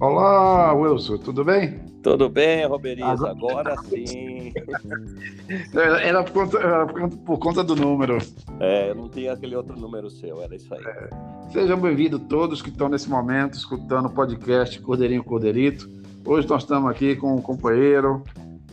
Olá, 0.00 0.72
Wilson, 0.72 1.18
tudo 1.18 1.44
bem? 1.44 1.78
Tudo 2.02 2.30
bem, 2.30 2.66
Roberiz? 2.66 3.04
Agora, 3.04 3.74
Agora 3.74 3.76
sim. 3.82 4.50
Era 6.02 6.24
por, 6.24 6.32
conta, 6.32 6.58
era 6.58 6.86
por 6.86 7.38
conta 7.38 7.62
do 7.62 7.76
número. 7.76 8.16
É, 8.58 8.90
eu 8.90 8.94
não 8.94 9.10
tinha 9.10 9.34
aquele 9.34 9.54
outro 9.54 9.78
número 9.78 10.08
seu, 10.08 10.40
era 10.40 10.56
isso 10.56 10.72
aí. 10.74 10.82
É. 10.86 11.10
Sejam 11.52 11.78
bem-vindos 11.78 12.18
todos 12.30 12.62
que 12.62 12.70
estão 12.70 12.88
nesse 12.88 13.10
momento 13.10 13.54
escutando 13.54 14.06
o 14.06 14.10
podcast 14.10 14.80
Cordeirinho 14.80 15.22
Cordeirito. 15.22 15.86
Hoje 16.24 16.48
nós 16.48 16.62
estamos 16.62 16.90
aqui 16.90 17.14
com 17.14 17.34
um 17.34 17.42
companheiro 17.42 18.24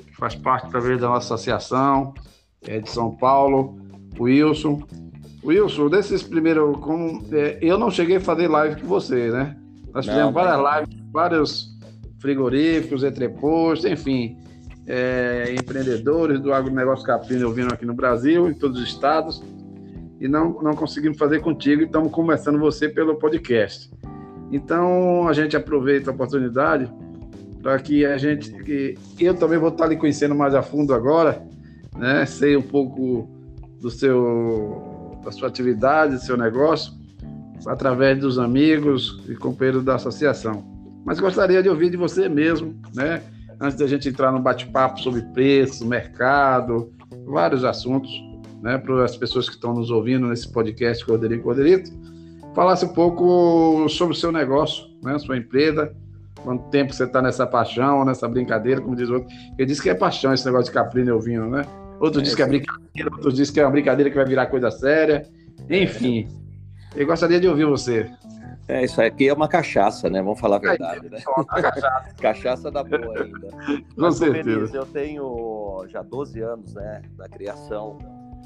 que 0.05 0.15
faz 0.15 0.33
parte 0.33 0.71
talvez 0.71 1.01
da 1.01 1.09
nossa 1.09 1.33
associação, 1.33 2.13
é 2.65 2.79
de 2.79 2.89
São 2.89 3.13
Paulo, 3.13 3.77
o 4.17 4.23
Wilson. 4.23 4.81
Wilson, 5.43 5.89
desses 5.89 6.23
primeiros, 6.23 6.77
como, 6.77 7.21
é, 7.33 7.59
eu 7.61 7.77
não 7.77 7.91
cheguei 7.91 8.15
a 8.15 8.21
fazer 8.21 8.47
live 8.47 8.81
com 8.81 8.87
você, 8.87 9.29
né? 9.29 9.57
Nós 9.93 10.05
fizemos 10.05 10.27
não, 10.27 10.31
várias 10.31 10.61
mas... 10.61 10.87
lives, 10.87 11.06
vários 11.17 11.75
frigoríficos, 12.19 13.03
entrepostos, 13.03 13.89
enfim, 13.89 14.37
é, 14.85 15.55
empreendedores 15.57 16.39
do 16.39 16.53
agronegócio 16.53 17.03
caprino 17.03 17.51
vindo 17.51 17.73
aqui 17.73 17.87
no 17.87 17.95
Brasil, 17.95 18.47
em 18.47 18.53
todos 18.53 18.79
os 18.79 18.87
estados, 18.87 19.41
e 20.19 20.27
não, 20.27 20.61
não 20.61 20.75
conseguimos 20.75 21.17
fazer 21.17 21.41
contigo, 21.41 21.81
e 21.81 21.85
estamos 21.85 22.11
começando 22.11 22.59
você 22.59 22.87
pelo 22.87 23.15
podcast. 23.15 23.89
Então, 24.51 25.27
a 25.27 25.33
gente 25.33 25.57
aproveita 25.57 26.11
a 26.11 26.13
oportunidade 26.13 26.87
para 27.63 27.79
que 27.79 28.05
a 28.05 28.15
gente, 28.19 28.51
que 28.63 28.95
eu 29.19 29.33
também 29.33 29.57
vou 29.57 29.69
estar 29.69 29.87
lhe 29.87 29.97
conhecendo 29.97 30.35
mais 30.35 30.53
a 30.53 30.61
fundo 30.61 30.93
agora, 30.93 31.41
né? 31.97 32.27
Sei 32.27 32.55
um 32.55 32.61
pouco 32.61 33.27
do 33.81 33.89
seu, 33.89 35.19
da 35.25 35.31
sua 35.31 35.47
atividade, 35.47 36.13
do 36.13 36.21
seu 36.21 36.37
negócio, 36.37 36.93
através 37.65 38.19
dos 38.19 38.37
amigos 38.37 39.19
e 39.27 39.33
companheiros 39.33 39.83
da 39.83 39.95
associação. 39.95 40.76
Mas 41.05 41.19
gostaria 41.19 41.63
de 41.63 41.69
ouvir 41.69 41.89
de 41.89 41.97
você 41.97 42.27
mesmo, 42.27 42.75
né? 42.93 43.21
Antes 43.59 43.77
da 43.77 43.87
gente 43.87 44.07
entrar 44.07 44.31
no 44.31 44.39
bate-papo 44.39 44.99
sobre 44.99 45.21
preço, 45.33 45.85
mercado, 45.85 46.93
vários 47.25 47.63
assuntos, 47.63 48.11
né? 48.61 48.77
Para 48.77 49.03
as 49.03 49.17
pessoas 49.17 49.47
que 49.47 49.55
estão 49.55 49.73
nos 49.73 49.89
ouvindo 49.89 50.27
nesse 50.27 50.51
podcast 50.51 51.05
Cordeirinho 51.05 51.41
Cordeirito, 51.41 51.91
falasse 52.53 52.85
um 52.85 52.93
pouco 52.93 53.87
sobre 53.89 54.13
o 54.13 54.17
seu 54.17 54.31
negócio, 54.31 54.85
né? 55.03 55.17
Sua 55.19 55.37
empresa, 55.37 55.95
quanto 56.43 56.69
tempo 56.69 56.93
você 56.93 57.03
está 57.03 57.21
nessa 57.21 57.45
paixão, 57.45 58.03
nessa 58.05 58.27
brincadeira, 58.27 58.81
como 58.81 58.95
diz 58.95 59.09
outro. 59.09 59.27
Ele 59.57 59.65
disse 59.65 59.81
que 59.81 59.89
é 59.89 59.95
paixão 59.95 60.33
esse 60.33 60.45
negócio 60.45 60.65
de 60.65 60.71
caprino 60.71 61.09
e 61.09 61.11
ovino, 61.11 61.49
né? 61.49 61.63
Outros 61.99 62.21
é, 62.21 62.23
dizem 62.23 62.35
que 62.35 62.43
é 62.43 62.47
brincadeira, 62.47 63.09
outros 63.11 63.33
dizem 63.33 63.53
que 63.53 63.59
é 63.59 63.65
uma 63.65 63.71
brincadeira 63.71 64.09
que 64.09 64.15
vai 64.15 64.25
virar 64.25 64.45
coisa 64.47 64.69
séria. 64.71 65.27
Enfim, 65.69 66.27
eu 66.95 67.05
gostaria 67.05 67.39
de 67.39 67.47
ouvir 67.47 67.65
você. 67.65 68.09
É, 68.67 68.83
isso 68.83 69.01
aqui 69.01 69.29
é 69.29 69.33
uma 69.33 69.47
cachaça, 69.47 70.09
né? 70.09 70.21
Vamos 70.21 70.39
falar 70.39 70.57
a 70.57 70.59
verdade, 70.59 71.09
né? 71.09 71.19
Cachaça. 71.47 72.15
cachaça 72.19 72.71
da 72.71 72.83
boa 72.83 73.23
ainda. 73.23 73.49
Com 73.49 74.01
Mas, 74.01 74.17
certeza. 74.17 74.75
eu 74.75 74.85
tenho 74.85 75.85
já 75.87 76.01
12 76.01 76.41
anos, 76.41 76.73
né, 76.73 77.01
da 77.15 77.29
criação 77.29 77.97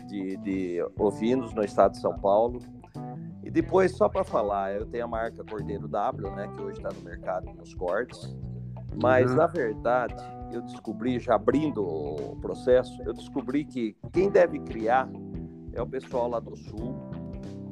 de, 0.07 0.37
de 0.37 0.85
ovinos 0.99 1.53
no 1.53 1.63
estado 1.63 1.93
de 1.93 1.99
São 1.99 2.13
Paulo. 2.19 2.59
E 3.43 3.49
depois, 3.49 3.93
só 3.97 4.07
para 4.07 4.23
falar, 4.23 4.75
eu 4.75 4.85
tenho 4.85 5.05
a 5.05 5.07
marca 5.07 5.43
Cordeiro 5.43 5.87
W, 5.87 6.29
né, 6.35 6.47
que 6.55 6.61
hoje 6.61 6.77
está 6.77 6.89
no 6.89 7.01
mercado 7.01 7.51
nos 7.53 7.73
cortes. 7.73 8.35
Mas, 9.01 9.31
uhum. 9.31 9.37
na 9.37 9.47
verdade, 9.47 10.23
eu 10.51 10.61
descobri, 10.61 11.17
já 11.17 11.35
abrindo 11.35 11.83
o 11.83 12.35
processo, 12.41 13.01
eu 13.03 13.13
descobri 13.13 13.65
que 13.65 13.95
quem 14.11 14.29
deve 14.29 14.59
criar 14.59 15.09
é 15.73 15.81
o 15.81 15.87
pessoal 15.87 16.29
lá 16.29 16.39
do 16.39 16.55
sul, 16.55 16.95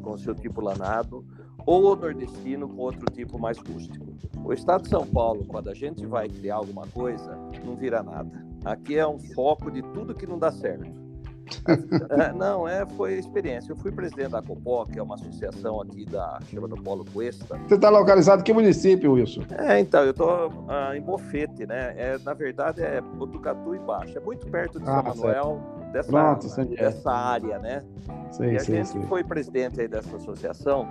com 0.01 0.17
seu 0.17 0.33
tipo 0.33 0.61
lanado, 0.61 1.25
ou 1.65 1.95
nordestino 1.95 2.67
com 2.67 2.81
outro 2.81 3.05
tipo 3.11 3.39
mais 3.39 3.57
rústico. 3.57 4.07
O 4.43 4.53
estado 4.53 4.83
de 4.83 4.89
São 4.89 5.05
Paulo, 5.05 5.45
quando 5.45 5.69
a 5.69 5.73
gente 5.73 6.05
vai 6.05 6.27
criar 6.27 6.55
alguma 6.55 6.87
coisa, 6.87 7.37
não 7.65 7.75
vira 7.75 8.01
nada. 8.01 8.45
Aqui 8.65 8.97
é 8.97 9.07
um 9.07 9.19
foco 9.19 9.71
de 9.71 9.81
tudo 9.81 10.13
que 10.13 10.25
não 10.25 10.37
dá 10.37 10.51
certo. 10.51 11.09
é, 12.09 12.31
não, 12.33 12.67
é, 12.67 12.85
foi 12.85 13.13
experiência. 13.13 13.71
Eu 13.71 13.75
fui 13.75 13.91
presidente 13.91 14.31
da 14.31 14.41
Copó, 14.41 14.85
que 14.85 14.99
é 14.99 15.03
uma 15.03 15.15
associação 15.15 15.81
aqui 15.81 16.05
da 16.05 16.39
chama 16.49 16.67
do 16.67 16.75
Polo 16.75 17.05
Cuesta. 17.05 17.57
Você 17.67 17.75
está 17.75 17.89
localizado 17.89 18.41
em 18.41 18.43
que 18.43 18.53
município, 18.53 19.13
Wilson? 19.13 19.41
É, 19.57 19.79
então, 19.79 20.03
eu 20.03 20.11
estou 20.11 20.51
ah, 20.67 20.95
em 20.95 21.01
Bofete, 21.01 21.65
né? 21.65 21.93
É, 21.97 22.17
na 22.23 22.33
verdade, 22.33 22.81
é 22.81 23.01
Botucatu 23.01 23.75
e 23.75 23.79
Baixo. 23.79 24.17
É 24.17 24.21
muito 24.21 24.47
perto 24.47 24.79
de 24.79 24.85
São 24.85 24.99
ah, 24.99 25.03
Manuel, 25.03 25.61
dessa, 25.91 26.11
Pronto, 26.11 26.65
dessa 26.67 27.11
área, 27.11 27.59
né? 27.59 27.83
Sim, 28.31 28.51
e 28.51 28.55
a 28.55 28.59
sim, 28.59 28.73
gente 28.73 28.89
sim. 28.89 29.01
foi 29.03 29.23
presidente 29.23 29.81
aí 29.81 29.87
dessa 29.87 30.15
associação 30.15 30.87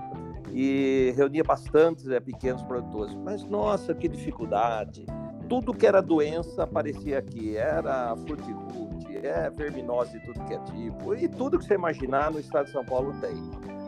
e 0.53 1.13
reunia 1.17 1.45
bastantes 1.45 2.09
é, 2.09 2.21
pequenos 2.21 2.63
produtores. 2.63 3.15
Mas, 3.15 3.45
nossa, 3.45 3.95
que 3.95 4.09
dificuldade! 4.09 5.07
Tudo 5.49 5.73
que 5.73 5.87
era 5.87 6.03
doença 6.03 6.65
aparecia 6.65 7.19
aqui. 7.19 7.57
Era 7.57 8.15
fruticultura, 8.17 9.27
é 9.27 9.51
verminose 9.51 10.19
de 10.19 10.27
tudo 10.27 10.45
que 10.45 10.55
é 10.55 10.59
tipo. 10.59 11.15
E 11.15 11.27
tudo 11.27 11.59
que 11.59 11.65
você 11.65 11.75
imaginar 11.75 12.31
no 12.31 12.39
estado 12.39 12.67
de 12.67 12.73
São 12.73 12.85
Paulo 12.85 13.15
tem. 13.21 13.35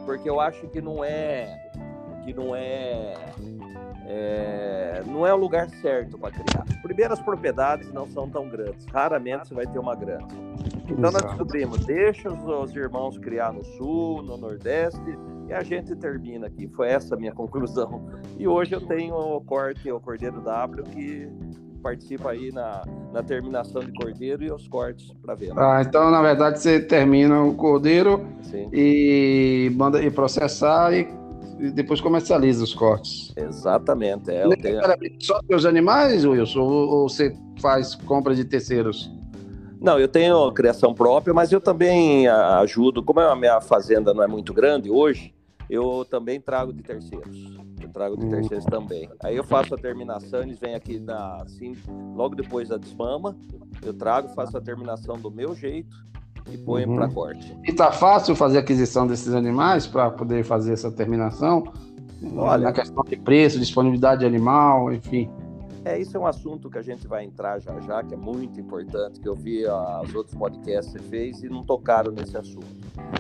Porque 0.07 0.29
eu 0.29 0.41
acho 0.41 0.67
que 0.69 0.81
não 0.81 1.05
é 1.05 1.71
que 2.25 2.35
não 2.35 2.55
é, 2.55 3.15
é 4.07 5.03
não 5.07 5.27
é 5.27 5.33
o 5.35 5.37
lugar 5.37 5.69
certo 5.69 6.19
para 6.19 6.31
criar. 6.31 6.65
Primeiro, 6.83 7.13
as 7.13 7.21
propriedades 7.21 7.93
não 7.93 8.09
são 8.09 8.29
tão 8.29 8.49
grandes. 8.49 8.87
Raramente 8.87 9.49
você 9.49 9.55
vai 9.55 9.67
ter 9.67 9.79
uma 9.79 9.95
grande. 9.95 10.35
Então 10.89 11.13
nós 11.13 11.23
descobrimos, 11.23 11.85
deixa 11.85 12.29
os, 12.29 12.43
os 12.43 12.75
irmãos 12.75 13.17
criar 13.19 13.53
no 13.53 13.65
sul, 13.65 14.23
no 14.23 14.37
nordeste, 14.37 15.19
e 15.51 15.53
a 15.53 15.65
gente 15.65 15.97
termina 15.97 16.47
aqui. 16.47 16.69
Foi 16.69 16.89
essa 16.89 17.17
a 17.17 17.19
minha 17.19 17.33
conclusão. 17.33 18.09
E 18.39 18.47
hoje 18.47 18.73
eu 18.73 18.81
tenho 18.81 19.15
o 19.17 19.41
corte, 19.41 19.91
o 19.91 19.99
Cordeiro 19.99 20.41
W, 20.41 20.85
que 20.85 21.29
participa 21.83 22.31
aí 22.31 22.53
na, 22.53 22.85
na 23.13 23.23
terminação 23.23 23.83
de 23.83 23.91
cordeiro 23.93 24.45
e 24.45 24.53
os 24.53 24.69
cortes 24.69 25.11
para 25.23 25.35
venda. 25.35 25.55
Ah, 25.57 25.81
então 25.81 26.11
na 26.11 26.21
verdade 26.21 26.61
você 26.61 26.79
termina 26.79 27.43
o 27.43 27.55
cordeiro 27.55 28.27
Sim. 28.43 28.69
e 28.71 29.73
manda 29.75 30.01
e 30.03 30.11
processar 30.11 30.93
e, 30.93 31.09
e, 31.59 31.71
depois 31.71 31.99
comercializa 32.03 32.63
os 32.63 32.75
cortes. 32.75 33.33
Exatamente. 33.35 34.31
É, 34.31 34.47
tenho... 34.57 34.81
Só 35.21 35.41
os 35.51 35.65
animais, 35.65 36.25
Wilson, 36.27 36.61
ou, 36.61 36.89
ou 36.91 37.09
você 37.09 37.35
faz 37.59 37.95
compra 37.95 38.35
de 38.35 38.45
terceiros? 38.45 39.11
Não, 39.81 39.99
eu 39.99 40.07
tenho 40.07 40.53
criação 40.53 40.93
própria, 40.93 41.33
mas 41.33 41.51
eu 41.51 41.63
também 41.63 42.29
ajudo. 42.29 43.03
Como 43.03 43.19
a 43.21 43.35
minha 43.35 43.63
fazenda 43.63 44.13
não 44.13 44.23
é 44.23 44.27
muito 44.27 44.53
grande 44.53 44.91
hoje, 44.91 45.33
eu 45.71 46.05
também 46.05 46.41
trago 46.41 46.73
de 46.73 46.83
terceiros. 46.83 47.57
Eu 47.81 47.89
trago 47.91 48.17
de 48.17 48.29
terceiros 48.29 48.65
também. 48.67 49.09
Aí 49.23 49.37
eu 49.37 49.45
faço 49.45 49.75
a 49.75 49.79
terminação, 49.79 50.43
eles 50.43 50.59
vêm 50.59 50.75
aqui 50.75 50.99
na, 50.99 51.37
assim, 51.37 51.77
logo 52.15 52.35
depois 52.35 52.69
da 52.69 52.77
desmama, 52.77 53.37
eu 53.83 53.95
trago, 53.95 54.29
faço 54.35 54.57
a 54.57 54.61
terminação 54.61 55.17
do 55.17 55.31
meu 55.31 55.55
jeito 55.55 55.97
e 56.53 56.59
ponho 56.59 56.89
uhum. 56.89 56.97
para 56.97 57.09
corte. 57.09 57.57
E 57.65 57.73
tá 57.73 57.93
fácil 57.93 58.35
fazer 58.35 58.59
a 58.59 58.61
aquisição 58.61 59.07
desses 59.07 59.33
animais 59.33 59.87
para 59.87 60.11
poder 60.11 60.45
fazer 60.45 60.73
essa 60.73 60.91
terminação? 60.91 61.63
Olha, 62.37 62.65
na 62.65 62.73
questão 62.73 63.03
de 63.05 63.17
preço, 63.17 63.59
disponibilidade 63.59 64.21
de 64.21 64.27
animal, 64.27 64.93
enfim. 64.93 65.31
É, 65.85 65.99
isso 65.99 66.15
é 66.17 66.21
um 66.21 66.27
assunto 66.27 66.69
que 66.69 66.77
a 66.77 66.83
gente 66.83 67.07
vai 67.07 67.25
entrar 67.25 67.59
já 67.61 67.81
já, 67.81 68.03
que 68.03 68.13
é 68.13 68.17
muito 68.17 68.61
importante, 68.61 69.19
que 69.19 69.27
eu 69.29 69.35
vi 69.35 69.65
os 69.65 70.15
outros 70.15 70.35
podcasts 70.35 70.93
que 70.93 70.99
você 70.99 71.09
fez 71.09 71.43
e 71.43 71.49
não 71.49 71.65
tocaram 71.65 72.13
nesse 72.13 72.37
assunto. 72.37 72.67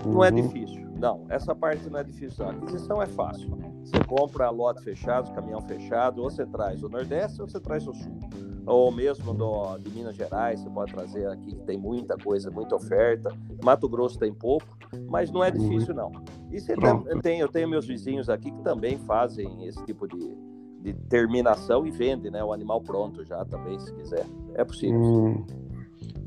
Uhum. 0.04 0.14
Não 0.14 0.24
é 0.24 0.30
uhum. 0.30 0.42
difícil, 0.42 0.89
não, 1.00 1.24
essa 1.30 1.54
parte 1.54 1.88
não 1.88 1.98
é 1.98 2.04
difícil. 2.04 2.44
A 2.44 2.50
aquisição 2.50 3.00
é 3.00 3.06
fácil. 3.06 3.48
Você 3.82 4.04
compra 4.04 4.50
lote 4.50 4.82
fechado, 4.84 5.32
caminhão 5.32 5.62
fechado, 5.62 6.22
ou 6.22 6.30
você 6.30 6.44
traz 6.44 6.82
o 6.82 6.88
Nordeste 6.90 7.40
ou 7.40 7.48
você 7.48 7.58
traz 7.58 7.88
o 7.88 7.94
Sul. 7.94 8.20
Ou 8.66 8.92
mesmo 8.92 9.32
do, 9.32 9.78
de 9.78 9.88
Minas 9.90 10.14
Gerais, 10.14 10.60
você 10.60 10.68
pode 10.68 10.92
trazer 10.92 11.26
aqui, 11.28 11.56
que 11.56 11.62
tem 11.64 11.78
muita 11.78 12.18
coisa, 12.18 12.50
muita 12.50 12.76
oferta. 12.76 13.34
Mato 13.64 13.88
Grosso 13.88 14.18
tem 14.18 14.32
pouco, 14.32 14.66
mas 15.08 15.32
não 15.32 15.42
é 15.42 15.50
difícil, 15.50 15.94
não. 15.94 16.12
E 16.52 16.60
você 16.60 16.74
tem, 17.22 17.40
eu 17.40 17.48
tenho 17.48 17.66
meus 17.66 17.86
vizinhos 17.86 18.28
aqui 18.28 18.50
que 18.50 18.62
também 18.62 18.98
fazem 18.98 19.66
esse 19.66 19.82
tipo 19.86 20.06
de, 20.06 20.36
de 20.82 20.92
terminação 21.08 21.86
e 21.86 21.90
vende, 21.90 22.30
né? 22.30 22.44
O 22.44 22.52
animal 22.52 22.82
pronto 22.82 23.24
já 23.24 23.42
também, 23.46 23.80
se 23.80 23.90
quiser. 23.94 24.26
É 24.54 24.62
possível. 24.62 25.00
Hum. 25.00 25.46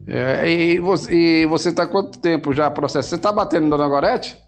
É, 0.08 0.50
e 0.50 0.80
você 0.80 1.70
está 1.70 1.86
quanto 1.88 2.20
tempo 2.20 2.52
já 2.52 2.70
processando? 2.72 3.06
Você 3.06 3.16
está 3.16 3.32
batendo 3.32 3.78
na 3.78 3.88
Gorete? 3.88 4.44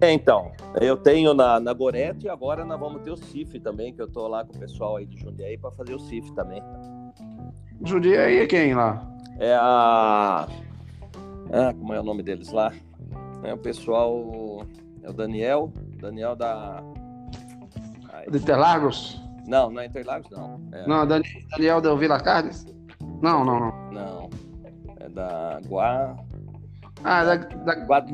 É, 0.00 0.10
então, 0.12 0.50
eu 0.80 0.96
tenho 0.96 1.34
na, 1.34 1.60
na 1.60 1.74
Gorete 1.74 2.24
e 2.24 2.28
agora 2.28 2.64
nós 2.64 2.80
vamos 2.80 3.02
ter 3.02 3.10
o 3.10 3.16
CIF 3.18 3.60
também, 3.60 3.92
que 3.92 4.00
eu 4.00 4.08
tô 4.08 4.26
lá 4.26 4.42
com 4.42 4.56
o 4.56 4.58
pessoal 4.58 4.96
aí 4.96 5.04
de 5.04 5.18
Jundiaí 5.20 5.58
para 5.58 5.70
fazer 5.72 5.94
o 5.94 5.98
CIF 5.98 6.32
também. 6.32 6.62
Jundiaí 7.84 8.38
é 8.38 8.46
quem 8.46 8.74
lá? 8.74 9.06
É 9.38 9.54
a. 9.54 10.48
Ah, 11.52 11.74
como 11.74 11.92
é 11.92 12.00
o 12.00 12.02
nome 12.02 12.22
deles 12.22 12.50
lá? 12.50 12.72
É 13.42 13.52
o 13.52 13.58
pessoal. 13.58 14.64
É 15.02 15.10
o 15.10 15.12
Daniel. 15.12 15.70
Daniel 16.00 16.34
da. 16.34 16.82
De 18.30 18.38
Interlagos? 18.38 19.20
Não, 19.46 19.70
não 19.70 19.82
é 19.82 19.86
Interlagos, 19.86 20.30
não. 20.30 20.60
É... 20.72 20.86
Não, 20.86 21.06
Daniel 21.06 21.80
da 21.80 21.94
Vila 21.94 22.20
Carnes? 22.20 22.66
Não, 23.20 23.44
não, 23.44 23.60
não. 23.60 23.90
Não. 23.90 24.30
É 24.98 25.08
da 25.08 25.60
Guá. 25.66 26.16
Ah, 27.02 27.24
da, 27.24 27.36
da 27.36 27.74
Guá... 27.84 28.04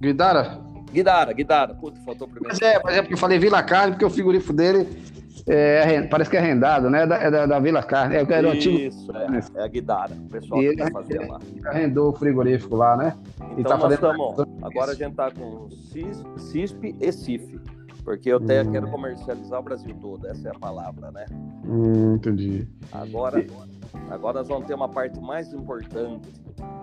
Guidara? 0.00 0.67
Guidara, 0.92 1.32
Guidara. 1.32 1.74
Puta, 1.74 2.00
faltou 2.00 2.28
primeiro. 2.28 2.48
Mas 2.48 2.62
é, 2.62 2.80
mas 2.82 2.96
é 2.96 3.02
porque 3.02 3.14
eu 3.14 3.18
falei 3.18 3.38
Vila 3.38 3.62
Carne, 3.62 3.92
porque 3.92 4.04
o 4.04 4.10
figurifo 4.10 4.52
dele 4.52 4.88
é, 5.46 6.02
parece 6.02 6.30
que 6.30 6.36
é 6.36 6.40
arrendado, 6.40 6.90
né? 6.90 7.02
É 7.02 7.06
da, 7.06 7.16
é 7.16 7.30
da, 7.30 7.46
da 7.46 7.58
Vila 7.58 7.82
Carne. 7.82 8.16
É, 8.16 8.20
é 8.20 8.56
Isso, 8.56 9.10
é, 9.16 9.60
é 9.60 9.64
a 9.64 9.66
Guidara, 9.66 10.14
o 10.14 10.28
pessoal 10.28 10.62
e 10.62 10.74
que 10.74 10.82
ele, 10.82 10.90
fazer 10.90 11.26
lá. 11.26 11.38
Arrendou 11.66 12.10
o 12.10 12.12
frigorífico 12.12 12.76
lá, 12.76 12.96
né? 12.96 13.16
Então 13.56 13.78
tá 13.78 13.78
nós 13.78 13.92
estamos, 13.94 14.46
agora 14.62 14.92
a 14.92 14.94
gente 14.94 15.10
está 15.10 15.30
com 15.30 15.68
CISP 16.38 16.94
e 17.00 17.12
CIF, 17.12 17.58
porque 18.04 18.30
eu 18.30 18.36
até 18.36 18.62
hum. 18.62 18.72
quero 18.72 18.90
comercializar 18.90 19.60
o 19.60 19.62
Brasil 19.62 19.94
todo, 20.00 20.26
essa 20.26 20.48
é 20.48 20.50
a 20.50 20.58
palavra, 20.58 21.10
né? 21.10 21.24
Hum, 21.64 22.14
entendi. 22.16 22.68
Agora, 22.92 23.44
agora 24.10 24.40
nós 24.40 24.48
vamos 24.48 24.66
ter 24.66 24.74
uma 24.74 24.88
parte 24.88 25.18
mais 25.18 25.52
importante, 25.52 26.28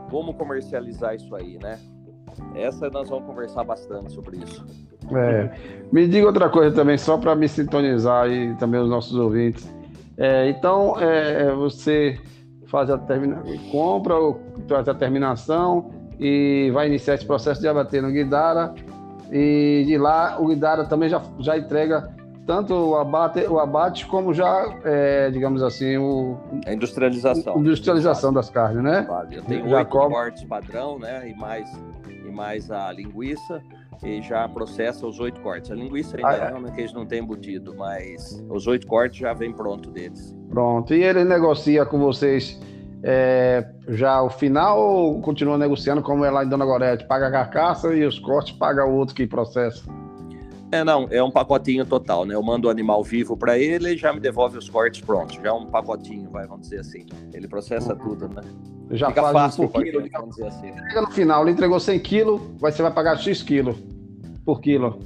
como 0.10 0.34
comercializar 0.34 1.16
isso 1.16 1.36
aí, 1.36 1.60
né? 1.62 1.80
Essa 2.56 2.90
nós 2.90 3.10
vamos 3.10 3.26
conversar 3.26 3.64
bastante 3.64 4.12
sobre 4.12 4.38
isso. 4.38 4.66
É. 5.14 5.52
Me 5.92 6.08
diga 6.08 6.28
outra 6.28 6.50
coisa 6.50 6.76
também, 6.76 6.98
só 6.98 7.18
para 7.18 7.36
me 7.36 7.48
sintonizar 7.48 8.30
e 8.30 8.56
também 8.56 8.80
os 8.80 8.90
nossos 8.90 9.16
ouvintes. 9.18 9.72
É, 10.18 10.50
então, 10.50 10.96
é, 11.00 11.52
você 11.54 12.18
faz 12.68 12.90
a 12.90 12.98
termina... 12.98 13.44
compra, 13.72 14.16
faz 14.68 14.88
a 14.88 14.94
terminação 14.94 15.92
e 16.20 16.72
vai 16.74 16.88
iniciar 16.88 17.16
esse 17.16 17.26
processo 17.26 17.62
de 17.62 17.68
abater 17.68 18.02
no 18.02 18.12
Guidara. 18.12 18.74
E 19.32 19.84
de 19.86 19.98
lá, 19.98 20.38
o 20.40 20.48
Guidara 20.48 20.86
também 20.86 21.10
já, 21.10 21.22
já 21.40 21.58
entrega 21.58 22.16
tanto 22.46 22.74
o 22.74 22.96
abate, 22.96 23.40
o 23.48 23.60
abate 23.60 24.06
como 24.06 24.34
já, 24.34 24.80
é, 24.84 25.32
digamos 25.32 25.64
assim, 25.64 25.98
o, 25.98 26.38
a 26.66 26.74
industrialização. 26.74 27.58
Industrialização 27.58 28.32
das 28.32 28.50
carnes, 28.50 28.84
né? 28.84 29.06
Vale. 29.08 29.38
Eu 29.38 29.44
tenho 29.44 29.68
oito 29.68 29.90
cortes 29.90 30.44
padrão, 30.44 31.00
né? 31.00 31.28
E 31.28 31.34
mais, 31.34 31.68
mais 32.36 32.70
a 32.70 32.92
linguiça 32.92 33.62
e 34.04 34.22
já 34.22 34.48
processa 34.48 35.08
os 35.08 35.20
oito 35.20 35.40
cortes. 35.42 35.72
A 35.72 35.76
linguiça 35.76 36.18
ainda 36.18 36.30
ah, 36.30 36.50
é. 36.50 36.52
não, 36.52 36.64
que 36.72 36.82
eles 36.82 36.94
não 36.94 37.06
têm 37.06 37.22
embutido, 37.22 37.74
mas 37.76 38.44
os 38.50 38.68
oito 38.68 38.86
cortes 38.86 39.20
já 39.20 39.34
vem 39.34 39.54
pronto 39.54 39.90
deles. 39.90 40.36
Pronto. 40.50 40.94
E 40.94 41.02
ele 41.02 41.24
negocia 41.24 41.86
com 41.86 41.98
vocês 41.98 42.60
é, 43.02 43.66
já 43.90 44.22
o 44.22 44.30
final 44.30 44.80
ou 44.80 45.22
continua 45.22 45.58
negociando 45.58 46.02
como 46.02 46.26
é 46.26 46.30
lá 46.30 46.44
em 46.44 46.50
Dona 46.50 46.66
Gorete? 46.66 47.06
Paga 47.06 47.28
a 47.28 47.32
carcaça 47.32 47.94
e 47.94 48.04
os 48.04 48.20
cortes 48.20 48.54
paga 48.54 48.86
o 48.86 48.96
outro 48.96 49.16
que 49.16 49.26
processa? 49.26 49.84
É, 50.76 50.84
não, 50.84 51.08
é 51.10 51.24
um 51.24 51.32
pacotinho 51.32 51.86
total, 51.86 52.26
né? 52.26 52.36
Eu 52.36 52.44
mando 52.44 52.68
o 52.68 52.72
animal 52.72 53.04
vivo 53.04 53.38
para 53.38 53.58
ele 53.58 53.94
e 53.94 53.98
já 53.98 54.12
me 54.12 54.20
devolve 54.20 54.58
os 54.58 54.70
cortes 54.70 55.02
prontos. 55.02 55.36
Já 55.36 55.50
é 55.50 55.52
um 55.54 55.66
pacotinho, 55.66 56.30
vai, 56.30 56.46
vamos 56.46 56.64
dizer 56.64 56.82
assim. 56.82 57.06
Ele 57.34 57.48
processa 57.48 57.96
tudo, 57.96 58.28
né? 58.28 58.42
Já 58.92 59.08
Fica 59.08 59.22
faz 59.22 59.34
fácil 59.34 59.70
por 59.70 59.82
quilo, 59.82 60.06
vamos 60.12 60.36
dizer 60.36 60.48
assim. 60.48 60.74
Chega 60.74 61.02
no 61.02 61.12
final, 61.12 61.44
ele 61.44 61.52
entregou 61.52 61.80
100 61.80 62.00
quilos, 62.00 62.42
você 62.60 62.82
vai 62.82 62.92
pagar 62.92 63.18
X 63.18 63.42
quilo 63.42 63.76
por 64.46 64.62
quilo. 64.62 65.00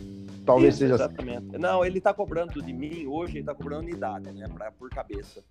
Talvez 0.50 0.74
Isso, 0.74 0.80
seja 0.80 0.96
assim. 0.96 1.04
exatamente. 1.04 1.60
Não, 1.60 1.86
ele 1.86 2.00
está 2.00 2.12
cobrando 2.12 2.60
de 2.60 2.74
mim 2.74 3.06
hoje, 3.06 3.34
ele 3.34 3.40
está 3.42 3.54
cobrando 3.54 3.84
unidade, 3.84 4.32
né? 4.32 4.48
Pra, 4.52 4.72
por 4.72 4.90
cabeça. 4.90 5.44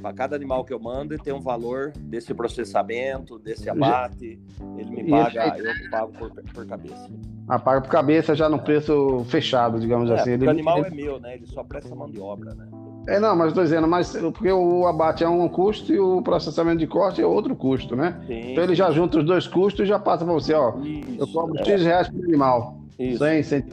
Para 0.00 0.12
cada 0.12 0.36
animal 0.36 0.64
que 0.64 0.72
eu 0.72 0.78
mando, 0.78 1.12
ele 1.12 1.20
tem 1.20 1.32
um 1.32 1.40
valor 1.40 1.92
desse 1.96 2.32
processamento, 2.32 3.36
desse 3.36 3.68
abate. 3.68 4.40
Ele 4.78 5.02
me 5.02 5.10
paga, 5.10 5.58
eu 5.58 5.90
pago 5.90 6.12
por, 6.12 6.30
por 6.30 6.66
cabeça. 6.66 7.10
Ah, 7.48 7.58
paga 7.58 7.80
por 7.80 7.90
cabeça 7.90 8.32
já 8.32 8.48
no 8.48 8.60
preço 8.60 9.24
fechado, 9.28 9.80
digamos 9.80 10.08
é, 10.08 10.14
assim. 10.14 10.30
Ele, 10.34 10.46
o 10.46 10.50
animal 10.50 10.84
é 10.84 10.90
meu, 10.90 11.18
né? 11.18 11.34
Ele 11.34 11.46
só 11.46 11.64
presta 11.64 11.92
mão 11.92 12.08
de 12.08 12.20
obra, 12.20 12.54
né? 12.54 12.68
É, 13.08 13.18
não, 13.18 13.34
mas 13.34 13.48
estou 13.48 13.64
dizendo, 13.64 13.88
mas 13.88 14.14
porque 14.14 14.52
o 14.52 14.86
abate 14.86 15.24
é 15.24 15.28
um 15.28 15.48
custo 15.48 15.92
e 15.92 15.98
o 15.98 16.22
processamento 16.22 16.78
de 16.78 16.86
corte 16.86 17.20
é 17.20 17.26
outro 17.26 17.56
custo, 17.56 17.96
né? 17.96 18.22
Sim, 18.28 18.52
então 18.52 18.62
ele 18.62 18.74
já 18.76 18.92
junta 18.92 19.18
os 19.18 19.24
dois 19.24 19.48
custos 19.48 19.84
e 19.84 19.88
já 19.88 19.98
passa 19.98 20.24
para 20.24 20.32
você, 20.32 20.54
ó. 20.54 20.78
Isso, 20.78 21.16
eu 21.18 21.26
cobro 21.26 21.58
é. 21.58 21.64
X 21.64 21.82
reais 21.82 22.08
por 22.08 22.22
animal. 22.22 22.79
Isso. 23.00 23.18
100, 23.18 23.42
100, 23.42 23.64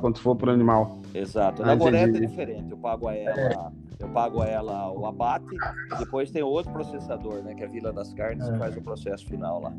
quanto 0.00 0.20
for 0.20 0.36
por 0.36 0.48
animal. 0.48 0.98
Exato. 1.12 1.62
Na 1.62 1.74
Goreta 1.74 2.16
é 2.16 2.20
diferente. 2.20 2.70
Eu 2.70 2.78
pago 2.78 3.08
a 3.08 3.14
ela, 3.16 3.40
é. 3.40 3.72
eu 3.98 4.08
pago 4.10 4.42
a 4.42 4.46
ela 4.46 4.92
o 4.92 5.06
abate, 5.06 5.56
depois 5.98 6.30
tem 6.30 6.42
outro 6.42 6.72
processador, 6.72 7.42
né? 7.42 7.54
Que 7.54 7.64
é 7.64 7.66
a 7.66 7.68
Vila 7.68 7.92
das 7.92 8.14
Carnes, 8.14 8.48
é. 8.48 8.52
que 8.52 8.58
faz 8.58 8.76
o 8.76 8.80
processo 8.80 9.26
final 9.26 9.60
lá. 9.60 9.72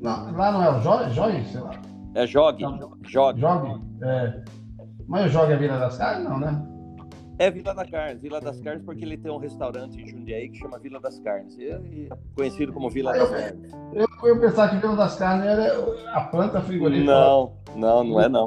Não, 0.00 0.32
lá 0.32 0.52
não 0.52 0.62
é 0.62 0.70
o 0.70 0.80
Jogue, 0.80 1.44
sei 1.44 1.60
lá. 1.60 1.72
É 2.14 2.26
Jogue. 2.26 2.64
Jogue. 3.06 3.40
Jogue? 3.40 3.82
É. 4.02 4.42
Mas 5.06 5.26
o 5.26 5.28
Jogue 5.28 5.52
é 5.52 5.54
a 5.54 5.58
Vila 5.58 5.78
das 5.78 5.98
Carnes, 5.98 6.24
não, 6.28 6.40
né? 6.40 6.71
É 7.42 7.50
Vila 7.50 7.74
das 7.74 7.90
Carnes, 7.90 8.22
Vila 8.22 8.40
das 8.40 8.60
Carnes 8.60 8.84
porque 8.84 9.04
ele 9.04 9.16
tem 9.16 9.32
um 9.32 9.36
restaurante 9.36 10.00
em 10.00 10.06
Jundiaí 10.06 10.48
que 10.48 10.58
chama 10.58 10.78
Vila 10.78 11.00
das 11.00 11.18
Carnes, 11.18 11.58
e, 11.58 11.64
e 11.64 12.08
conhecido 12.36 12.72
como 12.72 12.88
Vila 12.88 13.12
das 13.12 13.30
Carnes. 13.30 13.72
Eu, 13.92 14.06
eu 14.28 14.38
pensava 14.38 14.68
que 14.68 14.76
Vila 14.76 14.94
das 14.94 15.16
Carnes 15.16 15.46
era 15.46 15.74
a 16.14 16.20
planta 16.20 16.60
frigorífica. 16.60 17.10
Não, 17.10 17.56
não, 17.74 18.04
não 18.04 18.20
é 18.20 18.28
não. 18.28 18.46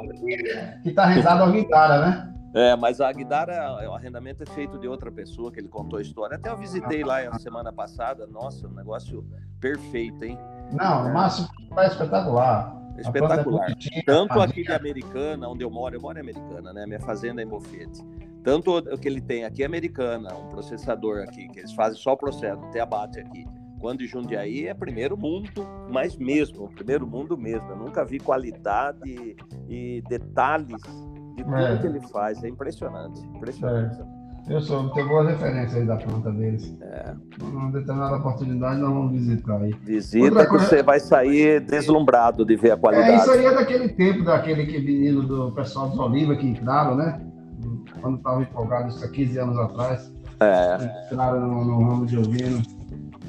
Que 0.82 0.92
está 0.92 1.08
rezado 1.08 1.44
ao 1.44 1.52
Guidara, 1.52 2.06
né? 2.06 2.34
É, 2.54 2.74
mas 2.78 3.02
a 3.02 3.12
Guidara, 3.12 3.86
o 3.90 3.94
arrendamento 3.94 4.44
é 4.44 4.46
feito 4.46 4.80
de 4.80 4.88
outra 4.88 5.12
pessoa 5.12 5.52
que 5.52 5.60
ele 5.60 5.68
contou 5.68 6.00
a 6.00 6.02
história. 6.02 6.38
Até 6.38 6.50
eu 6.50 6.56
visitei 6.56 7.04
lá 7.04 7.20
a 7.20 7.38
semana 7.38 7.74
passada. 7.74 8.26
Nossa, 8.26 8.66
um 8.66 8.74
negócio 8.74 9.26
perfeito, 9.60 10.24
hein? 10.24 10.40
Não, 10.72 11.10
o 11.10 11.14
Márcio 11.14 11.46
é 11.78 11.88
espetacular. 11.88 12.85
Espetacular. 12.98 13.72
É 13.72 14.02
Tanto 14.04 14.40
aqui 14.40 14.64
de 14.64 14.72
Americana, 14.72 15.50
onde 15.50 15.64
eu 15.64 15.70
moro, 15.70 15.96
eu 15.96 16.02
moro 16.02 16.18
em 16.18 16.22
Americana, 16.22 16.74
né? 16.74 16.86
Minha 16.86 17.00
fazenda 17.00 17.42
é 17.42 17.46
em 17.46 17.48
Bofete. 17.48 18.02
Tanto 18.44 18.78
o 18.78 18.98
que 18.98 19.08
ele 19.08 19.22
tem 19.22 19.44
aqui 19.44 19.64
é 19.64 19.66
Americana, 19.66 20.34
um 20.36 20.48
processador 20.50 21.24
aqui, 21.24 21.48
que 21.50 21.60
eles 21.60 21.74
fazem 21.74 22.00
só 22.00 22.14
o 22.14 22.18
processo, 22.18 22.62
tem 22.72 22.82
abate 22.82 23.20
aqui. 23.20 23.46
Quando 23.80 24.04
em 24.04 24.08
Jundiaí 24.08 24.68
é 24.68 24.74
primeiro 24.74 25.18
mundo, 25.18 25.68
mas 25.90 26.16
mesmo, 26.16 26.70
primeiro 26.70 27.06
mundo 27.06 27.38
mesmo. 27.38 27.70
Eu 27.70 27.76
nunca 27.76 28.06
vi 28.06 28.20
qualidade 28.20 29.36
e 29.68 30.02
detalhes 30.08 30.82
de 31.36 31.44
tudo 31.44 31.56
é. 31.56 31.78
que 31.78 31.88
ele 31.88 32.00
faz. 32.08 32.44
É 32.44 32.48
impressionante, 32.48 33.20
impressionante. 33.22 34.02
É. 34.02 34.25
Eu 34.48 34.62
sou, 34.62 34.90
tenho 34.90 35.08
boas 35.08 35.28
referências 35.28 35.76
aí 35.76 35.86
da 35.86 35.96
planta 35.96 36.32
deles. 36.32 36.72
É. 36.80 37.14
Numa 37.42 37.72
determinada 37.72 38.18
oportunidade 38.18 38.80
nós 38.80 38.94
vamos 38.94 39.12
visitar 39.12 39.60
aí. 39.60 39.74
Visita 39.84 40.46
coisa... 40.46 40.66
você 40.66 40.84
vai 40.84 41.00
sair 41.00 41.60
deslumbrado 41.62 42.46
de 42.46 42.56
ver 42.56 42.72
a 42.72 42.78
qualidade. 42.78 43.12
É, 43.12 43.16
isso 43.16 43.32
aí 43.32 43.46
é 43.46 43.54
daquele 43.54 43.90
tempo, 43.90 44.24
daquele 44.24 44.68
que 44.68 44.80
menino 44.80 45.24
do 45.24 45.52
pessoal 45.52 45.90
dos 45.90 45.98
Oliva 45.98 46.36
que 46.36 46.48
entraram, 46.48 46.96
né? 46.96 47.20
Quando 48.02 48.18
estava 48.18 48.42
empolgado, 48.44 48.90
isso 48.90 49.04
há 49.04 49.08
15 49.10 49.40
anos 49.40 49.58
atrás. 49.58 50.14
É. 50.40 51.06
Entraram 51.12 51.48
no, 51.48 51.66
no 51.66 51.90
ramo 51.90 52.06
de 52.06 52.18
ovino, 52.18 52.62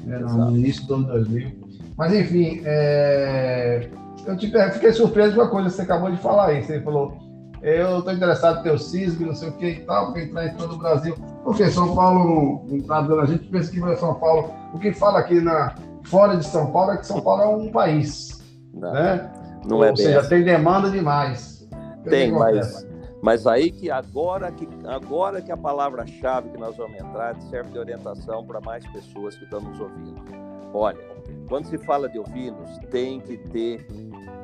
né, 0.03 0.19
no 0.19 0.55
início 0.55 0.85
do 0.85 0.95
ano 0.95 1.07
2000. 1.07 1.67
Mas 1.97 2.13
enfim, 2.13 2.61
é... 2.63 3.89
eu 4.27 4.37
te, 4.37 4.51
fiquei 4.73 4.91
surpreso 4.91 5.35
com 5.35 5.41
a 5.41 5.49
coisa 5.49 5.69
que 5.69 5.75
você 5.75 5.81
acabou 5.81 6.11
de 6.11 6.17
falar 6.17 6.49
aí. 6.49 6.63
Você 6.63 6.79
falou 6.81 7.26
eu 7.67 7.99
estou 7.99 8.13
interessado 8.13 8.59
em 8.59 8.63
ter 8.63 8.71
o 8.71 8.79
CISB, 8.79 9.25
não 9.25 9.35
sei 9.35 9.49
o 9.49 9.51
que 9.53 9.67
e 9.67 9.79
tal, 9.81 10.11
para 10.11 10.23
entrar 10.23 10.47
em 10.47 10.53
todo 10.55 10.75
o 10.75 10.77
Brasil. 10.77 11.15
Porque 11.43 11.69
São 11.69 11.95
Paulo 11.95 12.65
não 12.67 12.77
está 12.77 13.01
dando, 13.01 13.21
a 13.21 13.25
gente 13.25 13.45
pensa 13.49 13.71
que 13.71 13.79
vai 13.79 13.95
São 13.95 14.15
Paulo. 14.15 14.53
O 14.73 14.79
que 14.79 14.93
fala 14.93 15.19
aqui 15.19 15.41
na, 15.41 15.75
fora 16.03 16.37
de 16.37 16.45
São 16.45 16.71
Paulo 16.71 16.91
é 16.91 16.97
que 16.97 17.05
São 17.05 17.21
Paulo 17.21 17.41
é 17.41 17.47
um 17.47 17.71
país. 17.71 18.43
Não, 18.73 18.93
né? 18.93 19.31
não 19.65 19.83
é 19.83 19.89
Ou 19.89 19.97
seja, 19.97 20.23
tem 20.27 20.43
demanda 20.43 20.89
demais. 20.89 21.67
Tem, 22.03 22.31
mas, 22.31 22.87
mas 23.21 23.45
aí 23.45 23.71
que 23.71 23.91
agora 23.91 24.51
que, 24.51 24.67
agora 24.85 25.41
que 25.41 25.51
a 25.51 25.57
palavra-chave 25.57 26.49
que 26.49 26.57
nós 26.57 26.77
vamos 26.77 26.97
entrar 26.97 27.35
serve 27.49 27.71
de 27.71 27.79
orientação 27.79 28.45
para 28.45 28.61
mais 28.61 28.85
pessoas 28.87 29.35
que 29.35 29.43
estão 29.43 29.59
nos 29.59 29.79
ouvindo. 29.79 30.23
Olha, 30.73 30.99
quando 31.49 31.65
se 31.65 31.77
fala 31.79 32.07
de 32.07 32.19
ovinos, 32.19 32.77
tem 32.91 33.19
que 33.19 33.37
ter 33.37 33.85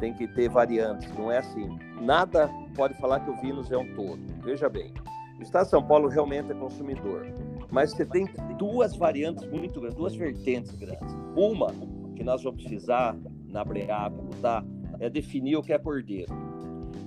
tem 0.03 0.13
que 0.13 0.27
ter 0.27 0.49
variantes, 0.49 1.09
não 1.17 1.31
é 1.31 1.37
assim. 1.37 1.79
Nada 2.01 2.49
pode 2.75 2.93
falar 2.95 3.21
que 3.21 3.31
o 3.31 3.37
Vinus 3.37 3.71
é 3.71 3.77
um 3.77 3.95
todo. 3.95 4.19
Veja 4.43 4.67
bem, 4.67 4.91
o 5.39 5.41
Estado 5.41 5.63
de 5.63 5.69
São 5.69 5.81
Paulo 5.81 6.09
realmente 6.09 6.51
é 6.51 6.53
consumidor, 6.53 7.25
mas 7.71 7.91
você 7.91 8.05
tem 8.05 8.27
duas 8.57 8.97
variantes 8.97 9.49
muito 9.49 9.79
grandes, 9.79 9.97
duas 9.97 10.13
vertentes 10.13 10.75
grandes. 10.75 11.15
Uma 11.37 11.67
que 12.17 12.23
nós 12.23 12.43
vamos 12.43 12.61
precisar 12.61 13.15
na 13.47 13.63
Breáculo, 13.63 14.29
tá? 14.41 14.61
É 14.99 15.09
definir 15.09 15.55
o 15.55 15.63
que 15.63 15.71
é 15.71 15.79
cordeiro. 15.79 16.33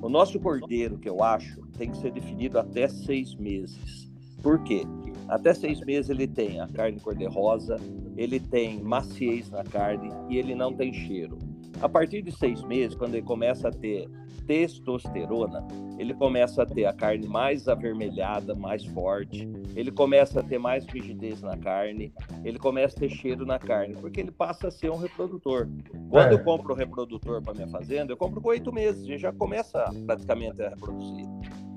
O 0.01 0.09
nosso 0.09 0.41
cordeiro, 0.41 0.97
que 0.97 1.09
eu 1.09 1.23
acho, 1.23 1.61
tem 1.77 1.91
que 1.91 1.99
ser 1.99 2.13
definido 2.13 2.59
até 2.59 2.89
seis 2.89 3.35
meses. 3.35 4.11
Por 4.43 4.63
quê? 4.63 4.85
Até 5.29 5.53
seis 5.53 5.81
meses 5.81 6.09
ele 6.09 6.27
tem 6.27 6.61
a 6.61 6.69
carne 6.69 6.99
cor-de-rosa, 6.99 7.77
ele 8.17 8.41
tem 8.41 8.81
maciez 8.83 9.51
na 9.51 9.65
carne 9.65 10.11
e 10.31 10.39
ele 10.39 10.55
não 10.55 10.73
tem 10.73 10.95
cheiro. 10.95 11.37
A 11.81 11.89
partir 11.89 12.23
de 12.23 12.33
seis 12.33 12.63
meses, 12.63 12.97
quando 12.97 13.15
ele 13.15 13.27
começa 13.27 13.69
a 13.69 13.71
ter 13.71 14.09
testosterona, 14.47 15.67
ele 15.99 16.15
começa 16.15 16.63
a 16.63 16.67
ter 16.67 16.85
a 16.85 16.93
carne 16.93 17.27
mais 17.27 17.69
avermelhada, 17.69 18.55
mais 18.55 18.85
forte, 18.85 19.49
ele 19.75 19.91
começa 19.91 20.41
a 20.41 20.43
ter 20.43 20.59
mais 20.59 20.87
rigidez 20.87 21.43
na 21.43 21.57
carne, 21.57 22.13
ele 22.45 22.59
começa 22.59 22.97
a 22.97 23.01
ter 23.01 23.11
cheiro 23.11 23.45
na 23.45 23.59
carne, 23.59 23.95
porque 23.97 24.21
ele 24.21 24.31
passa 24.31 24.69
a 24.69 24.71
ser 24.71 24.91
um 24.91 24.97
reprodutor. 24.97 25.69
Quando 26.09 26.31
é. 26.31 26.35
eu 26.35 26.45
compro 26.45 26.73
o 26.73 26.77
reprodutor 26.77 27.43
para 27.43 27.55
minha 27.55 27.69
fazenda, 27.69 28.13
eu 28.13 28.17
compro 28.17 28.41
com 28.41 28.51
oito 28.51 28.73
meses, 28.73 29.07
gente 29.07 29.21
já 29.21 29.33
começa 29.33 29.85
praticamente 30.07 30.63
a 30.63 30.69
reproduzir. 30.69 31.27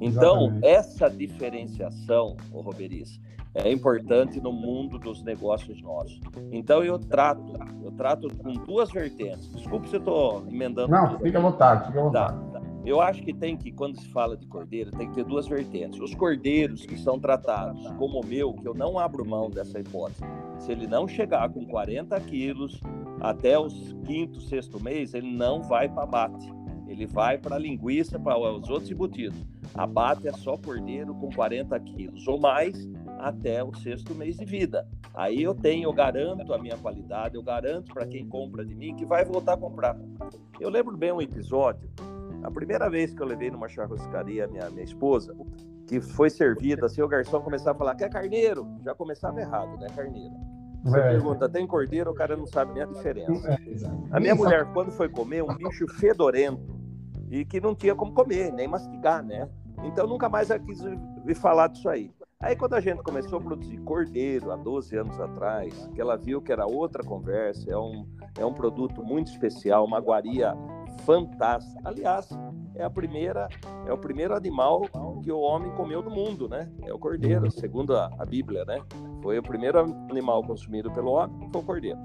Então, 0.02 0.44
Exatamente. 0.44 0.68
essa 0.68 1.10
diferenciação, 1.10 2.38
o 2.54 2.62
Roberiz, 2.62 3.20
é 3.54 3.72
importante 3.72 4.40
no 4.40 4.52
mundo 4.52 5.00
dos 5.00 5.24
negócios 5.24 5.82
nossos. 5.82 6.20
Então 6.52 6.84
eu 6.84 7.00
trato, 7.00 7.54
eu 7.84 7.92
trato 7.92 8.28
com 8.38 8.54
duas 8.54 8.92
vertentes. 8.92 9.52
Desculpe 9.54 9.90
se 9.90 9.96
eu 9.96 10.00
estou 10.00 10.44
emendando. 10.48 10.92
Não, 10.92 11.10
tudo. 11.10 11.24
fica 11.24 11.38
à 11.38 11.42
vontade, 11.42 11.88
fica 11.88 12.00
à 12.00 12.04
vontade. 12.04 12.52
Tá, 12.52 12.60
tá. 12.60 12.70
Eu 12.86 13.02
acho 13.02 13.22
que 13.22 13.34
tem 13.34 13.58
que, 13.58 13.72
quando 13.72 14.00
se 14.00 14.08
fala 14.10 14.38
de 14.38 14.48
cordeiro, 14.48 14.90
tem 14.92 15.10
que 15.10 15.16
ter 15.16 15.26
duas 15.26 15.48
vertentes. 15.48 16.00
Os 16.00 16.16
cordeiros 16.16 16.86
que 16.86 16.98
são 16.98 17.20
tratados 17.20 17.86
como 17.98 18.22
o 18.22 18.26
meu, 18.26 18.54
que 18.54 18.68
eu 18.68 18.74
não 18.74 18.98
abro 18.98 19.26
mão 19.26 19.50
dessa 19.50 19.80
hipótese, 19.80 20.24
se 20.60 20.72
ele 20.72 20.88
não 20.88 21.08
chegar 21.08 21.50
com 21.50 21.66
40 21.66 22.20
quilos 22.22 22.80
até 23.20 23.60
os 23.60 23.94
quinto, 24.06 24.40
sexto 24.42 24.82
mês, 24.82 25.14
ele 25.14 25.30
não 25.30 25.62
vai 25.62 25.90
para 25.90 26.04
abate. 26.04 26.50
Ele 26.88 27.06
vai 27.06 27.38
para 27.38 27.58
linguiça, 27.58 28.18
para 28.18 28.38
os 28.38 28.70
outros 28.70 28.90
embutidos. 28.90 29.40
Abate 29.76 30.28
é 30.28 30.34
só 30.34 30.58
cordeiro 30.58 31.14
com 31.14 31.30
40 31.30 31.80
quilos 31.82 32.28
ou 32.28 32.40
mais 32.40 32.90
até 33.20 33.64
o 33.64 33.74
sexto 33.76 34.16
mês 34.16 34.38
de 34.38 34.46
vida. 34.46 34.88
Aí 35.14 35.44
eu 35.44 35.54
tenho, 35.54 35.84
eu 35.84 35.94
garanto 35.94 36.54
a 36.54 36.58
minha 36.58 36.78
qualidade, 36.78 37.36
eu 37.36 37.44
garanto 37.44 37.94
para 37.94 38.08
quem 38.08 38.28
compra 38.28 38.66
de 38.66 38.74
mim 38.74 38.96
que 38.96 39.06
vai 39.06 39.26
voltar 39.26 39.54
a 39.54 39.58
comprar. 39.58 39.98
Eu 40.60 40.70
lembro 40.70 40.98
bem 40.98 41.12
um 41.12 41.22
episódio 41.22 41.90
a 42.44 42.50
primeira 42.50 42.90
vez 42.90 43.14
que 43.14 43.22
eu 43.22 43.26
levei 43.26 43.52
numa 43.52 43.68
churrascaria 43.68 44.48
minha, 44.48 44.70
minha 44.70 44.84
esposa, 44.84 45.36
que 45.86 46.00
foi 46.00 46.30
servida, 46.30 46.86
assim, 46.86 47.02
o 47.02 47.08
garçom 47.08 47.42
começava 47.42 47.72
a 47.72 47.76
falar, 47.76 47.96
quer 47.96 48.10
carneiro? 48.10 48.68
Já 48.84 48.96
começava 48.96 49.40
errado, 49.42 49.78
né, 49.78 49.88
carneiro? 49.96 50.34
Você 50.84 50.98
é. 50.98 51.10
pergunta, 51.10 51.50
tem 51.50 51.68
cordeiro? 51.68 52.12
O 52.12 52.14
cara 52.14 52.38
não 52.38 52.48
sabe 52.48 52.74
nem 52.74 52.84
a 52.84 52.86
diferença. 52.86 53.52
É, 53.52 53.58
a 54.12 54.20
minha 54.20 54.36
mulher, 54.36 54.66
quando 54.72 54.92
foi 54.92 55.10
comer, 55.10 55.44
um 55.44 55.54
bicho 55.54 55.88
fedorento 55.96 56.80
e 57.30 57.44
que 57.44 57.60
não 57.60 57.76
tinha 57.76 57.94
como 57.94 58.14
comer, 58.14 58.54
nem 58.54 58.68
mastigar, 58.68 59.24
né? 59.24 59.50
Então 59.84 60.08
nunca 60.08 60.30
mais 60.30 60.50
ela 60.50 60.60
quis 60.60 60.82
me 61.26 61.36
falar 61.36 61.68
disso 61.68 61.90
aí. 61.90 62.12
Aí 62.42 62.56
quando 62.56 62.74
a 62.76 62.80
gente 62.80 63.04
começou 63.04 63.38
a 63.38 63.42
produzir 63.42 63.78
cordeiro 63.80 64.50
há 64.50 64.56
12 64.56 64.96
anos 64.96 65.20
atrás, 65.20 65.90
que 65.94 66.00
ela 66.00 66.16
viu 66.16 66.42
que 66.42 66.54
era 66.54 66.66
outra 66.66 67.04
conversa, 67.04 67.70
é 67.70 67.78
um, 67.78 68.08
é 68.38 68.46
um 68.46 68.54
produto 68.54 69.04
muito 69.04 69.30
especial, 69.30 69.84
uma 69.84 70.00
guaria 70.00 70.54
fantástica. 71.06 71.82
Aliás, 71.84 72.30
é 72.76 72.84
a 72.86 72.90
primeira, 72.90 73.50
é 73.86 73.92
o 73.92 73.98
primeiro 73.98 74.34
animal 74.34 74.84
que 75.22 75.30
o 75.30 75.40
homem 75.42 75.70
comeu 75.72 76.02
do 76.02 76.10
mundo, 76.10 76.48
né? 76.48 76.72
É 76.84 76.94
o 76.94 76.98
cordeiro, 76.98 77.52
segundo 77.52 77.94
a, 77.94 78.10
a 78.18 78.26
Bíblia, 78.26 78.64
né? 78.64 78.82
Foi 79.22 79.38
o 79.38 79.44
primeiro 79.44 79.78
animal 80.10 80.42
consumido 80.42 80.90
pelo 80.92 81.12
homem, 81.12 81.50
foi 81.52 81.60
o 81.62 81.66
cordeiro. 81.66 82.00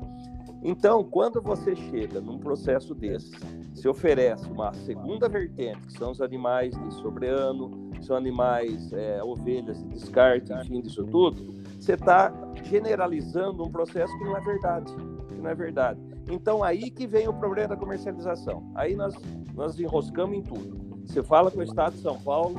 Então, 0.65 1.05
quando 1.05 1.43
você 1.43 1.77
chega 1.77 2.23
num 2.23 2.39
processo 2.39 2.95
desse, 2.95 3.31
se 3.75 3.87
oferece 3.87 4.51
uma 4.51 4.73
segunda 4.73 5.29
vertente, 5.29 5.79
que 5.87 5.93
são 5.99 6.11
os 6.11 6.23
animais 6.23 6.75
de 6.75 6.95
sobreano, 6.95 7.91
são 8.01 8.17
animais, 8.17 8.91
é, 8.95 9.23
ovelhas 9.23 9.79
de 9.79 9.89
descarte, 9.91 10.53
enfim, 10.55 10.81
disso 10.81 11.05
tudo, 11.05 11.53
você 11.79 11.93
está 11.93 12.33
generalizando 12.63 13.63
um 13.63 13.71
processo 13.71 14.17
que 14.17 14.25
não 14.25 14.37
é 14.37 14.41
verdade, 14.41 14.95
que 15.29 15.35
não 15.35 15.51
é 15.51 15.55
verdade. 15.55 16.01
Então 16.31 16.65
aí 16.65 16.91
que 16.91 17.07
vem 17.07 17.29
o 17.29 17.35
problema 17.35 17.69
da 17.69 17.77
comercialização. 17.77 18.71
Aí 18.75 18.97
nós 18.97 19.15
nós 19.55 19.79
enroscamos 19.79 20.37
em 20.37 20.43
tudo. 20.43 20.99
Você 21.07 21.23
fala 21.23 21.51
que 21.51 21.59
o 21.59 21.63
Estado 21.63 21.95
de 21.95 22.01
São 22.01 22.19
Paulo 22.21 22.57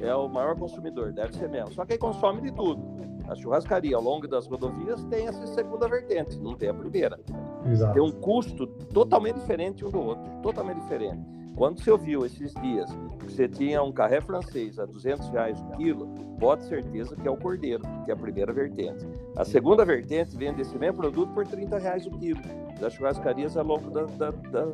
é 0.00 0.14
o 0.14 0.28
maior 0.28 0.56
consumidor, 0.56 1.12
deve 1.12 1.34
ser 1.34 1.48
mesmo. 1.48 1.72
Só 1.72 1.84
que 1.84 1.92
aí 1.92 1.98
consome 1.98 2.42
de 2.42 2.52
tudo. 2.52 2.82
A 3.28 3.34
churrascaria 3.34 3.96
ao 3.96 4.02
longo 4.02 4.28
das 4.28 4.46
rodovias 4.46 5.02
tem 5.04 5.26
essa 5.26 5.46
segunda 5.48 5.88
vertente, 5.88 6.38
não 6.38 6.54
tem 6.54 6.68
a 6.68 6.74
primeira. 6.74 7.18
Exato. 7.66 7.94
Tem 7.94 8.02
um 8.02 8.12
custo 8.12 8.66
totalmente 8.66 9.36
diferente 9.36 9.84
um 9.84 9.90
do 9.90 10.00
outro, 10.00 10.24
totalmente 10.42 10.80
diferente. 10.80 11.36
Quando 11.56 11.82
você 11.82 11.90
ouviu 11.90 12.26
esses 12.26 12.52
dias 12.54 12.90
que 13.18 13.32
você 13.32 13.48
tinha 13.48 13.82
um 13.82 13.90
carré 13.90 14.20
francês 14.20 14.78
a 14.78 14.84
200 14.84 15.28
reais 15.30 15.58
o 15.58 15.76
quilo, 15.76 16.06
pode 16.38 16.64
certeza 16.64 17.16
que 17.16 17.26
é 17.26 17.30
o 17.30 17.36
cordeiro, 17.36 17.82
que 18.04 18.10
é 18.10 18.14
a 18.14 18.16
primeira 18.16 18.52
vertente. 18.52 19.06
A 19.36 19.44
segunda 19.44 19.82
vertente 19.82 20.36
vende 20.36 20.60
esse 20.60 20.76
mesmo 20.78 20.98
produto 20.98 21.32
por 21.32 21.46
30 21.46 21.78
reais 21.78 22.06
o 22.06 22.10
quilo, 22.10 22.40
das 22.78 22.92
churrascarias 22.92 23.56
ao 23.56 23.64
longo 23.64 23.90
da, 23.90 24.02
da, 24.02 24.30
da, 24.30 24.66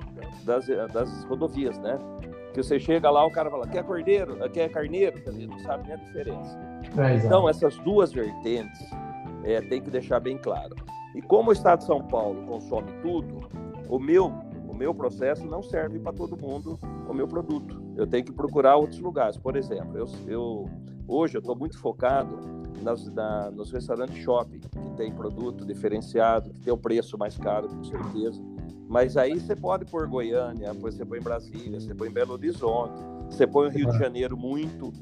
das, 0.45 0.67
das 0.93 1.25
rodovias, 1.25 1.79
né? 1.79 1.97
Que 2.53 2.63
você 2.63 2.79
chega 2.79 3.11
lá, 3.11 3.25
o 3.25 3.31
cara 3.31 3.51
fala, 3.51 3.67
quer 3.67 3.83
cordeiro, 3.83 4.37
quer 4.51 4.69
carneiro, 4.69 5.23
ele 5.27 5.47
não 5.47 5.59
sabe 5.61 5.85
nem 5.85 5.95
a 5.95 5.97
diferença. 5.97 6.59
É, 6.99 7.17
então, 7.17 7.49
essas 7.49 7.77
duas 7.79 8.13
vertentes 8.13 8.91
é, 9.45 9.61
tem 9.61 9.81
que 9.81 9.91
deixar 9.91 10.21
bem 10.21 10.37
claro. 10.37 10.77
E 11.15 11.23
como 11.23 11.51
o 11.51 11.53
Estado 11.53 11.81
de 11.81 11.87
São 11.87 12.03
Paulo 12.03 12.47
consome 12.47 12.91
tudo, 13.03 13.49
o 13.89 13.99
meu 13.99 14.33
o 14.73 14.75
meu 14.75 14.95
processo 14.95 15.47
não 15.47 15.63
serve 15.63 15.99
para 15.99 16.15
todo 16.15 16.35
mundo 16.35 16.79
o 17.07 17.13
meu 17.13 17.29
produto. 17.29 17.83
Eu 17.95 18.07
tenho 18.07 18.25
que 18.25 18.33
procurar 18.33 18.77
outros 18.77 18.99
lugares. 19.01 19.37
Por 19.37 19.55
exemplo, 19.55 19.99
eu, 19.99 20.07
eu 20.27 20.71
hoje 21.07 21.37
eu 21.37 21.41
estou 21.41 21.55
muito 21.55 21.79
focado 21.79 22.39
nas, 22.83 23.07
na, 23.13 23.51
nos 23.51 23.71
restaurantes 23.71 24.17
shopping, 24.17 24.61
que 24.61 24.91
tem 24.97 25.13
produto 25.13 25.67
diferenciado, 25.67 26.51
que 26.51 26.61
tem 26.61 26.73
o 26.73 26.77
preço 26.79 27.19
mais 27.19 27.37
caro, 27.37 27.69
com 27.69 27.85
certeza. 27.85 28.43
Mas 28.89 29.17
aí 29.17 29.39
você 29.39 29.57
pode 29.57 29.85
pôr 29.87 30.07
Goiânia, 30.07 30.73
você 30.75 31.05
põe 31.05 31.21
Brasília, 31.21 31.81
você 31.81 31.95
põe 31.95 32.11
Belo 32.11 32.35
Horizonte, 32.35 33.03
você 33.27 33.47
põe 33.47 33.69
o 33.69 33.71
Rio 33.71 33.91
de 33.91 33.99
Janeiro 33.99 34.37
muito, 34.37 34.93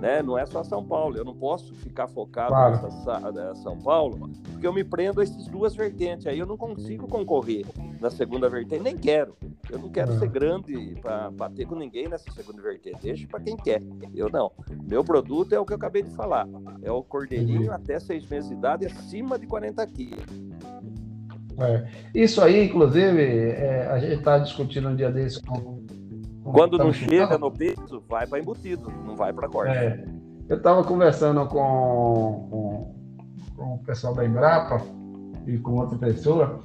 né? 0.00 0.22
Não 0.22 0.38
é 0.38 0.44
só 0.46 0.62
São 0.62 0.84
Paulo. 0.84 1.16
Eu 1.16 1.24
não 1.24 1.34
posso 1.34 1.74
ficar 1.74 2.08
focado 2.08 2.50
claro. 2.50 2.82
nessa 2.82 3.32
né, 3.32 3.54
São 3.56 3.78
Paulo, 3.78 4.30
porque 4.52 4.66
eu 4.66 4.72
me 4.72 4.84
prendo 4.84 5.20
a 5.20 5.22
essas 5.22 5.46
duas 5.46 5.74
vertentes. 5.74 6.26
Aí 6.26 6.38
eu 6.38 6.46
não 6.46 6.56
consigo 6.56 7.08
concorrer 7.08 7.64
na 8.00 8.10
segunda 8.10 8.48
vertente, 8.48 8.82
nem 8.82 8.96
quero. 8.96 9.36
Eu 9.70 9.78
não 9.78 9.90
quero 9.90 10.18
ser 10.18 10.28
grande 10.28 10.96
para 11.00 11.30
bater 11.30 11.66
com 11.66 11.74
ninguém 11.74 12.08
nessa 12.08 12.30
segunda 12.30 12.62
vertente. 12.62 13.00
Deixa 13.02 13.26
para 13.26 13.40
quem 13.40 13.56
quer. 13.56 13.82
Eu 14.14 14.28
não. 14.30 14.50
Meu 14.88 15.04
produto 15.04 15.52
é 15.52 15.60
o 15.60 15.64
que 15.64 15.72
eu 15.72 15.76
acabei 15.76 16.02
de 16.02 16.10
falar. 16.10 16.46
É 16.82 16.90
o 16.90 17.02
cordeirinho 17.02 17.72
até 17.72 17.98
seis 17.98 18.26
meses 18.26 18.48
de 18.48 18.56
idade, 18.56 18.86
acima 18.86 19.38
de 19.38 19.46
40 19.46 19.86
quilos. 19.88 20.47
É. 21.60 21.86
Isso 22.14 22.40
aí, 22.40 22.66
inclusive, 22.66 23.22
é, 23.22 23.88
a 23.90 23.98
gente 23.98 24.14
está 24.14 24.38
discutindo 24.38 24.88
um 24.88 24.96
dia 24.96 25.10
desse 25.10 25.42
com 25.42 25.78
quando 26.52 26.78
não 26.78 26.92
chega 26.92 27.36
no 27.36 27.50
peso, 27.50 28.02
vai 28.08 28.26
para 28.26 28.38
embutido, 28.38 28.90
não 29.04 29.14
vai 29.14 29.32
para 29.32 29.48
corte. 29.48 29.76
É, 29.76 30.04
eu 30.48 30.56
estava 30.56 30.82
conversando 30.82 31.46
com, 31.46 32.48
com, 32.50 32.94
com, 33.56 33.74
o 33.74 33.78
pessoal 33.84 34.14
da 34.14 34.24
Embrapa 34.24 34.80
e 35.46 35.58
com 35.58 35.72
outra 35.72 35.98
pessoa, 35.98 36.60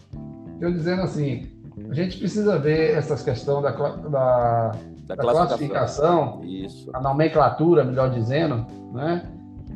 eu 0.61 0.71
dizendo 0.71 1.01
assim, 1.01 1.49
a 1.89 1.93
gente 1.93 2.17
precisa 2.17 2.57
ver 2.57 2.95
essas 2.95 3.23
questões 3.23 3.63
da, 3.63 3.71
da, 3.71 3.97
da, 4.07 4.71
da 5.07 5.17
classificação, 5.17 6.41
Isso. 6.43 6.89
a 6.93 7.01
nomenclatura, 7.01 7.83
melhor 7.83 8.09
dizendo, 8.09 8.65
né, 8.93 9.29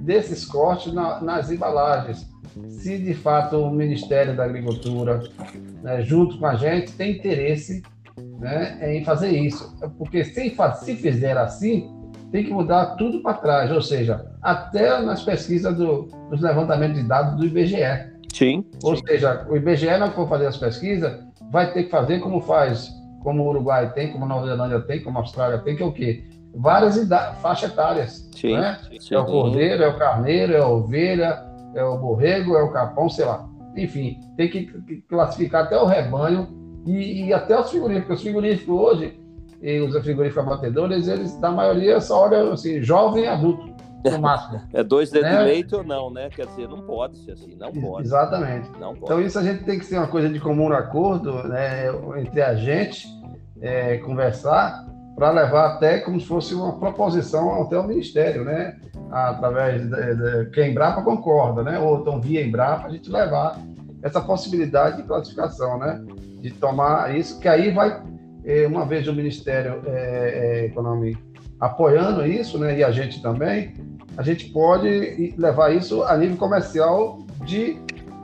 desses 0.07 0.45
cortes 0.45 0.93
na, 0.93 1.21
nas 1.21 1.51
embalagens. 1.51 2.25
Se 2.69 2.97
de 2.97 3.13
fato 3.13 3.57
o 3.57 3.69
Ministério 3.69 4.35
da 4.35 4.45
Agricultura, 4.45 5.21
né, 5.83 6.01
junto 6.01 6.39
com 6.39 6.47
a 6.47 6.55
gente, 6.55 6.93
tem 6.93 7.17
interesse 7.17 7.83
né, 8.39 8.95
em 8.95 9.03
fazer 9.03 9.29
isso. 9.29 9.77
Porque 9.97 10.23
se, 10.23 10.55
se 10.79 10.95
fizer 10.95 11.37
assim, 11.37 11.93
tem 12.31 12.45
que 12.45 12.51
mudar 12.51 12.95
tudo 12.95 13.21
para 13.21 13.33
trás, 13.35 13.71
ou 13.71 13.81
seja, 13.81 14.25
até 14.41 14.99
nas 15.01 15.23
pesquisas 15.23 15.75
do, 15.75 16.03
dos 16.31 16.41
levantamentos 16.41 17.01
de 17.01 17.07
dados 17.07 17.35
do 17.37 17.45
IBGE. 17.45 18.17
Sim. 18.33 18.65
Ou 18.83 18.95
sim. 18.95 19.03
seja, 19.05 19.45
o 19.49 19.57
IBGE, 19.57 19.97
não 19.97 20.11
for 20.11 20.27
fazer 20.27 20.47
as 20.47 20.57
pesquisas, 20.57 21.19
vai 21.51 21.73
ter 21.73 21.83
que 21.83 21.89
fazer 21.89 22.19
como 22.19 22.41
faz, 22.41 22.89
como 23.23 23.43
o 23.43 23.49
Uruguai 23.49 23.91
tem, 23.93 24.11
como 24.11 24.23
a 24.23 24.27
Nova 24.27 24.47
Zelândia 24.47 24.79
tem, 24.81 25.03
como 25.03 25.17
a 25.17 25.21
Austrália 25.21 25.59
tem, 25.59 25.75
que 25.75 25.83
é 25.83 25.85
o 25.85 25.91
quê? 25.91 26.23
Várias 26.57 26.97
faixas 27.41 27.71
etárias. 27.71 28.29
Sim, 28.35 28.57
né? 28.57 28.79
sim. 28.99 29.13
É 29.13 29.19
o 29.19 29.25
cordeiro, 29.25 29.83
é 29.83 29.87
o 29.87 29.97
carneiro, 29.97 30.53
é 30.53 30.59
a 30.59 30.67
ovelha, 30.67 31.45
é 31.75 31.83
o 31.83 31.97
borrego, 31.97 32.55
é 32.55 32.63
o 32.63 32.71
capão, 32.71 33.07
sei 33.07 33.25
lá. 33.25 33.47
Enfim, 33.75 34.19
tem 34.35 34.49
que 34.49 34.65
classificar 35.07 35.65
até 35.65 35.77
o 35.77 35.85
rebanho 35.85 36.47
e, 36.85 37.25
e 37.25 37.33
até 37.33 37.59
os 37.59 37.69
frigoríficos. 37.69 38.17
Os 38.17 38.21
frigoríficos 38.23 38.75
hoje, 38.75 39.19
e 39.61 39.79
os 39.79 39.95
frigoríficos 40.01 40.45
abatedores, 40.45 41.07
eles, 41.07 41.39
na 41.39 41.51
maioria, 41.51 42.01
só 42.01 42.23
olham 42.23 42.53
assim, 42.53 42.81
jovem 42.81 43.25
e 43.25 43.27
adulto, 43.27 43.75
no 44.03 44.17
máximo. 44.19 44.61
É 44.73 44.83
dois 44.83 45.11
dedos 45.11 45.29
né? 45.29 45.37
de 45.37 45.43
leite 45.43 45.75
ou 45.75 45.83
não, 45.83 46.09
né? 46.09 46.29
Quer 46.29 46.47
dizer, 46.47 46.67
não 46.67 46.81
pode 46.81 47.19
ser 47.19 47.33
assim, 47.33 47.55
não 47.55 47.71
pode. 47.71 48.07
Exatamente. 48.07 48.69
Não 48.79 48.95
pode. 48.95 49.03
Então, 49.03 49.21
isso 49.21 49.37
a 49.37 49.43
gente 49.43 49.63
tem 49.63 49.77
que 49.77 49.85
ser 49.85 49.97
uma 49.97 50.07
coisa 50.07 50.29
de 50.29 50.39
comum 50.39 50.71
acordo 50.71 51.43
né, 51.47 51.87
entre 52.19 52.41
a 52.41 52.55
gente, 52.55 53.07
é, 53.61 53.97
conversar, 53.97 54.86
para 55.17 55.31
levar 55.31 55.73
até 55.73 55.99
como 55.99 56.21
se 56.21 56.27
fosse 56.27 56.53
uma 56.53 56.77
proposição 56.77 57.61
até 57.61 57.77
o 57.77 57.83
Ministério, 57.83 58.45
né? 58.45 58.77
Através 59.11 59.81
de, 59.81 60.15
de, 60.15 60.49
que 60.51 60.61
a 60.61 60.67
Embrapa 60.67 61.01
concorda, 61.01 61.63
né? 61.63 61.77
Ou 61.79 61.99
então 61.99 62.21
via 62.21 62.45
Embrapa, 62.45 62.87
a 62.87 62.91
gente 62.91 63.11
levar 63.11 63.59
essa 64.01 64.21
possibilidade 64.21 64.97
de 64.97 65.03
classificação, 65.03 65.79
né? 65.79 66.05
de 66.41 66.51
tomar 66.51 67.15
isso, 67.15 67.39
que 67.39 67.47
aí 67.47 67.71
vai, 67.71 68.01
é, 68.45 68.67
uma 68.67 68.85
vez 68.85 69.07
o 69.07 69.13
Ministério 69.13 69.81
é, 69.85 69.91
é, 69.91 70.65
Econômico 70.65 71.21
apoiando 71.59 72.25
isso, 72.25 72.59
né, 72.59 72.77
e 72.77 72.83
a 72.83 72.91
gente 72.91 73.21
também, 73.21 73.73
a 74.15 74.21
gente 74.21 74.45
pode 74.51 75.33
levar 75.37 75.75
isso 75.75 76.03
a 76.03 76.15
nível 76.15 76.37
comercial 76.37 77.19
de 77.45 77.79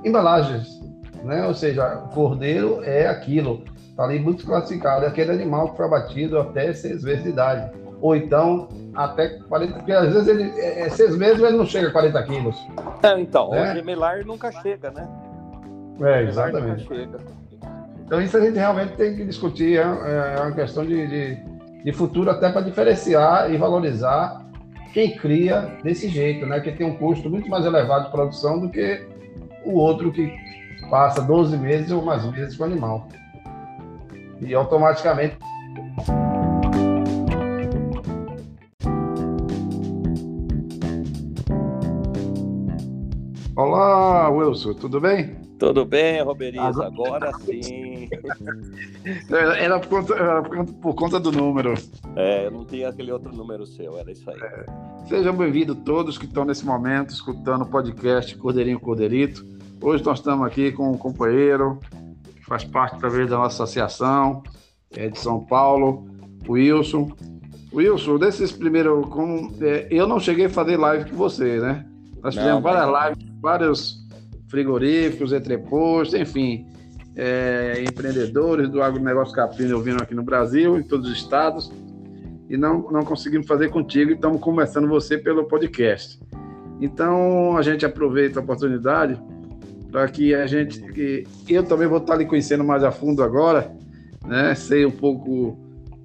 embalagens, 0.05 0.79
né? 1.23 1.45
Ou 1.47 1.53
seja, 1.55 1.83
cordeiro 2.13 2.83
é 2.83 3.07
aquilo, 3.07 3.63
está 3.93 4.03
ali 4.03 4.19
muito 4.19 4.45
classificado, 4.45 5.05
é 5.05 5.07
aquele 5.07 5.31
animal 5.31 5.69
que 5.69 5.77
foi 5.77 5.85
abatido 5.85 6.39
até 6.39 6.73
seis 6.73 7.03
vezes 7.03 7.23
de 7.23 7.29
idade, 7.29 7.71
ou 8.01 8.15
então 8.15 8.67
até 8.95 9.29
40, 9.29 9.73
porque 9.73 9.91
às 9.91 10.11
vezes 10.11 10.27
ele 10.27 10.43
é, 10.59 10.81
é 10.81 10.89
seis 10.89 11.15
meses 11.15 11.41
ele 11.41 11.57
não 11.57 11.65
chega 11.65 11.87
a 11.87 11.91
40 11.91 12.23
quilos. 12.23 12.57
É, 13.03 13.19
então, 13.19 13.51
né? 13.51 13.71
o 13.71 13.75
gemelar 13.75 14.25
nunca 14.25 14.51
chega, 14.51 14.91
né? 14.91 15.07
É, 16.01 16.23
exatamente. 16.23 16.87
Então 18.05 18.19
isso 18.19 18.35
a 18.35 18.41
gente 18.41 18.55
realmente 18.55 18.93
tem 18.93 19.15
que 19.15 19.23
discutir, 19.25 19.77
é, 19.77 20.35
é 20.37 20.41
uma 20.41 20.51
questão 20.51 20.85
de, 20.85 21.07
de, 21.07 21.37
de 21.83 21.93
futuro 21.93 22.29
até 22.31 22.51
para 22.51 22.61
diferenciar 22.61 23.51
e 23.51 23.57
valorizar 23.57 24.43
quem 24.91 25.15
cria 25.15 25.77
desse 25.83 26.07
jeito, 26.07 26.45
né? 26.45 26.59
Que 26.59 26.71
tem 26.71 26.85
um 26.85 26.95
custo 26.97 27.29
muito 27.29 27.47
mais 27.47 27.65
elevado 27.65 28.05
de 28.05 28.11
produção 28.11 28.59
do 28.59 28.69
que 28.69 29.05
o 29.65 29.77
outro 29.77 30.11
que 30.11 30.31
passa 30.89 31.21
12 31.21 31.57
meses 31.57 31.91
ou 31.91 32.03
mais 32.03 32.25
meses 32.31 32.57
com 32.57 32.63
o 32.63 32.65
animal. 32.67 33.07
E 34.41 34.53
automaticamente. 34.53 35.37
Olá, 43.55 44.29
Wilson, 44.29 44.73
tudo 44.73 44.99
bem? 44.99 45.35
Tudo 45.59 45.85
bem, 45.85 46.21
Roberiz? 46.21 46.59
Agora, 46.59 47.29
Agora 47.29 47.33
sim. 47.45 48.09
Era 49.59 49.79
por, 49.79 49.89
conta, 49.89 50.13
era 50.15 50.41
por 50.41 50.95
conta 50.95 51.19
do 51.19 51.31
número. 51.31 51.75
É, 52.15 52.47
eu 52.47 52.51
não 52.51 52.65
tinha 52.65 52.89
aquele 52.89 53.11
outro 53.11 53.33
número 53.33 53.65
seu, 53.65 53.97
era 53.97 54.11
isso 54.11 54.29
aí. 54.29 54.41
É. 54.41 54.65
Sejam 55.07 55.35
bem-vindos 55.35 55.77
todos 55.85 56.17
que 56.17 56.25
estão 56.25 56.43
nesse 56.43 56.65
momento 56.65 57.11
escutando 57.11 57.61
o 57.61 57.67
podcast 57.67 58.35
Cordeirinho 58.37 58.79
Cordeirito. 58.79 59.45
Hoje 59.79 60.03
nós 60.03 60.19
estamos 60.19 60.45
aqui 60.47 60.71
com 60.71 60.91
um 60.91 60.97
companheiro 60.97 61.79
que 62.43 62.49
faz 62.49 62.63
parte 62.65 62.99
também 62.99 63.25
da 63.25 63.37
nossa 63.37 63.63
associação, 63.63 64.43
é 64.95 65.07
de 65.07 65.17
São 65.17 65.39
Paulo, 65.45 66.05
o 66.47 66.53
Wilson. 66.53 67.11
Wilson, 67.73 68.17
desses 68.19 68.51
primeiros. 68.51 69.07
Como, 69.07 69.51
é, 69.61 69.87
eu 69.89 70.05
não 70.05 70.19
cheguei 70.19 70.45
a 70.45 70.49
fazer 70.49 70.77
live 70.77 71.09
com 71.09 71.15
você, 71.15 71.59
né? 71.59 71.85
Nós 72.21 72.35
fizemos 72.35 72.55
não, 72.55 72.61
várias 72.61 73.17
lives, 73.17 73.33
vários 73.41 74.07
frigoríficos, 74.49 75.33
entrepostos, 75.33 76.13
enfim, 76.13 76.67
é, 77.15 77.83
empreendedores 77.87 78.69
do 78.69 78.83
agronegócio 78.83 79.33
caprino 79.33 79.75
ouvindo 79.77 80.01
aqui 80.01 80.13
no 80.13 80.23
Brasil, 80.23 80.77
em 80.77 80.83
todos 80.83 81.09
os 81.09 81.17
estados, 81.17 81.71
e 82.49 82.55
não, 82.55 82.91
não 82.91 83.03
conseguimos 83.03 83.47
fazer 83.47 83.69
contigo, 83.69 84.11
e 84.11 84.13
estamos 84.13 84.39
conversando 84.39 84.87
você 84.87 85.17
pelo 85.17 85.45
podcast. 85.45 86.19
Então, 86.79 87.57
a 87.57 87.61
gente 87.61 87.85
aproveita 87.85 88.39
a 88.39 88.43
oportunidade 88.43 89.19
para 89.93 90.09
que 90.09 90.35
a 90.35 90.45
gente, 90.45 90.81
que 90.91 91.25
eu 91.47 91.63
também 91.63 91.87
vou 91.87 91.99
estar 91.99 92.17
lhe 92.17 92.25
conhecendo 92.25 92.65
mais 92.65 92.83
a 92.83 92.91
fundo 92.91 93.23
agora, 93.23 93.71
né? 94.25 94.53
Sei 94.55 94.85
um 94.85 94.91
pouco 94.91 95.57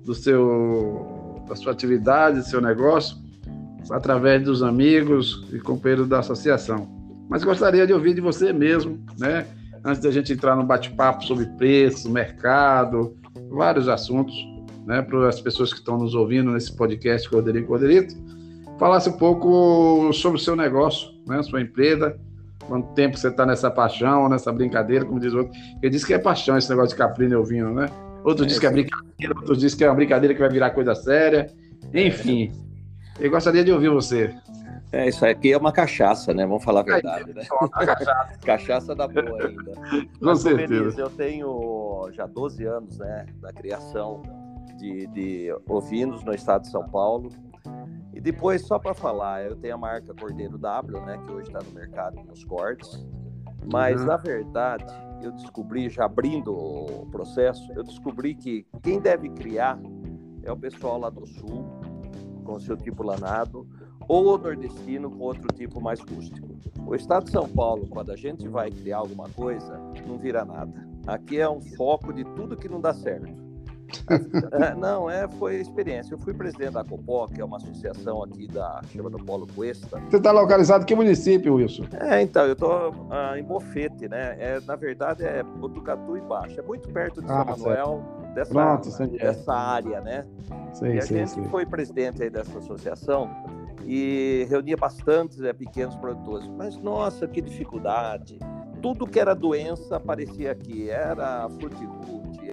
do 0.05 0.15
seu, 0.15 1.43
da 1.49 1.57
sua 1.57 1.73
atividade, 1.73 2.39
do 2.39 2.45
seu 2.45 2.61
negócio, 2.61 3.17
através 3.91 4.45
dos 4.45 4.63
amigos 4.63 5.45
e 5.53 5.59
companheiros 5.59 6.07
da 6.07 6.21
associação 6.21 6.99
mas 7.29 7.45
gostaria 7.45 7.87
de 7.87 7.93
ouvir 7.93 8.15
de 8.15 8.21
você 8.21 8.53
mesmo, 8.53 8.99
né? 9.19 9.47
Antes 9.85 10.03
da 10.03 10.11
gente 10.11 10.33
entrar 10.33 10.57
no 10.57 10.65
bate-papo 10.65 11.25
sobre 11.25 11.45
preço, 11.57 12.11
mercado, 12.11 13.15
vários 13.51 13.87
assuntos, 13.87 14.35
né? 14.87 15.03
Para 15.03 15.29
as 15.29 15.41
pessoas 15.41 15.73
que 15.73 15.79
estão 15.79 15.99
nos 15.99 16.15
ouvindo 16.15 16.51
nesse 16.51 16.75
podcast 16.75 17.29
Cordeirinho 17.29 17.67
Cordeirito, 17.67 18.15
falasse 18.79 19.11
um 19.11 19.19
pouco 19.19 20.11
sobre 20.15 20.39
o 20.39 20.43
seu 20.43 20.57
negócio, 20.57 21.11
né? 21.27 21.43
Sua 21.43 21.61
empresa, 21.61 22.19
quanto 22.67 22.93
tempo 22.95 23.17
você 23.17 23.29
está 23.29 23.47
nessa 23.47 23.71
paixão, 23.71 24.29
nessa 24.29 24.53
brincadeira, 24.53 25.05
como 25.05 25.21
diz 25.21 25.33
o 25.33 25.39
outro. 25.39 25.53
Ele 25.83 25.91
disse 25.91 26.07
que 26.07 26.15
é 26.15 26.19
paixão 26.19 26.57
esse 26.57 26.69
negócio 26.69 26.91
de 26.91 26.97
caprino 26.97 27.35
e 27.35 27.37
ouvindo, 27.37 27.71
né? 27.71 27.89
Outro 28.25 28.45
é, 28.45 28.49
diz 28.49 28.59
que 28.59 28.67
é 28.67 28.71
brincadeira, 28.71 29.35
outros 29.37 29.59
diz 29.59 29.75
que 29.75 29.85
é 29.85 29.89
uma 29.89 29.95
brincadeira 29.95 30.35
que 30.35 30.41
vai 30.41 30.51
virar 30.51 30.71
coisa 30.71 30.95
séria. 30.95 31.51
Enfim, 31.95 32.53
eu 33.19 33.31
gostaria 33.31 33.65
de 33.65 33.73
ouvir 33.73 33.89
você. 33.89 34.35
É, 34.91 35.07
isso 35.07 35.25
aqui 35.25 35.53
é 35.53 35.59
uma 35.59 35.73
cachaça, 35.73 36.33
né? 36.33 36.47
Vamos 36.47 36.65
falar 36.65 36.81
a 36.81 36.85
verdade, 36.85 37.35
né? 37.35 37.43
cachaça. 37.71 38.39
cachaça 38.45 38.95
da 38.95 39.07
boa 39.07 39.47
ainda. 39.47 39.73
Com 39.75 40.07
Mas, 40.21 40.41
certeza. 40.41 40.69
Feliz, 40.69 40.99
eu 40.99 41.11
tenho 41.11 42.09
já 42.13 42.27
12 42.27 42.65
anos, 42.65 42.99
né, 42.99 43.27
da 43.41 43.53
criação 43.53 44.23
de, 44.79 45.07
de 45.09 45.55
ovinos 45.69 46.25
no 46.25 46.35
estado 46.35 46.63
de 46.63 46.69
São 46.69 46.89
Paulo. 46.89 47.31
E 48.19 48.21
depois, 48.21 48.63
só 48.63 48.81
para 48.81 48.95
falar, 48.95 49.45
eu 49.45 49.55
tenho 49.55 49.77
a 49.77 49.79
marca 49.79 50.13
Cordeiro 50.13 50.59
W, 50.59 51.01
né, 51.03 51.19
que 51.25 51.31
hoje 51.31 51.47
está 51.47 51.61
no 51.63 51.71
mercado 51.71 52.21
nos 52.25 52.43
cortes. 52.43 53.07
Mas, 53.73 54.01
uhum. 54.01 54.09
na 54.09 54.17
verdade, 54.17 54.93
eu 55.23 55.31
descobri, 55.31 55.89
já 55.89 56.07
abrindo 56.07 56.53
o 56.53 57.07
processo, 57.13 57.73
eu 57.75 57.85
descobri 57.85 58.35
que 58.35 58.67
quem 58.83 58.99
deve 58.99 59.29
criar 59.29 59.79
é 60.43 60.51
o 60.51 60.57
pessoal 60.57 60.99
lá 60.99 61.11
do 61.11 61.25
Sul, 61.29 61.65
com 62.43 62.55
o 62.55 62.61
seu 62.61 62.77
tipo 62.77 63.05
lanado, 63.05 63.65
ou 64.09 64.35
o 64.35 64.39
nordestino 64.39 65.09
com 65.09 65.23
outro 65.23 65.47
tipo 65.55 65.81
mais 65.81 66.01
rústico. 66.01 66.59
O 66.85 66.97
estado 66.97 67.27
de 67.27 67.31
São 67.31 67.49
Paulo, 67.49 67.87
quando 67.87 68.11
a 68.11 68.17
gente 68.17 68.49
vai 68.49 68.69
criar 68.69 68.99
alguma 68.99 69.29
coisa, 69.29 69.79
não 70.05 70.19
vira 70.19 70.45
nada. 70.45 70.89
Aqui 71.07 71.39
é 71.39 71.49
um 71.49 71.61
foco 71.61 72.13
de 72.13 72.25
tudo 72.25 72.57
que 72.57 72.69
não 72.69 72.81
dá 72.81 72.93
certo. 72.93 73.48
É, 74.53 74.75
não, 74.75 75.11
é, 75.11 75.29
foi 75.39 75.57
experiência. 75.57 76.15
Eu 76.15 76.19
fui 76.19 76.35
presidente 76.35 76.73
da 76.73 76.85
Copó, 76.85 77.27
que 77.27 77.41
é 77.41 77.45
uma 77.45 77.57
associação 77.57 78.23
aqui 78.23 78.47
da 78.47 78.81
chama 78.93 79.11
do 79.11 79.19
Polo 79.19 79.47
Cuesta. 79.55 80.01
Você 80.09 80.17
está 80.17 80.33
localizado 80.33 80.85
em 80.85 80.87
que 80.87 80.95
município, 80.95 81.55
Wilson? 81.55 81.85
É, 82.01 82.21
então, 82.23 82.45
eu 82.45 82.53
estou 82.53 82.95
ah, 83.11 83.39
em 83.39 83.43
Bofete, 83.43 84.09
né? 84.09 84.37
É, 84.39 84.61
na 84.67 84.77
verdade, 84.77 85.25
é 85.25 85.43
Botucatu 85.43 86.17
e 86.17 86.21
Baixo. 86.21 86.59
É 86.59 86.63
muito 86.63 86.89
perto 86.89 87.21
de 87.21 87.31
ah, 87.31 87.45
São 87.45 87.45
Manuel, 87.45 88.03
dessa, 88.35 88.53
Pronto, 88.53 89.09
dessa 89.09 89.55
área, 89.55 90.01
né? 90.01 90.27
Sim, 90.73 90.95
e 90.95 90.99
a 90.99 91.05
gente 91.05 91.49
foi 91.49 91.65
presidente 91.67 92.23
aí 92.23 92.31
dessa 92.31 92.59
associação 92.59 93.31
e 93.85 94.47
reunia 94.51 94.77
bastantes 94.77 95.41
é, 95.41 95.53
pequenos 95.53 95.97
produtores. 95.97 96.47
Mas, 96.49 96.77
nossa, 96.77 97.27
que 97.27 97.41
dificuldade! 97.41 98.39
Tudo 98.83 99.07
que 99.07 99.19
era 99.19 99.35
doença 99.35 99.97
aparecia 99.97 100.53
aqui. 100.53 100.89
Era 100.89 101.49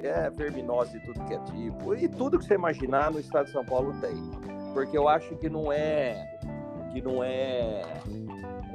é 0.05 0.29
verminose 0.29 0.99
tudo 1.01 1.23
que 1.25 1.33
é 1.33 1.39
tipo. 1.39 1.95
E 1.95 2.07
tudo 2.07 2.37
que 2.39 2.45
você 2.45 2.55
imaginar 2.55 3.11
no 3.11 3.19
estado 3.19 3.45
de 3.45 3.51
São 3.51 3.65
Paulo 3.65 3.93
tem. 4.01 4.15
Porque 4.73 4.97
eu 4.97 5.07
acho 5.07 5.35
que 5.37 5.49
não 5.49 5.71
é... 5.71 6.37
Que 6.91 7.01
não 7.01 7.23
é 7.23 7.81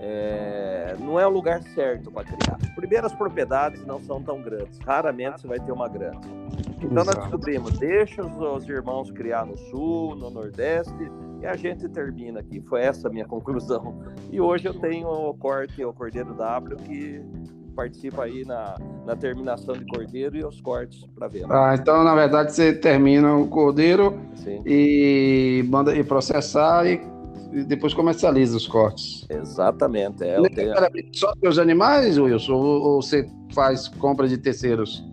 é, 0.03 0.97
não 0.99 1.21
é 1.21 1.27
o 1.27 1.31
lugar 1.31 1.63
certo 1.75 2.11
para 2.11 2.25
criar. 2.25 2.59
Primeiro, 2.75 3.07
as 3.07 3.13
propriedades 3.13 3.85
não 3.85 4.01
são 4.01 4.23
tão 4.23 4.41
grandes. 4.41 4.79
Raramente 4.79 5.43
você 5.43 5.47
vai 5.47 5.61
ter 5.61 5.71
uma 5.71 5.89
grande. 5.89 6.27
Então, 6.83 7.05
nós 7.05 7.15
descobrimos: 7.15 7.79
deixa 7.79 8.25
os, 8.25 8.35
os, 8.39 8.69
irmãos 8.69 9.11
criar 9.11 9.45
no 9.45 9.59
sul, 9.59 10.17
no 10.17 10.31
nordeste, 10.31 11.11
e 11.43 11.47
a 11.47 11.55
gente 11.55 11.87
termina 11.91 12.41
aqui. 12.41 12.63
Foi 12.63 12.81
essa 12.81 13.09
a 13.09 13.11
minha 13.11 13.27
conclusão. 13.29 14.03
E 14.31 14.41
hoje 14.41 14.67
eu 14.67 14.81
tenho 14.81 15.07
o 15.07 15.35
corte, 15.35 15.85
o 15.85 15.93
Cordeiro 15.93 16.33
W, 16.33 16.77
que 16.77 17.23
participa 17.81 18.25
aí 18.25 18.45
na, 18.45 18.77
na 19.07 19.17
terminação 19.17 19.75
de 19.75 19.87
cordeiro 19.87 20.37
e 20.37 20.45
os 20.45 20.61
cortes 20.61 21.03
para 21.15 21.29
venda. 21.29 21.47
Ah, 21.49 21.75
então, 21.75 22.05
na 22.05 22.15
verdade, 22.15 22.53
você 22.53 22.75
termina 22.75 23.35
o 23.35 23.49
cordeiro 23.49 24.21
Sim. 24.35 24.63
e 24.67 25.65
manda 25.67 25.97
e 25.97 26.05
processar 26.05 26.87
e 26.87 27.01
e 27.53 27.65
depois 27.65 27.93
comercializa 27.93 28.57
os 28.57 28.65
cortes. 28.69 29.27
Exatamente. 29.29 30.23
É, 30.23 30.41
tenho... 30.51 30.73
Só 31.13 31.33
os 31.43 31.59
animais, 31.59 32.17
Wilson, 32.17 32.53
ou 32.53 33.03
você 33.03 33.29
faz 33.53 33.89
compra 33.89 34.29
de 34.29 34.39
terceiros? 34.39 35.05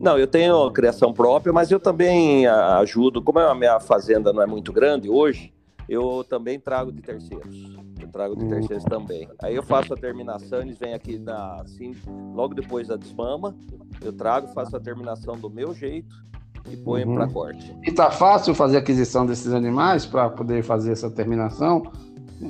Não, 0.00 0.18
eu 0.18 0.26
tenho 0.26 0.70
criação 0.70 1.12
própria, 1.12 1.52
mas 1.52 1.70
eu 1.70 1.78
também 1.78 2.46
ajudo. 2.46 3.20
Como 3.20 3.40
a 3.40 3.54
minha 3.54 3.78
fazenda 3.78 4.32
não 4.32 4.40
é 4.40 4.46
muito 4.46 4.72
grande 4.72 5.10
hoje, 5.10 5.52
eu 5.86 6.24
também 6.26 6.58
trago 6.58 6.90
de 6.90 7.02
terceiros. 7.02 7.75
Eu 8.06 8.12
trago 8.12 8.36
de 8.36 8.44
hum. 8.44 8.48
terceiros 8.48 8.84
também. 8.84 9.28
Aí 9.42 9.54
eu 9.54 9.62
faço 9.62 9.92
a 9.92 9.96
terminação, 9.96 10.60
eles 10.60 10.78
vêm 10.78 10.94
aqui 10.94 11.18
na, 11.18 11.60
assim, 11.60 11.94
logo 12.34 12.54
depois 12.54 12.88
da 12.88 12.96
desmama. 12.96 13.54
Eu 14.00 14.12
trago, 14.12 14.48
faço 14.48 14.76
a 14.76 14.80
terminação 14.80 15.36
do 15.36 15.50
meu 15.50 15.74
jeito 15.74 16.24
e 16.70 16.76
põe 16.76 17.04
uhum. 17.04 17.14
para 17.14 17.28
corte. 17.28 17.76
E 17.84 17.92
tá 17.92 18.10
fácil 18.10 18.54
fazer 18.54 18.76
aquisição 18.76 19.26
desses 19.26 19.52
animais 19.52 20.06
para 20.06 20.28
poder 20.30 20.62
fazer 20.62 20.92
essa 20.92 21.10
terminação? 21.10 21.90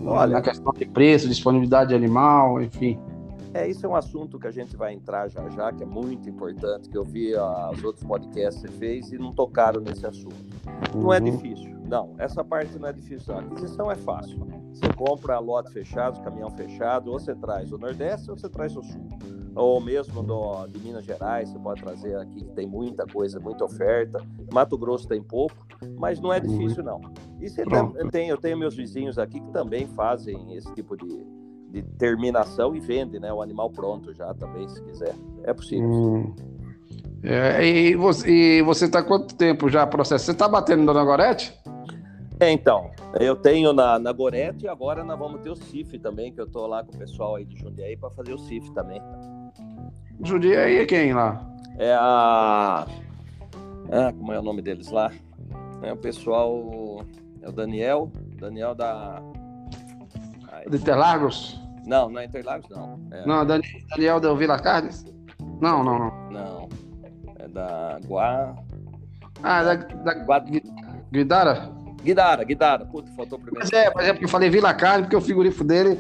Olha, 0.05 0.35
na 0.35 0.43
questão 0.43 0.73
de 0.73 0.85
preço, 0.85 1.29
disponibilidade 1.29 1.91
de 1.91 1.95
animal, 1.95 2.61
enfim. 2.61 2.99
É, 3.55 3.69
isso 3.69 3.87
é 3.87 3.89
um 3.89 3.95
assunto 3.95 4.39
que 4.39 4.47
a 4.47 4.51
gente 4.51 4.77
vai 4.77 4.93
entrar 4.93 5.29
já 5.29 5.49
já, 5.49 5.73
que 5.73 5.83
é 5.83 5.87
muito 5.87 6.29
importante, 6.29 6.89
que 6.91 6.99
eu 6.99 7.05
vi 7.05 7.33
os 7.35 7.83
outros 7.85 8.05
podcasts 8.05 8.61
que 8.61 8.69
você 8.69 8.79
fez 8.79 9.13
e 9.13 9.19
não 9.19 9.33
tocaram 9.33 9.81
nesse 9.81 10.05
assunto. 10.07 10.37
Uhum. 10.95 11.03
Não 11.03 11.13
é 11.13 11.19
uhum. 11.19 11.25
difícil, 11.25 11.76
não. 11.87 12.15
Essa 12.19 12.45
parte 12.45 12.79
não 12.79 12.89
é 12.89 12.93
difícil. 12.93 13.35
A 13.35 13.41
aquisição 13.41 13.91
é 13.91 13.97
fácil. 13.97 14.47
Você 14.73 14.93
compra 14.95 15.39
lote 15.39 15.73
fechado, 15.73 16.23
caminhão 16.23 16.51
fechado, 16.51 17.11
ou 17.11 17.19
você 17.19 17.35
traz 17.35 17.73
o 17.73 17.79
Nordeste 17.79 18.31
ou 18.31 18.37
você 18.37 18.49
traz 18.49 18.77
o 18.77 18.83
Sul 18.83 19.09
ou 19.57 19.81
mesmo 19.81 20.23
do, 20.23 20.67
de 20.67 20.79
Minas 20.81 21.05
Gerais, 21.05 21.49
você 21.49 21.59
pode 21.59 21.83
trazer 21.83 22.15
aqui 22.19 22.45
que 22.45 22.53
tem 22.53 22.67
muita 22.67 23.07
coisa, 23.07 23.41
muita 23.41 23.65
oferta. 23.65 24.23
Mato 24.53 24.77
Grosso 24.77 25.09
tem 25.09 25.23
pouco, 25.23 25.57
mas 25.99 26.21
não 26.21 26.31
é 26.31 26.39
difícil 26.39 26.85
não. 26.85 27.01
E 27.41 27.49
você 27.49 27.65
tem, 27.65 28.11
tem, 28.11 28.29
eu 28.29 28.37
tenho 28.37 28.59
meus 28.59 28.77
vizinhos 28.77 29.19
aqui 29.19 29.41
que 29.41 29.51
também 29.51 29.87
fazem 29.87 30.55
esse 30.55 30.73
tipo 30.75 30.95
de, 30.95 31.27
de 31.71 31.83
terminação 31.99 32.77
e 32.77 32.81
vendem, 32.81 33.19
né? 33.19 33.33
O 33.33 33.41
animal 33.41 33.71
pronto 33.71 34.13
já 34.13 34.35
também, 34.35 34.69
se 34.69 34.83
quiser. 34.83 35.15
É 35.43 35.55
possível. 35.55 35.89
Hum. 35.89 36.35
É, 37.23 37.65
e 37.67 37.97
você 38.63 38.85
está 38.85 39.03
quanto 39.03 39.35
tempo 39.35 39.71
já 39.71 39.87
processo? 39.87 40.27
Você 40.27 40.33
está 40.33 40.47
batendo 40.47 40.93
na 40.93 41.03
Gorete? 41.03 41.59
É, 42.39 42.51
então, 42.51 42.91
eu 43.19 43.35
tenho 43.35 43.73
na, 43.73 43.99
na 43.99 44.13
Gorete 44.13 44.67
e 44.67 44.69
agora 44.69 45.03
nós 45.03 45.19
vamos 45.19 45.41
ter 45.41 45.51
o 45.51 45.57
CIF 45.57 45.99
também, 45.99 46.31
que 46.31 46.41
eu 46.41 46.45
estou 46.45 46.67
lá 46.67 46.85
com 46.85 46.95
o 46.95 46.99
pessoal 46.99 47.37
aí 47.37 47.47
de 47.47 47.59
Jundiaí 47.59 47.97
para 47.97 48.11
fazer 48.11 48.35
o 48.35 48.39
CIF 48.39 48.71
também. 48.73 49.01
Jundiaí 50.23 50.77
é 50.77 50.85
quem 50.85 51.15
lá? 51.15 51.41
É 51.79 51.95
a. 51.95 52.87
Ah, 53.91 54.13
como 54.13 54.33
é 54.33 54.39
o 54.39 54.43
nome 54.43 54.61
deles 54.61 54.91
lá? 54.91 55.11
É 55.83 55.93
o 55.93 55.97
pessoal. 55.97 57.05
É 57.41 57.49
o 57.49 57.53
Daniel. 57.53 58.11
Daniel 58.39 58.75
da. 58.75 59.23
De 60.69 60.77
Interlagos? 60.77 61.59
Não, 61.87 62.11
não 62.11 62.21
é 62.21 62.25
Interlagos, 62.25 62.69
não. 62.69 63.01
É... 63.13 63.25
Não, 63.25 63.47
Daniel 63.47 64.21
da 64.21 64.35
Vila 64.35 64.59
Carnes? 64.59 65.07
Não, 65.61 65.83
não, 65.83 65.99
não. 65.99 66.31
Não. 66.31 66.69
É 67.39 67.49
da 67.49 67.99
Guá. 68.07 68.57
Ah, 69.43 69.63
da, 69.63 69.75
da 69.75 70.15
Guá... 70.25 70.45
Guidara? 71.13 71.71
Guidara, 72.07 72.45
Guidara. 72.45 72.85
Puta, 72.87 73.11
faltou 73.13 73.39
primeiro. 73.39 73.59
Mas 73.61 73.73
é, 73.73 73.93
mas 73.95 74.07
é 74.07 74.13
porque 74.13 74.25
eu 74.27 74.29
falei 74.29 74.49
Vila 74.49 74.73
Carne, 74.73 75.03
porque 75.03 75.17
o 75.17 75.21
figurifo 75.21 75.65
dele 75.65 75.99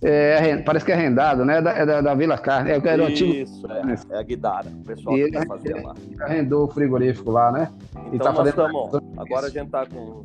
é, 0.00 0.56
parece 0.58 0.86
que 0.86 0.92
é 0.92 0.94
rendado, 0.94 1.44
né? 1.44 1.58
É 1.58 1.62
da, 1.62 1.70
é 1.72 1.86
da, 1.86 2.00
da 2.00 2.14
Vila 2.14 2.38
Carne. 2.38 2.70
É, 2.70 2.76
era 2.76 3.10
Isso, 3.10 3.66
antigo... 3.66 3.72
é, 3.72 4.14
é 4.14 4.18
a 4.18 4.22
Guidara. 4.22 4.68
O 4.68 4.84
pessoal 4.84 5.18
e 5.18 5.30
que 5.30 5.36
ele, 5.36 5.46
fazer 5.46 5.74
lá. 5.82 5.94
arrendou 6.20 6.64
o 6.64 6.68
frigorífico 6.68 7.30
lá, 7.32 7.50
né? 7.50 7.70
Então 8.12 8.32
tá 8.32 8.32
nós 8.32 8.48
estamos. 8.48 8.94
Agora 9.16 9.46
a 9.48 9.50
gente 9.50 9.70
tá 9.70 9.84
com 9.84 10.24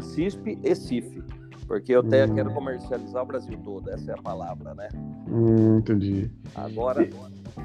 CISP 0.00 0.58
e 0.62 0.74
CIF. 0.74 1.22
Porque 1.68 1.94
eu 1.94 2.00
até 2.00 2.24
hum. 2.24 2.34
quero 2.34 2.50
comercializar 2.52 3.22
o 3.22 3.26
Brasil 3.26 3.58
todo, 3.62 3.90
essa 3.90 4.10
é 4.10 4.14
a 4.14 4.22
palavra, 4.22 4.74
né? 4.74 4.88
Hum, 5.30 5.76
entendi. 5.78 6.30
Agora, 6.54 7.06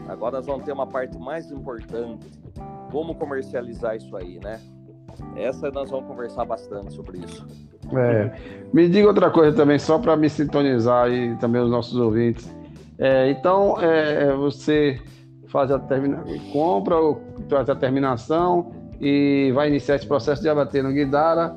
agora 0.10 0.38
nós 0.38 0.46
vamos 0.46 0.66
ter 0.66 0.74
uma 0.74 0.86
parte 0.86 1.18
mais 1.18 1.50
importante, 1.50 2.28
como 2.92 3.16
comercializar 3.16 3.96
isso 3.96 4.16
aí, 4.18 4.40
né? 4.44 4.60
Essa 5.36 5.72
nós 5.72 5.90
vamos 5.90 6.08
conversar 6.08 6.46
bastante 6.46 6.94
sobre 6.94 7.20
isso. 7.20 7.46
É. 7.96 8.32
Me 8.74 8.88
diga 8.88 9.08
outra 9.08 9.30
coisa 9.30 9.56
também, 9.56 9.78
só 9.80 10.00
para 10.00 10.16
me 10.16 10.30
sintonizar 10.30 11.12
e 11.12 11.36
também 11.38 11.62
os 11.62 11.70
nossos 11.70 11.96
ouvintes. 11.96 12.54
É, 12.98 13.30
então, 13.30 13.80
é, 13.82 14.24
é 14.24 14.34
você 14.34 15.00
faz 15.48 15.72
a 15.72 15.80
termina... 15.80 16.24
compra, 16.52 16.96
faz 17.50 17.70
a 17.70 17.76
terminação 17.76 18.72
e 19.00 19.52
vai 19.54 19.68
iniciar 19.68 19.96
esse 19.96 20.08
processo 20.08 20.42
de 20.42 20.50
abater 20.50 20.84
no 20.84 20.92
Guidara. 20.92 21.56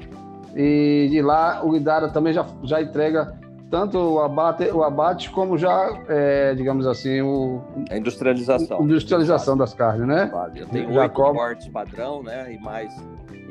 E 0.55 1.09
de 1.11 1.21
lá, 1.21 1.63
o 1.65 1.71
Guidara 1.73 2.09
também 2.09 2.33
já, 2.33 2.47
já 2.63 2.81
entrega 2.81 3.39
tanto 3.71 3.99
o 3.99 4.21
abate, 4.21 4.65
o 4.71 4.83
abate 4.83 5.31
como 5.31 5.59
já, 5.59 5.91
é, 6.09 6.55
digamos 6.55 6.87
assim, 6.87 7.21
o, 7.21 7.61
a 7.91 7.97
industrialização. 7.97 8.83
Industrialização 8.83 9.57
das 9.57 9.75
carnes, 9.75 10.07
né? 10.07 10.31
Eu 10.55 10.67
tenho 10.69 10.99
oito 10.99 11.13
cortes 11.13 11.69
padrão, 11.69 12.23
né? 12.23 12.53
E 12.53 12.59
mais 12.59 12.95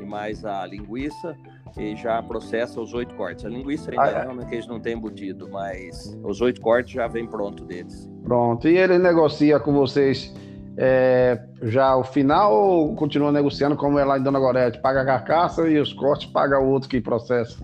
mais 0.06 0.44
a 0.44 0.66
linguiça 0.66 1.36
e 1.76 1.96
já 1.96 2.22
processa 2.22 2.80
os 2.80 2.94
oito 2.94 3.14
cortes. 3.14 3.44
A 3.44 3.48
linguiça 3.48 3.90
ainda 3.90 4.02
ah, 4.02 4.34
é, 4.34 4.42
é 4.42 4.46
que 4.46 4.54
eles 4.54 4.66
não 4.66 4.80
têm 4.80 4.94
embutido, 4.94 5.48
mas 5.50 6.16
os 6.22 6.40
oito 6.40 6.60
cortes 6.60 6.92
já 6.92 7.06
vem 7.06 7.26
pronto 7.26 7.64
deles. 7.64 8.10
Pronto. 8.22 8.68
E 8.68 8.76
ele 8.76 8.98
negocia 8.98 9.60
com 9.60 9.72
vocês 9.72 10.34
é, 10.76 11.40
já 11.62 11.96
o 11.96 12.04
final 12.04 12.54
ou 12.54 12.94
continua 12.94 13.32
negociando 13.32 13.76
como 13.76 13.98
é 13.98 14.04
lá 14.04 14.18
em 14.18 14.22
Dona 14.22 14.38
Gorete? 14.38 14.80
Paga 14.80 15.02
a 15.02 15.04
carcaça 15.04 15.68
e 15.68 15.78
os 15.78 15.92
cortes 15.92 16.26
paga 16.26 16.60
o 16.60 16.68
outro 16.68 16.88
que 16.88 17.00
processa? 17.00 17.56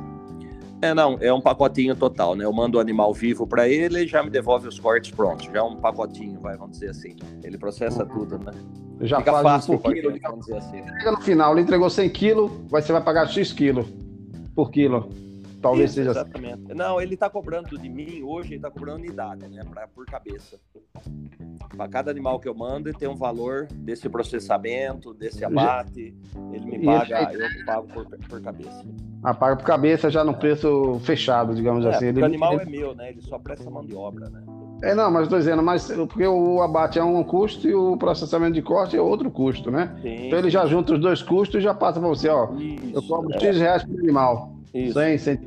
É, 0.83 0.93
não, 0.93 1.17
é 1.21 1.33
um 1.33 1.41
pacotinho 1.41 1.95
total, 1.95 2.35
né? 2.35 2.45
Eu 2.45 2.53
mando 2.53 2.77
o 2.77 2.81
animal 2.81 3.15
vivo 3.15 3.47
para 3.47 3.69
ele 3.69 4.01
e 4.01 4.07
já 4.09 4.21
me 4.21 4.29
devolve 4.29 4.67
os 4.67 4.81
cortes 4.81 5.13
prontos. 5.13 5.47
Já 5.47 5.61
é 5.61 5.63
um 5.63 5.77
pacotinho, 5.77 6.41
vai, 6.41 6.57
vamos 6.57 6.73
dizer 6.73 6.91
assim. 6.91 7.15
Ele 7.45 7.57
processa 7.57 8.05
tudo, 8.05 8.37
né? 8.37 8.51
Já 9.01 9.19
Fica 9.19 9.31
faz 9.31 9.43
fácil 9.45 9.75
um 9.75 9.79
por 9.79 9.93
quilo, 9.93 10.13
vamos 10.21 10.41
dizer 10.41 10.59
assim. 10.59 10.85
Chega 10.85 11.13
no 11.13 11.21
final, 11.21 11.53
ele 11.53 11.61
entregou 11.61 11.89
100 11.89 12.11
quilos, 12.11 12.51
você 12.69 12.93
vai 12.93 13.01
pagar 13.01 13.29
X 13.29 13.53
quilos 13.53 13.87
por 14.57 14.73
quilo. 14.73 15.09
Talvez 15.63 15.91
Isso, 15.91 15.95
seja 15.95 16.11
assim. 16.11 16.21
exatamente. 16.21 16.65
Assim. 16.65 16.75
Não, 16.75 17.01
ele 17.01 17.15
está 17.15 17.31
cobrando 17.31 17.79
de 17.79 17.89
mim 17.89 18.21
hoje, 18.23 18.49
ele 18.49 18.57
está 18.57 18.71
cobrando 18.71 18.99
unidade, 18.99 19.49
né? 19.49 19.63
Pra, 19.71 19.87
por 19.87 20.05
cabeça. 20.05 20.59
Para 21.77 21.89
cada 21.89 22.11
animal 22.11 22.41
que 22.41 22.49
eu 22.49 22.55
mando, 22.55 22.89
ele 22.89 22.99
tem 22.99 23.09
um 23.09 23.15
valor 23.15 23.69
desse 23.71 24.09
processamento, 24.09 25.15
desse 25.15 25.45
abate. 25.45 26.15
Ele 26.53 26.67
me 26.67 26.85
paga, 26.85 27.33
ele... 27.33 27.45
eu 27.45 27.65
pago 27.65 27.87
por, 27.87 28.07
por 28.29 28.43
cabeça. 28.43 28.85
Ah, 29.23 29.33
paga 29.33 29.57
por 29.57 29.65
cabeça 29.65 30.11
já 30.11 30.25
no 30.25 30.35
preço 30.35 30.99
fechado, 31.05 31.55
digamos 31.55 31.85
é, 31.85 31.91
assim. 31.91 32.07
Ele... 32.07 32.21
O 32.21 32.25
animal 32.25 32.61
é 32.61 32.65
meu, 32.65 32.95
né? 32.95 33.11
Ele 33.11 33.23
só 33.23 33.39
presta 33.39 33.71
mão 33.71 33.85
de 33.85 33.95
obra, 33.95 34.29
né? 34.29 34.43
É, 34.83 34.97
não, 34.97 35.13
mas 35.13 35.23
estou 35.23 35.39
dizendo, 35.39 35.63
mas 35.63 35.87
porque 35.93 36.27
o 36.27 36.61
abate 36.61 36.99
é 36.99 37.05
um 37.05 37.23
custo 37.23 37.69
e 37.69 37.75
o 37.75 37.97
processamento 37.97 38.55
de 38.55 38.63
corte 38.63 38.97
é 38.97 39.01
outro 39.01 39.31
custo, 39.31 39.71
né? 39.71 39.97
Sim. 40.03 40.27
Então 40.27 40.41
ele 40.41 40.51
já 40.51 40.67
junta 40.67 40.95
os 40.95 41.01
dois 41.01 41.23
custos 41.23 41.61
e 41.61 41.63
já 41.63 41.73
passa 41.73 42.01
para 42.01 42.09
você, 42.09 42.29
ó. 42.29 42.53
Isso, 42.57 42.91
eu 42.93 43.03
cobro 43.03 43.33
é. 43.33 43.39
X 43.39 43.57
reais 43.59 43.85
por 43.85 43.97
animal. 44.01 44.53
Isso. 44.75 44.95
100, 44.95 45.19
100, 45.19 45.39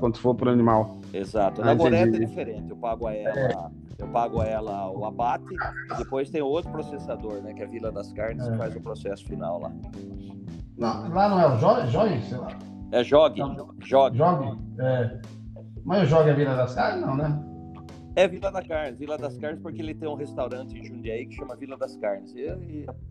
quanto 0.00 0.20
for 0.20 0.34
por 0.34 0.48
animal. 0.48 0.96
Exato. 1.12 1.62
Na 1.62 1.74
Goreta 1.74 2.16
é 2.16 2.20
diferente. 2.20 2.70
Eu 2.70 2.76
pago 2.76 3.06
a 3.06 3.14
ela, 3.14 3.38
é. 3.38 4.02
eu 4.02 4.08
pago 4.08 4.40
a 4.40 4.44
ela 4.44 4.90
o 4.90 5.04
abate, 5.04 5.54
e 5.54 5.96
depois 5.98 6.30
tem 6.30 6.42
outro 6.42 6.70
processador, 6.72 7.40
né? 7.42 7.54
Que 7.54 7.62
é 7.62 7.66
a 7.66 7.68
Vila 7.68 7.92
das 7.92 8.12
Carnes, 8.12 8.46
é. 8.46 8.50
que 8.50 8.56
faz 8.56 8.74
o 8.74 8.80
processo 8.80 9.24
final 9.24 9.60
lá. 9.60 9.72
Não, 10.76 11.08
lá 11.08 11.28
não 11.28 11.40
é 11.40 11.54
o 11.54 11.58
Jogue, 11.58 11.90
Jogue 11.90 12.22
sei 12.22 12.38
lá. 12.38 12.48
É 12.92 13.02
Jogue. 13.04 13.40
Jogue. 13.84 14.18
Jogue. 14.18 14.58
É. 14.80 15.20
Mas 15.84 16.02
o 16.02 16.06
Jogue 16.06 16.30
é 16.30 16.34
Vila 16.34 16.54
das 16.56 16.74
Carnes, 16.74 17.06
não, 17.06 17.16
né? 17.16 17.55
É 18.16 18.26
Vila 18.26 18.50
das 18.50 18.66
Carnes, 18.66 18.98
Vila 18.98 19.18
das 19.18 19.36
Carnes 19.36 19.60
porque 19.60 19.82
ele 19.82 19.94
tem 19.94 20.08
um 20.08 20.14
restaurante 20.14 20.74
em 20.74 20.82
Jundiaí 20.82 21.26
que 21.26 21.36
chama 21.36 21.54
Vila 21.54 21.76
das 21.76 21.94
Carnes, 21.98 22.34
e 22.34 22.46
é 22.46 22.56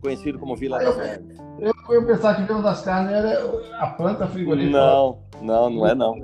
conhecido 0.02 0.40
como 0.40 0.56
Vila 0.56 0.80
das 0.80 0.96
Carnes. 0.96 1.38
Eu, 1.60 1.74
eu 1.94 2.06
pensava 2.08 2.36
que 2.36 2.42
Vila 2.42 2.64
das 2.64 2.82
Carnes 2.82 3.12
era 3.14 3.40
a 3.80 3.88
planta 3.92 4.26
frigorífica. 4.26 4.76
Não, 4.76 5.20
não, 5.44 5.70
não 5.70 5.88
é 5.88 5.94
não. 5.94 6.20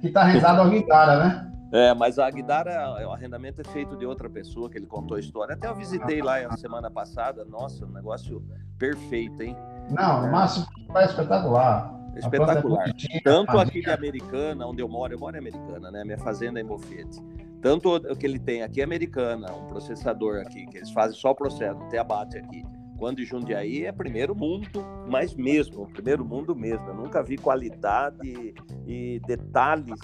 Que 0.00 0.08
está 0.08 0.24
rezado 0.24 0.60
a 0.60 0.68
Guidara, 0.68 1.24
né? 1.24 1.52
É, 1.72 1.94
mas 1.94 2.18
a 2.18 2.28
Guidara, 2.28 3.06
o 3.06 3.12
arrendamento 3.12 3.60
é 3.60 3.64
feito 3.64 3.96
de 3.96 4.04
outra 4.04 4.28
pessoa 4.28 4.68
que 4.68 4.76
ele 4.76 4.86
contou 4.86 5.16
a 5.16 5.20
história. 5.20 5.54
Até 5.54 5.68
eu 5.68 5.76
visitei 5.76 6.20
lá 6.20 6.38
a 6.38 6.56
semana 6.56 6.90
passada, 6.90 7.44
nossa, 7.44 7.86
um 7.86 7.92
negócio 7.92 8.42
perfeito, 8.76 9.40
hein? 9.40 9.56
Não, 9.88 10.26
o 10.26 10.32
Márcio 10.32 10.66
é 10.96 11.04
espetacular. 11.04 11.94
Espetacular. 12.16 12.88
É 12.88 13.20
Tanto 13.20 13.56
aqui 13.56 13.82
de 13.82 13.90
Americana, 13.90 14.66
onde 14.66 14.82
eu 14.82 14.88
moro, 14.88 15.14
eu 15.14 15.18
moro 15.18 15.36
em 15.36 15.38
Americana, 15.38 15.92
né? 15.92 16.02
Minha 16.02 16.18
fazenda 16.18 16.58
é 16.58 16.62
em 16.62 16.66
Bofete. 16.66 17.20
Tanto 17.60 17.94
o 17.94 18.16
que 18.16 18.26
ele 18.26 18.38
tem 18.38 18.62
aqui 18.62 18.80
é 18.80 18.84
Americana, 18.84 19.52
um 19.52 19.66
processador 19.66 20.40
aqui, 20.40 20.66
que 20.66 20.78
eles 20.78 20.90
fazem 20.90 21.18
só 21.18 21.30
o 21.30 21.34
processo, 21.34 21.78
não 21.78 21.88
tem 21.88 21.98
abate 21.98 22.38
aqui. 22.38 22.64
Quando 22.98 23.20
em 23.20 23.24
Jundiaí 23.24 23.84
é 23.84 23.92
primeiro 23.92 24.34
mundo, 24.34 24.84
mas 25.08 25.34
mesmo, 25.34 25.86
primeiro 25.90 26.24
mundo 26.24 26.54
mesmo. 26.54 26.86
Eu 26.88 26.94
nunca 26.94 27.22
vi 27.22 27.38
qualidade 27.38 28.54
e 28.86 29.20
detalhes 29.26 29.98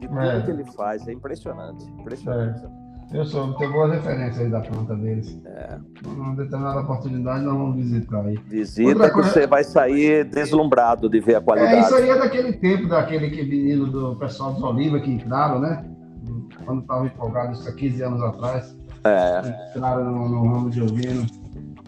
de 0.00 0.08
tudo 0.08 0.20
é. 0.20 0.42
que 0.42 0.50
ele 0.50 0.64
faz. 0.72 1.06
É 1.08 1.12
impressionante, 1.12 1.84
impressionante. 1.98 2.64
É. 2.64 2.86
Eu 3.12 3.24
sou, 3.24 3.54
tenho 3.54 3.72
boas 3.72 3.92
referências 3.92 4.40
aí 4.40 4.50
da 4.50 4.60
planta 4.60 4.94
deles. 4.96 5.40
É. 5.44 5.78
Numa 6.04 6.34
determinada 6.34 6.80
oportunidade 6.80 7.44
nós 7.44 7.54
vamos 7.54 7.76
visitar 7.76 8.24
aí. 8.24 8.36
Visita 8.46 9.10
que 9.10 9.16
você 9.16 9.46
vai 9.46 9.62
sair 9.62 10.24
deslumbrado 10.24 11.08
de 11.08 11.20
ver 11.20 11.36
a 11.36 11.40
qualidade. 11.40 11.76
É, 11.76 11.80
isso 11.80 11.94
aí 11.94 12.10
é 12.10 12.18
daquele 12.18 12.52
tempo, 12.54 12.88
daquele 12.88 13.30
que 13.30 13.44
menino 13.44 13.86
do 13.86 14.16
pessoal 14.16 14.52
dos 14.52 14.62
Oliva 14.62 14.98
que 14.98 15.10
entraram, 15.10 15.60
né? 15.60 15.84
Quando 16.66 16.82
estava 16.82 17.06
empolgado, 17.06 17.52
isso 17.52 17.68
há 17.68 17.72
15 17.72 18.02
anos 18.02 18.22
atrás. 18.22 18.76
É. 19.04 19.70
Entraram 19.76 20.04
no, 20.04 20.28
no 20.28 20.52
ramo 20.52 20.70
de 20.70 20.82
ovino, 20.82 21.26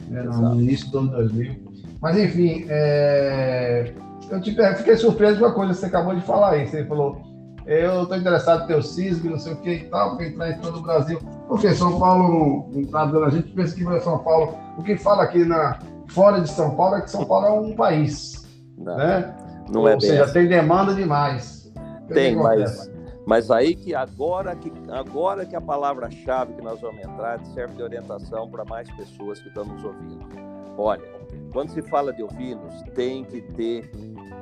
né, 0.08 0.22
no 0.22 0.60
início 0.60 0.90
do 0.90 0.98
ano 1.00 1.10
2000. 1.10 1.68
Mas 2.00 2.16
enfim, 2.16 2.64
é... 2.68 3.92
eu 4.30 4.40
te, 4.40 4.56
fiquei 4.76 4.96
surpreso 4.96 5.40
com 5.40 5.46
a 5.46 5.52
coisa 5.52 5.74
que 5.74 5.80
você 5.80 5.86
acabou 5.86 6.14
de 6.14 6.22
falar 6.22 6.52
aí. 6.52 6.66
Você 6.66 6.84
falou 6.84 7.28
eu 7.68 8.04
estou 8.04 8.16
interessado 8.16 8.64
em 8.64 8.66
ter 8.66 8.76
o 8.76 8.82
CISB, 8.82 9.28
não 9.28 9.38
sei 9.38 9.52
o 9.52 9.56
que 9.56 9.70
e 9.70 9.84
tal, 9.84 10.16
para 10.16 10.26
entrar 10.26 10.50
em 10.52 10.58
todo 10.58 10.78
o 10.78 10.82
Brasil. 10.82 11.20
Porque 11.46 11.74
São 11.74 11.98
Paulo 12.00 12.66
não 12.72 12.80
está 12.80 13.04
dando, 13.04 13.26
a 13.26 13.30
gente 13.30 13.48
pensa 13.48 13.76
que 13.76 13.84
vai 13.84 14.00
São 14.00 14.18
Paulo. 14.20 14.54
O 14.78 14.82
que 14.82 14.96
fala 14.96 15.24
aqui 15.24 15.44
na, 15.44 15.78
fora 16.08 16.40
de 16.40 16.48
São 16.48 16.74
Paulo 16.74 16.96
é 16.96 17.02
que 17.02 17.10
São 17.10 17.26
Paulo 17.26 17.46
é 17.46 17.50
um 17.50 17.76
país. 17.76 18.46
Não, 18.78 18.96
né? 18.96 19.34
não 19.70 19.86
é 19.86 19.94
Ou 19.94 20.00
seja, 20.00 20.24
assim. 20.24 20.32
tem 20.32 20.48
demanda 20.48 20.94
demais. 20.94 21.70
Tem, 22.08 22.34
mas, 22.34 22.90
mas 23.28 23.50
aí 23.50 23.76
que 23.76 23.94
agora 23.94 24.56
que 24.56 24.72
agora 24.88 25.44
que 25.44 25.54
a 25.54 25.60
palavra-chave 25.60 26.54
que 26.54 26.62
nós 26.62 26.80
vamos 26.80 27.04
entrar 27.04 27.38
serve 27.44 27.74
de 27.74 27.82
orientação 27.82 28.50
para 28.50 28.64
mais 28.64 28.90
pessoas 28.92 29.38
que 29.38 29.48
estão 29.48 29.66
nos 29.66 29.84
ouvindo. 29.84 30.26
Olha, 30.78 31.04
quando 31.52 31.68
se 31.68 31.82
fala 31.82 32.10
de 32.10 32.22
ovinos, 32.22 32.82
tem 32.94 33.26
que 33.26 33.42
ter 33.42 33.90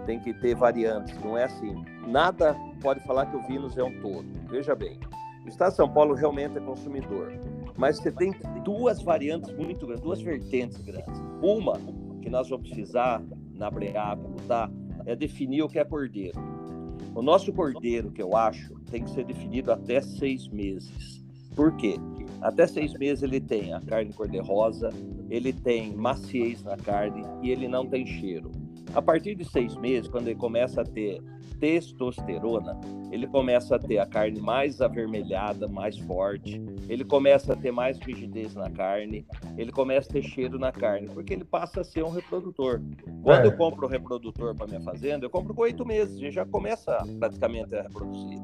tem 0.06 0.20
que 0.20 0.32
ter 0.34 0.54
variantes, 0.54 1.18
não 1.18 1.36
é 1.36 1.42
assim. 1.42 1.84
Nada 2.06 2.54
pode 2.80 3.00
falar 3.00 3.26
que 3.26 3.36
o 3.36 3.42
Vinus 3.48 3.76
é 3.76 3.82
um 3.82 4.00
todo. 4.00 4.24
Veja 4.48 4.76
bem, 4.76 5.00
o 5.44 5.48
Estado 5.48 5.70
de 5.70 5.78
São 5.78 5.92
Paulo 5.92 6.14
realmente 6.14 6.56
é 6.56 6.60
consumidor, 6.60 7.32
mas 7.76 7.96
você 7.96 8.12
tem 8.12 8.32
duas 8.62 9.02
variantes 9.02 9.52
muito 9.52 9.84
grandes, 9.84 10.04
duas 10.04 10.22
vertentes 10.22 10.80
grandes. 10.80 11.20
Uma 11.42 11.72
que 12.22 12.30
nós 12.30 12.48
vamos 12.48 12.68
precisar 12.68 13.20
na 13.52 13.68
Breáculo, 13.68 14.36
tá? 14.46 14.70
É 15.04 15.16
definir 15.16 15.62
o 15.62 15.68
que 15.68 15.80
é 15.80 15.84
cordeiro. 15.84 16.55
O 17.16 17.22
nosso 17.22 17.50
cordeiro, 17.50 18.10
que 18.10 18.20
eu 18.20 18.36
acho, 18.36 18.74
tem 18.90 19.02
que 19.02 19.08
ser 19.08 19.24
definido 19.24 19.72
até 19.72 20.02
seis 20.02 20.46
meses. 20.48 21.24
Por 21.54 21.74
quê? 21.78 21.94
Até 22.42 22.66
seis 22.66 22.92
meses 22.92 23.22
ele 23.22 23.40
tem 23.40 23.72
a 23.72 23.80
carne 23.80 24.12
cor-de-rosa, 24.12 24.90
ele 25.30 25.50
tem 25.50 25.96
maciez 25.96 26.62
na 26.62 26.76
carne 26.76 27.22
e 27.42 27.50
ele 27.50 27.68
não 27.68 27.86
tem 27.86 28.06
cheiro. 28.06 28.52
A 28.94 29.00
partir 29.00 29.34
de 29.34 29.46
seis 29.46 29.74
meses, 29.76 30.10
quando 30.10 30.28
ele 30.28 30.38
começa 30.38 30.82
a 30.82 30.84
ter 30.84 31.22
testosterona, 31.58 32.78
ele 33.10 33.26
começa 33.26 33.76
a 33.76 33.78
ter 33.78 33.98
a 33.98 34.06
carne 34.06 34.40
mais 34.40 34.80
avermelhada, 34.80 35.68
mais 35.68 35.98
forte, 35.98 36.62
ele 36.88 37.04
começa 37.04 37.52
a 37.52 37.56
ter 37.56 37.70
mais 37.70 37.98
rigidez 37.98 38.54
na 38.54 38.70
carne, 38.70 39.26
ele 39.56 39.72
começa 39.72 40.10
a 40.10 40.12
ter 40.14 40.22
cheiro 40.22 40.58
na 40.58 40.72
carne, 40.72 41.08
porque 41.08 41.32
ele 41.32 41.44
passa 41.44 41.80
a 41.80 41.84
ser 41.84 42.04
um 42.04 42.10
reprodutor. 42.10 42.80
Quando 43.22 43.44
é. 43.44 43.46
eu 43.46 43.56
compro 43.56 43.86
o 43.86 43.88
reprodutor 43.88 44.54
para 44.54 44.66
minha 44.66 44.80
fazenda, 44.80 45.24
eu 45.24 45.30
compro 45.30 45.54
com 45.54 45.62
oito 45.62 45.84
meses, 45.84 46.20
e 46.20 46.30
já 46.30 46.44
começa 46.44 46.96
praticamente 47.18 47.74
a 47.74 47.82
reproduzir. 47.82 48.38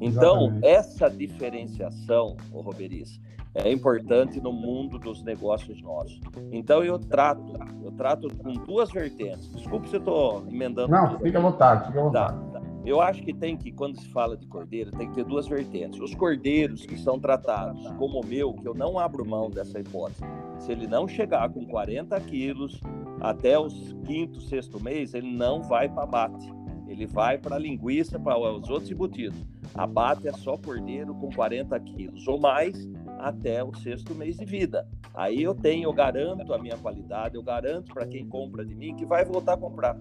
Então, 0.00 0.46
Exatamente. 0.46 0.66
essa 0.66 1.10
diferenciação, 1.10 2.36
o 2.52 2.60
Roberiz, 2.60 3.20
é 3.54 3.72
importante 3.72 4.38
no 4.40 4.52
mundo 4.52 4.98
dos 4.98 5.22
negócios 5.22 5.80
nossos. 5.80 6.20
Então, 6.52 6.84
eu 6.84 6.98
trato, 6.98 7.54
eu 7.82 7.90
trato 7.92 8.28
com 8.36 8.52
duas 8.52 8.90
vertentes. 8.90 9.50
Desculpe 9.54 9.88
se 9.88 9.96
eu 9.96 10.00
estou 10.00 10.44
emendando. 10.48 10.88
Não, 10.88 11.18
fica 11.18 11.38
à 11.38 11.42
vontade, 11.42 11.86
fica 11.86 11.98
à 11.98 12.02
tá, 12.02 12.08
vontade. 12.08 12.38
Tá. 12.38 12.45
Eu 12.86 13.00
acho 13.00 13.20
que 13.20 13.34
tem 13.34 13.56
que, 13.56 13.72
quando 13.72 13.98
se 13.98 14.08
fala 14.10 14.36
de 14.36 14.46
cordeiro, 14.46 14.92
tem 14.92 15.08
que 15.08 15.16
ter 15.16 15.24
duas 15.24 15.48
vertentes. 15.48 16.00
Os 16.00 16.14
cordeiros 16.14 16.86
que 16.86 16.96
são 16.96 17.18
tratados 17.18 17.84
como 17.98 18.20
o 18.20 18.24
meu, 18.24 18.54
que 18.54 18.68
eu 18.68 18.74
não 18.74 18.96
abro 18.96 19.26
mão 19.26 19.50
dessa 19.50 19.80
hipótese. 19.80 20.22
Se 20.60 20.70
ele 20.70 20.86
não 20.86 21.08
chegar 21.08 21.50
com 21.50 21.66
40 21.66 22.18
quilos 22.20 22.80
até 23.20 23.58
os 23.58 23.92
quinto, 24.04 24.40
sexto 24.40 24.80
mês, 24.80 25.14
ele 25.14 25.32
não 25.32 25.64
vai 25.64 25.88
para 25.88 26.04
abate. 26.04 26.48
Ele 26.86 27.06
vai 27.06 27.36
para 27.36 27.58
linguiça, 27.58 28.20
para 28.20 28.38
os 28.38 28.70
outros 28.70 28.88
embutidos. 28.88 29.44
Abate 29.74 30.28
é 30.28 30.32
só 30.32 30.56
cordeiro 30.56 31.12
com 31.16 31.28
40 31.30 31.78
quilos 31.80 32.28
ou 32.28 32.38
mais 32.38 32.88
até 33.18 33.64
o 33.64 33.74
sexto 33.74 34.14
mês 34.14 34.36
de 34.36 34.44
vida. 34.44 34.86
Aí 35.12 35.42
eu 35.42 35.56
tenho, 35.56 35.88
eu 35.88 35.92
garanto 35.92 36.54
a 36.54 36.58
minha 36.58 36.76
qualidade, 36.78 37.34
eu 37.34 37.42
garanto 37.42 37.92
para 37.92 38.06
quem 38.06 38.28
compra 38.28 38.64
de 38.64 38.76
mim 38.76 38.94
que 38.94 39.04
vai 39.04 39.24
voltar 39.24 39.54
a 39.54 39.56
comprar. 39.56 39.98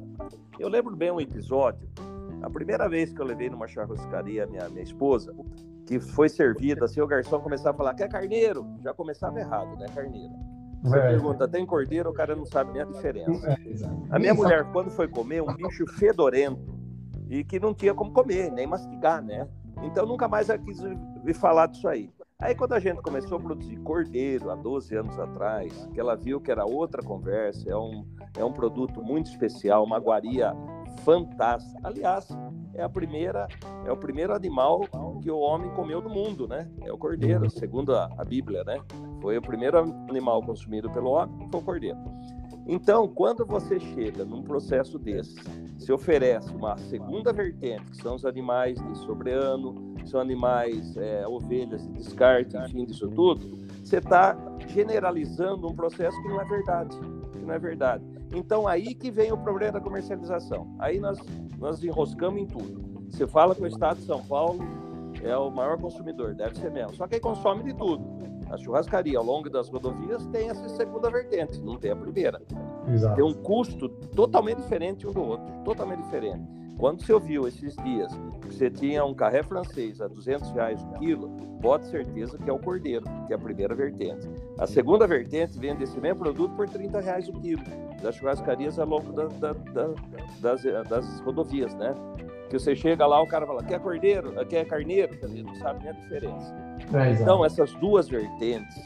Eu 0.60 0.70
lembro 0.70 0.96
bem 0.96 1.10
um 1.10 1.20
episódio, 1.20 1.90
a 2.46 2.50
primeira 2.50 2.88
vez 2.88 3.12
que 3.12 3.20
eu 3.20 3.26
levei 3.26 3.50
numa 3.50 3.68
churrascaria 3.68 4.44
a 4.44 4.48
minha, 4.48 4.70
minha 4.70 4.84
esposa, 4.84 5.34
que 5.84 6.00
foi 6.00 6.30
servida, 6.30 6.86
assim, 6.86 7.02
o 7.02 7.08
garçom 7.08 7.40
começava 7.40 7.72
a 7.72 7.78
falar, 7.78 7.94
quer 7.96 8.08
carneiro? 8.08 8.64
Já 8.84 8.94
começava 8.94 9.40
errado, 9.40 9.76
né, 9.78 9.88
carneiro? 9.96 10.32
Você 10.84 10.96
é. 10.96 11.08
pergunta, 11.08 11.48
tem 11.48 11.66
cordeiro? 11.66 12.12
O 12.12 12.14
cara 12.14 12.36
não 12.36 12.46
sabe 12.46 12.72
nem 12.74 12.84
a 12.84 12.86
diferença. 12.86 13.50
É, 13.50 13.58
a 14.12 14.20
minha 14.20 14.36
mulher, 14.36 14.64
quando 14.72 14.92
foi 14.92 15.08
comer, 15.08 15.42
um 15.42 15.52
bicho 15.56 15.88
fedorento 15.88 16.76
e 17.28 17.44
que 17.44 17.60
não 17.60 17.74
tinha 17.74 17.96
como 17.96 18.14
comer, 18.14 18.52
nem 18.52 18.68
mastigar, 18.68 19.24
né? 19.24 19.48
Então 19.82 20.06
nunca 20.06 20.28
mais 20.28 20.48
ela 20.48 20.60
quis 20.60 20.80
me 21.24 21.34
falar 21.34 21.66
disso 21.66 21.88
aí. 21.88 22.12
Aí 22.40 22.54
quando 22.54 22.74
a 22.74 22.80
gente 22.80 23.02
começou 23.02 23.40
a 23.40 23.42
produzir 23.42 23.78
cordeiro 23.78 24.52
há 24.52 24.56
12 24.56 24.96
anos 24.96 25.18
atrás, 25.18 25.90
que 25.92 26.00
ela 26.00 26.16
viu 26.16 26.40
que 26.40 26.52
era 26.52 26.64
outra 26.64 27.02
conversa, 27.02 27.68
é 27.68 27.76
um, 27.76 28.06
é 28.38 28.46
um 28.46 28.54
produto 28.54 29.02
muito 29.02 29.32
especial, 29.32 29.84
uma 29.84 29.98
guaria 29.98 30.54
fantástica. 31.06 31.80
Aliás, 31.84 32.28
é 32.74 32.84
a 32.84 32.90
primeira, 32.90 33.48
é 33.86 33.92
o 33.92 33.96
primeiro 33.96 34.34
animal 34.34 34.82
que 35.22 35.32
o 35.32 35.38
homem 35.38 35.70
comeu 35.72 36.02
no 36.02 36.10
mundo, 36.10 36.48
né? 36.48 36.68
É 36.82 36.92
o 36.92 36.98
cordeiro, 36.98 37.50
segundo 37.50 37.96
a, 37.96 38.10
a 38.18 38.26
Bíblia, 38.26 38.64
né? 38.64 38.78
Foi 39.22 39.38
o 39.38 39.42
primeiro 39.42 39.78
animal 40.10 40.42
consumido 40.42 40.90
pelo 40.90 41.12
homem, 41.12 41.48
foi 41.50 41.62
o 41.62 41.64
cordeiro. 41.64 41.98
Então, 42.68 43.08
quando 43.08 43.46
você 43.46 43.80
chega 43.80 44.26
num 44.26 44.42
processo 44.42 44.98
desse, 44.98 45.36
se 45.78 45.92
oferece 45.92 46.50
uma 46.54 46.76
segunda 46.78 47.32
vertente, 47.32 47.92
que 47.92 47.98
são 47.98 48.16
os 48.16 48.26
animais 48.26 48.76
de 48.82 48.98
sobreano, 49.00 49.96
são 50.06 50.20
animais, 50.20 50.98
é, 50.98 51.28
ovelhas 51.28 51.86
de 51.86 51.94
descarte, 51.94 52.58
enfim, 52.58 52.86
disso 52.86 53.08
tudo, 53.10 53.58
você 53.84 53.98
está 53.98 54.36
generalizando 54.68 55.68
um 55.68 55.76
processo 55.76 56.20
que 56.22 56.28
não 56.28 56.42
é 56.42 56.46
verdade, 56.46 56.98
que 57.34 57.40
não 57.40 57.54
é 57.54 57.60
verdade. 57.60 58.04
Então, 58.36 58.68
aí 58.68 58.94
que 58.94 59.10
vem 59.10 59.32
o 59.32 59.38
problema 59.38 59.74
da 59.74 59.82
comercialização. 59.82 60.76
Aí 60.80 61.00
nós, 61.00 61.18
nós 61.58 61.84
enroscamos 61.84 62.42
em 62.42 62.46
tudo. 62.46 62.84
Você 63.10 63.26
fala 63.26 63.56
que 63.56 63.62
o 63.62 63.68
Estado 63.68 63.98
de 63.98 64.04
São 64.06 64.22
Paulo 64.26 64.60
é 65.24 65.36
o 65.38 65.50
maior 65.50 65.80
consumidor, 65.80 66.36
deve 66.36 66.58
ser 66.58 66.70
mesmo. 66.72 66.96
Só 66.96 67.08
que 67.08 67.16
aí 67.16 67.22
consome 67.22 67.64
de 67.64 67.74
tudo. 67.74 68.04
A 68.50 68.58
churrascaria 68.58 69.18
ao 69.18 69.24
longo 69.24 69.50
das 69.50 69.70
rodovias 69.70 70.26
tem 70.28 70.50
essa 70.50 70.68
segunda 70.70 71.10
vertente, 71.10 71.62
não 71.62 71.78
tem 71.78 71.92
a 71.92 71.96
primeira. 71.96 72.42
Exato. 72.88 73.16
Tem 73.16 73.24
um 73.24 73.34
custo 73.34 73.90
totalmente 73.90 74.58
diferente 74.58 75.08
um 75.08 75.12
do 75.12 75.24
outro, 75.24 75.46
totalmente 75.64 76.04
diferente. 76.04 76.44
Quando 76.78 77.02
você 77.02 77.14
ouviu 77.14 77.48
esses 77.48 77.76
dias 77.78 78.12
que 78.42 78.54
você 78.54 78.70
tinha 78.70 79.04
um 79.06 79.14
carré 79.14 79.42
francês 79.44 80.02
a 80.02 80.08
200 80.08 80.52
reais 80.52 80.82
o 80.84 81.00
quilo, 81.00 81.30
pode 81.62 81.86
certeza 81.88 82.38
que 82.38 82.50
é 82.50 82.54
o 82.54 82.60
cordeiro, 82.60 83.06
que 83.28 83.34
é 83.34 83.36
a 83.36 83.40
primeira 83.40 83.74
vertente. 83.74 84.28
A 84.60 84.68
segunda 84.68 85.08
vertente 85.08 85.58
vende 85.58 85.84
esse 85.84 86.00
mesmo 86.00 86.20
produto 86.20 86.54
por 86.56 86.68
30 86.68 87.00
reais 87.00 87.30
o 87.30 87.34
quilo, 87.34 87.64
das 88.02 88.16
churrascarias 88.16 88.78
ao 88.78 88.88
longo 88.88 89.14
da, 89.14 89.26
da, 89.26 89.54
da, 89.54 89.88
das, 90.42 90.64
das 90.90 91.20
rodovias, 91.22 91.74
né? 91.76 91.96
Que 92.50 92.60
você 92.60 92.76
chega 92.76 93.08
lá, 93.08 93.22
o 93.22 93.28
cara 93.28 93.48
fala, 93.48 93.64
quer 93.64 93.80
cordeiro? 93.80 94.34
Quer 94.46 94.66
carneiro? 94.66 95.18
Quer 95.18 95.26
dizer, 95.28 95.44
não 95.44 95.56
sabe 95.56 95.80
nem 95.80 95.90
a 95.90 95.94
diferença. 95.94 96.56
É, 96.94 97.14
então, 97.14 97.44
essas 97.44 97.74
duas 97.76 98.08
vertentes 98.08 98.86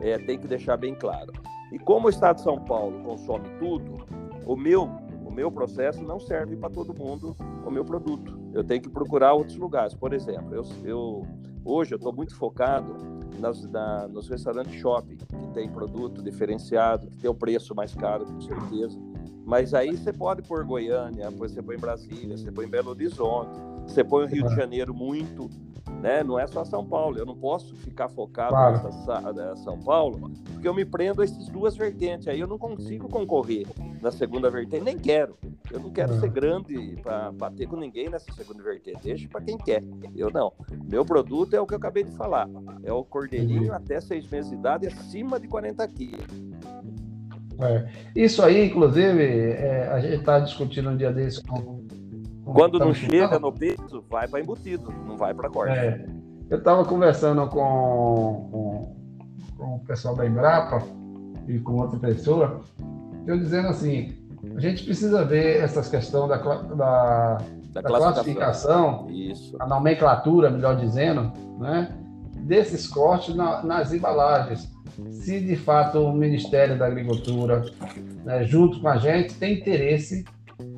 é, 0.00 0.18
tem 0.18 0.38
que 0.38 0.48
deixar 0.48 0.76
bem 0.76 0.94
claro. 0.94 1.32
E 1.70 1.78
como 1.78 2.06
o 2.06 2.10
Estado 2.10 2.36
de 2.36 2.42
São 2.42 2.58
Paulo 2.58 3.02
consome 3.04 3.48
tudo, 3.58 4.04
o 4.46 4.56
meu, 4.56 4.90
meu 5.36 5.52
processo 5.52 6.02
não 6.02 6.18
serve 6.18 6.56
para 6.56 6.70
todo 6.70 6.94
mundo 6.94 7.36
o 7.64 7.70
meu 7.70 7.84
produto. 7.84 8.40
Eu 8.54 8.64
tenho 8.64 8.80
que 8.80 8.88
procurar 8.88 9.34
outros 9.34 9.58
lugares. 9.58 9.94
Por 9.94 10.14
exemplo, 10.14 10.54
eu, 10.54 10.64
eu 10.82 11.26
hoje 11.62 11.92
eu 11.92 11.96
estou 11.96 12.10
muito 12.10 12.34
focado 12.34 12.96
nas, 13.38 13.62
na, 13.70 14.08
nos 14.08 14.30
restaurantes 14.30 14.72
shopping, 14.80 15.18
que 15.18 15.48
tem 15.52 15.68
produto 15.68 16.22
diferenciado, 16.22 17.08
que 17.08 17.18
tem 17.18 17.30
o 17.30 17.34
preço 17.34 17.74
mais 17.74 17.94
caro, 17.94 18.24
com 18.24 18.40
certeza. 18.40 18.98
Mas 19.44 19.74
aí 19.74 19.94
você 19.94 20.10
pode 20.10 20.40
pôr 20.42 20.64
Goiânia, 20.64 21.30
você 21.30 21.62
põe 21.62 21.76
Brasília, 21.76 22.36
você 22.36 22.50
põe 22.50 22.66
Belo 22.66 22.90
Horizonte, 22.90 23.60
você 23.86 24.02
põe 24.02 24.24
o 24.24 24.26
Rio 24.26 24.48
de 24.48 24.56
Janeiro 24.56 24.94
muito, 24.94 25.50
né? 26.00 26.22
Não 26.22 26.38
é 26.38 26.46
só 26.46 26.64
São 26.64 26.84
Paulo. 26.84 27.18
Eu 27.18 27.26
não 27.26 27.36
posso 27.36 27.74
ficar 27.76 28.08
focado 28.08 28.50
claro. 28.50 28.82
nessa 28.82 29.32
né, 29.32 29.56
São 29.56 29.78
Paulo, 29.78 30.30
porque 30.52 30.66
eu 30.66 30.74
me 30.74 30.84
prendo 30.84 31.20
a 31.20 31.24
essas 31.24 31.48
duas 31.48 31.76
vertentes. 31.76 32.28
Aí 32.28 32.40
eu 32.40 32.46
não 32.46 32.58
consigo 32.58 33.08
concorrer 33.08 33.66
na 34.00 34.10
segunda 34.10 34.50
vertente, 34.50 34.84
nem 34.84 34.98
quero. 34.98 35.36
Eu 35.70 35.80
não 35.80 35.90
quero 35.90 36.18
ser 36.20 36.30
grande 36.30 36.96
para 37.02 37.32
bater 37.32 37.66
com 37.66 37.76
ninguém 37.76 38.08
nessa 38.08 38.32
segunda 38.32 38.62
vertente. 38.62 39.00
Deixa 39.02 39.28
para 39.28 39.40
quem 39.40 39.58
quer. 39.58 39.82
Eu 40.14 40.30
não. 40.30 40.52
Meu 40.88 41.04
produto 41.04 41.54
é 41.54 41.60
o 41.60 41.66
que 41.66 41.74
eu 41.74 41.78
acabei 41.78 42.04
de 42.04 42.12
falar. 42.12 42.48
É 42.82 42.92
o 42.92 43.04
cordeirinho 43.04 43.72
até 43.72 44.00
seis 44.00 44.28
meses 44.28 44.50
de 44.50 44.56
idade, 44.56 44.86
acima 44.86 45.40
de 45.40 45.48
40 45.48 45.86
quilos. 45.88 46.26
É. 47.58 47.88
Isso 48.14 48.42
aí, 48.42 48.66
inclusive, 48.66 49.22
é, 49.22 49.88
a 49.88 49.98
gente 50.00 50.16
está 50.16 50.38
discutindo 50.38 50.90
um 50.90 50.96
dia 50.96 51.10
desse 51.10 51.42
com 51.42 51.75
quando 52.46 52.78
não 52.78 52.94
chega 52.94 53.38
no 53.38 53.52
peso, 53.52 54.04
vai 54.08 54.28
para 54.28 54.40
embutido, 54.40 54.92
não 55.04 55.16
vai 55.16 55.34
para 55.34 55.50
corte. 55.50 55.76
É, 55.76 56.06
eu 56.48 56.58
estava 56.58 56.84
conversando 56.84 57.46
com, 57.48 58.48
com, 58.50 58.96
com, 59.58 59.76
o 59.76 59.80
pessoal 59.80 60.14
da 60.14 60.24
Embrapa 60.24 60.80
e 61.48 61.58
com 61.58 61.74
outra 61.74 61.98
pessoa, 61.98 62.62
eu 63.26 63.36
dizendo 63.36 63.68
assim, 63.68 64.14
a 64.56 64.60
gente 64.60 64.84
precisa 64.84 65.24
ver 65.24 65.60
essas 65.60 65.88
questões 65.88 66.28
da, 66.28 66.36
da, 66.36 66.54
da, 66.74 67.38
da 67.72 67.82
classificação, 67.82 69.08
a 69.58 69.66
nomenclatura, 69.66 70.48
melhor 70.48 70.76
dizendo, 70.76 71.32
né, 71.58 71.92
desses 72.38 72.86
cortes 72.86 73.34
na, 73.34 73.64
nas 73.64 73.92
embalagens. 73.92 74.70
Se 75.10 75.40
de 75.40 75.56
fato 75.56 75.98
o 75.98 76.12
Ministério 76.12 76.78
da 76.78 76.86
Agricultura, 76.86 77.64
né, 78.24 78.44
junto 78.44 78.80
com 78.80 78.88
a 78.88 78.96
gente, 78.96 79.34
tem 79.34 79.58
interesse 79.58 80.24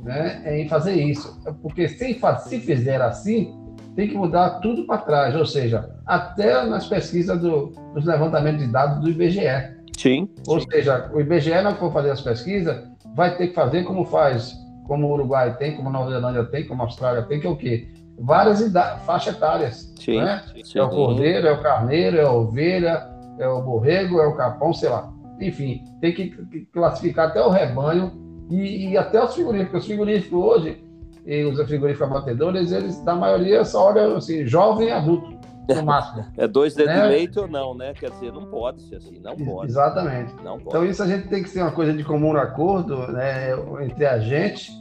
né, 0.03 0.61
em 0.61 0.69
fazer 0.69 0.95
isso. 0.95 1.41
Porque 1.63 1.89
se, 1.89 2.19
se 2.47 2.61
fizer 2.61 3.01
assim, 3.01 3.55
tem 3.95 4.09
que 4.09 4.17
mudar 4.17 4.61
tudo 4.61 4.87
para 4.87 4.99
trás, 4.99 5.35
ou 5.35 5.45
seja, 5.45 5.91
até 6.07 6.65
nas 6.65 6.87
pesquisas 6.87 7.41
do, 7.41 7.73
dos 7.95 8.05
levantamentos 8.05 8.65
de 8.65 8.73
dados 8.73 9.01
do 9.01 9.11
IBGE. 9.11 9.77
Sim. 9.97 10.29
Ou 10.47 10.61
seja, 10.61 11.11
o 11.13 11.21
IBGE, 11.21 11.61
na 11.63 11.75
for 11.75 11.93
fazer 11.93 12.11
as 12.11 12.21
pesquisas, 12.21 12.81
vai 13.15 13.37
ter 13.37 13.49
que 13.49 13.55
fazer 13.55 13.83
como 13.83 14.05
faz, 14.05 14.55
como 14.87 15.09
o 15.09 15.13
Uruguai 15.13 15.57
tem, 15.57 15.75
como 15.75 15.89
a 15.89 15.93
Nova 15.93 16.11
Zelândia 16.11 16.45
tem, 16.45 16.67
como 16.67 16.83
a 16.83 16.85
Austrália 16.85 17.23
tem, 17.23 17.41
que 17.41 17.47
é 17.47 17.51
o 17.51 17.57
quê? 17.57 17.89
Várias 18.21 18.73
faixas 19.05 19.35
etárias. 19.35 19.93
Sim, 19.99 20.21
né? 20.21 20.43
sim, 20.65 20.79
É 20.79 20.83
o 20.83 20.89
cordeiro, 20.89 21.47
é 21.49 21.53
o 21.53 21.63
carneiro, 21.63 22.17
é 22.17 22.23
a 22.23 22.33
ovelha, 22.33 23.05
é 23.39 23.49
o 23.49 23.63
borrego, 23.63 24.21
é 24.21 24.27
o 24.27 24.37
capão, 24.37 24.73
sei 24.73 24.89
lá. 24.89 25.13
Enfim, 25.41 25.85
tem 26.01 26.13
que 26.13 26.69
classificar 26.73 27.29
até 27.29 27.41
o 27.41 27.49
rebanho 27.49 28.28
e, 28.51 28.91
e 28.91 28.97
até 28.97 29.23
os 29.23 29.35
frigoríficos, 29.35 29.81
os 29.81 29.87
frigoríficos 29.87 30.39
hoje, 30.39 30.85
e 31.27 31.45
os 31.45 31.61
frigoríficos 31.67 32.11
abatedores, 32.11 32.73
eles, 32.73 33.03
na 33.05 33.15
maioria, 33.15 33.65
só 33.65 33.89
olham 33.89 34.17
assim, 34.17 34.47
jovem 34.47 34.89
e 34.89 34.91
adulto, 34.91 35.39
no 35.69 35.83
máximo. 35.85 36.25
É 36.37 36.49
dois 36.49 36.75
dedos 36.75 36.95
né? 36.95 37.03
de 37.03 37.09
leite 37.09 37.39
ou 37.39 37.47
não, 37.47 37.75
né? 37.75 37.93
Quer 37.93 38.11
dizer, 38.11 38.33
não 38.33 38.47
pode 38.47 38.81
ser 38.83 38.97
assim, 38.97 39.21
não 39.21 39.37
pode. 39.37 39.71
Exatamente. 39.71 40.35
Não 40.43 40.59
pode. 40.59 40.69
Então, 40.69 40.85
isso 40.85 41.03
a 41.03 41.07
gente 41.07 41.29
tem 41.29 41.43
que 41.43 41.51
ser 41.51 41.61
uma 41.61 41.73
coisa 41.73 41.93
de 41.93 42.03
comum 42.03 42.35
acordo, 42.37 42.97
né, 43.13 43.51
entre 43.83 44.07
a 44.07 44.19
gente, 44.19 44.73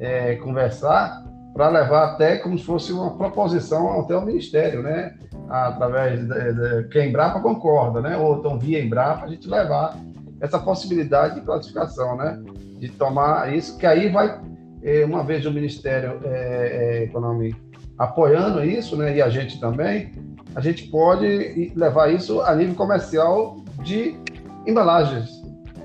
é, 0.00 0.34
conversar, 0.36 1.22
para 1.54 1.68
levar 1.68 2.12
até 2.12 2.38
como 2.38 2.58
se 2.58 2.64
fosse 2.64 2.92
uma 2.92 3.16
proposição 3.16 4.00
até 4.00 4.16
o 4.16 4.24
Ministério, 4.24 4.82
né? 4.82 5.14
Através 5.48 6.18
de, 6.26 6.52
de, 6.54 6.88
que 6.88 6.98
a 6.98 7.06
Embrapa 7.06 7.40
concorda, 7.40 8.00
né? 8.00 8.16
Ou 8.16 8.38
então 8.38 8.58
via 8.58 8.82
Embrapa, 8.82 9.26
a 9.26 9.28
gente 9.28 9.48
levar 9.48 9.96
essa 10.42 10.58
possibilidade 10.58 11.36
de 11.36 11.40
classificação, 11.42 12.16
né? 12.16 12.42
de 12.82 12.88
tomar 12.88 13.54
isso, 13.54 13.78
que 13.78 13.86
aí 13.86 14.08
vai, 14.08 14.40
é, 14.82 15.04
uma 15.04 15.22
vez 15.22 15.46
o 15.46 15.52
Ministério 15.52 16.18
é, 16.24 16.28
é, 16.28 17.04
Econômico 17.04 17.58
apoiando 17.96 18.64
isso, 18.64 18.96
né, 18.96 19.14
e 19.14 19.22
a 19.22 19.28
gente 19.28 19.60
também, 19.60 20.12
a 20.56 20.60
gente 20.60 20.88
pode 20.88 21.72
levar 21.76 22.12
isso 22.12 22.40
a 22.40 22.52
nível 22.56 22.74
comercial 22.74 23.58
de 23.84 24.16
embalagens, 24.66 25.30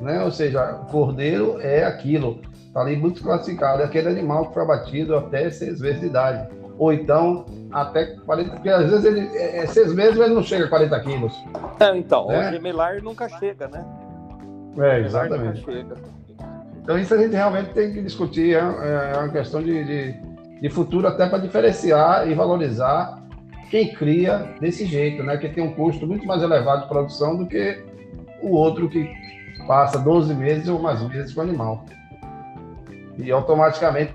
né? 0.02 0.24
Ou 0.24 0.32
seja, 0.32 0.66
cordeiro 0.90 1.62
é 1.62 1.84
aquilo, 1.84 2.42
está 2.66 2.82
ali 2.82 2.96
muito 2.96 3.22
classificado, 3.22 3.84
é 3.84 3.86
aquele 3.86 4.08
animal 4.08 4.48
que 4.48 4.56
foi 4.56 4.64
abatido 4.64 5.16
até 5.16 5.52
seis 5.52 5.80
vezes 5.80 6.00
de 6.00 6.08
idade, 6.08 6.50
ou 6.80 6.92
então 6.92 7.46
até 7.72 8.16
40, 8.26 8.50
porque 8.52 8.70
às 8.70 8.90
vezes 8.90 9.06
ele 9.06 9.28
é, 9.38 9.60
é 9.60 9.68
seis 9.68 9.94
meses, 9.94 10.18
mas 10.18 10.26
ele 10.26 10.36
não 10.36 10.44
chega 10.44 10.66
a 10.66 10.70
40 10.70 11.00
quilos. 11.02 11.34
É, 11.80 11.96
então, 11.96 12.28
né? 12.28 12.50
o 12.50 12.52
gemelar 12.54 13.04
nunca 13.04 13.30
chega, 13.30 13.68
né? 13.68 13.86
É, 14.78 15.00
exatamente. 15.00 15.66
Então 16.82 16.98
isso 16.98 17.14
a 17.14 17.18
gente 17.18 17.34
realmente 17.34 17.72
tem 17.72 17.92
que 17.92 18.02
discutir, 18.02 18.56
é, 18.56 18.60
é 18.60 19.18
uma 19.18 19.30
questão 19.30 19.62
de, 19.62 19.84
de, 19.84 20.16
de 20.62 20.70
futuro 20.70 21.08
até 21.08 21.28
para 21.28 21.40
diferenciar 21.40 22.30
e 22.30 22.34
valorizar 22.34 23.22
quem 23.70 23.94
cria 23.94 24.56
desse 24.62 24.86
jeito, 24.86 25.24
né? 25.24 25.38
Que 25.38 25.50
tem 25.50 25.64
um 25.64 25.74
custo 25.74 26.08
muito 26.08 26.26
mais 26.26 26.42
elevado 26.42 26.84
de 26.84 26.88
produção 26.88 27.36
do 27.36 27.46
que 27.46 27.84
o 28.42 28.52
outro 28.52 28.88
que 28.88 29.12
passa 29.68 30.00
12 30.00 30.34
meses 30.34 30.70
ou 30.70 30.80
mais 30.80 31.02
meses 31.10 31.34
com 31.34 31.42
o 31.42 31.44
animal. 31.44 31.86
E 33.18 33.32
automaticamente 33.32 34.14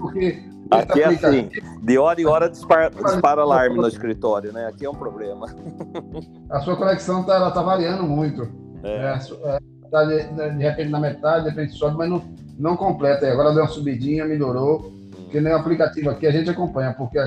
porque 0.00 0.51
aqui 0.80 1.02
é 1.02 1.06
assim, 1.06 1.50
de 1.82 1.98
hora 1.98 2.20
em 2.20 2.26
hora 2.26 2.48
dispara, 2.48 2.90
dispara 2.90 3.42
alarme 3.42 3.76
no 3.76 3.88
escritório, 3.88 4.52
né? 4.52 4.66
Aqui 4.66 4.84
é 4.84 4.90
um 4.90 4.94
problema. 4.94 5.46
A 6.50 6.60
sua 6.60 6.76
conexão 6.76 7.24
tá, 7.24 7.36
ela 7.36 7.50
tá 7.50 7.62
variando 7.62 8.02
muito. 8.04 8.48
É. 8.82 9.18
É, 9.44 9.58
tá 9.90 10.04
de, 10.04 10.24
de, 10.56 10.62
repente 10.62 10.90
na 10.90 11.00
metade, 11.00 11.44
de 11.44 11.50
repente 11.50 11.78
sobe, 11.78 11.96
mas 11.96 12.10
não, 12.10 12.22
não 12.58 12.76
completa. 12.76 13.30
Agora 13.30 13.52
deu 13.52 13.62
uma 13.62 13.68
subidinha, 13.68 14.24
melhorou. 14.24 14.92
Porque 15.22 15.40
nem 15.40 15.52
o 15.52 15.56
aplicativo 15.56 16.10
aqui 16.10 16.26
a 16.26 16.30
gente 16.30 16.50
acompanha, 16.50 16.92
porque 16.92 17.18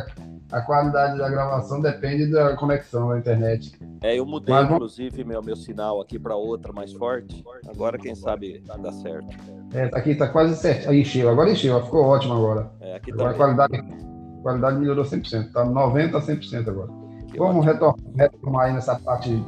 a, 0.51 0.61
qualidade 0.61 1.17
da 1.17 1.29
gravação 1.29 1.81
depende 1.81 2.27
da 2.31 2.55
conexão 2.55 3.09
da 3.09 3.17
internet. 3.17 3.77
É, 4.01 4.17
eu 4.17 4.25
mudei, 4.25 4.53
mas, 4.53 4.69
inclusive, 4.69 5.23
meu, 5.23 5.41
meu 5.41 5.55
sinal 5.55 6.01
aqui 6.01 6.19
para 6.19 6.35
outra 6.35 6.71
mais 6.71 6.93
forte. 6.93 7.43
Agora, 7.67 7.97
quem 7.97 8.15
sabe, 8.15 8.63
dá 8.65 8.91
certo. 8.91 9.27
É, 9.73 9.87
tá 9.87 9.97
aqui 9.97 10.15
tá 10.15 10.27
quase 10.27 10.55
certo. 10.55 10.89
Aí 10.89 11.01
encheu, 11.01 11.29
agora 11.29 11.51
encheu, 11.51 11.83
ficou 11.83 12.05
ótimo 12.05 12.33
agora. 12.33 12.71
É, 12.79 12.95
aqui 12.95 13.11
agora 13.11 13.31
a 13.31 13.33
qualidade, 13.33 13.75
a 13.77 14.41
qualidade 14.41 14.77
melhorou 14.77 15.03
100%, 15.03 15.51
tá 15.51 15.65
90% 15.65 16.15
a 16.15 16.21
100% 16.21 16.67
agora. 16.67 16.89
Que 17.31 17.39
Vamos 17.39 17.65
retomar, 17.65 17.95
retomar 18.15 18.65
aí 18.67 18.73
nessa 18.73 18.95
parte, 18.95 19.43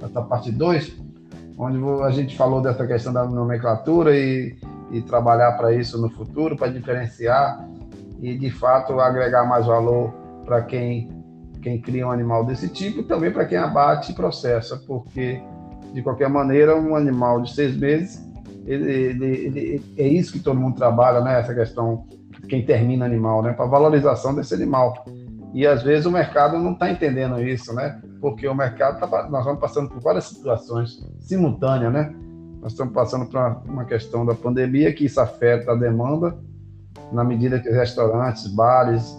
nessa 0.00 0.22
parte 0.22 0.50
2, 0.50 1.00
onde 1.56 2.02
a 2.02 2.10
gente 2.10 2.36
falou 2.36 2.60
dessa 2.60 2.86
questão 2.86 3.12
da 3.12 3.24
nomenclatura 3.24 4.16
e, 4.16 4.56
e 4.90 5.02
trabalhar 5.02 5.52
para 5.52 5.72
isso 5.72 6.00
no 6.00 6.10
futuro, 6.10 6.56
para 6.56 6.68
diferenciar 6.68 7.66
e, 8.20 8.36
de 8.36 8.50
fato, 8.50 9.00
agregar 9.00 9.44
mais 9.44 9.66
valor 9.66 10.19
para 10.50 10.62
quem, 10.62 11.08
quem 11.62 11.80
cria 11.80 12.08
um 12.08 12.10
animal 12.10 12.44
desse 12.44 12.68
tipo 12.68 12.98
e 12.98 13.02
também 13.04 13.30
para 13.30 13.44
quem 13.44 13.56
abate 13.56 14.10
e 14.10 14.14
processa, 14.16 14.76
porque, 14.84 15.40
de 15.94 16.02
qualquer 16.02 16.28
maneira, 16.28 16.76
um 16.76 16.96
animal 16.96 17.40
de 17.40 17.54
seis 17.54 17.76
meses 17.76 18.28
ele, 18.66 18.92
ele, 18.92 19.26
ele, 19.26 19.94
é 19.96 20.08
isso 20.08 20.32
que 20.32 20.40
todo 20.40 20.58
mundo 20.58 20.74
trabalha, 20.74 21.20
né? 21.20 21.38
Essa 21.38 21.54
questão 21.54 22.04
quem 22.48 22.66
termina 22.66 23.06
animal, 23.06 23.42
né? 23.42 23.52
Para 23.52 23.64
valorização 23.64 24.34
desse 24.34 24.52
animal. 24.54 25.04
E 25.54 25.64
às 25.64 25.84
vezes 25.84 26.04
o 26.04 26.10
mercado 26.10 26.58
não 26.58 26.72
está 26.72 26.90
entendendo 26.90 27.40
isso, 27.40 27.72
né? 27.72 28.00
Porque 28.20 28.48
o 28.48 28.54
mercado 28.54 28.98
tá, 28.98 29.28
nós 29.28 29.44
vamos 29.44 29.60
passando 29.60 29.88
por 29.88 30.00
várias 30.00 30.24
situações 30.24 30.98
simultâneas, 31.20 31.92
né? 31.92 32.12
Nós 32.60 32.72
estamos 32.72 32.92
passando 32.92 33.26
por 33.26 33.38
uma 33.70 33.84
questão 33.84 34.26
da 34.26 34.34
pandemia 34.34 34.92
que 34.92 35.04
isso 35.04 35.20
afeta 35.20 35.70
a 35.70 35.76
demanda, 35.76 36.36
na 37.12 37.22
medida 37.22 37.60
que 37.60 37.70
restaurantes, 37.70 38.48
bares 38.48 39.16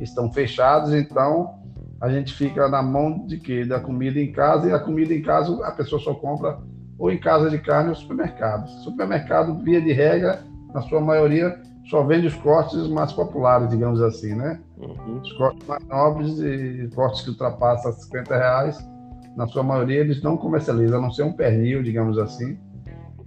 estão 0.00 0.32
fechados, 0.32 0.92
então 0.92 1.60
a 2.00 2.08
gente 2.08 2.32
fica 2.32 2.68
na 2.68 2.82
mão 2.82 3.26
de 3.26 3.38
quê? 3.38 3.64
Da 3.64 3.78
comida 3.78 4.18
em 4.18 4.32
casa 4.32 4.68
e 4.68 4.72
a 4.72 4.78
comida 4.78 5.12
em 5.12 5.22
casa 5.22 5.64
a 5.66 5.70
pessoa 5.70 6.00
só 6.00 6.14
compra 6.14 6.58
ou 6.98 7.10
em 7.10 7.18
casa 7.18 7.48
de 7.48 7.58
carne 7.58 7.90
ou 7.90 7.94
supermercados. 7.94 8.70
Supermercado, 8.84 9.62
via 9.62 9.80
de 9.80 9.92
regra, 9.92 10.42
na 10.74 10.82
sua 10.82 11.00
maioria, 11.00 11.58
só 11.88 12.02
vende 12.02 12.26
os 12.26 12.34
cortes 12.36 12.86
mais 12.88 13.12
populares, 13.12 13.68
digamos 13.70 14.00
assim, 14.02 14.34
né? 14.34 14.60
Uhum. 14.78 15.20
Os 15.20 15.32
cortes 15.32 15.66
mais 15.66 15.84
nobres 15.86 16.38
e 16.38 16.88
cortes 16.94 17.22
que 17.22 17.30
ultrapassam 17.30 17.92
50 17.92 18.36
reais, 18.36 18.90
na 19.36 19.46
sua 19.46 19.62
maioria, 19.62 20.00
eles 20.00 20.22
não 20.22 20.36
comercializam, 20.36 20.98
a 20.98 21.02
não 21.02 21.10
ser 21.10 21.22
um 21.22 21.32
pernil, 21.32 21.82
digamos 21.82 22.18
assim, 22.18 22.58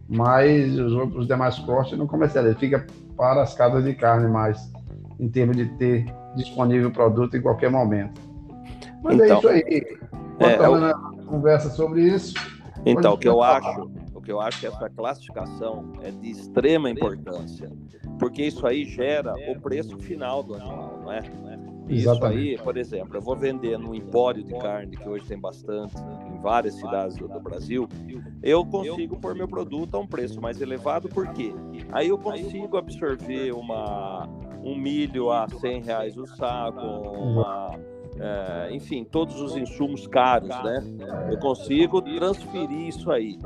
mas 0.08 0.78
os 0.78 0.94
outros 0.94 1.28
demais 1.28 1.58
cortes 1.60 1.98
não 1.98 2.06
comercializam, 2.06 2.60
fica 2.60 2.86
para 3.18 3.42
as 3.42 3.54
casas 3.56 3.84
de 3.84 3.94
carne 3.94 4.28
mais, 4.28 4.72
em 5.20 5.28
termos 5.30 5.58
de 5.58 5.66
ter 5.78 6.06
disponível 6.36 6.89
o 6.89 6.91
produto 6.91 7.38
em 7.38 7.41
qualquer 7.41 7.69
momento. 7.69 8.19
Mas 9.04 9.19
é 9.19 9.26
então, 9.26 9.38
é 9.38 9.38
isso 9.38 9.48
aí. 9.50 9.98
É, 10.39 10.65
eu... 10.65 10.80
na 10.80 10.93
conversa 11.28 11.69
sobre 11.69 12.02
isso. 12.04 12.34
Então, 12.86 13.13
o 13.13 13.17
que 13.17 13.28
eu 13.28 13.41
acho, 13.41 13.89
o 14.13 14.22
que 14.22 14.32
eu 14.32 14.41
acho 14.41 14.60
que 14.60 14.67
essa 14.67 14.89
classificação 14.89 15.93
é 16.02 16.12
de 16.12 16.30
extrema 16.32 16.89
importância, 16.89 17.72
porque 18.19 18.43
isso 18.43 18.65
aí 18.67 18.86
gera 18.86 19.34
o 19.50 19.60
preço 19.62 19.98
final 19.98 20.43
do 20.43 20.56
animal, 20.56 21.00
não 21.04 21.12
é? 21.12 21.22
Isso 21.89 22.26
aí, 22.26 22.58
por 22.58 22.78
exemplo, 22.78 23.17
eu 23.17 23.22
vou 23.22 23.36
vender 23.36 23.78
no 23.78 23.93
empório 23.93 24.41
de 24.43 24.54
carne, 24.58 24.96
que 24.96 25.08
hoje 25.08 25.26
tem 25.26 25.38
bastante, 25.38 25.96
em 26.34 26.39
várias 26.41 26.76
cidades 26.76 27.17
do, 27.17 27.28
do 27.28 27.39
Brasil, 27.41 27.88
eu 28.41 28.65
consigo 28.65 29.17
pôr 29.17 29.36
meu 29.36 29.48
produto 29.48 29.96
a 29.96 30.00
um 30.00 30.08
preço 30.08 30.41
mais 30.41 30.62
elevado, 30.62 31.10
por 31.10 31.28
quê? 31.34 31.54
Aí 31.91 32.08
eu 32.08 32.17
consigo 32.17 32.78
absorver 32.78 33.54
uma, 33.54 34.30
um 34.63 34.76
milho 34.76 35.32
a 35.32 35.47
100 35.47 35.82
reais 35.84 36.17
o 36.17 36.26
saco, 36.26 36.80
uma 36.80 37.78
é, 38.19 38.69
enfim, 38.71 39.04
todos 39.04 39.41
os 39.41 39.56
insumos 39.58 40.06
caros, 40.08 40.49
né? 40.63 40.84
Eu 41.32 41.39
consigo 41.39 42.02
transferir 42.02 42.88
isso 42.88 43.12
aí. 43.12 43.38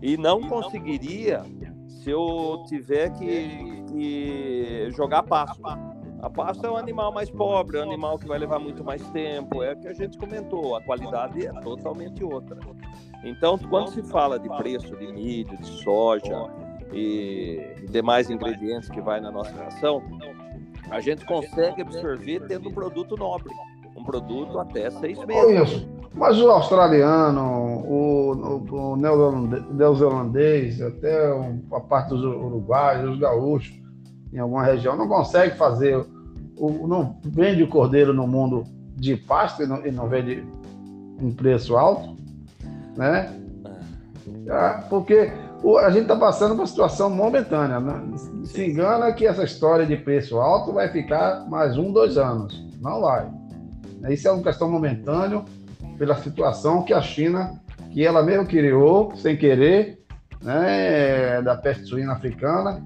E 0.00 0.16
não 0.16 0.40
conseguiria 0.40 1.42
se 1.88 2.10
eu 2.10 2.62
tiver 2.66 3.10
que, 3.10 3.82
que 3.90 4.90
jogar 4.90 5.22
pasto. 5.24 5.62
A 6.22 6.30
pasta 6.30 6.66
é 6.66 6.70
um 6.70 6.76
animal 6.76 7.12
mais 7.12 7.28
pobre, 7.28 7.76
é 7.76 7.80
um 7.80 7.82
animal 7.82 8.18
que 8.18 8.26
vai 8.26 8.38
levar 8.38 8.58
muito 8.58 8.82
mais 8.82 9.06
tempo. 9.10 9.62
É 9.62 9.72
o 9.72 9.76
que 9.76 9.88
a 9.88 9.92
gente 9.92 10.16
comentou, 10.16 10.76
a 10.76 10.82
qualidade 10.82 11.46
é 11.46 11.52
totalmente 11.60 12.24
outra. 12.24 12.58
Então, 13.24 13.58
quando 13.58 13.88
se 13.88 14.02
fala 14.04 14.38
de 14.38 14.48
preço 14.56 14.96
de 14.96 15.12
milho, 15.12 15.56
de 15.58 15.66
soja 15.66 16.50
e 16.92 17.74
demais 17.90 18.30
ingredientes 18.30 18.88
que 18.88 19.00
vai 19.00 19.20
na 19.20 19.30
nossa 19.30 19.54
ração, 19.54 20.02
a 20.90 21.00
gente 21.00 21.24
consegue 21.24 21.82
absorver 21.82 22.40
tendo 22.46 22.68
um 22.68 22.72
produto 22.72 23.16
nobre 23.16 23.52
um 23.96 24.02
produto 24.02 24.58
até 24.58 24.90
seis 24.90 25.18
meses. 25.24 25.70
Isso. 25.70 25.88
Mas 26.12 26.40
o 26.40 26.48
australiano, 26.50 27.42
o, 27.86 28.32
o, 28.32 28.92
o 28.92 28.96
neozelandês, 28.96 30.80
até 30.80 31.32
a 31.72 31.80
parte 31.80 32.10
dos 32.10 32.22
uruguaios, 32.22 33.14
os 33.14 33.18
gaúchos, 33.18 33.80
em 34.32 34.38
alguma 34.38 34.64
região, 34.64 34.96
não 34.96 35.08
consegue 35.08 35.56
fazer, 35.56 35.96
o, 36.56 36.86
não 36.86 37.18
vende 37.24 37.62
o 37.62 37.68
cordeiro 37.68 38.12
no 38.12 38.26
mundo 38.26 38.64
de 38.96 39.16
pasto 39.16 39.62
e 39.62 39.66
não, 39.66 39.84
e 39.84 39.90
não 39.90 40.08
vende 40.08 40.44
um 41.20 41.32
preço 41.32 41.76
alto, 41.76 42.16
né? 42.96 43.40
É, 44.46 44.68
porque 44.88 45.32
a 45.78 45.90
gente 45.90 46.02
está 46.02 46.16
passando 46.16 46.50
por 46.50 46.60
uma 46.60 46.66
situação 46.66 47.08
momentânea. 47.08 47.80
Né? 47.80 48.02
Se 48.44 48.64
engana 48.64 49.12
que 49.12 49.26
essa 49.26 49.44
história 49.44 49.86
de 49.86 49.96
preço 49.96 50.38
alto 50.38 50.72
vai 50.72 50.88
ficar 50.88 51.46
mais 51.48 51.78
um, 51.78 51.92
dois 51.92 52.18
anos. 52.18 52.62
Não 52.80 53.00
vai. 53.00 53.30
Isso 54.10 54.28
é 54.28 54.32
uma 54.32 54.42
questão 54.42 54.70
momentânea 54.70 55.42
pela 55.96 56.14
situação 56.16 56.82
que 56.82 56.92
a 56.92 57.00
China, 57.00 57.60
que 57.90 58.04
ela 58.04 58.22
mesmo 58.22 58.46
criou, 58.46 59.14
sem 59.16 59.36
querer, 59.36 59.98
né, 60.42 61.40
da 61.40 61.56
peste 61.56 61.86
suína 61.86 62.12
africana, 62.12 62.84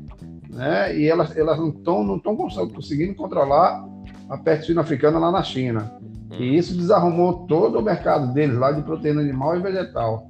né, 0.49 0.97
e 0.97 1.09
elas, 1.09 1.37
elas 1.37 1.59
não 1.59 1.71
estão 1.71 2.05
não 2.05 2.21
conseguindo 2.21 3.15
controlar 3.15 3.85
a 4.31 4.39
peste 4.39 4.67
suína 4.67 4.83
africana 4.83 5.19
lá 5.19 5.33
na 5.33 5.43
China. 5.43 5.99
E 6.39 6.57
isso 6.57 6.77
desarrumou 6.77 7.47
todo 7.47 7.79
o 7.79 7.83
mercado 7.83 8.33
deles 8.33 8.57
lá 8.57 8.71
de 8.71 8.83
proteína 8.83 9.21
animal 9.21 9.57
e 9.57 9.61
vegetal. 9.61 10.29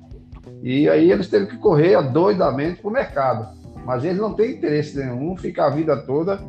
E 0.62 0.88
aí 0.88 1.10
eles 1.10 1.28
teve 1.28 1.46
que 1.46 1.56
correr 1.56 2.00
doidamente 2.02 2.80
para 2.80 2.88
o 2.88 2.92
mercado. 2.92 3.58
Mas 3.84 4.04
eles 4.04 4.18
não 4.18 4.34
têm 4.34 4.52
interesse 4.52 4.98
nenhum 4.98 5.36
ficar 5.36 5.66
a 5.66 5.70
vida 5.70 5.96
toda 5.96 6.40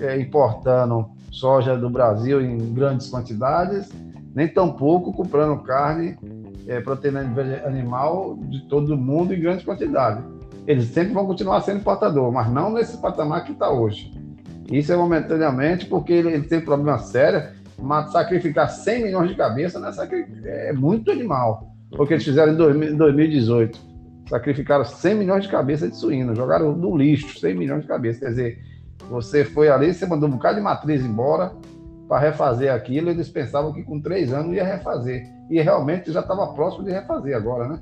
é, 0.00 0.18
importando 0.18 1.10
soja 1.30 1.76
do 1.76 1.88
Brasil 1.88 2.40
em 2.40 2.58
grandes 2.72 3.08
quantidades, 3.08 3.88
nem 4.34 4.48
tampouco 4.48 5.12
comprando 5.12 5.62
carne, 5.62 6.16
é, 6.66 6.80
proteína 6.80 7.20
animal 7.64 8.36
de 8.48 8.68
todo 8.68 8.96
mundo 8.96 9.34
em 9.34 9.40
grandes 9.40 9.64
quantidades. 9.64 10.24
Eles 10.66 10.86
sempre 10.86 11.12
vão 11.12 11.26
continuar 11.26 11.60
sendo 11.62 11.80
importador, 11.80 12.32
mas 12.32 12.50
não 12.50 12.72
nesse 12.72 12.96
patamar 12.98 13.44
que 13.44 13.52
está 13.52 13.70
hoje. 13.70 14.12
Isso 14.70 14.92
é 14.92 14.96
momentaneamente 14.96 15.86
porque 15.86 16.12
ele, 16.12 16.32
ele 16.32 16.44
tem 16.44 16.60
problema 16.60 16.98
sério 16.98 17.58
sacrificar 18.12 18.68
100 18.68 19.02
milhões 19.04 19.30
de 19.30 19.34
cabeças 19.34 19.80
né, 19.80 19.90
é 20.44 20.72
muito 20.72 21.10
animal. 21.10 21.69
O 21.98 22.06
que 22.06 22.14
eles 22.14 22.24
fizeram 22.24 22.52
em 22.52 22.96
2018. 22.96 23.90
Sacrificaram 24.28 24.84
100 24.84 25.14
milhões 25.16 25.44
de 25.44 25.50
cabeças 25.50 25.90
de 25.90 25.96
suíno, 25.96 26.36
jogaram 26.36 26.72
no 26.72 26.96
lixo 26.96 27.38
100 27.40 27.54
milhões 27.56 27.82
de 27.82 27.88
cabeças. 27.88 28.20
Quer 28.20 28.28
dizer, 28.28 28.58
você 29.10 29.44
foi 29.44 29.68
ali, 29.68 29.92
você 29.92 30.06
mandou 30.06 30.28
um 30.28 30.32
bocado 30.32 30.56
de 30.56 30.62
matriz 30.62 31.04
embora 31.04 31.52
para 32.08 32.20
refazer 32.20 32.72
aquilo. 32.72 33.10
Eles 33.10 33.28
pensavam 33.28 33.72
que 33.72 33.82
com 33.82 34.00
três 34.00 34.32
anos 34.32 34.54
ia 34.54 34.64
refazer. 34.64 35.26
E 35.50 35.60
realmente 35.60 36.12
já 36.12 36.20
estava 36.20 36.46
próximo 36.52 36.84
de 36.84 36.92
refazer 36.92 37.36
agora, 37.36 37.68
né? 37.68 37.80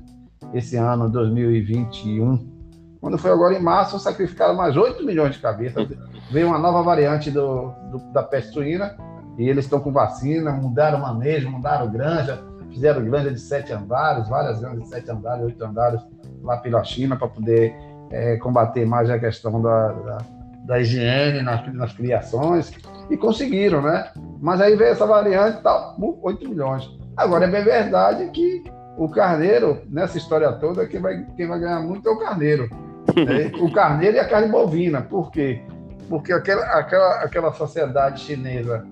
Esse 0.53 0.75
ano, 0.75 1.09
2021. 1.09 2.57
Quando 2.99 3.17
foi 3.17 3.31
agora 3.31 3.53
em 3.53 3.61
março, 3.61 3.99
sacrificaram 3.99 4.55
mais 4.55 4.75
8 4.75 5.05
milhões 5.05 5.35
de 5.35 5.39
cabeças. 5.39 5.87
Veio 6.31 6.47
uma 6.47 6.57
nova 6.57 6.81
variante 6.81 7.29
do, 7.29 7.71
do 7.91 7.99
da 8.11 8.23
peste 8.23 8.53
suína 8.53 8.95
e 9.37 9.47
eles 9.47 9.65
estão 9.65 9.79
com 9.79 9.91
vacina, 9.91 10.51
mudaram 10.51 10.99
manejo, 10.99 11.49
mudaram 11.49 11.89
granja, 11.89 12.43
fizeram 12.69 13.03
granja 13.03 13.31
de 13.31 13.39
sete 13.39 13.73
andares, 13.73 14.27
várias 14.27 14.59
granjas 14.59 14.83
de 14.83 14.89
sete 14.89 15.11
andares, 15.11 15.45
oito 15.45 15.63
andares 15.63 16.01
lá 16.41 16.57
pela 16.57 16.83
China 16.83 17.15
para 17.15 17.27
poder 17.27 17.75
é, 18.11 18.37
combater 18.37 18.85
mais 18.85 19.09
a 19.09 19.19
questão 19.19 19.61
da, 19.61 19.91
da, 19.91 20.17
da 20.65 20.79
higiene 20.79 21.41
nas, 21.41 21.73
nas, 21.73 21.93
criações 21.93 22.71
e 23.09 23.17
conseguiram, 23.17 23.81
né? 23.81 24.11
Mas 24.39 24.61
aí 24.61 24.75
veio 24.75 24.91
essa 24.91 25.05
variante 25.05 25.59
e 25.59 25.63
tal, 25.63 25.95
8 26.21 26.49
milhões. 26.49 26.89
Agora 27.15 27.45
é 27.45 27.49
bem 27.49 27.63
verdade 27.63 28.29
que 28.31 28.63
o 28.97 29.09
carneiro, 29.09 29.81
nessa 29.89 30.17
história 30.17 30.51
toda, 30.53 30.87
quem 30.87 30.99
vai, 30.99 31.25
quem 31.35 31.47
vai 31.47 31.59
ganhar 31.59 31.81
muito 31.81 32.07
é 32.07 32.11
o 32.11 32.19
carneiro. 32.19 32.69
Né? 33.15 33.51
o 33.59 33.71
carneiro 33.71 34.17
e 34.17 34.19
a 34.19 34.27
carne 34.27 34.49
bovina. 34.49 35.01
Por 35.01 35.31
quê? 35.31 35.61
Porque 36.07 36.33
aquela, 36.33 36.63
aquela, 36.65 37.21
aquela 37.21 37.53
sociedade 37.53 38.21
chinesa 38.21 38.85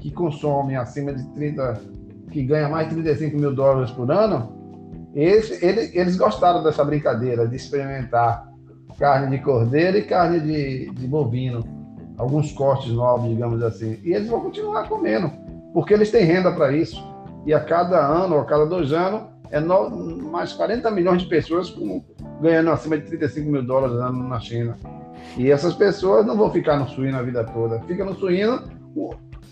que 0.00 0.10
consome 0.10 0.76
acima 0.76 1.12
de 1.12 1.24
30, 1.32 1.80
que 2.30 2.42
ganha 2.42 2.68
mais 2.68 2.88
de 2.88 2.94
35 2.94 3.36
mil 3.36 3.54
dólares 3.54 3.90
por 3.90 4.10
ano, 4.10 4.56
eles, 5.14 5.62
eles, 5.62 6.16
gostaram 6.16 6.62
dessa 6.62 6.84
brincadeira 6.84 7.48
de 7.48 7.56
experimentar 7.56 8.46
carne 8.98 9.34
de 9.36 9.42
cordeiro 9.42 9.96
e 9.96 10.02
carne 10.02 10.40
de, 10.40 10.90
de 10.90 11.06
bovino, 11.06 11.64
alguns 12.18 12.52
cortes 12.52 12.92
novos, 12.92 13.28
digamos 13.28 13.62
assim. 13.62 13.98
E 14.02 14.12
eles 14.12 14.28
vão 14.28 14.40
continuar 14.40 14.88
comendo, 14.88 15.30
porque 15.72 15.94
eles 15.94 16.10
têm 16.10 16.24
renda 16.24 16.52
para 16.52 16.72
isso. 16.72 17.02
E 17.46 17.54
a 17.54 17.60
cada 17.60 17.98
ano, 17.98 18.34
ou 18.34 18.40
a 18.42 18.44
cada 18.44 18.66
dois 18.66 18.92
anos, 18.92 19.22
é 19.50 19.60
no, 19.60 19.90
mais 20.30 20.52
40 20.52 20.90
milhões 20.90 21.22
de 21.22 21.28
pessoas 21.28 21.70
com, 21.70 22.04
ganhando 22.40 22.70
acima 22.70 22.98
de 22.98 23.06
35 23.06 23.50
mil 23.50 23.62
dólares 23.62 23.96
ano 23.96 24.28
na 24.28 24.40
China. 24.40 24.76
E 25.36 25.50
essas 25.50 25.74
pessoas 25.74 26.26
não 26.26 26.36
vão 26.36 26.50
ficar 26.50 26.78
no 26.78 26.88
suíno 26.88 27.18
a 27.18 27.22
vida 27.22 27.44
toda. 27.44 27.80
Fica 27.80 28.04
no 28.04 28.14
suíno 28.14 28.62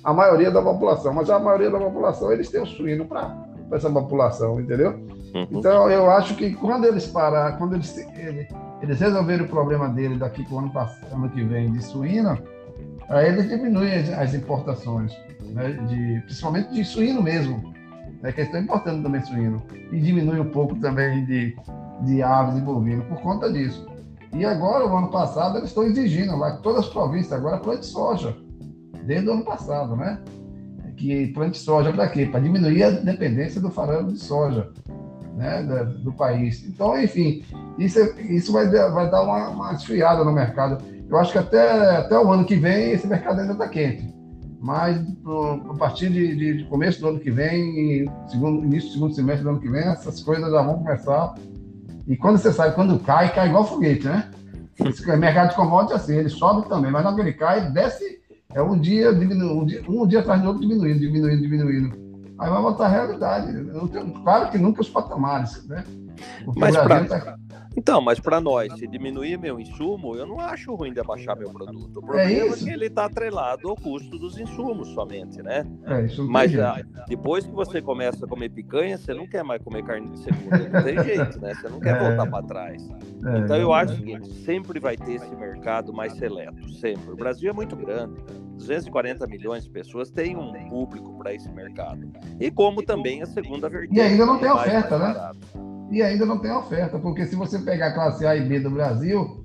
a 0.05 0.13
maioria 0.13 0.51
da 0.51 0.61
população, 0.61 1.15
mas 1.15 1.31
a 1.31 1.39
maioria 1.39 1.71
da 1.71 1.79
população 1.79 2.31
eles 2.31 2.51
têm 2.51 2.63
o 2.63 2.67
suíno 2.67 3.07
para 3.07 3.35
essa 3.73 3.91
população, 3.91 4.61
entendeu? 4.61 4.91
Uhum. 5.35 5.47
Então 5.51 5.91
eu 5.91 6.11
acho 6.11 6.37
que 6.37 6.53
quando 6.53 6.85
eles 6.85 7.07
parar, 7.07 7.57
quando 7.57 7.75
eles, 7.75 7.97
eles, 7.97 8.47
eles 8.83 9.01
resolverem 9.01 9.47
o 9.47 9.49
problema 9.49 9.89
dele 9.89 10.17
daqui 10.17 10.45
para 10.45 10.55
o 10.55 10.59
ano, 10.59 10.73
ano 11.11 11.31
que 11.31 11.43
vem 11.43 11.73
de 11.73 11.83
suíno, 11.83 12.39
aí 13.09 13.29
eles 13.29 13.49
diminuem 13.49 13.95
as, 13.95 14.11
as 14.11 14.35
importações, 14.35 15.13
né, 15.41 15.71
de, 15.89 16.21
principalmente 16.27 16.73
de 16.75 16.85
suíno 16.85 17.23
mesmo, 17.23 17.73
né, 18.23 18.31
que 18.31 18.43
estão 18.43 18.61
importando 18.61 19.03
também 19.03 19.23
suíno, 19.23 19.63
e 19.91 19.99
diminui 19.99 20.39
um 20.39 20.51
pouco 20.51 20.77
também 20.77 21.25
de, 21.25 21.57
de 22.03 22.23
aves 22.23 22.59
e 22.59 22.61
bovinos 22.61 23.07
por 23.07 23.21
conta 23.23 23.51
disso. 23.51 23.87
E 24.33 24.45
agora, 24.45 24.85
o 24.85 24.97
ano 24.97 25.09
passado, 25.09 25.59
eles 25.59 25.69
estão 25.69 25.85
exigindo 25.85 26.37
lá 26.37 26.57
que 26.57 26.63
todas 26.63 26.87
as 26.87 26.89
províncias 26.89 27.33
agora 27.33 27.59
plantem 27.59 27.85
soja, 27.85 28.37
desde 29.05 29.29
o 29.29 29.33
ano 29.33 29.45
passado, 29.45 29.97
né? 29.97 30.21
Que 30.97 31.29
plante 31.29 31.59
soja 31.59 31.93
para 31.93 32.09
quê? 32.09 32.27
Para 32.27 32.41
diminuir 32.41 32.83
a 32.85 32.91
dependência 32.91 33.61
do 33.61 33.71
farelo 33.71 34.13
de 34.13 34.19
soja 34.19 34.71
né, 35.37 35.63
do 36.03 36.13
país. 36.13 36.65
Então, 36.67 37.01
enfim, 37.01 37.43
isso, 37.79 37.99
isso 38.21 38.53
vai, 38.53 38.69
vai 38.69 39.11
dar 39.11 39.23
uma, 39.23 39.49
uma 39.49 39.73
esfriada 39.73 40.25
no 40.25 40.33
mercado. 40.33 40.83
Eu 41.09 41.17
acho 41.19 41.33
que 41.33 41.39
até, 41.39 41.97
até 41.97 42.19
o 42.19 42.31
ano 42.31 42.45
que 42.45 42.55
vem 42.55 42.93
esse 42.93 43.07
mercado 43.07 43.41
ainda 43.41 43.53
está 43.53 43.69
quente. 43.69 44.15
Mas 44.61 44.99
a 45.71 45.75
partir 45.75 46.09
de, 46.09 46.37
de, 46.37 46.59
de, 46.59 46.65
começo 46.65 47.01
do 47.01 47.09
ano 47.09 47.21
que 47.21 47.31
vem, 47.31 48.11
segundo, 48.29 48.65
início 48.65 48.89
do 48.89 48.93
segundo 48.95 49.15
semestre 49.15 49.43
do 49.43 49.51
ano 49.51 49.61
que 49.61 49.69
vem, 49.69 49.83
essas 49.83 50.23
coisas 50.23 50.51
já 50.51 50.63
vão 50.63 50.79
começar 50.79 51.35
e 52.07 52.17
quando 52.17 52.39
você 52.39 52.53
sabe, 52.53 52.75
quando 52.75 52.99
cai, 52.99 53.33
cai 53.35 53.49
igual 53.49 53.67
foguete, 53.67 54.07
né? 54.07 54.31
Esse 54.79 55.07
mercado 55.17 55.51
de 55.51 55.57
commodities 55.57 55.93
é 55.93 55.97
assim, 55.97 56.17
ele 56.17 56.29
sobe 56.29 56.69
também, 56.69 56.91
mas 56.91 57.03
quando 57.03 57.19
ele 57.21 57.33
cai, 57.33 57.71
desce, 57.71 58.21
é 58.55 58.63
um 58.63 58.79
dia, 58.79 59.13
diminu, 59.13 59.61
um 59.61 59.67
dia, 59.67 59.83
um 59.89 60.07
dia 60.07 60.21
atrás 60.21 60.41
do 60.41 60.49
outro 60.49 60.63
diminuindo, 60.63 61.01
diminuindo, 61.01 61.43
diminuindo. 61.43 62.05
Aí 62.39 62.51
vai 62.51 62.63
voltar 62.63 62.87
à 62.87 62.89
realidade. 62.89 63.53
Claro 64.23 64.51
que 64.51 64.59
nunca 64.59 64.81
os 64.81 64.89
patamares, 64.89 65.67
né? 65.67 65.85
Porque 66.45 66.61
mas 66.61 66.77
para 66.77 67.05
tá... 67.05 67.37
Então, 67.77 68.01
mas 68.01 68.21
para 68.21 68.41
nós, 68.41 68.73
se 68.79 68.87
diminuir 68.87 69.39
meu 69.39 69.59
insumo, 69.59 70.15
eu 70.15 70.27
não 70.27 70.41
acho 70.41 70.75
ruim 70.75 70.93
de 70.93 71.01
abaixar 71.01 71.37
meu 71.37 71.51
produto. 71.51 71.97
O 71.97 72.03
é 72.03 72.07
problema 72.07 72.31
é, 72.31 72.49
é 72.49 72.57
que 72.57 72.71
ele 72.71 72.87
está 72.87 73.07
atrelado 73.07 73.69
ao 73.69 73.77
custo 73.77 74.19
dos 74.19 74.39
insumos 74.39 74.89
somente, 74.89 75.43
né? 75.43 75.67
É, 75.87 76.03
isso 76.03 76.27
mas 76.29 76.57
ah, 76.59 76.81
depois 77.09 77.45
que 77.45 77.53
você 77.53 77.83
começa 77.83 78.25
a 78.25 78.29
comer 78.29 78.51
picanha, 78.51 78.97
você 78.97 79.13
não 79.13 79.27
quer 79.27 79.43
mais 79.43 79.63
comer 79.63 79.85
carne 79.85 80.09
de 80.11 80.21
segunda. 80.21 80.69
Não 80.69 80.83
tem 80.83 81.03
jeito, 81.05 81.41
né? 81.41 81.55
Você 81.55 81.69
não 81.69 81.81
quer 81.81 81.97
é, 81.97 82.09
voltar 82.09 82.31
para 82.31 82.47
trás. 82.47 82.89
É, 83.27 83.39
então 83.39 83.57
eu 83.57 83.73
acho 83.73 84.01
que 84.01 84.25
sempre 84.45 84.79
vai 84.79 84.97
ter 84.97 85.15
esse 85.15 85.35
mercado 85.35 85.93
mais 85.93 86.13
seleto, 86.15 86.69
sempre. 86.75 87.11
O 87.11 87.17
Brasil 87.17 87.51
é 87.51 87.53
muito 87.53 87.75
grande. 87.77 88.15
240 88.57 89.27
milhões 89.27 89.65
de 89.65 89.71
pessoas 89.71 90.11
têm 90.11 90.37
um 90.37 90.53
público 90.69 91.13
para 91.19 91.35
esse 91.35 91.51
mercado. 91.51 92.09
E 92.39 92.51
como 92.51 92.83
também 92.83 93.21
a 93.21 93.27
segunda 93.27 93.69
vertente. 93.69 93.99
E 93.99 94.01
ainda 94.01 94.25
não 94.25 94.39
tem 94.39 94.51
oferta, 94.51 94.99
né? 94.99 95.33
E 95.95 96.03
ainda 96.03 96.27
não 96.27 96.39
tem 96.39 96.51
oferta, 96.51 96.99
porque 96.99 97.25
se 97.25 97.37
você 97.37 97.59
pegar 97.59 97.89
a 97.89 97.95
classe 97.95 98.27
A 98.27 98.35
e 98.35 98.47
B 98.47 98.61
do 98.61 98.71
Brasil, 98.71 99.45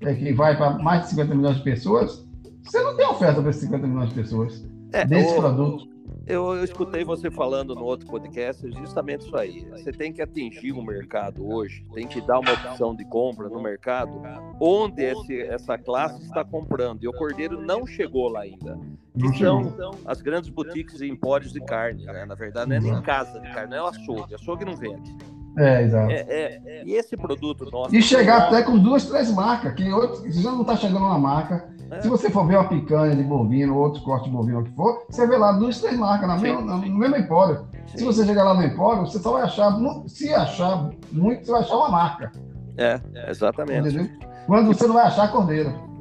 é, 0.00 0.14
que 0.14 0.32
vai 0.32 0.56
para 0.56 0.78
mais 0.78 1.02
de 1.02 1.10
50 1.10 1.34
milhões 1.34 1.56
de 1.56 1.62
pessoas, 1.62 2.26
você 2.62 2.82
não 2.82 2.96
tem 2.96 3.06
oferta 3.06 3.40
para 3.40 3.50
esses 3.50 3.62
50 3.62 3.86
milhões 3.86 4.08
de 4.08 4.14
pessoas 4.14 4.64
é, 4.92 5.04
desse 5.04 5.34
o, 5.34 5.36
produto. 5.36 5.92
Eu, 6.26 6.54
eu, 6.54 6.64
escutei 6.64 7.04
você 7.04 7.30
falando 7.30 7.74
no 7.74 7.84
outro 7.84 8.06
podcast 8.06 8.70
justamente 8.72 9.26
isso 9.26 9.36
aí. 9.36 9.66
Você 9.70 9.92
tem 9.92 10.12
que 10.12 10.22
atingir 10.22 10.72
o 10.72 10.82
mercado 10.82 11.46
hoje, 11.46 11.84
tem 11.92 12.06
que 12.06 12.20
dar 12.20 12.38
uma 12.38 12.52
opção 12.52 12.94
de 12.94 13.04
compra 13.04 13.48
no 13.48 13.60
mercado 13.60 14.22
onde 14.60 15.02
esse, 15.02 15.42
essa 15.42 15.76
classe 15.76 16.22
está 16.22 16.44
comprando. 16.44 17.02
E 17.02 17.08
o 17.08 17.12
Cordeiro 17.12 17.60
não 17.60 17.86
chegou 17.86 18.28
lá 18.28 18.42
ainda. 18.42 18.78
Que 19.18 19.38
são 19.38 19.74
as 20.06 20.22
grandes 20.22 20.48
boutiques 20.48 21.00
e 21.00 21.08
empórios 21.08 21.52
de 21.52 21.60
carne. 21.60 22.04
Né? 22.04 22.24
Na 22.24 22.34
verdade, 22.34 22.70
não 22.70 22.76
é 22.76 22.80
nem 22.80 23.02
casa 23.02 23.40
de 23.40 23.52
carne, 23.52 23.70
não 23.74 23.86
é 23.86 23.90
açougue. 23.90 24.34
Açougue 24.34 24.64
não 24.64 24.76
vende. 24.76 25.14
É, 25.58 25.82
exato. 25.82 26.10
É, 26.10 26.24
é, 26.28 26.82
e 26.84 26.94
esse 26.94 27.16
produto 27.16 27.70
nosso. 27.70 27.94
E 27.94 28.02
chegar 28.02 28.48
até 28.48 28.62
com 28.62 28.78
duas, 28.78 29.04
três 29.04 29.30
marcas, 29.30 29.74
que 29.74 29.90
outro, 29.92 30.30
já 30.30 30.50
não 30.50 30.62
está 30.62 30.76
chegando 30.76 31.04
uma 31.04 31.18
marca. 31.18 31.68
É. 31.90 32.00
Se 32.00 32.08
você 32.08 32.30
for 32.30 32.46
ver 32.46 32.56
uma 32.56 32.68
picanha 32.68 33.14
de 33.14 33.22
bovino, 33.22 33.76
outro 33.76 34.02
corte 34.02 34.24
de 34.24 34.30
bovino, 34.30 34.60
o 34.60 34.64
que 34.64 34.70
for, 34.70 35.04
você 35.10 35.26
vê 35.26 35.36
lá 35.36 35.52
duas, 35.52 35.78
três 35.78 35.96
marcas 35.98 36.26
na 36.26 36.38
mesma, 36.38 36.60
no 36.60 36.98
mesmo 36.98 37.16
empório. 37.16 37.66
Sim. 37.86 37.98
Se 37.98 38.04
você 38.04 38.24
chegar 38.24 38.44
lá 38.44 38.54
no 38.54 38.64
empório, 38.64 39.02
você 39.02 39.18
só 39.18 39.32
vai 39.32 39.42
achar, 39.42 39.76
se 40.06 40.32
achar 40.32 40.90
muito, 41.12 41.44
você 41.44 41.52
vai 41.52 41.60
achar 41.60 41.76
uma 41.76 41.90
marca. 41.90 42.32
É, 42.78 42.98
exatamente. 43.28 43.88
Entendeu? 43.88 44.08
Quando 44.46 44.68
você 44.68 44.86
não 44.86 44.94
vai 44.94 45.06
achar 45.06 45.30
cordeiro. 45.30 45.91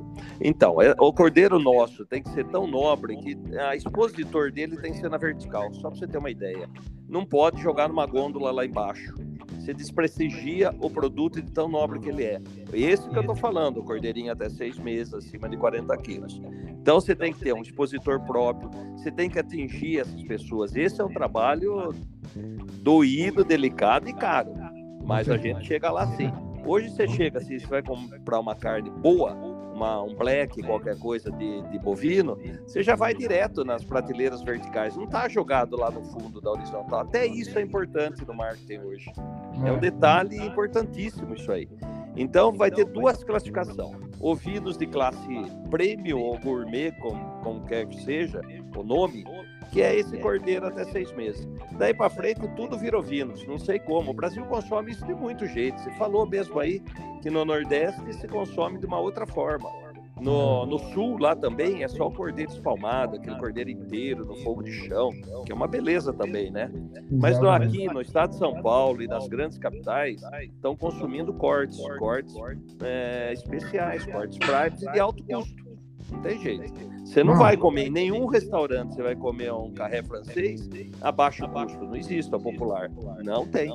Então, 0.43 0.81
é, 0.81 0.95
o 0.97 1.13
cordeiro 1.13 1.59
nosso 1.59 2.03
tem 2.05 2.23
que 2.23 2.29
ser 2.29 2.45
tão 2.47 2.65
nobre 2.65 3.15
que 3.17 3.37
a 3.57 3.75
expositor 3.75 4.51
dele 4.51 4.75
tem 4.77 4.91
que 4.91 4.99
ser 4.99 5.09
na 5.09 5.17
vertical, 5.17 5.71
só 5.75 5.89
para 5.89 5.99
você 5.99 6.07
ter 6.07 6.17
uma 6.17 6.31
ideia. 6.31 6.67
Não 7.07 7.25
pode 7.25 7.61
jogar 7.61 7.87
numa 7.87 8.05
gôndola 8.07 8.51
lá 8.51 8.65
embaixo. 8.65 9.13
Você 9.59 9.73
desprestigia 9.73 10.73
o 10.79 10.89
produto 10.89 11.39
de 11.39 11.51
tão 11.51 11.67
nobre 11.67 11.99
que 11.99 12.09
ele 12.09 12.23
é. 12.23 12.41
Esse 12.73 13.07
que 13.07 13.15
eu 13.15 13.21
estou 13.21 13.35
falando, 13.35 13.77
o 13.77 13.83
cordeirinho 13.83 14.31
até 14.31 14.49
seis 14.49 14.79
meses, 14.79 15.13
acima 15.13 15.47
de 15.47 15.57
40 15.57 15.95
quilos. 15.97 16.41
Então 16.81 16.99
você 16.99 17.15
tem 17.15 17.31
que 17.31 17.39
ter 17.39 17.53
um 17.53 17.61
expositor 17.61 18.19
próprio, 18.21 18.71
você 18.97 19.11
tem 19.11 19.29
que 19.29 19.37
atingir 19.37 19.99
essas 19.99 20.23
pessoas. 20.23 20.75
Esse 20.75 20.99
é 20.99 21.03
um 21.03 21.13
trabalho 21.13 21.93
doído, 22.81 23.43
delicado 23.43 24.09
e 24.09 24.13
caro. 24.13 24.51
Mas 25.03 25.29
a 25.29 25.37
gente 25.37 25.63
chega 25.65 25.91
lá 25.91 26.07
sim. 26.15 26.31
Hoje 26.65 26.89
você 26.89 27.07
chega, 27.07 27.39
se 27.39 27.59
você 27.59 27.67
vai 27.67 27.83
comprar 27.83 28.39
uma 28.39 28.55
carne 28.55 28.89
boa, 28.89 29.35
uma, 29.81 30.03
um 30.03 30.15
black, 30.15 30.61
qualquer 30.61 30.97
coisa 30.99 31.31
de, 31.31 31.61
de 31.63 31.79
bovino, 31.79 32.37
você 32.65 32.83
já 32.83 32.95
vai 32.95 33.15
direto 33.15 33.65
nas 33.65 33.83
prateleiras 33.83 34.43
verticais. 34.43 34.95
Não 34.95 35.05
está 35.05 35.27
jogado 35.27 35.75
lá 35.75 35.89
no 35.89 36.03
fundo 36.03 36.39
da 36.39 36.51
horizontal. 36.51 36.99
Até 36.99 37.25
isso 37.25 37.57
é 37.57 37.61
importante 37.61 38.23
no 38.25 38.33
marketing 38.33 38.79
hoje. 38.85 39.11
É 39.65 39.71
um 39.71 39.77
é. 39.77 39.79
detalhe 39.79 40.37
importantíssimo 40.37 41.33
isso 41.33 41.51
aí. 41.51 41.67
Então 42.15 42.51
vai 42.51 42.69
ter 42.69 42.85
duas 42.85 43.23
classificações. 43.23 43.97
Ovinos 44.19 44.77
de 44.77 44.85
classe 44.85 45.17
premium 45.71 46.19
ou 46.19 46.37
gourmet, 46.37 46.91
como, 46.99 47.41
como 47.41 47.65
quer 47.65 47.87
que 47.87 48.03
seja 48.03 48.41
o 48.75 48.83
nome, 48.83 49.23
que 49.71 49.81
é 49.81 49.95
esse 49.95 50.17
cordeiro 50.17 50.67
até 50.67 50.83
seis 50.85 51.11
meses. 51.13 51.47
Daí 51.77 51.93
para 51.93 52.09
frente 52.09 52.41
tudo 52.55 52.77
vira 52.77 52.97
ovinos, 52.97 53.45
não 53.47 53.57
sei 53.57 53.79
como. 53.79 54.11
O 54.11 54.13
Brasil 54.13 54.45
consome 54.45 54.91
isso 54.91 55.05
de 55.05 55.13
muito 55.13 55.47
jeito. 55.47 55.79
Você 55.81 55.91
falou 55.91 56.25
mesmo 56.27 56.59
aí 56.59 56.81
que 57.21 57.29
no 57.29 57.45
Nordeste 57.45 58.13
se 58.13 58.27
consome 58.27 58.79
de 58.79 58.85
uma 58.85 58.99
outra 58.99 59.25
forma. 59.25 59.69
No, 60.19 60.67
no 60.67 60.77
sul, 60.93 61.17
lá 61.17 61.35
também, 61.35 61.83
é 61.83 61.87
só 61.87 62.07
o 62.07 62.11
cordeiro 62.11 62.51
espalmado, 62.51 63.15
aquele 63.15 63.35
cordeiro 63.37 63.71
inteiro 63.71 64.23
no 64.23 64.35
fogo 64.43 64.61
de 64.61 64.71
chão, 64.71 65.09
que 65.43 65.51
é 65.51 65.55
uma 65.55 65.67
beleza 65.67 66.13
também, 66.13 66.51
né? 66.51 66.71
Mas 67.09 67.39
no, 67.39 67.49
aqui, 67.49 67.87
no 67.87 68.01
estado 68.01 68.29
de 68.29 68.37
São 68.37 68.61
Paulo 68.61 69.01
e 69.01 69.07
nas 69.07 69.27
grandes 69.27 69.57
capitais, 69.57 70.21
estão 70.43 70.75
consumindo 70.75 71.33
cortes, 71.33 71.79
cortes 71.97 72.35
é, 72.83 73.33
especiais, 73.33 74.05
cortes 74.05 74.37
privates 74.37 74.83
e 74.83 74.91
de 74.91 74.99
alto 74.99 75.23
custo. 75.23 75.60
Não 76.11 76.21
tem 76.21 76.39
jeito. 76.39 76.73
Você 77.03 77.23
não, 77.23 77.33
não 77.33 77.39
vai 77.39 77.57
comer 77.57 77.87
em 77.87 77.89
nenhum 77.89 78.25
restaurante, 78.25 78.95
você 78.95 79.03
vai 79.03 79.15
comer 79.15 79.51
um 79.51 79.71
carré 79.71 80.01
francês 80.01 80.69
a 81.01 81.11
baixo 81.11 81.47
custo. 81.49 81.83
Não 81.83 81.95
existe 81.95 82.33
a 82.33 82.39
popular. 82.39 82.89
Não 83.23 83.45
tem. 83.45 83.69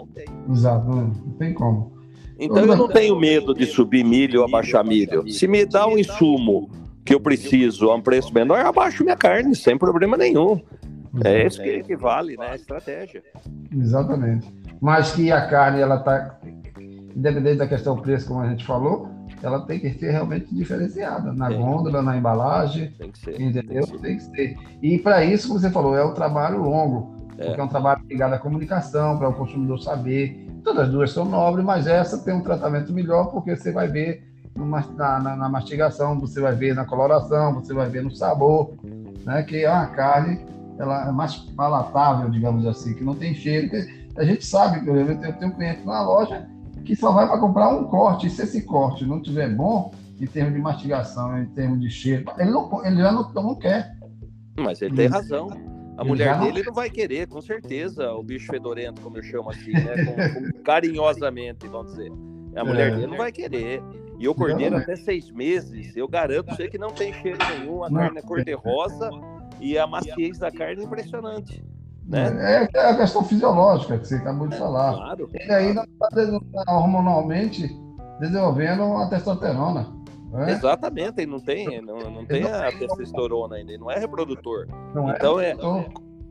Exato, 0.50 0.86
não 0.88 1.10
tem 1.38 1.52
como. 1.52 1.92
Então 2.38 2.64
eu 2.64 2.76
não 2.76 2.88
tenho 2.88 3.18
medo 3.18 3.54
de 3.54 3.66
subir 3.66 4.04
milho 4.04 4.40
ou 4.40 4.46
abaixar 4.46 4.84
milho. 4.84 5.28
Se 5.30 5.46
me 5.48 5.64
dá 5.64 5.86
um 5.86 5.98
insumo 5.98 6.70
que 7.04 7.14
eu 7.14 7.20
preciso 7.20 7.90
a 7.90 7.94
um 7.94 8.00
preço 8.00 8.32
menor, 8.34 8.58
eu 8.60 8.66
abaixo 8.66 9.04
minha 9.04 9.16
carne, 9.16 9.54
sem 9.54 9.78
problema 9.78 10.16
nenhum. 10.16 10.60
É 11.24 11.46
isso 11.46 11.62
que, 11.62 11.82
que 11.82 11.96
vale, 11.96 12.36
né? 12.36 12.50
A 12.50 12.56
estratégia. 12.56 13.22
Exatamente. 13.74 14.52
Mas 14.80 15.12
que 15.12 15.32
a 15.32 15.46
carne, 15.46 15.80
ela 15.80 15.98
tá, 15.98 16.38
independente 16.78 17.56
da 17.56 17.66
questão 17.66 17.96
do 17.96 18.02
preço, 18.02 18.28
como 18.28 18.40
a 18.40 18.48
gente 18.48 18.66
falou, 18.66 19.08
ela 19.42 19.60
tem 19.60 19.78
que 19.78 19.90
ser 19.94 20.10
realmente 20.10 20.54
diferenciada 20.54 21.32
na 21.32 21.48
tem. 21.48 21.60
gôndola, 21.60 22.02
na 22.02 22.16
embalagem. 22.16 22.90
Tem 22.98 23.10
que 23.10 23.18
ser. 23.18 23.40
Entendeu? 23.40 23.86
Tem 23.86 24.16
que 24.16 24.22
ser. 24.22 24.32
Tem 24.32 24.54
que 24.54 24.60
ser. 24.60 24.78
E 24.82 24.98
para 24.98 25.24
isso, 25.24 25.48
como 25.48 25.60
você 25.60 25.70
falou, 25.70 25.96
é 25.96 26.04
um 26.04 26.14
trabalho 26.14 26.62
longo. 26.62 27.14
É. 27.38 27.46
Porque 27.46 27.60
é 27.60 27.64
um 27.64 27.68
trabalho 27.68 28.02
ligado 28.08 28.32
à 28.32 28.38
comunicação, 28.38 29.18
para 29.18 29.28
o 29.28 29.34
consumidor 29.34 29.78
saber 29.78 30.46
Todas 30.66 30.86
as 30.86 30.90
duas 30.90 31.12
são 31.12 31.24
nobres, 31.24 31.64
mas 31.64 31.86
essa 31.86 32.18
tem 32.18 32.34
um 32.34 32.40
tratamento 32.40 32.92
melhor, 32.92 33.30
porque 33.30 33.54
você 33.54 33.70
vai 33.70 33.86
ver 33.86 34.24
na, 34.56 35.20
na, 35.20 35.36
na, 35.36 35.48
mastigação, 35.48 36.18
você 36.18 36.40
vai 36.40 36.56
ver 36.56 36.74
na 36.74 36.84
coloração, 36.84 37.54
você 37.54 37.72
vai 37.72 37.88
ver 37.88 38.02
no 38.02 38.10
sabor, 38.10 38.74
né? 39.24 39.44
Que 39.44 39.64
é 39.64 39.70
uma 39.70 39.86
carne 39.86 40.44
ela 40.76 41.08
é 41.08 41.12
mais 41.12 41.36
palatável, 41.36 42.28
digamos 42.30 42.66
assim, 42.66 42.94
que 42.94 43.04
não 43.04 43.14
tem 43.14 43.32
cheiro. 43.32 43.70
A 44.18 44.24
gente 44.24 44.44
sabe, 44.44 44.84
por 44.84 44.96
exemplo, 44.96 45.24
eu 45.24 45.32
tenho 45.34 45.52
um 45.52 45.54
cliente 45.54 45.86
na 45.86 46.02
loja 46.02 46.48
que 46.86 46.94
só 46.94 47.12
vai 47.12 47.26
para 47.26 47.38
comprar 47.38 47.68
um 47.68 47.84
corte, 47.84 48.28
e 48.28 48.30
se 48.30 48.42
esse 48.42 48.62
corte 48.62 49.04
não 49.04 49.20
tiver 49.20 49.48
bom, 49.54 49.92
em 50.20 50.26
termos 50.26 50.54
de 50.54 50.60
mastigação, 50.60 51.38
em 51.38 51.46
termos 51.46 51.80
de 51.80 51.90
cheiro, 51.90 52.24
ele, 52.38 52.50
não, 52.50 52.86
ele 52.86 52.96
já 52.96 53.12
não, 53.12 53.32
não 53.32 53.54
quer. 53.56 53.94
Mas 54.56 54.80
ele 54.80 54.94
tem 54.94 55.08
razão. 55.08 55.48
A 55.98 56.04
mulher 56.04 56.38
dele 56.38 56.62
não 56.62 56.72
vai 56.72 56.88
querer, 56.88 57.26
com 57.26 57.40
certeza, 57.40 58.12
o 58.12 58.22
bicho 58.22 58.46
fedorento, 58.46 59.00
como 59.00 59.16
eu 59.18 59.22
chamo 59.22 59.50
assim, 59.50 59.72
né? 59.72 60.04
Com, 60.04 60.52
com, 60.52 60.52
carinhosamente, 60.62 61.66
vamos 61.66 61.92
dizer. 61.92 62.12
A 62.54 62.64
mulher 62.64 62.92
é. 62.92 62.94
dele 62.94 63.06
não 63.06 63.16
vai 63.16 63.32
querer. 63.32 63.82
E 64.18 64.28
o 64.28 64.34
cordeiro 64.34 64.76
até 64.76 64.96
seis 64.96 65.30
meses, 65.30 65.94
eu 65.96 66.08
garanto 66.08 66.54
você 66.54 66.68
que 66.68 66.78
não 66.78 66.90
tem 66.90 67.12
cheiro 67.14 67.38
nenhum, 67.58 67.84
a 67.84 67.90
carne 67.90 68.18
é 68.18 68.22
cor-de-rosa 68.22 69.10
e 69.60 69.76
a 69.76 69.86
maciez 69.86 70.38
da 70.38 70.50
carne 70.50 70.82
é 70.82 70.84
impressionante. 70.84 71.62
Né? 72.08 72.68
É, 72.72 72.78
é 72.78 72.90
a 72.90 72.96
questão 72.96 73.24
fisiológica 73.24 73.98
que 73.98 74.06
você 74.06 74.16
acabou 74.16 74.46
de 74.46 74.54
é, 74.54 74.58
falar. 74.58 74.94
Claro. 74.94 75.30
Ele 75.34 75.52
ainda 75.52 75.82
está 75.82 76.72
hormonalmente 76.72 77.68
desenvolvendo 78.20 78.84
uma 78.84 79.08
testosterona. 79.08 79.94
É? 80.34 80.52
Exatamente, 80.52 81.20
ele 81.22 81.30
não 81.30 81.40
tem, 81.40 81.80
não, 81.80 81.98
não 82.10 82.24
tem 82.24 82.44
a 82.44 82.70
testosterona 82.70 83.56
ainda, 83.56 83.72
ele 83.72 83.80
não 83.80 83.90
é 83.90 83.98
reprodutor. 83.98 84.66
Não 84.94 85.10
é 85.10 85.14
então 85.16 85.40
é, 85.40 85.52
é, 85.52 85.88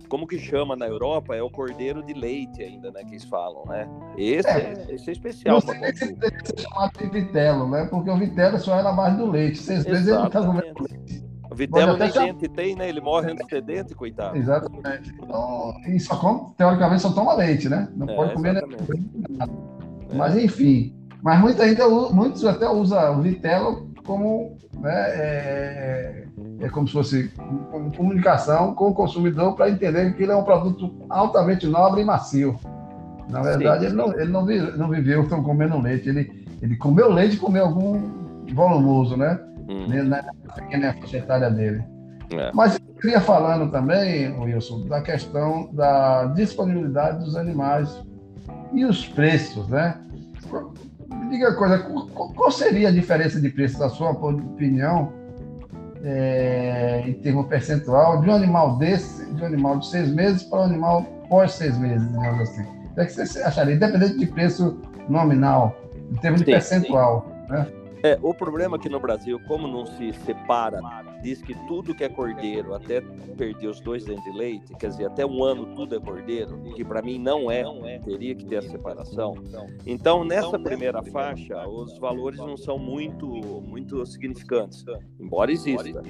como 0.07 0.27
que 0.27 0.37
chama 0.37 0.75
na 0.75 0.85
Europa, 0.87 1.35
é 1.35 1.41
o 1.41 1.49
cordeiro 1.49 2.03
de 2.03 2.13
leite 2.13 2.61
ainda, 2.61 2.91
né, 2.91 3.03
que 3.03 3.11
eles 3.11 3.23
falam, 3.23 3.63
né? 3.65 3.87
Esse 4.17 4.49
é, 4.49 4.85
esse 4.89 5.09
é 5.09 5.13
especial 5.13 5.61
para 5.61 5.75
consumir. 5.75 6.17
Esse 6.21 6.61
chamado 6.61 6.91
de 6.97 7.09
vitelo, 7.09 7.69
né? 7.69 7.85
Porque 7.85 8.09
o 8.09 8.17
vitelo 8.17 8.59
só 8.59 8.79
é 8.79 8.83
na 8.83 8.91
base 8.91 9.17
do 9.17 9.25
leite. 9.25 9.57
Seis 9.57 9.83
vezes 9.83 10.07
ele 10.07 10.29
tá 10.29 10.41
comendo 10.41 10.85
leite. 10.89 11.25
O 11.55 11.57
vitelo 11.57 11.95
nem 11.95 12.11
dente 12.11 12.49
tem, 12.49 12.75
né? 12.75 12.89
Ele 12.89 12.99
morre 12.99 13.31
antes 13.31 13.45
de 13.45 13.49
ter 13.49 13.61
dente, 13.61 13.95
coitado. 13.95 14.35
Exatamente. 14.35 15.15
Então, 15.17 15.73
e 15.87 15.97
só 16.01 16.17
come, 16.17 16.53
teoricamente 16.57 17.01
só 17.01 17.13
toma 17.13 17.33
leite, 17.33 17.69
né? 17.69 17.87
Não 17.95 18.09
é, 18.09 18.13
pode 18.13 18.33
comer 18.33 18.55
nada. 18.55 18.67
Mas 20.13 20.35
enfim, 20.35 20.93
mas 21.23 21.39
muita 21.39 21.65
gente, 21.65 21.81
muitos 22.11 22.43
até 22.43 22.67
usam 22.67 23.19
o 23.19 23.21
vitelo 23.21 23.89
como, 24.05 24.57
né, 24.81 24.93
é, 24.93 26.25
é, 26.61 26.65
é 26.65 26.69
como 26.69 26.87
se 26.87 26.93
fosse 26.93 27.31
como 27.71 27.89
comunicação 27.95 28.75
com 28.75 28.89
o 28.89 28.93
consumidor 28.93 29.55
para 29.55 29.69
entender 29.69 30.13
que 30.13 30.23
ele 30.23 30.33
é 30.33 30.35
um 30.35 30.43
produto 30.43 30.93
altamente 31.09 31.67
nobre 31.67 32.01
e 32.01 32.05
macio. 32.05 32.59
Na 33.29 33.41
verdade, 33.41 33.85
Sim. 33.85 33.85
ele, 33.87 33.95
não, 33.95 34.13
ele 34.13 34.31
não, 34.31 34.45
viveu, 34.45 34.77
não 34.77 34.89
viveu 34.89 35.25
comendo 35.41 35.79
leite, 35.79 36.09
ele, 36.09 36.45
ele 36.61 36.75
comeu 36.75 37.09
leite 37.09 37.37
e 37.37 37.39
comeu 37.39 37.63
algum 37.63 38.01
volumoso, 38.53 39.15
né? 39.15 39.39
Hum. 39.67 40.03
Na 40.03 40.23
pequena 40.53 40.93
faixa 40.93 41.17
etária 41.17 41.49
dele. 41.49 41.83
É. 42.33 42.51
Mas 42.53 42.75
eu 42.75 42.95
queria 42.95 43.21
falando 43.21 43.71
também, 43.71 44.31
Wilson, 44.39 44.87
da 44.87 45.01
questão 45.01 45.69
da 45.73 46.25
disponibilidade 46.27 47.23
dos 47.23 47.35
animais 47.35 48.03
e 48.73 48.85
os 48.85 49.07
preços, 49.07 49.67
né? 49.69 49.99
Me 51.11 51.29
diga 51.29 51.49
uma 51.49 51.55
coisa, 51.55 51.79
qual 51.79 52.51
seria 52.51 52.89
a 52.89 52.91
diferença 52.91 53.39
de 53.39 53.49
preço, 53.49 53.79
da 53.79 53.89
sua 53.89 54.11
opinião, 54.11 55.11
é, 56.03 57.03
em 57.05 57.13
termos 57.13 57.47
percentual, 57.47 58.21
de 58.21 58.29
um 58.29 58.33
animal 58.33 58.77
desse, 58.77 59.33
de 59.33 59.41
um 59.41 59.45
animal 59.45 59.79
de 59.79 59.87
seis 59.87 60.11
meses 60.11 60.43
para 60.43 60.61
um 60.61 60.63
animal 60.63 61.03
pós 61.29 61.53
seis 61.53 61.77
meses, 61.77 62.07
digamos 62.11 62.41
assim? 62.41 62.63
O 62.95 63.01
é 63.01 63.05
que 63.05 63.11
você 63.11 63.41
acharia, 63.41 63.75
independente 63.75 64.17
de 64.17 64.25
preço 64.27 64.79
nominal, 65.09 65.75
em 66.11 66.15
termos 66.15 66.41
de 66.41 66.45
percentual, 66.45 67.25
né? 67.49 67.67
É, 68.05 68.19
o 68.21 68.35
problema 68.35 68.77
aqui 68.77 68.87
no 68.87 68.99
Brasil, 68.99 69.39
como 69.47 69.67
não 69.67 69.83
se 69.83 70.13
separa, 70.13 70.79
diz 71.23 71.41
que 71.41 71.55
tudo 71.67 71.95
que 71.95 72.03
é 72.03 72.09
cordeiro, 72.09 72.75
até 72.75 73.01
perder 73.01 73.67
os 73.67 73.79
dois 73.79 74.05
dentes 74.05 74.23
de 74.25 74.37
leite, 74.37 74.75
quer 74.75 74.89
dizer, 74.91 75.07
até 75.07 75.25
um 75.25 75.43
ano 75.43 75.73
tudo 75.75 75.95
é 75.95 75.99
cordeiro, 75.99 76.61
que 76.75 76.85
para 76.85 77.01
mim 77.01 77.17
não 77.17 77.49
é, 77.49 77.63
teria 78.05 78.35
que 78.35 78.45
ter 78.45 78.57
a 78.57 78.61
separação. 78.61 79.33
Então, 79.87 80.23
nessa 80.23 80.59
primeira 80.59 81.01
faixa, 81.01 81.67
os 81.67 81.97
valores 81.97 82.37
não 82.37 82.55
são 82.55 82.77
muito, 82.77 83.25
muito 83.27 84.05
significantes, 84.05 84.85
embora 85.19 85.51
exista. 85.51 86.03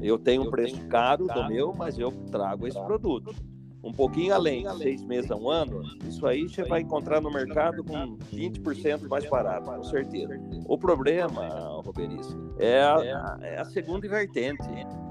Eu 0.00 0.20
tenho 0.20 0.42
um 0.42 0.50
preço 0.50 0.86
caro 0.86 1.26
do 1.26 1.48
meu, 1.48 1.74
mas 1.76 1.98
eu 1.98 2.12
trago 2.30 2.68
esse 2.68 2.80
produto 2.84 3.34
um 3.82 3.92
pouquinho 3.92 4.34
além, 4.34 4.64
seis 4.76 5.02
meses 5.04 5.30
a 5.30 5.36
um 5.36 5.50
ano, 5.50 5.82
isso 6.06 6.26
aí 6.26 6.48
você 6.48 6.62
vai 6.64 6.80
encontrar 6.80 7.20
no 7.20 7.30
mercado 7.30 7.82
com 7.82 8.16
20% 8.32 9.08
mais 9.08 9.28
barato, 9.28 9.70
com 9.70 9.84
certeza. 9.84 10.40
O 10.66 10.78
problema, 10.78 11.48
Roberis, 11.84 12.36
é 12.58 12.80
a, 12.80 13.38
é 13.42 13.60
a 13.60 13.64
segunda 13.64 14.08
vertente, 14.08 14.62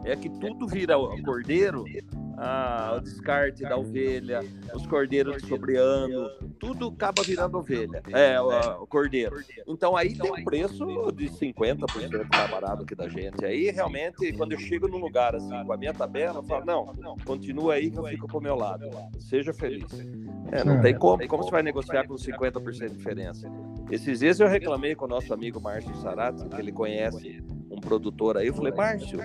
é 0.06 0.16
que 0.16 0.30
tudo 0.30 0.68
vira 0.68 0.96
cordeiro 1.24 1.84
a, 2.42 2.96
o 2.98 3.02
descarte 3.02 3.62
da 3.62 3.78
ovelha, 3.78 4.40
os 4.74 4.88
cordeiros 4.88 5.42
de 5.42 5.48
sobreano, 5.48 6.28
tudo 6.60 6.88
acaba 6.88 7.22
virando 7.22 7.60
ovelha, 7.60 8.02
é, 8.10 8.42
o, 8.42 8.84
o 8.84 8.88
cordeiro. 8.88 9.38
Então 9.68 9.96
aí 9.96 10.16
tem 10.18 10.32
um 10.32 10.44
preço 10.44 11.12
de 11.12 11.30
50% 11.30 12.28
mais 12.34 12.50
barato 12.50 12.84
que 12.84 12.96
da 12.96 13.08
gente. 13.08 13.46
Aí 13.46 13.70
realmente, 13.70 14.34
quando 14.34 14.54
eu 14.54 14.60
chego 14.60 14.88
num 14.88 14.98
lugar 14.98 15.36
assim, 15.36 15.64
com 15.64 15.72
a 15.72 15.78
minha 15.78 15.94
tabela, 15.94 16.40
eu 16.40 16.44
falo, 16.44 16.66
não, 16.66 17.16
continua 17.24 17.76
aí 17.76 17.92
que 17.92 18.00
eu 18.00 18.06
fico 18.06 18.28
pro 18.28 18.42
meu 18.42 18.56
lado. 18.56 18.90
Seja 19.20 19.54
feliz. 19.54 19.86
É, 20.52 20.64
não 20.64 20.82
tem 20.82 20.98
como. 20.98 21.26
Como 21.28 21.44
você 21.44 21.52
vai 21.52 21.62
negociar 21.62 22.08
com 22.08 22.16
50% 22.16 22.90
de 22.90 22.96
diferença? 22.96 23.48
Esses 23.92 24.20
dias 24.20 24.40
eu 24.40 24.48
reclamei 24.48 24.96
com 24.96 25.06
o 25.06 25.08
nosso 25.08 25.32
amigo 25.34 25.62
Márcio 25.62 25.96
Sarati, 25.98 26.44
que 26.50 26.60
ele 26.60 26.72
conhece 26.72 27.44
um 27.70 27.80
produtor 27.80 28.38
aí. 28.38 28.48
Eu 28.48 28.54
falei, 28.54 28.74
Márcio, 28.74 29.20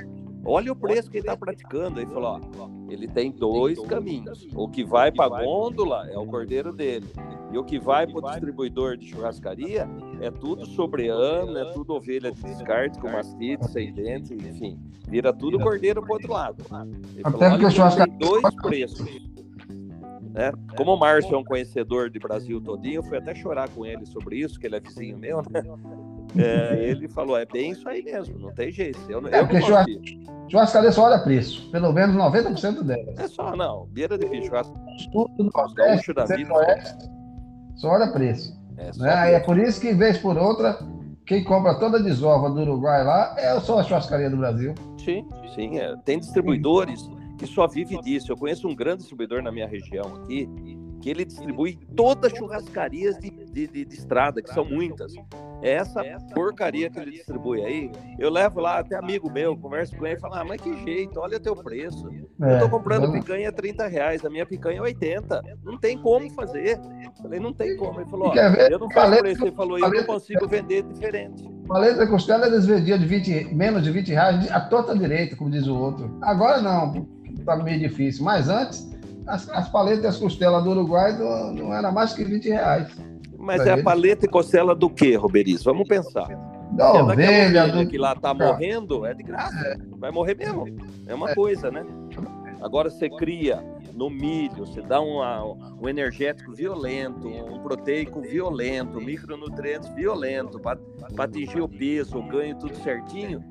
olha 0.47 0.73
o 0.73 0.77
preço 0.77 1.11
que 1.11 1.19
ele 1.19 1.27
está 1.27 1.37
praticando. 1.37 1.99
Aí 1.99 2.07
falou, 2.07 2.41
ó, 2.59 2.71
ele 2.91 3.09
tem 3.09 3.31
dois 3.31 3.79
caminhos. 3.81 4.47
O 4.55 4.69
que 4.69 4.85
vai 4.85 5.11
para 5.11 5.37
a 5.37 5.45
gôndola 5.45 6.09
é 6.09 6.17
o 6.17 6.27
cordeiro 6.27 6.73
dele. 6.73 7.07
E 7.53 7.59
o 7.59 7.65
que 7.65 7.79
vai 7.79 8.07
para 8.07 8.19
o 8.19 8.23
distribuidor 8.23 8.97
de 8.97 9.09
churrascaria 9.09 9.89
é 10.21 10.31
tudo 10.31 10.67
sobreano, 10.67 11.57
é 11.57 11.73
tudo 11.73 11.95
ovelha 11.95 12.33
de 12.33 12.43
descarte, 12.43 12.99
com 12.99 13.11
mastite, 13.11 13.69
sem 13.71 13.93
dente, 13.93 14.35
enfim. 14.35 14.79
Vira 15.09 15.33
tudo 15.33 15.59
cordeiro 15.59 16.03
para 16.03 16.13
outro 16.13 16.33
lado. 16.33 16.65
Ele 17.15 17.23
Até 17.23 17.51
porque 17.51 17.67
o 17.67 17.71
churrascaria... 17.71 18.19
tem 18.19 18.29
dois 18.29 18.55
preços. 18.63 19.07
Né? 20.37 20.53
Como 20.77 20.93
o 20.93 20.99
Márcio 20.99 21.35
é 21.35 21.39
um 21.39 21.45
conhecedor 21.45 22.11
de 22.11 22.19
Brasil 22.19 22.61
todinho, 22.61 22.97
eu 22.97 23.03
fui 23.03 23.17
até 23.17 23.35
chorar 23.35 23.71
com 23.71 23.87
ele 23.87 24.05
sobre 24.05 24.37
isso, 24.37 24.61
que 24.61 24.67
ele 24.67 24.77
é 24.77 24.81
vizinho 24.81 25.17
meu, 25.17 25.39
né? 25.51 25.63
É, 26.39 26.91
ele 26.91 27.09
falou, 27.09 27.37
é 27.37 27.45
bem 27.47 27.73
isso 27.73 27.89
aí 27.89 28.03
mesmo, 28.03 28.39
não 28.39 28.53
tem 28.53 28.71
jeito. 28.71 28.99
Eu, 29.09 29.27
é, 29.29 29.41
eu 29.41 29.47
porque 29.47 29.61
churras... 29.63 29.87
churrascaria 30.49 30.93
só 30.93 31.05
olha 31.05 31.19
preço, 31.19 31.71
pelo 31.71 31.93
menos 31.93 32.17
90% 32.17 32.83
delas. 32.83 33.19
É 33.19 33.29
só, 33.29 33.57
não, 33.57 33.87
beira 33.87 34.19
de 34.19 34.47
churrasco. 34.47 34.75
Tudo 35.13 35.33
no 35.39 35.51
Nordeste, 35.55 36.13
da 36.13 36.25
vida, 36.25 36.53
só 37.77 37.89
olha 37.89 38.11
preço. 38.13 38.57
É, 38.77 38.91
né? 38.99 39.35
é 39.35 39.41
por 39.41 39.59
isso 39.59 39.81
que, 39.81 39.93
vez 39.95 40.19
por 40.19 40.37
outra, 40.37 40.79
quem 41.27 41.43
compra 41.43 41.79
toda 41.79 41.99
a 41.99 42.03
desova 42.03 42.51
do 42.51 42.61
Uruguai 42.61 43.03
lá 43.05 43.35
é 43.39 43.59
só 43.61 43.79
a 43.79 43.83
churrascaria 43.83 44.31
do 44.31 44.37
Brasil. 44.37 44.75
Sim, 45.05 45.27
sim. 45.55 45.79
É. 45.79 45.95
Tem 46.05 46.19
distribuidores 46.19 47.09
que 47.39 47.47
só 47.47 47.67
vive 47.67 48.01
disso. 48.01 48.33
Eu 48.33 48.37
conheço 48.37 48.69
um 48.69 48.75
grande 48.75 48.99
distribuidor 48.99 49.43
na 49.43 49.51
minha 49.51 49.67
região 49.67 50.17
aqui, 50.17 50.49
que 51.07 51.11
ele 51.11 51.25
distribui 51.25 51.79
todas 51.95 52.33
as 52.33 52.37
churrascarias 52.37 53.17
de, 53.19 53.31
de, 53.31 53.69
de, 53.69 53.85
de 53.85 53.95
estrada, 53.95 54.43
que 54.43 54.53
são 54.53 54.65
muitas. 54.65 55.13
Essa 55.63 56.03
porcaria 56.35 56.91
que 56.91 56.99
ele 56.99 57.13
distribui 57.13 57.65
aí, 57.65 57.93
eu 58.19 58.29
levo 58.29 58.59
lá 58.59 58.81
até 58.81 58.97
amigo 58.97 59.31
meu, 59.31 59.57
converso 59.57 59.97
com 59.97 60.05
ele 60.05 60.17
e 60.17 60.21
falo, 60.21 60.35
ah, 60.35 60.45
mas 60.45 60.61
que 60.61 60.77
jeito, 60.83 61.21
olha 61.21 61.39
teu 61.39 61.55
preço. 61.55 62.11
É, 62.43 62.57
eu 62.57 62.59
tô 62.59 62.69
comprando 62.69 63.13
picanha 63.13 63.51
a 63.51 63.53
30 63.53 63.87
reais, 63.87 64.25
a 64.25 64.29
minha 64.29 64.45
picanha 64.45 64.79
é 64.79 64.83
80. 64.83 65.43
Não 65.63 65.79
tem 65.79 65.97
como 65.97 66.29
fazer. 66.31 66.81
Eu 67.05 67.13
falei, 67.23 67.39
não 67.39 67.53
tem 67.53 67.77
como. 67.77 68.01
Ele 68.01 68.11
falou, 68.11 68.29
ó, 68.31 68.35
eu 68.35 68.79
não 68.81 68.91
faço 68.91 69.19
preço. 69.21 69.45
Ele 69.47 69.55
falou, 69.55 69.79
eu 69.79 69.89
não 69.89 70.05
consigo 70.05 70.49
vender 70.49 70.83
diferente. 70.83 71.49
Paleta 71.69 71.99
da 71.99 72.07
costela 72.09 72.49
eles 72.49 72.67
vendiam 72.67 72.99
de 72.99 73.07
20, 73.07 73.55
menos 73.55 73.85
de 73.85 73.93
20 73.93 74.09
reais 74.09 74.51
a 74.51 74.61
torta 74.61 74.97
direita, 74.99 75.37
como 75.37 75.51
diz 75.51 75.69
o 75.69 75.77
outro. 75.77 76.19
Agora 76.21 76.61
não, 76.61 77.07
tá 77.45 77.57
meio 77.57 77.79
difícil. 77.79 78.25
Mas 78.25 78.49
antes, 78.49 78.96
as, 79.27 79.49
as 79.51 79.69
paletas 79.69 80.05
e 80.05 80.07
as 80.07 80.17
costelas 80.17 80.63
do 80.63 80.71
Uruguai 80.71 81.17
não, 81.17 81.53
não 81.53 81.75
era 81.75 81.91
mais 81.91 82.13
que 82.13 82.25
20 82.25 82.49
reais. 82.49 82.89
Mas 83.39 83.65
é 83.67 83.73
a 83.73 83.83
paleta 83.83 84.27
e 84.27 84.29
costela 84.29 84.75
do 84.75 84.89
quê, 84.89 85.15
Roberiz? 85.15 85.63
Vamos 85.63 85.87
pensar. 85.87 86.29
Da 86.73 86.87
é 86.87 87.03
ovelha, 87.03 87.69
do... 87.69 87.87
que 87.87 87.97
lá 87.97 88.15
tá 88.15 88.35
morrendo, 88.35 89.07
é 89.07 89.15
de 89.15 89.23
graça. 89.23 89.57
É. 89.67 89.77
Vai 89.99 90.11
morrer 90.11 90.35
mesmo. 90.35 90.67
É 91.07 91.15
uma 91.15 91.31
é. 91.31 91.35
coisa, 91.35 91.71
né? 91.71 91.85
Agora 92.61 92.91
você 92.91 93.09
cria 93.09 93.63
no 93.95 94.11
milho, 94.11 94.67
você 94.67 94.83
dá 94.83 95.01
uma, 95.01 95.45
um 95.81 95.89
energético 95.89 96.53
violento, 96.53 97.29
um 97.29 97.61
proteico 97.61 98.21
violento, 98.21 99.01
micronutrientes 99.01 99.89
violento, 99.91 100.59
para 100.59 100.79
atingir 101.19 101.61
o 101.61 101.69
peso, 101.69 102.19
o 102.19 102.23
ganho, 102.23 102.59
tudo 102.59 102.77
certinho 102.83 103.43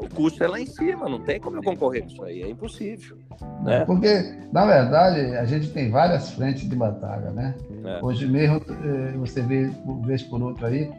o 0.00 0.08
custo 0.08 0.42
é 0.42 0.48
lá 0.48 0.58
em 0.58 0.66
cima, 0.66 1.08
não 1.08 1.20
tem 1.20 1.38
como 1.38 1.56
eu 1.56 1.62
concorrer 1.62 2.02
com 2.02 2.08
isso 2.08 2.24
aí, 2.24 2.42
é 2.42 2.48
impossível. 2.48 3.18
Né? 3.62 3.84
Porque, 3.84 4.34
na 4.52 4.64
verdade, 4.64 5.36
a 5.36 5.44
gente 5.44 5.70
tem 5.70 5.90
várias 5.90 6.30
frentes 6.30 6.68
de 6.68 6.74
batalha, 6.74 7.30
né? 7.30 7.54
É. 7.84 8.00
Hoje 8.02 8.26
mesmo, 8.26 8.56
eh, 8.56 9.12
você 9.16 9.42
vê, 9.42 9.70
vez 10.04 10.22
por 10.22 10.42
outra 10.42 10.68
aí, 10.68 10.90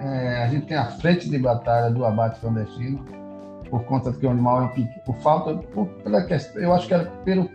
é, 0.00 0.44
a 0.44 0.48
gente 0.48 0.66
tem 0.66 0.76
a 0.76 0.86
frente 0.86 1.28
de 1.28 1.38
batalha 1.38 1.90
do 1.90 2.04
abate 2.04 2.40
clandestino, 2.40 3.04
por 3.68 3.82
conta 3.84 4.12
que 4.12 4.24
o 4.24 4.30
animal 4.30 4.64
é 4.64 4.68
pequeno, 4.68 5.00
por 5.04 5.16
falta, 5.16 5.54
por, 5.54 5.86
pela 5.86 6.22
questão, 6.22 6.62
eu 6.62 6.72
acho 6.72 6.86
que 6.86 6.94
era 6.94 7.04
pelo, 7.24 7.50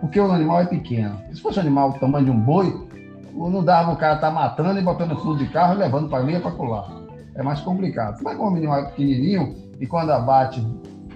porque 0.00 0.20
o 0.20 0.30
animal 0.30 0.60
é 0.60 0.66
pequeno. 0.66 1.20
Se 1.32 1.40
fosse 1.40 1.58
um 1.58 1.62
animal 1.62 1.92
do 1.92 1.98
tamanho 1.98 2.26
de 2.26 2.30
um 2.30 2.38
boi, 2.38 2.88
não 3.34 3.64
dava 3.64 3.92
o 3.92 3.96
cara 3.96 4.14
estar 4.14 4.28
tá 4.28 4.32
matando 4.32 4.78
e 4.78 4.82
botando 4.82 5.16
fundo 5.16 5.38
de 5.38 5.48
carro 5.48 5.74
e 5.74 5.78
levando 5.78 6.08
para 6.08 6.22
linha 6.22 6.40
para 6.40 6.52
colar. 6.52 6.88
É 7.34 7.42
mais 7.42 7.60
complicado. 7.60 8.20
Mas 8.22 8.36
como 8.36 8.50
o 8.50 8.56
animal 8.56 8.80
é 8.80 8.84
pequenininho, 8.86 9.67
e 9.80 9.86
quando 9.86 10.10
abate 10.10 10.64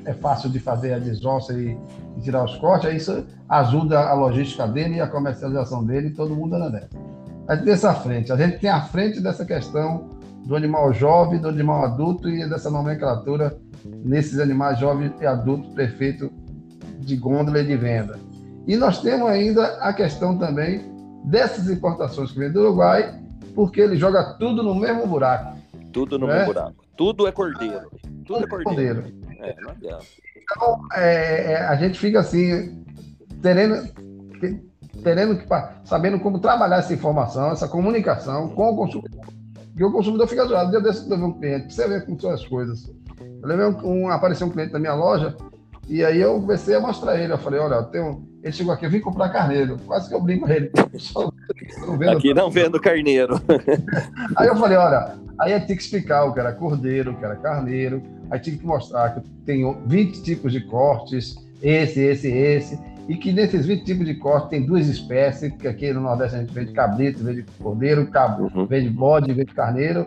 é 0.04 0.12
fácil 0.12 0.50
de 0.50 0.58
fazer 0.58 0.94
a 0.94 0.98
desossa 0.98 1.52
e, 1.52 1.76
e, 2.16 2.20
tirar 2.20 2.44
os 2.44 2.56
cortes, 2.56 2.88
aí 2.88 2.96
isso 2.96 3.24
ajuda 3.48 4.00
a 4.00 4.14
logística 4.14 4.66
dele 4.66 4.96
e 4.96 5.00
a 5.00 5.06
comercialização 5.06 5.84
dele, 5.84 6.08
e 6.08 6.10
todo 6.10 6.34
mundo 6.34 6.54
anda 6.54 6.70
nessa. 6.70 6.88
A 7.48 7.54
gente 7.54 7.64
tem 7.64 7.72
essa 7.72 7.94
frente, 7.94 8.32
a 8.32 8.36
gente 8.36 8.58
tem 8.58 8.70
a 8.70 8.80
frente 8.80 9.20
dessa 9.20 9.44
questão 9.44 10.10
do 10.44 10.56
animal 10.56 10.92
jovem, 10.92 11.40
do 11.40 11.48
animal 11.48 11.84
adulto 11.84 12.28
e 12.28 12.48
dessa 12.48 12.70
nomenclatura 12.70 13.56
nesses 13.84 14.38
animais 14.38 14.78
jovens 14.78 15.12
e 15.20 15.26
adultos 15.26 15.72
perfeito 15.74 16.30
de 16.98 17.16
gôndola 17.16 17.60
e 17.60 17.66
de 17.66 17.76
venda. 17.76 18.18
E 18.66 18.76
nós 18.76 19.00
temos 19.00 19.28
ainda 19.28 19.64
a 19.78 19.92
questão 19.92 20.38
também 20.38 20.80
dessas 21.24 21.68
importações 21.68 22.30
que 22.30 22.38
vem 22.38 22.50
do 22.50 22.60
Uruguai, 22.60 23.20
porque 23.54 23.80
ele 23.80 23.96
joga 23.96 24.34
tudo 24.34 24.62
no 24.62 24.74
mesmo 24.74 25.06
buraco. 25.06 25.56
Tudo 25.92 26.18
no 26.18 26.26
né? 26.26 26.34
mesmo 26.34 26.54
buraco. 26.54 26.82
Tudo 26.97 27.26
é 27.26 27.32
cordeiro. 27.32 27.90
Tudo 28.26 28.45
é 28.45 28.47
cordeiro. 28.47 29.05
É, 29.40 29.61
não 29.61 29.70
adianta. 29.70 30.05
Então, 30.36 30.80
é, 30.95 31.53
é, 31.53 31.57
a 31.66 31.76
gente 31.76 31.99
fica 31.99 32.20
assim, 32.20 32.84
terendo, 33.40 33.88
terendo 35.03 35.38
que, 35.38 35.47
sabendo 35.84 36.20
como 36.20 36.38
trabalhar 36.38 36.78
essa 36.78 36.93
informação, 36.93 37.51
essa 37.51 37.68
comunicação 37.68 38.49
com 38.51 38.70
o 38.70 38.76
consumidor. 38.76 39.26
Porque 39.70 39.84
o 39.84 39.93
consumidor 39.93 40.28
fica 40.28 40.45
zoado. 40.45 40.70
Deu 40.70 40.82
desse 40.82 41.11
eu 41.11 41.16
um 41.16 41.32
cliente, 41.32 41.72
você 41.72 41.88
vê 41.88 42.01
como 42.03 42.20
são 42.20 42.30
as 42.30 42.47
coisas. 42.47 42.90
Eu 43.18 43.49
levei 43.49 43.66
um, 43.66 44.05
um, 44.05 44.11
apareceu 44.11 44.47
um 44.47 44.51
cliente 44.51 44.72
na 44.72 44.78
minha 44.78 44.95
loja, 44.95 45.36
e 45.89 46.05
aí 46.05 46.20
eu 46.20 46.41
comecei 46.41 46.74
a 46.74 46.80
mostrar 46.80 47.20
ele. 47.20 47.33
Eu 47.33 47.39
falei, 47.39 47.61
olha, 47.61 47.74
eu 47.74 47.85
tenho... 47.85 48.28
ele 48.43 48.53
chegou 48.53 48.72
aqui, 48.72 48.87
eu 48.87 48.91
vim 48.91 49.01
comprar 49.01 49.28
carneiro. 49.30 49.76
Quase 49.85 50.09
que 50.09 50.14
eu 50.14 50.20
brinco 50.20 50.51
ele. 50.51 50.70
não 51.87 51.99
vendo 51.99 52.16
aqui 52.16 52.35
não 52.35 52.51
vendo 52.51 52.80
carneiro. 52.80 53.41
aí 54.37 54.49
eu 54.49 54.57
falei, 54.57 54.76
olha, 54.76 55.14
aí 55.39 55.53
eu 55.53 55.64
tinha 55.64 55.76
que 55.76 55.83
explicar 55.83 56.24
o 56.24 56.33
que 56.33 56.41
era 56.41 56.53
cordeiro, 56.53 57.12
o 57.12 57.16
que 57.16 57.24
era 57.24 57.37
carneiro. 57.37 58.03
Aí 58.30 58.39
tive 58.39 58.59
que 58.59 58.66
mostrar 58.66 59.14
que 59.14 59.20
tem 59.45 59.76
20 59.87 60.22
tipos 60.22 60.53
de 60.53 60.61
cortes, 60.61 61.37
esse, 61.61 62.01
esse, 62.01 62.28
esse. 62.28 62.78
E 63.09 63.16
que 63.16 63.33
nesses 63.33 63.66
20 63.66 63.85
tipos 63.85 64.07
de 64.07 64.14
corte 64.14 64.51
tem 64.51 64.64
duas 64.64 64.87
espécies, 64.87 65.53
que 65.55 65.66
aqui 65.66 65.93
no 65.93 66.01
Nordeste 66.01 66.37
a 66.37 66.41
gente 66.41 66.55
vende 66.55 66.72
cabrito, 66.72 67.22
vende 67.22 67.45
cordeiro, 67.61 68.07
cabo, 68.07 68.51
uhum. 68.55 68.64
vende 68.64 68.89
bode, 68.89 69.33
vende 69.33 69.53
carneiro. 69.53 70.07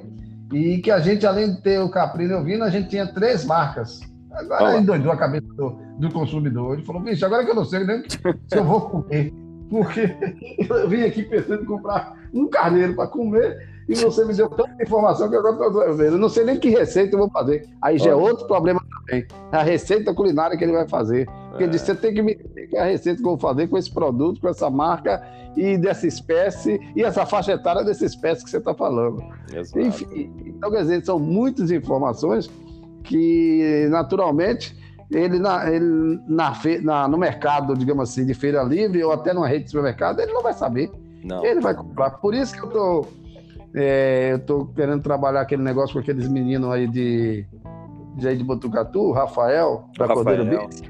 E 0.53 0.77
que 0.77 0.89
a 0.89 0.99
gente, 0.99 1.27
além 1.27 1.53
de 1.53 1.61
ter 1.61 1.79
o 1.79 1.89
caprino 1.89 2.31
e 2.31 2.35
ovino, 2.35 2.63
a 2.63 2.69
gente 2.69 2.89
tinha 2.89 3.05
três 3.05 3.43
marcas 3.43 3.99
Agora 4.35 4.71
ele 4.71 4.83
endoidou 4.83 5.11
a 5.11 5.17
cabeça 5.17 5.47
do, 5.53 5.77
do, 5.97 6.11
consumidor. 6.11 6.73
Ele 6.73 6.83
falou, 6.83 7.01
bicho, 7.01 7.25
agora 7.25 7.43
que 7.43 7.51
eu 7.51 7.55
não 7.55 7.65
sei 7.65 7.85
nem 7.85 8.03
se 8.09 8.19
eu 8.51 8.63
vou 8.63 8.81
comer. 8.81 9.33
Porque 9.69 10.15
eu 10.69 10.89
vim 10.89 11.03
aqui 11.03 11.23
pensando 11.23 11.63
em 11.63 11.65
comprar 11.65 12.17
um 12.33 12.47
carneiro 12.47 12.93
para 12.95 13.07
comer 13.07 13.75
e 13.87 13.95
você 13.95 14.25
me 14.25 14.33
deu 14.33 14.49
tanta 14.49 14.81
informação 14.81 15.29
que 15.29 15.35
agora 15.35 15.53
estou 15.53 15.93
vendo. 15.95 16.13
Eu 16.13 16.17
não 16.17 16.29
sei 16.29 16.43
nem 16.43 16.59
que 16.59 16.69
receita 16.69 17.15
eu 17.15 17.19
vou 17.19 17.29
fazer. 17.29 17.67
Aí 17.81 17.97
já 17.97 18.11
é 18.11 18.15
outro 18.15 18.47
problema 18.47 18.81
também. 18.89 19.25
É 19.51 19.57
a 19.57 19.63
receita 19.63 20.13
culinária 20.13 20.57
que 20.57 20.63
ele 20.63 20.73
vai 20.73 20.87
fazer. 20.87 21.27
Porque 21.49 21.63
ele 21.63 21.71
disse, 21.71 21.85
você 21.85 21.95
tem 21.95 22.13
que 22.13 22.21
me 22.21 22.35
dizer 22.35 22.77
a 22.77 22.85
receita 22.85 23.21
que 23.21 23.27
eu 23.27 23.37
vou 23.37 23.39
fazer 23.39 23.67
com 23.67 23.77
esse 23.77 23.91
produto, 23.91 24.41
com 24.41 24.49
essa 24.49 24.69
marca 24.69 25.23
e 25.55 25.77
dessa 25.77 26.05
espécie 26.07 26.79
e 26.95 27.03
essa 27.03 27.25
faixa 27.25 27.53
etária 27.53 27.83
dessa 27.83 28.05
espécie 28.05 28.43
que 28.43 28.49
você 28.49 28.57
está 28.57 28.73
falando. 28.73 29.23
Exato. 29.53 29.79
Enfim, 29.79 30.31
então, 30.45 30.71
quer 30.71 30.81
dizer, 30.81 31.05
são 31.05 31.19
muitas 31.19 31.71
informações 31.71 32.49
que 33.05 33.87
naturalmente 33.89 34.75
ele, 35.11 35.39
na, 35.39 35.71
ele 35.71 36.19
na, 36.27 36.53
na, 36.81 37.07
no 37.07 37.17
mercado, 37.17 37.75
digamos 37.75 38.09
assim, 38.09 38.25
de 38.25 38.33
feira 38.33 38.63
livre 38.63 39.03
ou 39.03 39.11
até 39.11 39.33
numa 39.33 39.47
rede 39.47 39.65
de 39.65 39.71
supermercado, 39.71 40.19
ele 40.19 40.33
não 40.33 40.41
vai 40.41 40.53
saber. 40.53 40.91
Não. 41.23 41.43
Ele 41.45 41.61
vai 41.61 41.73
comprar. 41.73 42.11
Por 42.11 42.33
isso 42.33 42.53
que 42.53 42.63
eu 42.63 42.69
tô, 42.69 43.07
é, 43.73 44.33
eu 44.33 44.39
tô 44.39 44.65
querendo 44.67 45.01
trabalhar 45.01 45.41
aquele 45.41 45.63
negócio 45.63 45.93
com 45.93 45.99
aqueles 45.99 46.27
meninos 46.27 46.69
aí 46.71 46.87
de, 46.87 47.45
de, 48.15 48.27
aí 48.27 48.37
de 48.37 48.43
Botucatu, 48.43 49.11
Rafael, 49.11 49.85
da 49.97 50.07
Cordeiro 50.07 50.45
Bis. 50.45 50.81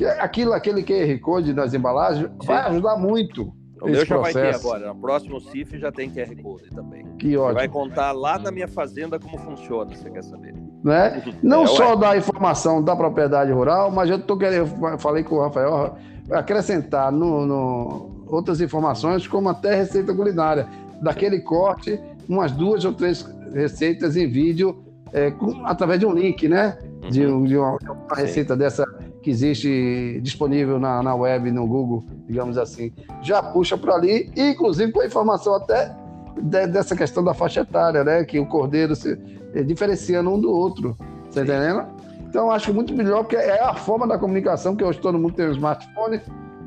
É 0.00 0.20
aquilo, 0.20 0.52
aquele 0.52 0.82
QR 0.82 1.18
Code 1.20 1.52
nas 1.52 1.74
embalagens 1.74 2.30
Sim. 2.40 2.46
vai 2.46 2.58
ajudar 2.68 2.96
muito. 2.96 3.52
O 3.80 3.86
meu 3.86 4.04
já 4.04 4.06
processo. 4.06 4.38
vai 4.38 4.52
ter 4.52 4.56
agora. 4.56 4.94
No 4.94 5.00
próximo 5.00 5.40
CIF 5.40 5.78
já 5.78 5.90
tem 5.90 6.10
QR 6.10 6.34
Code 6.42 6.70
também. 6.70 7.04
Que 7.18 7.36
ótimo. 7.36 7.54
Vai 7.54 7.68
contar 7.68 8.12
lá 8.12 8.38
na 8.38 8.50
minha 8.50 8.68
fazenda 8.68 9.18
como 9.18 9.38
funciona, 9.38 9.94
você 9.94 10.10
quer 10.10 10.22
saber. 10.22 10.54
Né? 10.88 11.22
Não 11.42 11.64
é, 11.64 11.66
só 11.66 11.94
da 11.94 12.16
informação 12.16 12.82
da 12.82 12.96
propriedade 12.96 13.52
rural, 13.52 13.90
mas 13.90 14.08
eu 14.08 14.18
tô 14.18 14.38
querendo, 14.38 14.66
falei 14.98 15.22
com 15.22 15.34
o 15.34 15.42
Rafael, 15.42 15.96
acrescentar 16.30 17.12
no, 17.12 17.44
no, 17.44 18.24
outras 18.26 18.62
informações, 18.62 19.26
como 19.28 19.50
até 19.50 19.74
receita 19.74 20.14
culinária. 20.14 20.66
Daquele 21.02 21.40
corte, 21.40 22.00
umas 22.26 22.52
duas 22.52 22.86
ou 22.86 22.94
três 22.94 23.22
receitas 23.52 24.16
em 24.16 24.26
vídeo, 24.26 24.82
é, 25.12 25.30
com, 25.30 25.66
através 25.66 26.00
de 26.00 26.06
um 26.06 26.12
link, 26.12 26.48
né? 26.48 26.78
De, 27.10 27.26
uhum. 27.26 27.44
de 27.44 27.56
uma, 27.56 27.76
uma 27.82 28.16
receita 28.16 28.56
dessa 28.56 28.84
que 29.22 29.28
existe 29.28 30.20
disponível 30.22 30.78
na, 30.80 31.02
na 31.02 31.14
web, 31.14 31.50
no 31.50 31.66
Google, 31.66 32.02
digamos 32.26 32.56
assim, 32.56 32.92
já 33.20 33.42
puxa 33.42 33.76
para 33.76 33.94
ali, 33.94 34.30
inclusive 34.34 34.90
com 34.90 35.00
a 35.00 35.06
informação 35.06 35.54
até 35.54 35.94
de, 36.42 36.66
dessa 36.66 36.96
questão 36.96 37.22
da 37.22 37.34
faixa 37.34 37.60
etária, 37.60 38.04
né? 38.04 38.24
Que 38.24 38.38
o 38.38 38.46
cordeiro 38.46 38.94
se 38.94 39.18
é, 39.54 39.62
diferenciando 39.62 40.32
um 40.32 40.40
do 40.40 40.50
outro, 40.50 40.96
tá 41.32 41.42
entendendo? 41.42 41.84
Então, 42.28 42.50
acho 42.50 42.72
muito 42.74 42.94
melhor, 42.94 43.22
porque 43.22 43.36
é 43.36 43.62
a 43.62 43.74
forma 43.74 44.06
da 44.06 44.18
comunicação, 44.18 44.76
que 44.76 44.84
hoje 44.84 45.00
todo 45.00 45.18
mundo 45.18 45.34
tem 45.34 45.48
um 45.48 45.52
smartphone. 45.52 46.20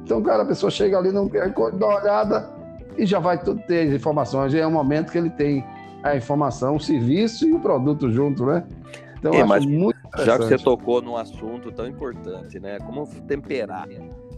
Então, 0.04 0.22
cara, 0.22 0.44
a 0.44 0.46
pessoa 0.46 0.72
chega 0.72 0.98
ali, 0.98 1.12
não 1.12 1.30
quer 1.30 1.50
dar 1.50 1.88
uma 1.88 2.02
olhada 2.02 2.50
e 2.98 3.06
já 3.06 3.20
vai 3.20 3.38
ter 3.38 3.88
as 3.88 3.94
informações. 3.94 4.54
É 4.54 4.66
um 4.66 4.72
momento 4.72 5.12
que 5.12 5.18
ele 5.18 5.30
tem 5.30 5.64
a 6.04 6.16
informação, 6.16 6.76
o 6.76 6.80
serviço 6.80 7.48
e 7.48 7.54
o 7.54 7.60
produto 7.60 8.12
junto, 8.12 8.46
né? 8.46 8.64
Então, 9.20 9.34
é, 9.34 9.44
mas 9.44 9.64
muito 9.64 10.00
já 10.18 10.38
que 10.38 10.46
você 10.46 10.58
tocou 10.58 11.02
num 11.02 11.16
assunto 11.16 11.72
tão 11.72 11.88
importante, 11.88 12.60
né? 12.60 12.80
Como 12.80 13.06
temperar. 13.28 13.88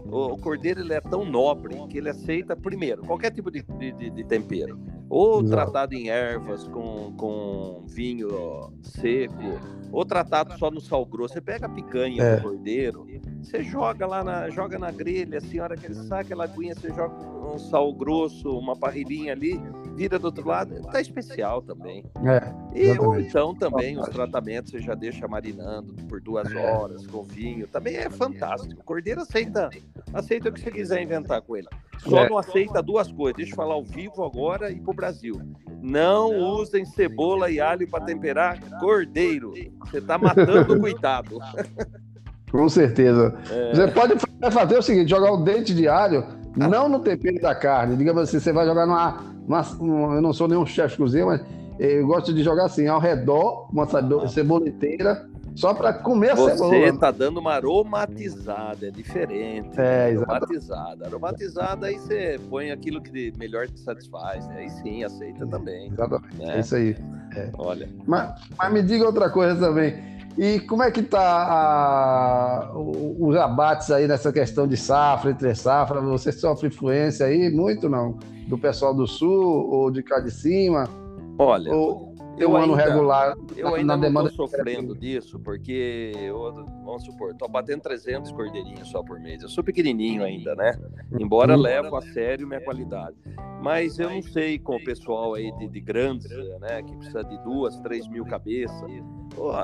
O, 0.05 0.37
cordeiro 0.37 0.81
ele 0.81 0.93
é 0.93 1.01
tão 1.01 1.25
nobre 1.25 1.75
que 1.87 1.97
ele 1.97 2.09
aceita, 2.09 2.55
primeiro, 2.55 3.03
qualquer 3.03 3.31
tipo 3.31 3.49
de, 3.49 3.61
de, 3.61 4.09
de 4.09 4.23
tempero. 4.23 4.79
Ou 5.09 5.41
Exato. 5.41 5.49
tratado 5.49 5.93
em 5.93 6.09
ervas 6.09 6.67
com, 6.67 7.13
com 7.17 7.83
vinho 7.87 8.73
seco, 8.81 9.59
ou 9.91 10.03
tratado 10.03 10.57
só 10.57 10.69
no 10.69 10.81
sal 10.81 11.05
grosso. 11.05 11.35
Você 11.35 11.41
pega 11.41 11.67
a 11.67 11.69
picanha 11.69 12.21
é. 12.21 12.35
do 12.35 12.41
cordeiro, 12.41 13.05
você 13.41 13.63
joga 13.63 14.05
lá 14.05 14.23
na, 14.23 14.49
joga 14.49 14.77
na 14.77 14.91
grelha, 14.91 15.37
assim, 15.37 15.59
a 15.59 15.63
hora 15.63 15.77
que 15.77 15.85
ele 15.85 15.95
sai 15.95 16.21
aquela 16.21 16.45
aguinha, 16.45 16.73
você 16.75 16.89
joga 16.89 17.15
um 17.53 17.57
sal 17.57 17.93
grosso, 17.93 18.57
uma 18.57 18.75
parrilhinha 18.75 19.33
ali, 19.33 19.59
vira 19.95 20.17
do 20.17 20.25
outro 20.25 20.47
lado, 20.47 20.81
tá 20.91 20.99
especial 20.99 21.61
também. 21.61 22.05
É, 22.25 22.53
e 22.77 22.97
ou 22.99 23.19
então 23.19 23.53
também 23.55 23.99
os 23.99 24.09
tratamentos 24.09 24.71
você 24.71 24.79
já 24.79 24.95
deixa 24.95 25.27
marinando 25.27 25.93
por 26.07 26.19
duas 26.19 26.51
é. 26.51 26.71
horas 26.71 27.05
com 27.07 27.23
vinho, 27.23 27.67
também 27.67 27.95
é 27.95 28.09
fantástico. 28.09 28.81
O 28.81 28.83
cordeiro 28.83 29.21
aceita, 29.21 29.69
aceita 30.13 30.49
o 30.49 30.51
que 30.51 30.59
você 30.59 30.71
quiser 30.71 31.01
inventar 31.01 31.41
com 31.41 31.55
ele. 31.55 31.67
Só 31.99 32.25
é. 32.25 32.29
não 32.29 32.37
aceita 32.37 32.81
duas 32.81 33.11
coisas. 33.11 33.37
Deixa 33.37 33.51
eu 33.51 33.55
falar 33.55 33.75
ao 33.75 33.83
vivo 33.83 34.23
agora 34.23 34.71
e 34.71 34.79
pro 34.79 34.93
Brasil. 34.93 35.39
Não 35.81 36.35
usem 36.35 36.85
cebola 36.85 37.49
e 37.49 37.59
alho 37.59 37.87
para 37.89 38.03
temperar 38.03 38.59
cordeiro. 38.79 39.53
Você 39.85 39.97
está 39.99 40.17
matando 40.17 40.73
o 40.73 40.79
coitado. 40.79 41.37
Com 42.51 42.69
certeza. 42.69 43.35
É... 43.49 43.73
Você 43.73 43.87
pode 43.87 44.13
fazer 44.51 44.77
o 44.77 44.81
seguinte: 44.81 45.09
jogar 45.09 45.31
o 45.31 45.43
dente 45.43 45.73
de 45.73 45.87
alho, 45.87 46.23
não 46.55 46.87
no 46.87 46.99
tempero 46.99 47.41
da 47.41 47.55
carne. 47.55 47.97
Digamos 47.97 48.23
assim, 48.23 48.39
você 48.39 48.53
vai 48.53 48.65
jogar 48.65 48.85
numa. 48.85 49.32
Eu 49.49 50.21
não 50.21 50.33
sou 50.33 50.47
nenhum 50.47 50.65
chefe 50.65 50.95
de 50.95 50.97
cozinha, 50.97 51.25
mas 51.25 51.41
eu 51.79 52.05
gosto 52.05 52.33
de 52.33 52.43
jogar 52.43 52.65
assim, 52.65 52.87
ao 52.87 52.99
redor, 52.99 53.67
uma 53.71 53.87
cebola 54.27 54.67
inteira, 54.67 55.27
só 55.55 55.73
para 55.73 55.93
comer 55.93 56.31
a 56.31 56.35
Você 56.35 56.51
cebola. 56.51 56.69
Você 56.69 56.85
está 56.89 57.11
dando 57.11 57.39
uma 57.39 57.53
aromatizada, 57.53 58.87
é 58.87 58.91
diferente. 58.91 59.69
É, 59.77 60.11
né? 60.11 60.21
Aromatizada. 60.21 61.05
Aromatizada, 61.05 61.87
aí 61.87 61.99
você 61.99 62.39
põe 62.49 62.71
aquilo 62.71 63.01
que 63.01 63.33
melhor 63.37 63.67
te 63.67 63.79
satisfaz. 63.79 64.47
Né? 64.47 64.59
Aí 64.59 64.69
sim, 64.69 65.03
aceita 65.03 65.45
também. 65.45 65.91
Exatamente. 65.91 66.37
Né? 66.37 66.57
É 66.57 66.59
isso 66.59 66.75
aí. 66.75 66.95
É. 67.35 67.49
Olha. 67.57 67.87
Mas, 68.07 68.41
mas 68.57 68.73
me 68.73 68.81
diga 68.81 69.05
outra 69.05 69.29
coisa 69.29 69.55
também. 69.59 69.95
E 70.37 70.59
como 70.61 70.81
é 70.81 70.89
que 70.89 71.01
está 71.01 72.71
os 72.75 73.35
abates 73.35 73.91
aí 73.91 74.07
nessa 74.07 74.31
questão 74.33 74.67
de 74.67 74.75
safra, 74.75 75.31
entre 75.31 75.53
safra? 75.53 76.01
Você 76.01 76.31
sofre 76.31 76.67
influência 76.67 77.25
aí 77.25 77.51
muito, 77.51 77.87
não? 77.87 78.17
Do 78.47 78.57
pessoal 78.57 78.93
do 78.93 79.05
sul 79.05 79.69
ou 79.69 79.91
de 79.91 80.01
cá 80.01 80.19
de 80.19 80.31
cima? 80.31 80.89
Olha, 81.37 81.73
ou 81.73 82.12
eu 82.37 82.51
um 82.51 82.55
ano 82.55 82.73
regular 82.73 83.35
eu 83.55 83.69
na, 83.69 83.75
ainda 83.77 83.95
na 83.95 84.01
demanda 84.01 84.29
estou 84.29 84.47
sofrendo 84.47 84.95
disso, 84.95 85.39
porque 85.39 86.11
eu, 86.15 86.53
vamos 86.83 87.03
supor, 87.03 87.31
estou 87.31 87.47
batendo 87.47 87.81
300 87.81 88.31
cordeirinhos 88.31 88.89
só 88.89 89.03
por 89.03 89.19
mês. 89.19 89.43
Eu 89.43 89.49
sou 89.49 89.63
pequenininho 89.63 90.23
ainda, 90.23 90.55
né? 90.55 90.77
Embora 91.19 91.55
uhum. 91.55 91.61
levo 91.61 91.95
a 91.95 92.01
sério 92.01 92.47
minha 92.47 92.61
qualidade. 92.61 93.15
Mas 93.61 93.99
eu 93.99 94.09
não 94.09 94.21
sei 94.21 94.59
com 94.59 94.75
o 94.75 94.83
pessoal 94.83 95.35
aí 95.35 95.51
de, 95.57 95.67
de 95.67 95.79
grandes, 95.79 96.29
né? 96.59 96.81
Que 96.83 96.95
precisa 96.95 97.23
de 97.23 97.37
duas, 97.43 97.79
três 97.79 98.07
mil 98.07 98.25
cabeças 98.25 98.83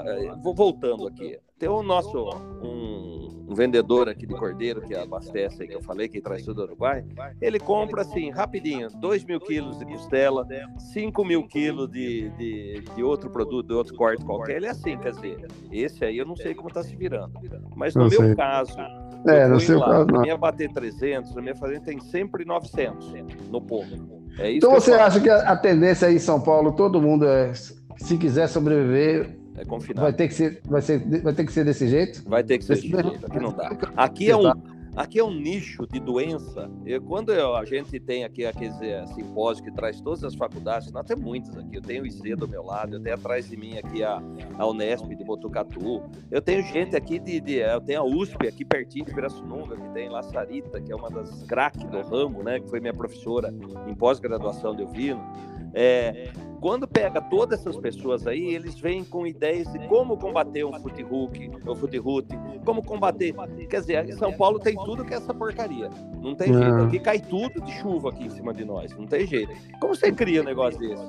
é, 0.05 0.35
vou 0.41 0.53
voltando 0.53 1.07
aqui. 1.07 1.37
Tem 1.57 1.69
o 1.69 1.83
nosso 1.83 2.17
um, 2.63 3.08
um, 3.49 3.55
vendedor 3.55 4.07
aqui 4.09 4.25
de 4.25 4.33
cordeiro 4.33 4.81
que 4.81 4.95
abastece 4.95 5.63
aí, 5.63 5.67
que 5.67 5.75
eu 5.75 5.81
falei, 5.81 6.07
que 6.07 6.21
traz 6.21 6.43
tudo 6.43 6.55
do 6.55 6.63
Uruguai. 6.63 7.03
Ele 7.41 7.59
compra 7.59 8.01
assim, 8.01 8.29
rapidinho, 8.29 8.89
2 8.89 9.23
mil 9.23 9.39
quilos 9.39 9.79
de 9.79 9.85
costela, 9.85 10.47
5 10.93 11.25
mil 11.25 11.43
quilos 11.47 11.89
de, 11.91 12.29
de, 12.31 12.83
de, 12.95 13.03
outro 13.03 13.29
produto, 13.29 13.67
de 13.67 13.73
outro 13.73 13.95
corte 13.95 14.23
qualquer. 14.23 14.57
Ele 14.57 14.67
é 14.67 14.69
assim, 14.69 14.97
quer 14.97 15.11
dizer, 15.11 15.47
esse 15.71 16.03
aí 16.03 16.17
eu 16.17 16.25
não 16.25 16.35
sei 16.35 16.53
como 16.53 16.69
está 16.69 16.83
se 16.83 16.95
virando. 16.95 17.33
Mas 17.75 17.95
no 17.95 18.03
não 18.03 18.09
meu 18.09 18.19
sei. 18.21 18.35
caso, 18.35 18.77
é, 19.27 19.47
no 19.47 19.59
seu 19.59 19.79
lá, 19.79 19.87
caso, 19.87 20.07
não. 20.07 20.21
minha 20.21 20.37
bater 20.37 20.71
300, 20.71 21.33
na 21.35 21.41
minha 21.41 21.55
fazenda 21.55 21.81
tem 21.81 21.99
sempre 21.99 22.45
900 22.45 23.13
no 23.49 23.61
ponto. 23.61 24.19
É 24.37 24.53
então 24.53 24.71
você 24.71 24.93
acha 24.93 25.19
que 25.19 25.29
a 25.29 25.55
tendência 25.55 26.07
aí 26.07 26.15
em 26.15 26.19
São 26.19 26.39
Paulo, 26.39 26.71
todo 26.71 27.01
mundo 27.01 27.25
é, 27.27 27.51
se 27.53 28.17
quiser 28.17 28.47
sobreviver, 28.47 29.38
é 29.57 29.65
confinado. 29.65 30.01
Vai 30.01 30.13
ter 30.13 30.27
que 30.27 30.33
ser, 30.33 30.61
vai 30.65 30.81
ser, 30.81 31.21
vai 31.21 31.33
ter 31.33 31.45
que 31.45 31.51
ser 31.51 31.65
desse 31.65 31.87
jeito? 31.87 32.23
Vai 32.27 32.43
ter 32.43 32.57
que 32.57 32.65
ser 32.65 32.75
desse 32.75 32.87
jeito. 32.87 33.25
Aqui 33.25 33.39
não 33.39 33.51
dá. 33.51 33.69
Aqui 33.97 34.29
é 34.29 34.37
um, 34.37 34.51
aqui 34.95 35.19
é 35.19 35.23
um 35.23 35.33
nicho 35.33 35.87
de 35.87 35.99
doença. 35.99 36.69
Eu, 36.85 37.01
quando 37.01 37.31
eu, 37.31 37.55
a 37.55 37.63
gente 37.65 37.99
tem 37.99 38.23
aqui 38.23 38.45
aqueles 38.45 38.79
é, 38.81 39.05
simpósio 39.07 39.63
que 39.63 39.71
traz 39.71 40.01
todas 40.01 40.23
as 40.23 40.35
faculdades, 40.35 40.91
nós 40.91 41.05
temos 41.05 41.23
muitas 41.23 41.55
aqui. 41.57 41.77
Eu 41.77 41.81
tenho 41.81 42.03
o 42.03 42.07
IC 42.07 42.35
do 42.35 42.47
meu 42.47 42.63
lado, 42.63 42.95
eu 42.95 42.99
tenho 42.99 43.15
atrás 43.15 43.47
de 43.49 43.55
mim 43.55 43.77
aqui 43.77 44.03
a, 44.03 44.21
a 44.57 44.67
Unesp 44.67 45.07
de 45.07 45.23
Botucatu. 45.23 46.03
Eu 46.29 46.41
tenho 46.41 46.63
gente 46.63 46.95
aqui 46.95 47.19
de, 47.19 47.39
de 47.39 47.55
eu 47.55 47.81
tenho 47.81 48.01
a 48.01 48.05
USP 48.05 48.47
aqui 48.47 48.65
pertinho 48.65 49.05
de 49.05 49.13
Pirassununga, 49.13 49.75
que 49.75 49.89
tem 49.89 50.09
lá 50.09 50.21
Sarita, 50.23 50.81
que 50.81 50.91
é 50.91 50.95
uma 50.95 51.09
das 51.09 51.43
craques 51.43 51.83
do 51.89 52.01
ramo, 52.01 52.43
né? 52.43 52.59
Que 52.59 52.69
foi 52.69 52.79
minha 52.79 52.93
professora 52.93 53.53
em 53.87 53.95
pós-graduação 53.95 54.75
de 54.75 54.83
ouvido. 54.83 55.21
É, 55.73 56.31
quando 56.59 56.87
pega 56.87 57.21
todas 57.21 57.59
essas 57.59 57.77
pessoas 57.77 58.27
aí, 58.27 58.53
eles 58.53 58.79
vêm 58.79 59.03
com 59.03 59.25
ideias 59.25 59.71
de 59.71 59.79
como 59.87 60.17
combater 60.17 60.63
o 60.63 60.73
foot 60.79 61.01
root, 61.03 62.39
como 62.65 62.83
combater. 62.83 63.33
Quer 63.69 63.79
dizer, 63.79 64.13
São 64.13 64.33
Paulo 64.33 64.59
tem 64.59 64.75
tudo 64.75 65.05
que 65.05 65.13
é 65.13 65.17
essa 65.17 65.33
porcaria. 65.33 65.89
Não 66.21 66.35
tem 66.35 66.53
jeito. 66.53 66.75
Aqui 66.75 66.99
cai 66.99 67.19
tudo 67.19 67.61
de 67.61 67.71
chuva 67.79 68.09
aqui 68.09 68.25
em 68.25 68.29
cima 68.29 68.53
de 68.53 68.65
nós. 68.65 68.95
Não 68.97 69.05
tem 69.05 69.25
jeito. 69.25 69.51
Como 69.79 69.95
você 69.95 70.11
cria 70.11 70.41
um 70.41 70.45
negócio 70.45 70.79
desse? 70.79 71.03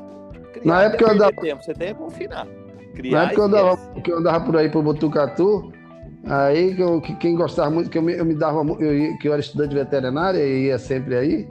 Criar 0.53 0.75
Na 0.75 0.83
época 0.83 1.05
eu 1.05 1.11
andava... 1.11 1.33
tempo, 1.33 1.63
você 1.63 1.75
tem 1.75 1.89
que 1.89 1.95
confinar. 1.95 2.47
Criar 2.95 3.19
Na 3.19 3.25
época 3.25 3.41
eu 3.41 3.45
andava, 3.45 3.77
que 4.01 4.13
eu 4.13 4.19
andava 4.19 4.45
por 4.45 4.57
aí 4.57 4.69
pro 4.69 4.83
Botucatu, 4.83 5.73
aí 6.27 6.75
que, 6.75 6.83
eu, 6.83 7.01
que 7.01 7.15
quem 7.17 7.35
gostava 7.35 7.71
muito, 7.71 7.91
que 7.91 7.99
eu 7.99 8.03
me, 8.03 8.13
eu 8.13 8.25
me 8.25 8.35
dava, 8.35 8.61
eu, 8.81 9.19
que 9.19 9.29
eu 9.29 9.33
era 9.33 9.41
estudante 9.41 9.71
de 9.71 9.77
veterinária 9.77 10.39
e 10.39 10.67
ia 10.67 10.79
sempre 10.79 11.17
aí, 11.17 11.49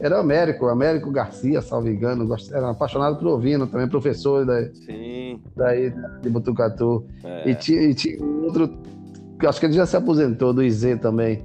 era 0.00 0.16
o 0.16 0.20
Américo, 0.20 0.66
Américo 0.66 1.10
Garcia, 1.10 1.60
salvo 1.60 1.88
engano, 1.88 2.28
era 2.52 2.70
apaixonado 2.70 3.18
por 3.18 3.26
ovino, 3.28 3.66
também 3.66 3.88
professor 3.88 4.46
da, 4.46 4.72
Sim. 4.72 5.40
daí 5.56 5.92
de 6.22 6.30
Botucatu. 6.30 7.04
É. 7.24 7.50
E, 7.50 7.54
tinha, 7.54 7.82
e 7.82 7.94
tinha 7.94 8.24
outro, 8.24 8.70
acho 9.44 9.58
que 9.58 9.66
ele 9.66 9.72
já 9.72 9.86
se 9.86 9.96
aposentou, 9.96 10.52
do 10.52 10.62
IZ 10.62 10.98
também. 11.00 11.44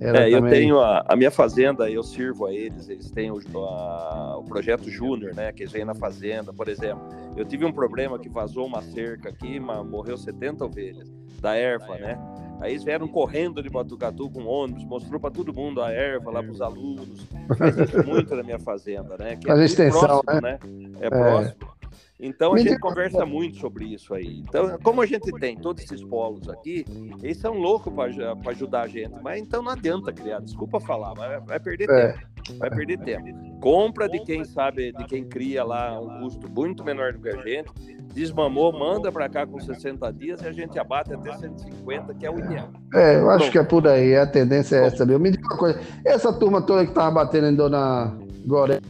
Era 0.00 0.26
é, 0.26 0.30
também... 0.30 0.50
eu 0.50 0.58
tenho 0.58 0.80
a, 0.80 1.04
a, 1.06 1.14
minha 1.14 1.30
fazenda, 1.30 1.90
eu 1.90 2.02
sirvo 2.02 2.46
a 2.46 2.54
eles, 2.54 2.88
eles 2.88 3.10
têm 3.10 3.30
o, 3.30 3.38
a, 3.58 4.38
o 4.38 4.44
projeto 4.44 4.88
Júnior, 4.88 5.34
né, 5.34 5.52
que 5.52 5.62
eles 5.62 5.72
vêm 5.72 5.84
na 5.84 5.94
fazenda, 5.94 6.54
por 6.54 6.68
exemplo. 6.68 7.06
Eu 7.36 7.44
tive 7.44 7.66
um 7.66 7.72
problema 7.72 8.18
que 8.18 8.30
vazou 8.30 8.66
uma 8.66 8.80
cerca 8.80 9.28
aqui, 9.28 9.60
mas 9.60 9.86
morreu 9.86 10.16
70 10.16 10.64
ovelhas, 10.64 11.12
da 11.38 11.54
erva, 11.54 11.98
né? 11.98 12.18
Aí 12.60 12.72
eles 12.72 12.84
vieram 12.84 13.08
correndo 13.08 13.62
de 13.62 13.70
Batucatu 13.70 14.28
com 14.30 14.44
ônibus, 14.44 14.84
mostrou 14.84 15.18
para 15.18 15.30
todo 15.30 15.52
mundo 15.52 15.82
a 15.82 15.90
erva 15.90 16.30
lá 16.30 16.42
para 16.42 16.52
os 16.52 16.60
alunos. 16.60 17.26
Faz 17.56 18.06
muito 18.06 18.36
na 18.36 18.42
minha 18.42 18.58
fazenda, 18.58 19.16
né? 19.16 19.36
Que 19.36 19.46
Faz 19.46 19.60
é 19.60 19.64
extensão, 19.64 20.20
próximo, 20.20 20.40
né? 20.42 20.58
né? 20.62 20.90
É, 21.00 21.06
é 21.06 21.10
próximo. 21.10 21.79
Então 22.22 22.54
a 22.54 22.58
gente 22.58 22.78
conversa 22.78 23.24
muito 23.24 23.56
sobre 23.56 23.86
isso 23.86 24.12
aí. 24.12 24.40
Então, 24.46 24.78
como 24.82 25.00
a 25.00 25.06
gente 25.06 25.32
tem 25.38 25.56
todos 25.56 25.82
esses 25.82 26.04
polos 26.04 26.48
aqui, 26.48 26.84
eles 27.22 27.38
são 27.38 27.54
loucos 27.54 27.92
para 27.92 28.50
ajudar 28.50 28.82
a 28.82 28.86
gente. 28.86 29.14
Mas 29.22 29.40
então 29.40 29.62
não 29.62 29.72
adianta 29.72 30.12
criar, 30.12 30.40
desculpa 30.40 30.78
falar, 30.78 31.14
mas 31.16 31.42
vai 31.44 31.58
perder 31.58 31.90
é. 31.90 32.12
tempo. 32.12 32.30
Vai 32.58 32.70
perder 32.70 32.98
tempo. 32.98 33.60
Compra 33.60 34.08
de 34.08 34.20
quem 34.20 34.44
sabe, 34.44 34.92
de 34.92 35.04
quem 35.06 35.24
cria 35.24 35.64
lá 35.64 35.98
um 35.98 36.20
custo 36.20 36.50
muito 36.50 36.84
menor 36.84 37.12
do 37.12 37.20
que 37.20 37.28
a 37.28 37.36
gente. 37.38 37.70
Desmamou, 38.12 38.72
manda 38.72 39.10
para 39.10 39.28
cá 39.28 39.46
com 39.46 39.58
60 39.60 40.12
dias 40.12 40.42
e 40.42 40.48
a 40.48 40.52
gente 40.52 40.78
abate 40.78 41.14
até 41.14 41.32
150, 41.32 42.14
que 42.14 42.26
é 42.26 42.30
o 42.30 42.38
ideal. 42.38 42.68
É, 42.94 43.16
eu 43.16 43.30
acho 43.30 43.46
Bom, 43.46 43.52
que 43.52 43.58
é 43.58 43.62
por 43.62 43.86
aí, 43.86 44.16
a 44.16 44.26
tendência 44.26 44.76
é 44.76 44.86
essa 44.86 45.04
ali. 45.04 45.16
Me 45.18 45.30
diga 45.30 45.46
uma 45.46 45.56
coisa, 45.56 45.80
essa 46.04 46.32
turma 46.32 46.60
toda 46.60 46.84
que 46.84 46.92
tava 46.92 47.10
batendo 47.12 47.46
em 47.46 47.54
Dona 47.54 48.16
Goré. 48.46 48.80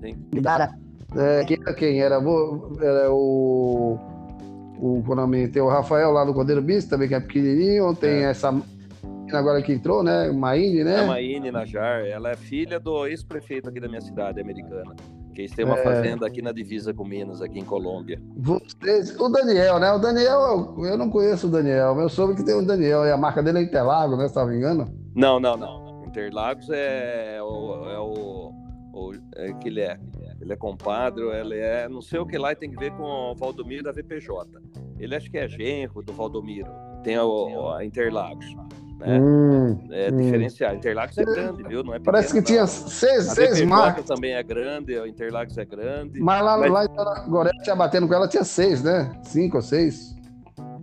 Sim. 0.00 0.16
É, 1.16 1.44
quem 1.44 1.58
era 1.60 1.74
quem? 1.74 2.00
Era, 2.00 2.16
era 2.16 3.12
o. 3.12 3.98
O, 4.78 5.02
o 5.06 5.14
nome, 5.14 5.46
tem 5.48 5.60
o 5.60 5.68
Rafael 5.68 6.10
lá 6.10 6.24
do 6.24 6.32
Cordeiro 6.32 6.62
Bis, 6.62 6.86
também 6.86 7.06
que 7.06 7.14
é 7.14 7.20
pequenininho. 7.20 7.94
Tem 7.94 8.24
é. 8.24 8.30
essa 8.30 8.50
agora 9.36 9.62
que 9.62 9.72
entrou, 9.72 10.02
né? 10.02 10.30
Maíne, 10.30 10.84
né? 10.84 11.00
A 11.00 11.06
Maíne 11.06 11.50
Najar. 11.50 12.04
Ela 12.06 12.30
é 12.30 12.36
filha 12.36 12.80
do 12.80 13.06
ex-prefeito 13.06 13.68
aqui 13.68 13.80
da 13.80 13.88
minha 13.88 14.00
cidade, 14.00 14.40
americana. 14.40 14.94
Que 15.34 15.42
eles 15.42 15.52
têm 15.52 15.64
uma 15.64 15.78
é... 15.78 15.82
fazenda 15.82 16.26
aqui 16.26 16.42
na 16.42 16.52
divisa 16.52 16.92
com 16.92 17.04
Minas, 17.04 17.40
aqui 17.40 17.58
em 17.58 17.64
Colômbia. 17.64 18.20
Vocês, 18.36 19.18
o 19.18 19.28
Daniel, 19.28 19.78
né? 19.78 19.92
O 19.92 19.98
Daniel, 19.98 20.74
eu 20.78 20.98
não 20.98 21.10
conheço 21.10 21.46
o 21.46 21.50
Daniel, 21.50 21.94
mas 21.94 22.04
eu 22.04 22.08
soube 22.08 22.34
que 22.34 22.44
tem 22.44 22.54
o 22.54 22.66
Daniel. 22.66 23.04
E 23.04 23.12
a 23.12 23.16
marca 23.16 23.42
dele 23.42 23.58
é 23.58 23.62
Interlagos, 23.62 24.18
né? 24.18 24.28
Se 24.28 24.36
não 24.36 24.46
me 24.46 24.56
engano. 24.56 24.92
Não, 25.14 25.38
não, 25.38 25.56
não. 25.56 26.04
Interlagos 26.06 26.68
é 26.70 27.38
o. 27.40 27.88
É 27.88 27.98
o, 27.98 28.52
o 29.08 29.12
é 29.36 29.52
que 29.54 29.68
ele 29.68 29.80
é 29.80 29.98
ele 30.40 30.52
é 30.52 30.56
compadre, 30.56 31.22
ele 31.22 31.58
é 31.58 31.88
não 31.88 32.00
sei 32.00 32.18
o 32.18 32.26
que 32.26 32.38
lá, 32.38 32.52
e 32.52 32.56
tem 32.56 32.70
que 32.70 32.76
ver 32.76 32.92
com 32.92 33.02
o 33.02 33.34
Valdomiro 33.34 33.84
da 33.84 33.92
VPJ. 33.92 34.60
Ele 34.98 35.14
acho 35.14 35.30
que 35.30 35.38
é 35.38 35.48
genro 35.48 36.02
do 36.02 36.12
Valdomiro, 36.12 36.70
tem 37.02 37.18
o, 37.18 37.72
a 37.72 37.84
Interlagos. 37.84 38.46
Né? 38.98 39.18
Hum, 39.18 39.88
é 39.90 40.10
hum. 40.12 40.74
Interlagos 40.74 41.16
é 41.16 41.24
grande, 41.24 41.62
viu? 41.62 41.82
Não 41.82 41.94
é 41.94 41.98
pequeno, 41.98 42.12
Parece 42.12 42.32
que 42.32 42.38
não. 42.38 42.44
tinha 42.44 42.66
seis, 42.66 43.28
a 43.28 43.34
seis 43.34 43.62
marcas. 43.62 44.04
também 44.04 44.32
é 44.32 44.42
grande, 44.42 44.98
o 44.98 45.06
Interlagos 45.06 45.56
é 45.56 45.64
grande. 45.64 46.20
Mas 46.20 46.42
lá, 46.42 46.58
mas... 46.58 46.70
lá 46.70 46.84
em 46.84 47.30
Gorete, 47.30 47.74
batendo 47.74 48.06
com 48.06 48.14
ela, 48.14 48.28
tinha 48.28 48.44
seis, 48.44 48.82
né? 48.82 49.10
Cinco 49.24 49.56
ou 49.56 49.62
seis. 49.62 50.14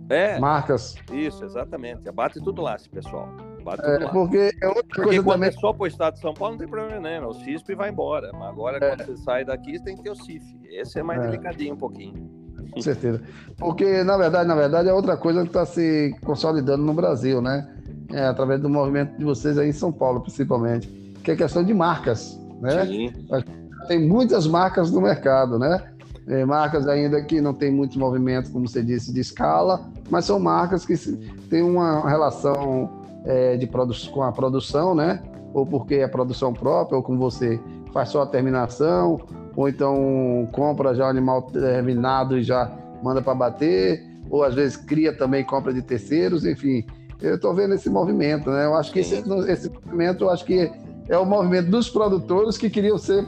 É. 0.08 0.38
Marcas. 0.38 0.96
Isso, 1.12 1.44
exatamente. 1.44 2.08
Abate 2.08 2.40
tudo 2.40 2.62
lá, 2.62 2.74
esse 2.74 2.88
pessoal. 2.88 3.28
Abate 3.68 3.88
é, 3.88 4.04
lá. 4.04 4.10
Porque 4.10 4.52
é 4.60 4.68
outra 4.68 4.82
porque 4.84 5.02
coisa 5.02 5.22
quando 5.22 5.34
também... 5.34 5.48
é 5.48 5.52
só 5.52 5.72
pro 5.72 5.86
estado 5.86 6.14
de 6.14 6.20
São 6.20 6.34
Paulo, 6.34 6.52
não 6.52 6.58
tem 6.58 6.68
problema 6.68 7.00
né? 7.00 7.20
O 7.20 7.32
CISP 7.34 7.74
vai 7.74 7.90
embora. 7.90 8.30
Mas 8.32 8.48
agora, 8.48 8.78
é. 8.78 8.88
quando 8.88 9.06
você 9.06 9.16
sai 9.18 9.44
daqui, 9.44 9.76
você 9.76 9.84
tem 9.84 9.96
que 9.96 10.02
ter 10.02 10.10
o 10.10 10.16
CIF. 10.16 10.44
Esse 10.70 10.98
é 10.98 11.02
mais 11.02 11.20
é. 11.20 11.26
delicadinho 11.26 11.74
um 11.74 11.78
pouquinho. 11.78 12.38
Com 12.70 12.82
certeza. 12.82 13.22
Porque, 13.56 14.02
na 14.04 14.16
verdade, 14.16 14.48
na 14.48 14.54
verdade, 14.54 14.88
é 14.88 14.92
outra 14.92 15.16
coisa 15.16 15.42
que 15.42 15.48
está 15.48 15.64
se 15.64 16.14
consolidando 16.24 16.82
no 16.82 16.92
Brasil, 16.92 17.40
né? 17.40 17.68
É, 18.12 18.24
através 18.24 18.60
do 18.60 18.68
movimento 18.68 19.16
de 19.16 19.24
vocês 19.24 19.58
aí 19.58 19.68
em 19.68 19.72
São 19.72 19.92
Paulo, 19.92 20.20
principalmente, 20.20 20.88
que 21.22 21.30
é 21.30 21.36
questão 21.36 21.62
de 21.62 21.74
marcas, 21.74 22.38
né? 22.60 22.86
Sim. 22.86 23.12
Tem 23.86 24.06
muitas 24.06 24.46
marcas 24.46 24.90
no 24.90 25.00
mercado, 25.00 25.58
né? 25.58 25.92
É, 26.26 26.44
marcas 26.44 26.86
ainda 26.86 27.22
que 27.22 27.40
não 27.40 27.54
tem 27.54 27.70
muito 27.70 27.98
movimento, 27.98 28.50
como 28.50 28.68
você 28.68 28.82
disse, 28.82 29.12
de 29.12 29.20
escala, 29.20 29.88
mas 30.10 30.26
são 30.26 30.38
marcas 30.38 30.84
que 30.84 30.94
têm 31.48 31.62
uma 31.62 32.08
relação 32.08 32.97
é, 33.24 33.56
de 33.56 33.66
com 34.10 34.22
a 34.22 34.32
produção, 34.32 34.94
né? 34.94 35.22
Ou 35.52 35.66
porque 35.66 35.96
é 35.96 36.08
produção 36.08 36.52
própria, 36.52 36.96
ou 36.96 37.02
com 37.02 37.16
você 37.16 37.60
faz 37.92 38.10
só 38.10 38.22
a 38.22 38.26
terminação, 38.26 39.18
ou 39.56 39.68
então 39.68 40.48
compra 40.52 40.94
já 40.94 41.06
o 41.06 41.08
animal 41.08 41.42
terminado 41.42 42.38
e 42.38 42.42
já 42.42 42.70
manda 43.02 43.22
para 43.22 43.34
bater, 43.34 44.04
ou 44.30 44.44
às 44.44 44.54
vezes 44.54 44.76
cria 44.76 45.16
também 45.16 45.44
compra 45.44 45.72
de 45.72 45.82
terceiros, 45.82 46.44
enfim. 46.44 46.84
Eu 47.20 47.36
estou 47.36 47.54
vendo 47.54 47.74
esse 47.74 47.90
movimento, 47.90 48.50
né? 48.50 48.66
Eu 48.66 48.74
acho 48.74 48.92
que 48.92 49.00
esse, 49.00 49.16
esse 49.48 49.70
movimento, 49.70 50.24
eu 50.24 50.30
acho 50.30 50.44
que 50.44 50.70
é 51.08 51.18
o 51.18 51.24
movimento 51.24 51.70
dos 51.70 51.88
produtores 51.88 52.56
que 52.56 52.70
queriam 52.70 52.98
ser 52.98 53.26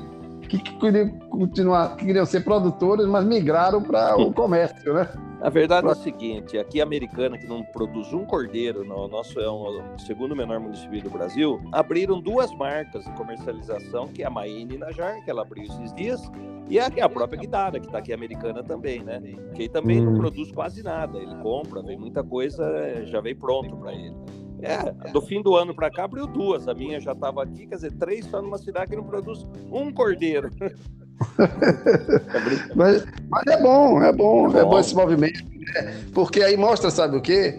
que, 0.48 0.58
queriam 0.58 1.08
continuar, 1.30 1.96
que 1.96 2.04
queriam 2.04 2.26
ser 2.26 2.40
produtores, 2.40 3.06
mas 3.06 3.24
migraram 3.24 3.82
para 3.82 4.16
o 4.16 4.32
comércio, 4.34 4.92
né? 4.92 5.08
A 5.42 5.48
verdade 5.48 5.86
é 5.86 5.90
o 5.90 5.94
seguinte, 5.94 6.58
aqui 6.58 6.80
a 6.80 6.84
americana, 6.84 7.38
que 7.38 7.46
não 7.46 7.62
produz 7.62 8.12
um 8.12 8.26
cordeiro, 8.26 8.84
no 8.84 9.08
nosso 9.08 9.40
é 9.40 9.48
o 9.48 9.98
segundo 9.98 10.36
menor 10.36 10.60
município 10.60 11.02
do 11.02 11.08
Brasil, 11.08 11.58
abriram 11.72 12.20
duas 12.20 12.54
marcas 12.56 13.04
de 13.04 13.12
comercialização, 13.12 14.08
que 14.08 14.22
é 14.22 14.26
a 14.26 14.30
Maine 14.30 14.76
Najar, 14.76 15.24
que 15.24 15.30
ela 15.30 15.40
abriu 15.40 15.64
esses 15.64 15.94
dias, 15.94 16.20
e 16.68 16.78
a, 16.78 16.86
a 16.86 17.08
própria 17.08 17.40
Guidara, 17.40 17.80
que 17.80 17.86
está 17.86 17.98
aqui 17.98 18.12
americana 18.12 18.62
também, 18.62 19.02
né? 19.02 19.18
Que 19.54 19.66
também 19.66 20.00
hum. 20.00 20.10
não 20.10 20.18
produz 20.18 20.52
quase 20.52 20.82
nada, 20.82 21.18
ele 21.18 21.34
compra, 21.36 21.82
vem 21.82 21.96
muita 21.96 22.22
coisa, 22.22 23.06
já 23.06 23.22
vem 23.22 23.34
pronto 23.34 23.74
para 23.78 23.94
ele. 23.94 24.14
É, 24.62 25.10
do 25.10 25.22
fim 25.22 25.42
do 25.42 25.56
ano 25.56 25.74
para 25.74 25.90
cá 25.90 26.04
abriu 26.04 26.26
duas. 26.26 26.68
A 26.68 26.74
minha 26.74 27.00
já 27.00 27.12
estava 27.12 27.42
aqui, 27.42 27.66
quer 27.66 27.76
dizer, 27.76 27.92
três 27.92 28.26
só 28.26 28.42
numa 28.42 28.58
cidade 28.58 28.90
que 28.90 28.96
não 28.96 29.04
produz 29.04 29.46
um 29.72 29.90
cordeiro. 29.90 30.50
mas, 32.74 33.04
mas, 33.28 33.46
é 33.48 33.60
bom, 33.60 34.02
é 34.02 34.12
bom, 34.12 34.46
é 34.48 34.52
bom, 34.52 34.58
é 34.58 34.64
bom 34.64 34.78
esse 34.78 34.94
movimento, 34.94 35.44
né? 35.44 35.94
porque 36.14 36.42
aí 36.42 36.56
mostra, 36.56 36.90
sabe 36.90 37.16
o 37.16 37.20
quê? 37.20 37.58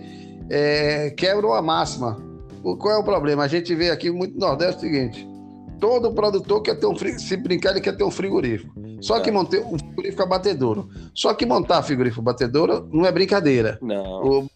É, 0.50 1.12
quebra 1.12 1.48
uma 1.48 1.62
máxima. 1.62 2.18
Qual 2.62 2.94
é 2.94 2.98
o 2.98 3.04
problema? 3.04 3.44
A 3.44 3.48
gente 3.48 3.74
vê 3.74 3.90
aqui 3.90 4.12
muito 4.12 4.34
no 4.34 4.46
Nordeste 4.46 4.78
o 4.78 4.80
seguinte: 4.82 5.28
todo 5.80 6.14
produtor 6.14 6.62
quer 6.62 6.76
ter 6.76 6.86
um 6.86 6.96
se 6.96 7.36
brincar, 7.38 7.72
ele 7.72 7.82
quer 7.82 7.98
ter 7.98 8.04
um 8.04 8.12
frigorífico. 8.12 8.74
Só 9.02 9.20
que 9.20 9.30
é. 9.30 9.34
montar 9.34 9.58
um 9.58 9.78
frigorífico 9.78 10.24
abatedouro. 10.24 10.90
Só 11.14 11.34
que 11.34 11.46
montar 11.46 11.82
frigorífico 11.82 12.22
abatedouro 12.22 12.88
não 12.94 13.06
é 13.06 13.12
brincadeira. 13.12 13.80
Não. 13.82 14.24
O, 14.24 14.50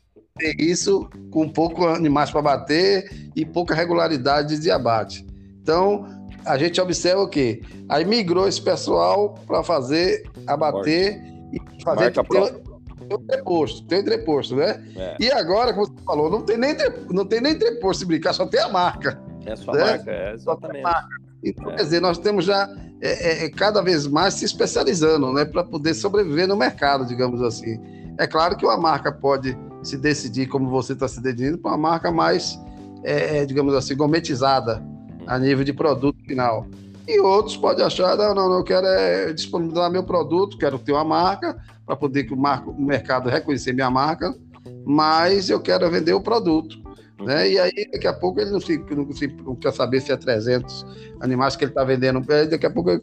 isso 0.59 1.09
com 1.31 1.49
pouco 1.49 1.87
animais 1.87 2.29
para 2.29 2.41
bater 2.41 3.31
e 3.35 3.45
pouca 3.45 3.73
regularidade 3.73 4.59
de 4.59 4.69
abate. 4.69 5.25
Então, 5.61 6.05
a 6.45 6.57
gente 6.57 6.79
observa 6.79 7.21
o 7.21 7.27
quê? 7.27 7.61
Aí 7.89 8.05
migrou 8.05 8.47
esse 8.47 8.61
pessoal 8.61 9.35
para 9.47 9.63
fazer 9.63 10.29
abater 10.47 11.21
e 11.51 11.83
fazer 11.83 12.15
Marca 12.15 12.23
ter, 12.23 12.53
ter 12.53 13.13
entreposto, 13.13 13.83
tem 13.87 13.99
entreposto, 13.99 14.55
né? 14.55 14.83
É. 14.95 15.17
E 15.19 15.31
agora, 15.31 15.73
como 15.73 15.87
você 15.87 16.03
falou, 16.05 16.29
não 16.29 16.41
tem 16.41 16.57
nem 16.57 16.75
não 17.09 17.25
tem 17.25 17.41
nem 17.41 17.53
entreposto 17.53 17.99
se 17.99 18.05
brincar, 18.05 18.33
só 18.33 18.45
tem 18.45 18.59
a 18.59 18.69
marca. 18.69 19.19
É 19.45 19.55
só 19.55 19.71
né? 19.73 19.83
marca, 19.83 20.11
é 20.11 20.33
exatamente. 20.33 20.83
Marca. 20.83 21.15
Então, 21.43 21.71
é. 21.71 21.75
quer 21.75 21.83
dizer, 21.83 22.01
nós 22.01 22.17
temos 22.17 22.45
já 22.45 22.69
é, 23.01 23.43
é, 23.43 23.45
é 23.45 23.49
cada 23.49 23.81
vez 23.81 24.07
mais 24.07 24.35
se 24.35 24.45
especializando, 24.45 25.31
né, 25.33 25.45
para 25.45 25.63
poder 25.63 25.93
sobreviver 25.93 26.47
no 26.47 26.55
mercado, 26.55 27.05
digamos 27.05 27.41
assim. 27.41 27.79
É 28.17 28.25
claro 28.25 28.55
que 28.55 28.65
uma 28.65 28.77
marca 28.77 29.11
pode 29.11 29.57
se 29.83 29.97
decidir, 29.97 30.47
como 30.47 30.69
você 30.69 30.93
está 30.93 31.07
se 31.07 31.21
decidindo, 31.21 31.57
para 31.57 31.71
uma 31.71 31.77
marca 31.77 32.11
mais, 32.11 32.59
é, 33.03 33.45
digamos 33.45 33.73
assim, 33.75 33.95
gourmetizada 33.95 34.81
a 35.27 35.39
nível 35.39 35.63
de 35.63 35.73
produto 35.73 36.17
final. 36.25 36.67
E 37.07 37.19
outros 37.19 37.55
podem 37.55 37.85
achar, 37.85 38.17
não, 38.17 38.33
não, 38.33 38.53
eu 38.57 38.63
quero 38.63 38.87
é 38.87 39.31
disponibilizar 39.31 39.91
meu 39.91 40.03
produto, 40.03 40.57
quero 40.57 40.79
ter 40.79 40.91
uma 40.91 41.03
marca, 41.03 41.55
para 41.85 41.95
poder 41.95 42.23
que 42.23 42.33
o, 42.33 42.37
marco, 42.37 42.71
o 42.71 42.81
mercado 42.81 43.29
reconhecer 43.29 43.73
minha 43.73 43.91
marca, 43.91 44.35
mas 44.83 45.49
eu 45.49 45.59
quero 45.59 45.89
vender 45.89 46.13
o 46.13 46.21
produto. 46.21 46.83
Né? 47.23 47.51
E 47.51 47.59
aí, 47.59 47.89
daqui 47.91 48.07
a 48.07 48.13
pouco, 48.13 48.41
ele 48.41 48.51
não, 48.51 48.59
se, 48.59 48.77
não, 48.77 49.11
se, 49.13 49.27
não 49.27 49.55
quer 49.55 49.71
saber 49.71 50.01
se 50.01 50.11
é 50.11 50.17
300 50.17 50.85
animais 51.21 51.55
que 51.55 51.63
ele 51.63 51.71
está 51.71 51.83
vendendo. 51.83 52.21
Aí, 52.29 52.47
daqui 52.47 52.65
a 52.65 52.69
pouco, 52.69 52.89
ele, 52.89 53.01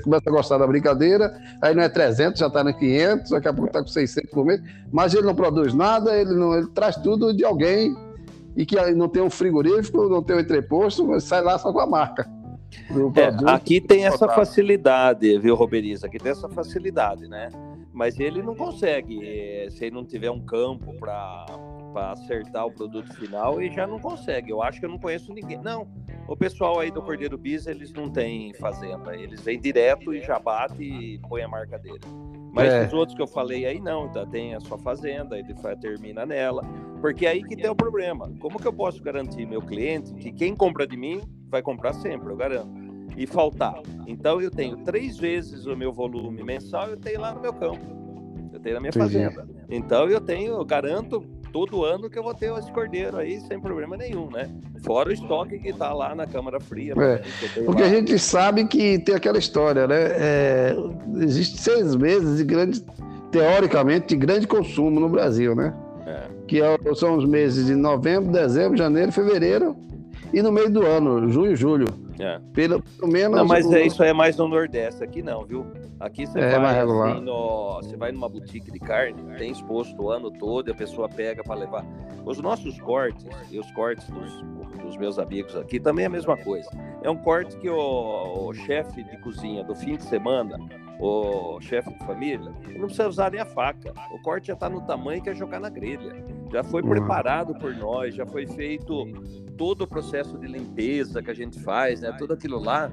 começa 0.00 0.24
a 0.26 0.32
gostar 0.32 0.58
da 0.58 0.66
brincadeira, 0.66 1.32
aí 1.60 1.74
não 1.74 1.82
é 1.82 1.88
300, 1.88 2.40
já 2.40 2.48
está 2.48 2.64
no 2.64 2.74
500, 2.74 3.30
daqui 3.30 3.48
a 3.48 3.52
pouco 3.52 3.68
está 3.68 3.80
com 3.80 3.88
600 3.88 4.30
por 4.30 4.44
mês, 4.44 4.60
mas 4.90 5.14
ele 5.14 5.26
não 5.26 5.34
produz 5.34 5.74
nada, 5.74 6.16
ele, 6.16 6.34
não, 6.34 6.56
ele 6.56 6.68
traz 6.68 6.96
tudo 6.96 7.32
de 7.32 7.44
alguém 7.44 7.94
e 8.56 8.66
que 8.66 8.76
não 8.92 9.08
tem 9.08 9.22
um 9.22 9.30
frigorífico, 9.30 10.08
não 10.08 10.22
tem 10.22 10.36
um 10.36 10.40
entreposto, 10.40 11.20
sai 11.20 11.42
lá 11.42 11.58
só 11.58 11.72
com 11.72 11.80
a 11.80 11.86
marca. 11.86 12.28
É, 13.16 13.50
aqui 13.50 13.80
tem 13.80 14.06
essa 14.06 14.26
facilidade, 14.28 15.38
viu, 15.38 15.54
Roberiza? 15.54 16.06
Aqui 16.06 16.18
tem 16.18 16.32
essa 16.32 16.48
facilidade, 16.48 17.28
né? 17.28 17.50
Mas 17.92 18.18
ele 18.18 18.42
não 18.42 18.54
consegue, 18.54 19.20
eh, 19.22 19.68
se 19.70 19.84
ele 19.84 19.94
não 19.94 20.04
tiver 20.04 20.30
um 20.30 20.40
campo 20.40 20.94
para 20.98 21.44
para 21.92 22.12
acertar 22.12 22.66
o 22.66 22.72
produto 22.72 23.12
final 23.14 23.60
e 23.60 23.70
já 23.70 23.86
não 23.86 24.00
consegue. 24.00 24.50
Eu 24.50 24.62
acho 24.62 24.80
que 24.80 24.86
eu 24.86 24.90
não 24.90 24.98
conheço 24.98 25.32
ninguém. 25.32 25.58
Não, 25.58 25.86
o 26.26 26.36
pessoal 26.36 26.80
aí 26.80 26.90
do 26.90 27.02
Cordeiro 27.02 27.36
Bis, 27.36 27.66
eles 27.66 27.92
não 27.92 28.10
têm 28.10 28.54
fazenda. 28.54 29.14
Eles 29.14 29.42
vêm 29.42 29.60
direto 29.60 30.14
e 30.14 30.20
já 30.22 30.38
bate 30.38 30.82
e 30.82 31.18
põe 31.28 31.42
a 31.42 31.48
marca 31.48 31.78
dele. 31.78 32.00
Mas 32.52 32.70
é. 32.70 32.86
os 32.86 32.92
outros 32.92 33.16
que 33.16 33.22
eu 33.22 33.26
falei 33.26 33.64
aí, 33.64 33.80
não, 33.80 34.04
ainda 34.04 34.26
tem 34.26 34.54
a 34.54 34.60
sua 34.60 34.78
fazenda, 34.78 35.38
ele 35.38 35.54
termina 35.80 36.26
nela. 36.26 36.62
Porque 37.00 37.24
é 37.24 37.30
aí 37.30 37.42
que 37.42 37.56
tem 37.56 37.70
o 37.70 37.74
problema. 37.74 38.30
Como 38.38 38.58
que 38.58 38.68
eu 38.68 38.72
posso 38.72 39.02
garantir 39.02 39.46
meu 39.46 39.62
cliente 39.62 40.12
que 40.14 40.30
quem 40.30 40.54
compra 40.54 40.86
de 40.86 40.96
mim 40.96 41.22
vai 41.48 41.62
comprar 41.62 41.94
sempre, 41.94 42.30
eu 42.30 42.36
garanto. 42.36 42.70
E 43.16 43.26
faltar. 43.26 43.80
Então 44.06 44.40
eu 44.40 44.50
tenho 44.50 44.76
três 44.78 45.18
vezes 45.18 45.66
o 45.66 45.76
meu 45.76 45.92
volume 45.92 46.42
mensal, 46.42 46.88
eu 46.88 46.96
tenho 46.96 47.20
lá 47.20 47.34
no 47.34 47.40
meu 47.40 47.52
campo. 47.54 47.84
Eu 48.52 48.60
tenho 48.60 48.74
na 48.74 48.80
minha 48.80 48.90
Entendi. 48.90 49.14
fazenda. 49.14 49.48
Então 49.68 50.08
eu 50.08 50.20
tenho, 50.20 50.52
eu 50.54 50.64
garanto 50.64 51.24
todo 51.52 51.84
ano 51.84 52.08
que 52.08 52.18
eu 52.18 52.22
vou 52.22 52.34
ter 52.34 52.52
esse 52.58 52.70
cordeiro 52.72 53.18
aí 53.18 53.40
sem 53.40 53.60
problema 53.60 53.96
nenhum, 53.96 54.30
né? 54.30 54.48
Fora 54.82 55.10
o 55.10 55.12
estoque 55.12 55.58
que 55.58 55.72
tá 55.72 55.92
lá 55.92 56.14
na 56.14 56.26
Câmara 56.26 56.58
Fria. 56.58 56.94
É, 56.96 57.22
porque 57.64 57.82
lá. 57.82 57.88
a 57.88 57.90
gente 57.90 58.18
sabe 58.18 58.64
que 58.64 58.98
tem 58.98 59.14
aquela 59.14 59.38
história, 59.38 59.86
né? 59.86 60.00
É, 60.00 60.76
existe 61.20 61.58
seis 61.58 61.94
meses 61.94 62.38
de 62.38 62.44
grande, 62.44 62.82
teoricamente, 63.30 64.08
de 64.08 64.16
grande 64.16 64.46
consumo 64.46 64.98
no 64.98 65.08
Brasil, 65.08 65.54
né? 65.54 65.74
É. 66.06 66.22
Que 66.48 66.60
é 66.60 66.78
são 66.94 67.16
os 67.16 67.24
meses 67.24 67.66
de 67.66 67.74
novembro, 67.74 68.32
dezembro, 68.32 68.76
janeiro, 68.76 69.12
fevereiro 69.12 69.76
e 70.32 70.40
no 70.40 70.50
meio 70.50 70.70
do 70.70 70.86
ano, 70.86 71.28
junho 71.28 71.52
e 71.52 71.56
julho. 71.56 71.86
É. 72.18 72.40
Pelo, 72.52 72.82
pelo 72.82 73.12
menos. 73.12 73.36
Não, 73.36 73.46
mas 73.46 73.66
o... 73.66 73.74
é, 73.74 73.86
isso 73.86 74.02
é 74.02 74.12
mais 74.12 74.36
no 74.36 74.48
Nordeste, 74.48 75.02
aqui 75.02 75.22
não, 75.22 75.44
viu? 75.44 75.66
Aqui 75.98 76.26
você 76.26 76.40
é, 76.40 76.58
vai 76.58 76.80
assim, 76.80 77.20
no, 77.20 77.76
você 77.76 77.96
vai 77.96 78.12
numa 78.12 78.28
boutique 78.28 78.70
de 78.70 78.78
carne, 78.78 79.22
tem 79.38 79.52
exposto 79.52 80.00
o 80.02 80.10
ano 80.10 80.30
todo 80.30 80.68
e 80.68 80.72
a 80.72 80.74
pessoa 80.74 81.08
pega 81.08 81.42
para 81.42 81.54
levar. 81.54 81.84
Os 82.24 82.38
nossos 82.40 82.80
cortes 82.80 83.26
e 83.50 83.58
os 83.58 83.70
cortes 83.72 84.08
dos, 84.08 84.42
dos, 84.82 84.96
meus 84.96 85.18
amigos 85.18 85.54
aqui 85.56 85.78
também 85.78 86.04
é 86.04 86.06
a 86.06 86.10
mesma 86.10 86.36
coisa. 86.36 86.68
É 87.02 87.10
um 87.10 87.16
corte 87.16 87.56
que 87.56 87.68
o, 87.68 88.48
o 88.48 88.54
chefe 88.54 89.02
de 89.02 89.16
cozinha 89.18 89.64
do 89.64 89.74
fim 89.74 89.96
de 89.96 90.04
semana, 90.04 90.58
o 91.00 91.60
chefe 91.60 91.92
de 91.92 92.04
família, 92.04 92.52
não 92.76 92.86
precisa 92.86 93.08
usar 93.08 93.30
nem 93.30 93.40
a 93.40 93.46
faca. 93.46 93.92
O 94.12 94.22
corte 94.22 94.48
já 94.48 94.54
está 94.54 94.68
no 94.68 94.80
tamanho 94.82 95.22
que 95.22 95.30
é 95.30 95.34
jogar 95.34 95.60
na 95.60 95.68
grelha. 95.68 96.24
Já 96.52 96.62
foi 96.62 96.82
uhum. 96.82 96.90
preparado 96.90 97.54
por 97.54 97.74
nós, 97.76 98.14
já 98.14 98.26
foi 98.26 98.46
feito 98.46 99.04
todo 99.62 99.82
o 99.82 99.86
processo 99.86 100.36
de 100.36 100.48
limpeza 100.48 101.22
que 101.22 101.30
a 101.30 101.34
gente 101.34 101.60
faz, 101.60 102.00
né? 102.00 102.12
Tudo 102.18 102.34
aquilo 102.34 102.58
lá. 102.58 102.90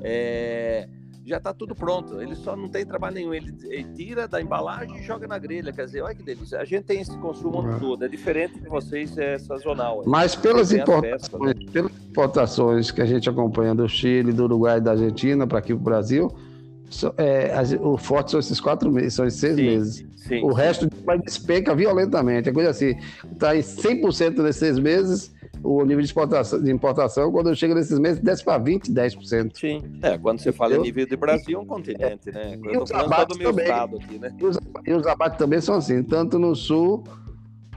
É 0.00 0.88
já 1.24 1.36
está 1.36 1.52
tudo 1.52 1.74
pronto. 1.74 2.20
Ele 2.20 2.34
só 2.34 2.56
não 2.56 2.68
tem 2.68 2.84
trabalho 2.84 3.14
nenhum. 3.14 3.34
Ele, 3.34 3.54
ele, 3.64 3.84
tira 3.94 4.26
da 4.26 4.40
embalagem 4.40 4.98
e 4.98 5.02
joga 5.02 5.26
na 5.26 5.38
grelha. 5.38 5.72
Quer 5.72 5.84
dizer, 5.84 6.02
olha 6.02 6.14
que 6.14 6.22
delícia. 6.22 6.60
A 6.60 6.64
gente 6.64 6.84
tem 6.84 7.00
esse 7.00 7.16
consumo 7.18 7.58
uhum. 7.58 7.78
todo. 7.78 8.04
É 8.04 8.08
diferente 8.08 8.58
de 8.58 8.68
vocês, 8.68 9.16
é 9.16 9.38
sazonal. 9.38 10.02
Mas 10.04 10.34
pelas 10.34 10.72
importações, 10.72 11.54
né? 11.54 11.66
pelas 11.72 11.92
importações 11.92 12.90
que 12.90 13.00
a 13.00 13.06
gente 13.06 13.30
acompanha 13.30 13.72
do 13.72 13.88
Chile, 13.88 14.32
do 14.32 14.44
Uruguai 14.44 14.78
e 14.78 14.80
da 14.80 14.92
Argentina 14.92 15.46
para 15.46 15.58
aqui 15.58 15.72
para 15.72 15.80
o 15.80 15.84
Brasil, 15.84 16.36
é, 17.16 17.52
o 17.80 17.96
forte 17.96 18.32
são 18.32 18.40
esses 18.40 18.60
quatro 18.60 18.90
meses, 18.90 19.14
são 19.14 19.24
esses 19.24 19.38
seis 19.38 19.54
sim, 19.54 19.62
meses. 19.62 20.06
Sim, 20.16 20.44
o 20.44 20.50
sim. 20.50 20.56
resto 20.56 20.88
vai 21.04 21.20
despenca 21.20 21.72
violentamente. 21.72 22.48
É 22.48 22.52
coisa 22.52 22.70
assim, 22.70 22.96
está 23.32 23.56
em 23.56 23.60
100% 23.60 24.38
nesses 24.38 24.56
seis 24.56 24.78
meses 24.78 25.32
o 25.62 25.82
nível 25.82 25.98
de 25.98 26.06
exportação, 26.06 26.62
de 26.62 26.70
importação, 26.70 27.30
quando 27.30 27.54
chega 27.54 27.74
nesses 27.74 27.98
meses, 27.98 28.20
desce 28.20 28.44
para 28.44 28.60
20%, 28.60 28.90
10%. 28.90 29.58
Sim, 29.58 29.82
é, 30.02 30.18
quando 30.18 30.40
você 30.40 30.52
fala 30.52 30.76
em 30.76 30.80
nível 30.80 31.06
de 31.06 31.16
Brasil, 31.16 31.58
é 31.58 31.62
um 31.62 31.66
continente, 31.66 32.30
né? 32.32 32.58
Eu 32.64 32.72
e 32.72 32.76
os 32.78 32.90
abates 32.90 33.38
também, 33.38 33.70
aqui, 33.70 34.18
né? 34.18 34.34
E 34.38 34.44
os, 34.44 34.58
e 34.86 34.92
os 34.92 35.06
abates 35.06 35.38
também 35.38 35.60
são 35.60 35.76
assim, 35.76 36.02
tanto 36.02 36.38
no 36.38 36.54
Sul 36.54 37.04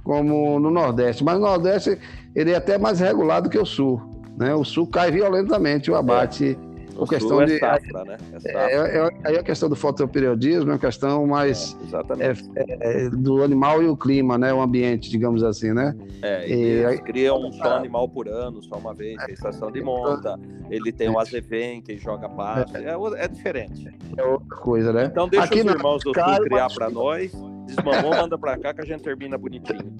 como 0.03 0.59
no 0.59 0.71
Nordeste. 0.71 1.23
Mas 1.23 1.35
no 1.35 1.45
Nordeste, 1.45 1.97
ele 2.35 2.51
é 2.51 2.55
até 2.55 2.77
mais 2.77 2.99
regulado 2.99 3.49
que 3.49 3.57
o 3.57 3.65
Sul. 3.65 4.01
Né? 4.37 4.53
O 4.53 4.63
Sul 4.63 4.87
cai 4.87 5.11
violentamente 5.11 5.89
o 5.89 5.95
abate. 5.95 6.57
É 7.03 7.07
questão 7.07 7.41
é 7.41 7.45
de. 7.45 7.59
Safra, 7.59 8.05
né? 8.05 8.17
É, 8.45 8.51
é, 8.51 8.97
é, 8.97 9.09
aí 9.25 9.37
a 9.37 9.43
questão 9.43 9.67
do 9.67 9.75
fotoperiodismo 9.75 10.71
é 10.71 10.73
uma 10.73 10.79
questão 10.79 11.27
mais 11.27 11.77
é, 12.19 13.05
é, 13.05 13.09
do 13.09 13.43
animal 13.43 13.83
e 13.83 13.87
o 13.87 13.97
clima, 13.97 14.37
né? 14.37 14.53
O 14.53 14.61
ambiente, 14.61 15.09
digamos 15.09 15.43
assim, 15.43 15.73
né? 15.73 15.95
É, 16.21 16.47
e, 16.47 16.53
eles 16.53 17.01
criam 17.01 17.45
um 17.45 17.51
só 17.51 17.75
animal 17.75 18.07
por 18.07 18.27
ano, 18.29 18.63
só 18.63 18.77
uma 18.77 18.93
vez, 18.93 19.17
a 19.19 19.29
estação 19.29 19.71
de 19.71 19.81
monta, 19.81 20.39
ele 20.69 20.91
tem 20.91 21.09
o 21.09 21.19
azevém 21.19 21.81
que 21.81 21.97
joga 21.97 22.29
pasto, 22.29 22.77
é, 22.77 23.27
diferente. 23.27 23.89
É 24.17 24.23
outra 24.23 24.57
coisa, 24.57 24.93
né? 24.93 25.05
Então 25.05 25.27
deixa 25.27 25.45
Aqui 25.45 25.59
os 25.61 25.65
irmãos 25.65 26.03
do 26.03 26.13
Sul 26.13 26.43
criar 26.43 26.69
para 26.73 26.89
nós. 26.89 27.31
Desmamou, 27.65 28.11
manda 28.11 28.37
pra 28.37 28.57
cá 28.57 28.73
que 28.73 28.81
a 28.81 28.85
gente 28.85 29.01
termina 29.01 29.37
bonitinho. 29.37 29.97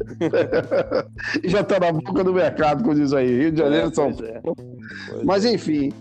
e 1.44 1.50
já 1.50 1.64
tá 1.64 1.80
na 1.80 1.92
boca 1.92 2.24
do 2.24 2.32
mercado, 2.32 2.84
como 2.84 2.94
diz 2.94 3.12
aí. 3.12 3.40
Rio 3.40 3.52
de 3.52 3.58
Janeiro, 3.58 3.94
São 3.94 4.14
Paulo. 4.14 4.56
Mas 5.24 5.46
enfim, 5.46 5.92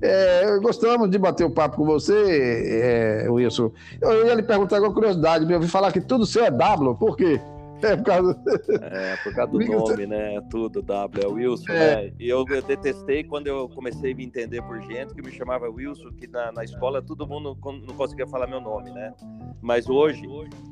É, 0.00 0.58
gostamos 0.58 1.10
de 1.10 1.18
bater 1.18 1.44
o 1.44 1.48
um 1.48 1.50
papo 1.50 1.76
com 1.76 1.84
você, 1.84 3.22
é, 3.24 3.30
Wilson. 3.30 3.70
Eu 4.00 4.26
ia 4.26 4.34
lhe 4.34 4.42
perguntar 4.42 4.80
uma 4.80 4.92
curiosidade, 4.92 5.50
eu 5.50 5.56
ouvi 5.56 5.68
falar 5.68 5.92
que 5.92 6.00
tudo 6.00 6.26
seu 6.26 6.44
é 6.44 6.50
W, 6.50 6.94
por 6.94 7.16
quê? 7.16 7.40
É 7.82 7.96
por 7.96 8.04
causa, 8.04 8.42
é, 8.80 9.16
por 9.22 9.34
causa 9.34 9.52
do 9.52 9.58
nome, 9.66 10.06
né? 10.06 10.40
Tudo 10.50 10.80
W, 10.82 11.22
é 11.22 11.26
Wilson, 11.26 11.72
é. 11.72 11.96
né? 11.96 12.12
E 12.18 12.28
eu, 12.28 12.44
eu, 12.48 12.62
detestei 12.62 13.22
quando 13.22 13.46
eu 13.46 13.68
comecei 13.68 14.12
a 14.12 14.14
me 14.14 14.24
entender 14.24 14.62
por 14.62 14.80
gente 14.80 15.14
que 15.14 15.22
me 15.22 15.30
chamava 15.30 15.68
Wilson, 15.68 16.10
que 16.16 16.26
na, 16.26 16.52
na 16.52 16.64
escola 16.64 17.02
todo 17.02 17.26
mundo 17.26 17.56
não 17.86 17.94
conseguia 17.94 18.26
falar 18.26 18.46
meu 18.46 18.60
nome, 18.60 18.90
né? 18.90 19.12
Mas 19.60 19.88
hoje, 19.88 20.22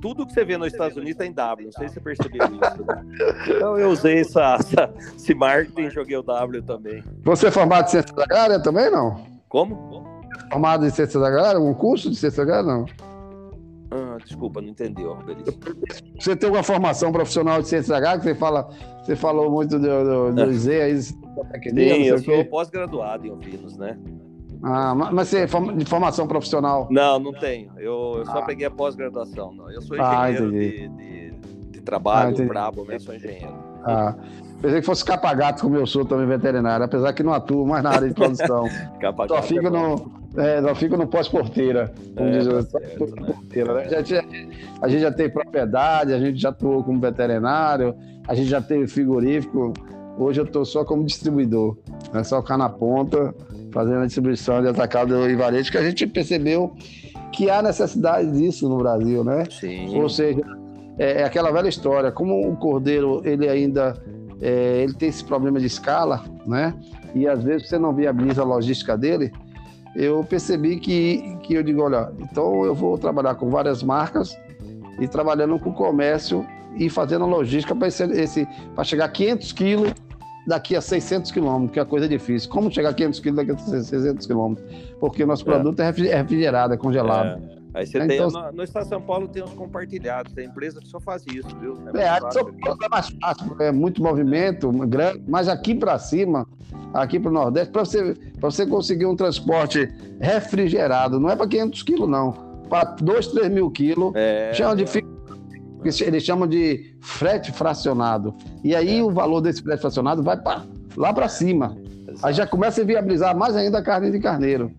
tudo 0.00 0.26
que 0.26 0.32
você 0.32 0.44
vê 0.44 0.56
nos 0.56 0.72
Estados 0.72 0.96
Unidos 0.96 1.16
tem 1.16 1.32
W, 1.32 1.66
não 1.66 1.72
sei 1.72 1.88
se 1.88 1.94
você 1.94 2.00
percebeu 2.00 2.44
isso. 2.46 2.84
Né? 2.84 3.04
Então 3.48 3.78
eu 3.78 3.90
usei 3.90 4.20
essa, 4.20 4.56
essa, 4.58 4.94
esse 5.16 5.34
marketing 5.34 5.82
e 5.82 5.90
joguei 5.90 6.16
o 6.16 6.22
W 6.22 6.62
também. 6.62 7.02
Você 7.22 7.48
é 7.48 7.50
formado 7.50 7.86
em 7.86 7.90
ciência 7.90 8.14
da 8.14 8.40
área 8.40 8.60
também, 8.60 8.90
não? 8.90 9.20
Como? 9.48 10.04
Formado 10.50 10.86
em 10.86 10.90
ciência 10.90 11.20
da 11.20 11.26
área? 11.26 11.60
Um 11.60 11.74
curso 11.74 12.10
de 12.10 12.16
ciência 12.16 12.44
da 12.44 12.58
área, 12.58 12.66
não? 12.66 12.86
Ah, 14.14 14.18
desculpa, 14.24 14.60
não 14.60 14.68
entendeu, 14.68 15.14
Roberto. 15.14 15.52
Você 16.18 16.36
tem 16.36 16.46
alguma 16.46 16.62
formação 16.62 17.10
profissional 17.10 17.60
de 17.60 17.68
ciência 17.68 17.96
H 17.96 18.18
que 18.18 18.24
você 18.24 18.34
fala, 18.34 18.68
você 19.02 19.16
falou 19.16 19.50
muito 19.50 19.78
do, 19.78 20.04
do, 20.30 20.32
do 20.32 20.52
Z 20.54 20.82
aí, 20.82 21.02
Sim, 21.02 22.02
eu 22.02 22.18
sou 22.18 22.44
pós-graduado 22.44 23.26
em 23.26 23.30
ovinos, 23.30 23.76
né? 23.76 23.98
Ah, 24.62 24.94
mas 24.94 25.28
você 25.28 25.40
é 25.40 25.46
de 25.46 25.84
formação 25.84 26.26
profissional? 26.26 26.88
Não, 26.90 27.18
não 27.18 27.32
tenho. 27.32 27.70
Eu, 27.76 28.14
eu 28.18 28.24
só 28.24 28.38
ah. 28.38 28.42
peguei 28.42 28.66
a 28.66 28.70
pós-graduação. 28.70 29.54
Eu 29.70 29.82
sou 29.82 29.96
ah, 30.00 30.30
engenheiro 30.30 30.48
ah, 30.48 30.50
de, 30.50 30.88
de, 30.88 31.30
de, 31.70 31.80
trabalho, 31.82 32.36
ah, 32.40 32.46
brabo, 32.46 32.84
mas 32.86 33.02
sou 33.02 33.14
engenheiro. 33.14 33.52
Ah. 33.84 34.14
Pensei 34.62 34.80
que 34.80 34.86
fosse 34.86 35.04
capa-gato, 35.04 35.62
como 35.62 35.76
eu 35.76 35.86
sou 35.86 36.06
também 36.06 36.26
veterinário, 36.26 36.86
apesar 36.86 37.12
que 37.12 37.22
não 37.22 37.34
atuo 37.34 37.66
mais 37.66 37.82
na 37.82 37.90
área 37.90 38.08
de 38.08 38.14
produção. 38.14 38.64
só 39.28 39.42
fico 39.42 39.66
é 39.66 39.70
no, 39.70 40.23
é, 40.36 40.60
só 40.60 40.74
fico 40.74 40.96
no 40.96 41.06
pós-porteira, 41.06 41.92
como 42.16 42.28
é, 42.28 42.38
diz 42.38 42.48
tá 42.48 42.62
certo, 42.80 43.06
né? 43.06 43.26
porteira, 43.26 43.74
né? 43.74 43.84
A, 43.84 44.02
gente, 44.02 44.14
a 44.82 44.88
gente 44.88 45.00
já 45.00 45.12
tem 45.12 45.30
propriedade, 45.30 46.12
a 46.12 46.18
gente 46.18 46.40
já 46.40 46.48
atuou 46.48 46.82
como 46.82 47.00
veterinário, 47.00 47.94
a 48.26 48.34
gente 48.34 48.48
já 48.48 48.60
teve 48.60 48.86
frigorífico. 48.86 49.72
Hoje 50.18 50.40
eu 50.40 50.44
estou 50.44 50.64
só 50.64 50.84
como 50.84 51.04
distribuidor, 51.04 51.76
né? 52.12 52.22
só 52.22 52.40
ficar 52.40 52.56
na 52.56 52.68
ponta, 52.68 53.34
fazendo 53.72 53.98
a 53.98 54.06
distribuição 54.06 54.62
de 54.62 54.68
atacado 54.68 55.28
e 55.28 55.34
varejo, 55.34 55.70
que 55.70 55.78
a 55.78 55.82
gente 55.82 56.06
percebeu 56.06 56.74
que 57.32 57.50
há 57.50 57.60
necessidade 57.60 58.30
disso 58.30 58.68
no 58.68 58.78
Brasil, 58.78 59.24
né? 59.24 59.44
Sim. 59.50 60.00
Ou 60.00 60.08
seja, 60.08 60.40
é, 60.98 61.22
é 61.22 61.24
aquela 61.24 61.50
velha 61.50 61.68
história, 61.68 62.12
como 62.12 62.48
o 62.48 62.56
cordeiro 62.56 63.20
ele 63.24 63.48
ainda 63.48 64.00
é, 64.40 64.82
ele 64.82 64.94
tem 64.94 65.08
esse 65.08 65.24
problema 65.24 65.58
de 65.58 65.66
escala, 65.66 66.24
né? 66.46 66.74
E 67.14 67.26
às 67.26 67.42
vezes 67.42 67.68
você 67.68 67.78
não 67.78 67.94
viabiliza 67.94 68.42
a 68.42 68.44
logística 68.44 68.96
dele. 68.96 69.32
Eu 69.94 70.24
percebi 70.24 70.78
que, 70.78 71.36
que 71.42 71.54
eu 71.54 71.62
digo, 71.62 71.82
olha, 71.82 72.10
então 72.18 72.64
eu 72.64 72.74
vou 72.74 72.98
trabalhar 72.98 73.34
com 73.36 73.48
várias 73.48 73.82
marcas 73.82 74.36
e 74.98 75.06
trabalhando 75.06 75.58
com 75.58 75.72
comércio 75.72 76.44
e 76.76 76.88
fazendo 76.90 77.24
a 77.24 77.28
logística 77.28 77.74
para 77.74 77.88
esse, 77.88 78.04
esse 78.04 78.48
chegar 78.82 79.04
a 79.04 79.08
500 79.08 79.52
quilos 79.52 79.94
daqui 80.46 80.76
a 80.76 80.80
600 80.80 81.30
quilômetros, 81.30 81.72
que 81.72 81.80
é 81.80 81.84
coisa 81.84 82.08
difícil. 82.08 82.50
Como 82.50 82.70
chegar 82.70 82.90
a 82.90 82.94
500 82.94 83.20
quilos 83.20 83.36
daqui 83.36 83.50
a 83.52 83.56
600 83.56 84.26
quilômetros? 84.26 84.66
Porque 85.00 85.22
o 85.22 85.26
nosso 85.26 85.42
é. 85.42 85.52
produto 85.52 85.80
é, 85.80 85.84
é 85.84 86.16
refrigerado, 86.16 86.74
é 86.74 86.76
congelado. 86.76 87.40
É. 87.40 87.63
Aí 87.74 87.84
você 87.84 87.98
tem, 88.06 88.16
então, 88.16 88.30
no, 88.30 88.52
no, 88.52 88.62
Estado 88.62 88.84
de 88.84 88.88
São 88.88 89.02
Paulo 89.02 89.26
tem 89.26 89.42
uns 89.42 89.52
compartilhados, 89.52 90.32
tem 90.32 90.46
empresa 90.46 90.80
que 90.80 90.86
só 90.86 91.00
faz 91.00 91.24
isso, 91.26 91.48
viu? 91.58 91.76
É, 91.92 92.02
é 92.02 92.08
aqui 92.08 92.32
São 92.32 92.44
Paulo 92.54 92.78
é 92.84 92.88
mais 92.88 93.08
fácil, 93.20 93.56
é 93.58 93.72
muito 93.72 94.00
movimento, 94.00 94.70
grande, 94.86 95.24
mas 95.26 95.48
aqui 95.48 95.74
para 95.74 95.98
cima, 95.98 96.46
aqui 96.92 97.18
para 97.18 97.30
o 97.30 97.34
Nordeste, 97.34 97.72
para 97.72 97.84
você, 97.84 98.16
você 98.38 98.64
conseguir 98.64 99.06
um 99.06 99.16
transporte 99.16 99.92
refrigerado, 100.20 101.18
não 101.18 101.28
é 101.28 101.34
para 101.34 101.48
500 101.48 101.82
quilos, 101.82 102.08
não, 102.08 102.32
para 102.68 102.84
2, 102.84 103.26
3 103.26 103.50
mil 103.50 103.68
quilos, 103.72 104.12
é, 104.14 104.54
chama 104.54 104.76
de 104.76 104.84
eles 106.00 106.22
chamam 106.22 106.48
de 106.48 106.96
frete 106.98 107.52
fracionado. 107.52 108.34
E 108.62 108.74
aí 108.74 109.00
é. 109.00 109.02
o 109.02 109.10
valor 109.10 109.42
desse 109.42 109.62
frete 109.62 109.80
fracionado 109.80 110.22
vai 110.22 110.34
pra, 110.34 110.64
lá 110.96 111.12
para 111.12 111.28
cima. 111.28 111.76
Aí 112.22 112.32
já 112.32 112.46
começa 112.46 112.80
a 112.80 112.84
viabilizar 112.84 113.36
mais 113.36 113.54
ainda 113.54 113.78
a 113.78 113.82
carne 113.82 114.10
de 114.10 114.18
carneiro. 114.18 114.70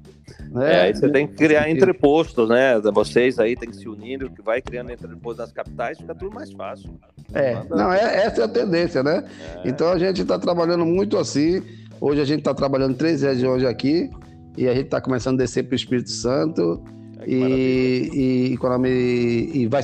Né? 0.51 0.73
É, 0.73 0.81
aí 0.81 0.95
você 0.95 1.09
tem 1.09 1.27
que 1.27 1.35
criar 1.35 1.69
entrepostos, 1.69 2.49
né? 2.49 2.79
Vocês 2.93 3.39
aí 3.39 3.55
tem 3.55 3.69
que 3.69 3.75
se 3.75 3.87
unir, 3.87 4.29
que 4.29 4.41
vai 4.41 4.61
criando 4.61 4.91
entrepostos 4.91 5.37
nas 5.37 5.51
capitais, 5.51 5.97
fica 5.97 6.15
tudo 6.15 6.33
mais 6.33 6.51
fácil. 6.51 6.97
É, 7.33 7.61
não, 7.69 7.91
é, 7.91 8.25
essa 8.25 8.41
é 8.41 8.45
a 8.45 8.47
tendência, 8.47 9.03
né? 9.03 9.23
É. 9.63 9.69
Então 9.69 9.89
a 9.89 9.97
gente 9.97 10.21
está 10.21 10.39
trabalhando 10.39 10.85
muito 10.85 11.17
assim. 11.17 11.61
Hoje 11.99 12.21
a 12.21 12.25
gente 12.25 12.39
está 12.39 12.53
trabalhando 12.53 12.95
três 12.95 13.21
regiões 13.21 13.63
aqui 13.63 14.09
e 14.57 14.67
a 14.67 14.73
gente 14.73 14.85
está 14.85 15.01
começando 15.01 15.35
a 15.35 15.43
descer 15.43 15.63
para 15.63 15.73
o 15.73 15.75
Espírito 15.75 16.09
Santo. 16.09 16.81
É, 17.19 17.29
e, 17.29 18.09
e, 18.13 18.57
e, 18.57 19.61
e 19.61 19.67
vai, 19.67 19.81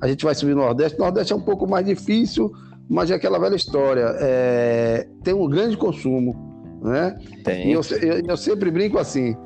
a 0.00 0.08
gente 0.08 0.24
vai 0.24 0.34
subir 0.34 0.54
no 0.54 0.62
Nordeste. 0.62 0.98
O 0.98 1.02
Nordeste 1.02 1.32
é 1.32 1.36
um 1.36 1.40
pouco 1.40 1.68
mais 1.68 1.84
difícil, 1.84 2.52
mas 2.88 3.10
é 3.10 3.14
aquela 3.14 3.38
velha 3.38 3.54
história. 3.54 4.16
É, 4.18 5.06
tem 5.22 5.34
um 5.34 5.48
grande 5.48 5.76
consumo, 5.76 6.80
né? 6.82 7.18
Tem. 7.44 7.68
E 7.68 7.72
eu, 7.72 7.80
eu, 8.02 8.22
eu 8.26 8.36
sempre 8.36 8.70
brinco 8.70 8.98
assim: 8.98 9.36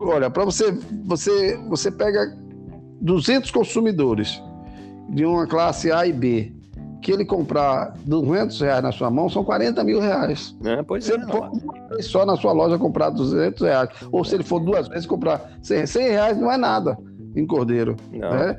olha, 0.00 0.30
para 0.30 0.44
você, 0.44 0.72
você, 1.04 1.56
você 1.68 1.90
pega 1.90 2.36
200 3.00 3.50
consumidores 3.50 4.42
de 5.08 5.24
uma 5.24 5.46
classe 5.46 5.90
A 5.90 6.06
e 6.06 6.12
B, 6.12 6.52
que 7.02 7.12
ele 7.12 7.24
comprar 7.24 7.94
200 8.04 8.60
reais 8.60 8.82
na 8.82 8.92
sua 8.92 9.10
mão, 9.10 9.28
são 9.28 9.42
40 9.42 9.82
mil 9.84 10.00
reais. 10.00 10.56
É, 10.64 10.82
pois 10.82 11.04
se 11.04 11.12
é, 11.12 11.16
uma 11.16 11.50
vez 11.88 12.06
só 12.06 12.26
na 12.26 12.36
sua 12.36 12.52
loja 12.52 12.78
comprar 12.78 13.10
200 13.10 13.62
reais, 13.62 13.88
ou 14.12 14.24
se 14.24 14.34
ele 14.34 14.44
for 14.44 14.60
duas 14.60 14.88
vezes 14.88 15.06
comprar 15.06 15.50
100, 15.62 15.86
100 15.86 16.08
reais, 16.08 16.38
não 16.38 16.52
é 16.52 16.56
nada 16.56 16.98
em 17.34 17.46
cordeiro. 17.46 17.96
Não. 18.12 18.30
Né? 18.30 18.58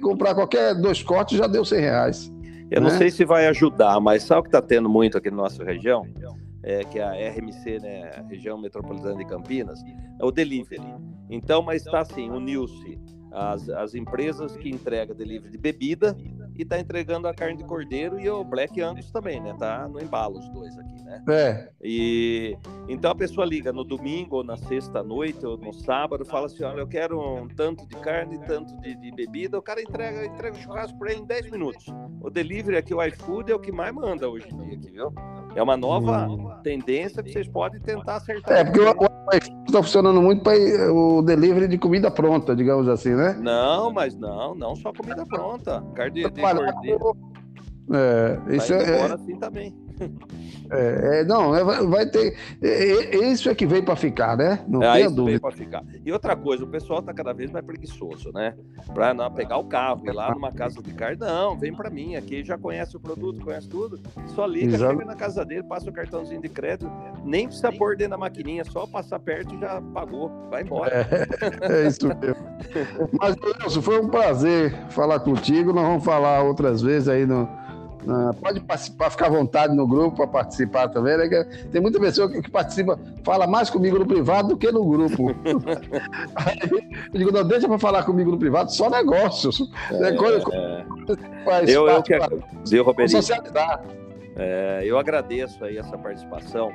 Comprar 0.00 0.34
qualquer 0.34 0.74
dois 0.74 1.02
cortes 1.02 1.38
já 1.38 1.46
deu 1.46 1.64
100 1.64 1.80
reais. 1.80 2.32
Eu 2.70 2.80
né? 2.80 2.88
não 2.88 2.98
sei 2.98 3.10
se 3.10 3.24
vai 3.24 3.46
ajudar, 3.48 4.00
mas 4.00 4.22
sabe 4.22 4.40
o 4.40 4.42
que 4.44 4.48
está 4.48 4.62
tendo 4.62 4.88
muito 4.88 5.18
aqui 5.18 5.30
na 5.30 5.36
nossa 5.36 5.62
região? 5.62 6.06
É, 6.62 6.84
que 6.84 6.98
é 6.98 7.02
a 7.02 7.32
RMC, 7.32 7.80
né, 7.80 8.10
a 8.16 8.22
região 8.22 8.60
metropolitana 8.60 9.16
de 9.16 9.24
Campinas, 9.24 9.82
é 10.18 10.24
o 10.24 10.30
delivery. 10.30 10.82
Então, 11.28 11.62
mas 11.62 11.84
está 11.84 12.00
assim, 12.00 12.30
uniu-se 12.30 12.98
as, 13.32 13.68
as 13.68 13.94
empresas 13.94 14.56
que 14.56 14.68
entregam 14.68 15.16
delivery 15.16 15.50
de 15.50 15.58
bebida 15.58 16.16
e 16.56 16.62
está 16.62 16.78
entregando 16.78 17.26
a 17.28 17.34
carne 17.34 17.56
de 17.56 17.64
cordeiro 17.64 18.20
e 18.20 18.28
o 18.28 18.44
Black 18.44 18.80
Angus 18.80 19.10
também, 19.10 19.40
né? 19.40 19.54
Tá 19.58 19.88
no 19.88 20.00
embalo 20.00 20.38
os 20.38 20.48
dois 20.50 20.76
aqui, 20.78 21.02
né? 21.02 21.22
É. 21.28 21.68
E 21.82 22.56
então 22.88 23.10
a 23.10 23.14
pessoa 23.14 23.46
liga 23.46 23.72
no 23.72 23.84
domingo 23.84 24.36
ou 24.36 24.44
na 24.44 24.56
sexta 24.56 25.02
noite 25.02 25.44
ou 25.46 25.56
no 25.56 25.72
sábado, 25.72 26.24
fala 26.24 26.46
assim: 26.46 26.64
olha, 26.64 26.80
eu 26.80 26.86
quero 26.86 27.18
um 27.18 27.48
tanto 27.48 27.86
de 27.86 27.96
carne, 27.96 28.38
tanto 28.46 28.76
de, 28.80 28.94
de 28.94 29.10
bebida. 29.12 29.58
O 29.58 29.62
cara 29.62 29.80
entrega, 29.80 30.26
entrega 30.26 30.56
o 30.56 30.60
churrasco 30.60 30.98
para 30.98 31.12
ele 31.12 31.20
em 31.20 31.26
10 31.26 31.50
minutos. 31.50 31.86
O 32.20 32.30
delivery 32.30 32.76
aqui, 32.76 32.94
o 32.94 33.02
iFood, 33.02 33.50
é 33.50 33.54
o 33.54 33.58
que 33.58 33.72
mais 33.72 33.94
manda 33.94 34.28
hoje 34.28 34.48
em 34.52 34.56
dia, 34.56 34.76
aqui, 34.76 34.90
viu? 34.90 35.12
É 35.54 35.62
uma 35.62 35.76
nova 35.76 36.26
hum. 36.26 36.50
tendência 36.62 37.22
que 37.22 37.32
vocês 37.32 37.48
podem 37.48 37.80
tentar 37.80 38.16
acertar. 38.16 38.58
É, 38.58 38.64
porque 38.64 38.80
o, 38.80 38.84
o 38.84 39.36
iFood 39.36 39.62
está 39.66 39.82
funcionando 39.82 40.20
muito 40.20 40.42
para 40.42 40.54
o 40.92 41.22
delivery 41.22 41.68
de 41.68 41.78
comida 41.78 42.10
pronta, 42.10 42.54
digamos 42.54 42.88
assim, 42.88 43.14
né? 43.14 43.38
Não, 43.40 43.90
mas 43.92 44.14
não, 44.14 44.54
não 44.54 44.76
só 44.76 44.92
comida 44.92 45.24
pronta. 45.26 45.82
Carne 45.94 46.22
de, 46.22 46.30
de 46.30 46.41
cordeiro. 46.42 47.16
É, 47.92 48.56
isso 48.56 48.72
é, 48.72 48.98
é, 48.98 49.12
assim 49.12 49.36
também. 49.38 49.74
É, 50.70 51.20
é, 51.20 51.24
não, 51.24 51.54
é, 51.54 51.62
vai 51.84 52.06
ter. 52.06 52.34
É, 52.62 53.16
isso 53.30 53.50
é 53.50 53.54
que 53.54 53.66
veio 53.66 53.84
para 53.84 53.94
ficar, 53.94 54.36
né? 54.36 54.64
Não 54.66 54.82
é, 54.82 55.02
tem 55.02 55.14
dúvida. 55.14 55.38
Veio 55.38 55.56
ficar. 55.56 55.84
E 56.04 56.10
outra 56.10 56.34
coisa, 56.34 56.64
o 56.64 56.66
pessoal 56.66 57.00
está 57.00 57.12
cada 57.12 57.32
vez 57.34 57.50
mais 57.50 57.64
preguiçoso, 57.64 58.32
né? 58.32 58.54
Para 58.94 59.12
não 59.12 59.30
pegar 59.30 59.58
o 59.58 59.64
carro, 59.64 60.06
ir 60.06 60.12
lá 60.12 60.32
numa 60.32 60.50
casa 60.50 60.82
de 60.82 60.92
carne, 60.94 61.18
não, 61.20 61.58
vem 61.58 61.74
para 61.74 61.90
mim, 61.90 62.16
aqui 62.16 62.42
já 62.42 62.56
conhece 62.56 62.96
o 62.96 63.00
produto, 63.00 63.44
conhece 63.44 63.68
tudo, 63.68 64.00
só 64.34 64.46
liga, 64.46 64.74
Exato. 64.74 64.92
chega 64.92 65.04
na 65.04 65.14
casa 65.14 65.44
dele, 65.44 65.62
passa 65.62 65.90
o 65.90 65.92
cartãozinho 65.92 66.40
de 66.40 66.48
crédito, 66.48 66.90
nem 67.24 67.46
precisa 67.46 67.70
pôr 67.70 67.96
dentro 67.96 68.12
da 68.12 68.18
maquininha, 68.18 68.64
só 68.64 68.86
passar 68.86 69.18
perto 69.18 69.54
e 69.54 69.60
já 69.60 69.80
pagou, 69.92 70.30
vai 70.50 70.62
embora. 70.62 71.06
É, 71.60 71.84
é 71.84 71.86
isso 71.86 72.06
mesmo. 72.08 72.42
Mas, 73.20 73.36
Wilson, 73.36 73.82
foi 73.82 74.00
um 74.00 74.08
prazer 74.08 74.72
falar 74.88 75.20
contigo, 75.20 75.72
nós 75.72 75.86
vamos 75.86 76.04
falar 76.04 76.42
outras 76.42 76.80
vezes 76.80 77.08
aí 77.08 77.26
no 77.26 77.46
ah, 78.08 78.34
pode 78.40 78.60
participar, 78.60 79.10
ficar 79.10 79.26
à 79.26 79.30
vontade 79.30 79.74
no 79.74 79.86
grupo 79.86 80.16
para 80.16 80.26
participar 80.26 80.88
também. 80.88 81.16
Né? 81.16 81.44
Tem 81.70 81.80
muita 81.80 82.00
pessoa 82.00 82.28
que, 82.28 82.42
que, 82.42 82.50
participa, 82.50 82.98
fala 83.22 83.46
mais 83.46 83.70
comigo 83.70 83.98
no 83.98 84.06
privado 84.06 84.48
do 84.48 84.56
que 84.56 84.70
no 84.70 84.84
grupo. 84.84 85.28
Aí, 86.34 86.92
eu 87.12 87.18
digo, 87.18 87.32
não, 87.32 87.44
deixa 87.44 87.68
para 87.68 87.78
falar 87.78 88.02
comigo 88.04 88.30
no 88.30 88.38
privado, 88.38 88.72
só 88.72 88.90
negócios. 88.90 89.70
É, 89.90 89.98
né? 89.98 90.12
Coisa, 90.12 90.42
é. 90.52 90.84
Eu, 91.66 91.88
eu 91.88 92.02
que 92.02 92.14
Roberto. 92.80 93.12
É, 94.36 94.82
eu 94.84 94.98
agradeço 94.98 95.64
aí 95.64 95.76
essa 95.78 95.96
participação. 95.98 96.72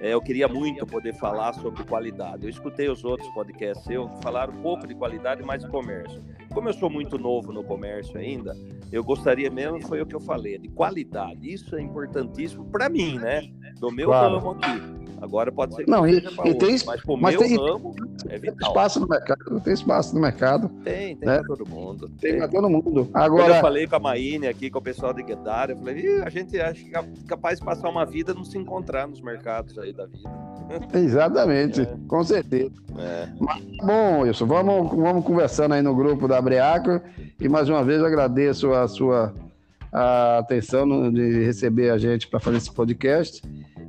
É, 0.00 0.14
eu 0.14 0.20
queria 0.20 0.48
muito 0.48 0.86
poder 0.86 1.12
falar 1.14 1.52
sobre 1.54 1.84
qualidade. 1.84 2.44
Eu 2.44 2.50
escutei 2.50 2.88
os 2.88 3.04
outros 3.04 3.28
podcasts 3.34 3.88
eu 3.90 4.08
falaram 4.22 4.54
um 4.54 4.62
pouco 4.62 4.86
de 4.86 4.94
qualidade, 4.94 5.42
mais 5.42 5.62
de 5.62 5.68
comércio. 5.68 6.22
Como 6.52 6.68
eu 6.68 6.72
sou 6.72 6.88
muito 6.88 7.18
novo 7.18 7.52
no 7.52 7.62
comércio 7.62 8.16
ainda, 8.16 8.56
eu 8.90 9.04
gostaria 9.04 9.50
mesmo, 9.50 9.80
foi 9.86 10.00
o 10.00 10.06
que 10.06 10.14
eu 10.14 10.20
falei, 10.20 10.58
de 10.58 10.68
qualidade. 10.68 11.52
Isso 11.52 11.76
é 11.76 11.82
importantíssimo 11.82 12.64
para 12.66 12.88
mim, 12.88 13.18
né? 13.18 13.42
Do 13.80 13.90
meu 13.90 14.08
claro. 14.08 14.38
ramo 14.38 14.50
aqui. 14.50 15.00
Agora 15.20 15.52
pode 15.52 15.74
ser 15.74 15.84
que 15.84 15.90
não, 15.90 16.06
e, 16.06 16.16
e 16.16 16.54
tem, 16.54 16.76
mas 16.86 17.02
pro 17.02 17.16
mas 17.16 17.34
meu 17.34 17.42
tem, 17.42 17.56
ramo 17.56 17.94
é 18.26 18.38
vital. 18.38 18.68
espaço 18.70 19.00
no 19.00 19.06
mercado, 19.06 19.60
tem 19.60 19.72
espaço 19.74 20.14
no 20.14 20.20
mercado. 20.20 20.68
Tem, 20.82 21.16
tem 21.16 21.28
né? 21.28 21.38
para 21.38 21.56
todo 21.56 21.68
mundo. 21.68 22.08
Tem, 22.20 22.30
tem 22.30 22.38
para 22.38 22.48
todo 22.48 22.70
mundo. 22.70 23.10
Agora 23.12 23.44
Quando 23.44 23.54
eu 23.54 23.60
falei 23.60 23.86
com 23.86 23.96
a 23.96 23.98
Maíne 23.98 24.46
aqui, 24.46 24.70
com 24.70 24.78
o 24.78 24.82
pessoal 24.82 25.12
de 25.12 25.22
Guedara, 25.22 25.72
eu 25.72 25.76
falei, 25.76 26.22
a 26.22 26.30
gente 26.30 26.58
acha 26.58 26.82
que 26.82 26.96
é 26.96 27.04
capaz 27.26 27.58
de 27.58 27.64
passar 27.64 27.90
uma 27.90 28.06
vida 28.06 28.32
não 28.32 28.44
se 28.44 28.56
encontrar 28.56 29.06
nos 29.06 29.20
mercados 29.20 29.78
aí 29.78 29.92
da 29.92 30.06
vida. 30.06 30.30
Exatamente, 30.98 31.82
é. 31.82 31.96
com 32.08 32.24
certeza. 32.24 32.72
É. 32.98 33.28
Mas, 33.38 33.62
bom, 33.82 34.26
isso, 34.26 34.46
vamos, 34.46 34.90
vamos 34.90 35.24
conversando 35.24 35.74
aí 35.74 35.82
no 35.82 35.94
grupo 35.94 36.26
da 36.26 36.40
Breaco 36.40 37.00
e 37.38 37.48
mais 37.48 37.68
uma 37.68 37.84
vez 37.84 38.00
eu 38.00 38.06
agradeço 38.06 38.72
a 38.72 38.88
sua 38.88 39.34
a 39.92 40.38
atenção 40.38 41.12
de 41.12 41.44
receber 41.44 41.90
a 41.90 41.98
gente 41.98 42.28
para 42.28 42.38
fazer 42.38 42.58
esse 42.58 42.72
podcast. 42.72 43.42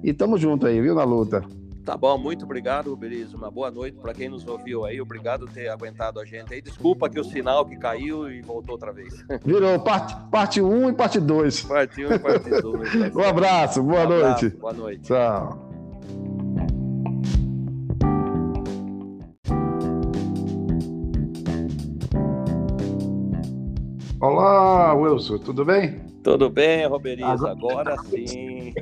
E 0.04 0.10
estamos 0.10 0.41
juntos 0.41 0.68
aí, 0.68 0.82
viu, 0.82 0.95
na 0.95 1.04
luta. 1.04 1.43
Tá 1.86 1.97
bom, 1.97 2.18
muito 2.18 2.45
obrigado, 2.45 2.95
Belize. 2.95 3.36
Uma 3.36 3.49
boa 3.49 3.72
noite 3.72 3.97
para 3.97 4.14
quem 4.14 4.30
nos 4.30 4.45
ouviu 4.47 4.86
aí. 4.86 5.02
Obrigado 5.02 5.45
por 5.45 5.54
ter 5.54 5.68
aguentado 5.68 6.20
a 6.20 6.26
gente 6.26 6.54
aí. 6.54 6.62
Desculpa 6.62 7.10
que 7.10 7.20
o 7.20 7.24
sinal 7.24 7.66
que 7.66 7.76
caiu 7.76 8.32
e 8.32 8.41
voltou 8.41 8.74
outra 8.74 8.91
vez. 8.91 9.14
Virou 9.43 9.80
parte 9.80 10.16
1 10.16 10.30
parte 10.30 10.62
um 10.62 10.89
e 10.89 10.93
parte 10.93 11.20
2. 11.20 11.62
Parte 11.64 12.06
1 12.06 12.10
um 12.10 12.14
e 12.14 12.20
parte 12.20 12.49
2. 12.49 13.16
um 13.16 13.24
abraço, 13.24 13.84
boa 13.84 14.06
um 14.06 14.10
noite. 14.10 14.45
Abraço, 14.45 14.58
boa 14.58 14.74
noite. 14.74 15.02
Tchau. 15.04 15.72
Olá, 24.20 24.93
Wilson, 24.93 25.39
tudo 25.39 25.66
bem? 25.66 26.11
Tudo 26.24 26.50
bem, 26.50 26.86
Roberiz, 26.86 27.44
agora, 27.44 27.98
sim. 28.06 28.74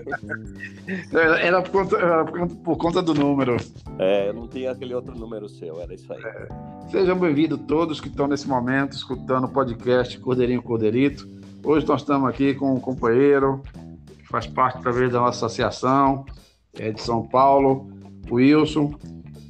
Era 1.42 1.62
por, 1.62 1.72
conta, 1.72 1.98
era 1.98 2.26
por 2.26 2.78
conta 2.78 3.02
do 3.02 3.14
número. 3.14 3.56
É, 3.98 4.28
eu 4.28 4.34
não 4.34 4.48
tinha 4.48 4.72
aquele 4.72 4.94
outro 4.94 5.18
número 5.18 5.48
seu, 5.48 5.80
era 5.82 5.94
isso 5.94 6.12
aí. 6.12 6.22
É. 6.22 6.48
Sejam 6.90 7.18
bem-vindos 7.18 7.60
todos 7.66 8.02
que 8.02 8.10
estão 8.10 8.28
nesse 8.28 8.48
momento 8.48 8.94
escutando 8.94 9.46
o 9.46 9.50
podcast 9.50 10.20
Cordeirinho 10.20 10.62
Cordeirito. 10.62 11.28
Hoje 11.64 11.88
nós 11.88 12.02
estamos 12.02 12.30
aqui 12.30 12.54
com 12.54 12.74
um 12.74 12.80
companheiro 12.80 13.62
que 14.18 14.28
faz 14.28 14.46
parte 14.46 14.84
talvez 14.84 15.12
da 15.12 15.20
nossa 15.20 15.46
associação, 15.46 16.26
é 16.78 16.92
de 16.92 17.02
São 17.02 17.26
Paulo, 17.26 17.90
o 18.30 18.36
Wilson. 18.36 18.94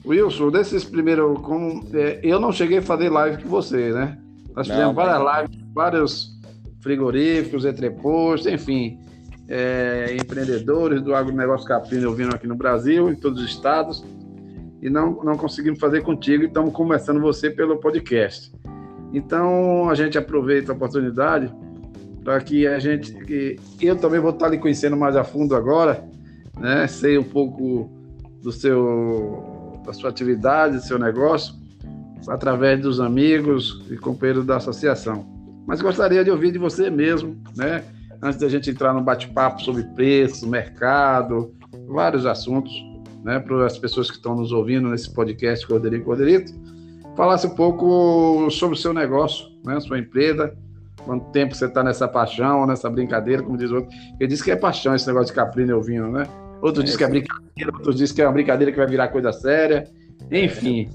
Wilson, 0.06 0.52
desses 0.52 0.86
primeiros, 0.86 1.40
como, 1.40 1.84
é, 1.94 2.20
eu 2.22 2.40
não 2.40 2.52
cheguei 2.52 2.78
a 2.78 2.84
fazer 2.84 3.10
live 3.10 3.42
com 3.42 3.50
você, 3.50 3.92
né? 3.92 4.18
Nós 4.56 4.68
não, 4.68 4.76
fizemos 4.76 4.96
várias 4.96 5.42
lives 5.42 5.70
vários 5.74 6.39
frigoríficos, 6.82 7.66
entrepostos, 7.66 8.52
enfim, 8.52 9.00
é, 9.48 10.16
empreendedores 10.20 11.02
do 11.02 11.14
agronegócio 11.14 11.68
caprino 11.68 12.14
vindo 12.14 12.34
aqui 12.34 12.48
no 12.48 12.56
Brasil, 12.56 13.10
em 13.10 13.16
todos 13.16 13.42
os 13.42 13.50
estados, 13.50 14.04
e 14.82 14.90
não, 14.90 15.24
não 15.24 15.36
conseguimos 15.36 15.80
fazer 15.80 16.02
contigo, 16.02 16.44
estamos 16.46 16.74
conversando 16.74 17.20
você 17.20 17.50
pelo 17.50 17.78
podcast. 17.78 18.52
Então, 19.12 19.90
a 19.90 19.96
gente 19.96 20.18
aproveita 20.18 20.72
a 20.72 20.76
oportunidade 20.76 21.52
para 22.24 22.40
que 22.42 22.68
a 22.68 22.80
gente, 22.80 23.12
que 23.26 23.58
eu 23.82 23.96
também 23.96 24.20
vou 24.20 24.30
estar 24.30 24.48
lhe 24.48 24.58
conhecendo 24.58 24.96
mais 24.96 25.16
a 25.16 25.24
fundo 25.24 25.56
agora, 25.56 26.04
né? 26.58 26.86
Sei 26.88 27.18
um 27.18 27.24
pouco 27.24 27.90
do 28.42 28.52
seu, 28.52 29.82
da 29.86 29.94
sua 29.94 30.12
atividade, 30.12 30.78
do 30.78 30.84
seu 30.84 31.00
negócio, 31.00 31.56
através 32.28 32.80
dos 32.80 33.00
amigos 33.00 33.84
e 33.90 33.98
companheiros 33.98 34.46
da 34.46 34.58
associação 34.58 35.39
mas 35.66 35.82
gostaria 35.82 36.24
de 36.24 36.32
ouvir 36.32 36.52
de 36.52 36.58
você 36.58 36.90
mesmo, 36.90 37.38
né? 37.56 37.84
Antes 38.22 38.40
da 38.40 38.50
gente 38.50 38.70
entrar 38.70 38.94
no 38.94 39.02
bate-papo 39.02 39.62
sobre 39.62 39.84
preços, 39.96 40.48
mercado, 40.48 41.54
vários 41.88 42.26
assuntos, 42.26 42.74
né? 43.24 43.40
Para 43.40 43.66
as 43.66 43.78
pessoas 43.78 44.10
que 44.10 44.18
estão 44.18 44.36
nos 44.36 44.52
ouvindo 44.52 44.90
nesse 44.90 45.14
podcast 45.14 45.66
Cordeirinho 45.66 46.04
Cordeirito, 46.04 46.54
falasse 47.16 47.48
um 47.48 47.56
pouco 47.56 48.50
sobre 48.52 48.76
o 48.76 48.80
seu 48.80 48.94
negócio, 48.94 49.48
né? 49.66 49.80
Sua 49.80 50.00
empresa, 50.00 50.56
quanto 51.06 51.32
tempo 51.32 51.56
você 51.56 51.66
está 51.66 51.84
nessa 51.84 52.08
paixão, 52.08 52.66
nessa 52.66 52.90
brincadeira, 52.90 53.42
como 53.44 53.58
diz 53.58 53.72
outro. 53.72 53.90
Ele 54.20 54.28
disse 54.28 54.44
que 54.44 54.52
é 54.52 54.56
paixão 54.56 54.96
esse 54.96 55.08
negócio 55.08 55.28
de 55.28 55.34
caprino 55.34 55.82
e 55.88 56.00
né? 56.00 56.28
Outro 56.62 56.82
é, 56.82 56.86
diz 56.86 56.98
que 56.98 57.04
é 57.04 57.08
brincadeira, 57.08 57.72
outros 57.74 57.96
diz 57.96 58.12
que 58.12 58.22
é 58.22 58.26
uma 58.26 58.34
brincadeira 58.34 58.72
que 58.72 58.78
vai 58.78 58.88
virar 58.88 59.08
coisa 59.10 59.32
séria. 59.32 59.88
Enfim, 60.32 60.90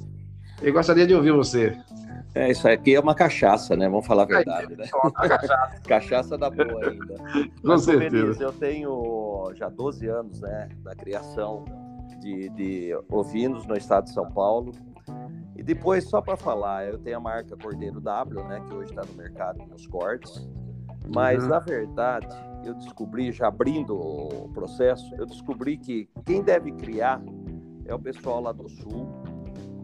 eu 0.62 0.72
gostaria 0.72 1.06
de 1.06 1.14
ouvir 1.14 1.32
você. 1.32 1.76
É, 2.34 2.50
isso 2.50 2.66
aqui 2.66 2.96
é 2.96 3.00
uma 3.00 3.14
cachaça, 3.14 3.76
né? 3.76 3.88
Vamos 3.88 4.06
falar 4.06 4.24
a 4.24 4.26
verdade, 4.26 4.76
né? 4.76 4.86
Cachaça. 5.14 5.80
cachaça 5.86 6.38
da 6.38 6.50
boa 6.50 6.90
ainda. 6.90 7.16
Com 7.16 7.48
Mas, 7.62 7.84
certeza. 7.84 8.42
eu 8.42 8.52
tenho 8.52 9.52
já 9.54 9.68
12 9.68 10.06
anos, 10.08 10.40
né, 10.40 10.68
da 10.82 10.96
criação 10.96 11.64
de, 12.18 12.48
de 12.50 12.98
ovinos 13.08 13.66
no 13.66 13.76
estado 13.76 14.04
de 14.04 14.12
São 14.12 14.28
Paulo. 14.32 14.72
E 15.54 15.62
depois, 15.62 16.04
só 16.08 16.20
para 16.20 16.36
falar, 16.36 16.88
eu 16.88 16.98
tenho 16.98 17.18
a 17.18 17.20
marca 17.20 17.56
Cordeiro 17.56 18.00
W, 18.00 18.42
né, 18.48 18.60
que 18.66 18.74
hoje 18.74 18.90
está 18.90 19.04
no 19.04 19.14
mercado 19.14 19.64
nos 19.66 19.86
cortes. 19.86 20.48
Mas, 21.14 21.44
uhum. 21.44 21.50
na 21.50 21.58
verdade, 21.60 22.34
eu 22.64 22.74
descobri, 22.74 23.30
já 23.30 23.46
abrindo 23.46 23.94
o 23.94 24.48
processo, 24.52 25.14
eu 25.16 25.26
descobri 25.26 25.76
que 25.76 26.08
quem 26.24 26.42
deve 26.42 26.72
criar 26.72 27.22
é 27.84 27.94
o 27.94 27.98
pessoal 27.98 28.40
lá 28.40 28.52
do 28.52 28.68
sul, 28.68 29.06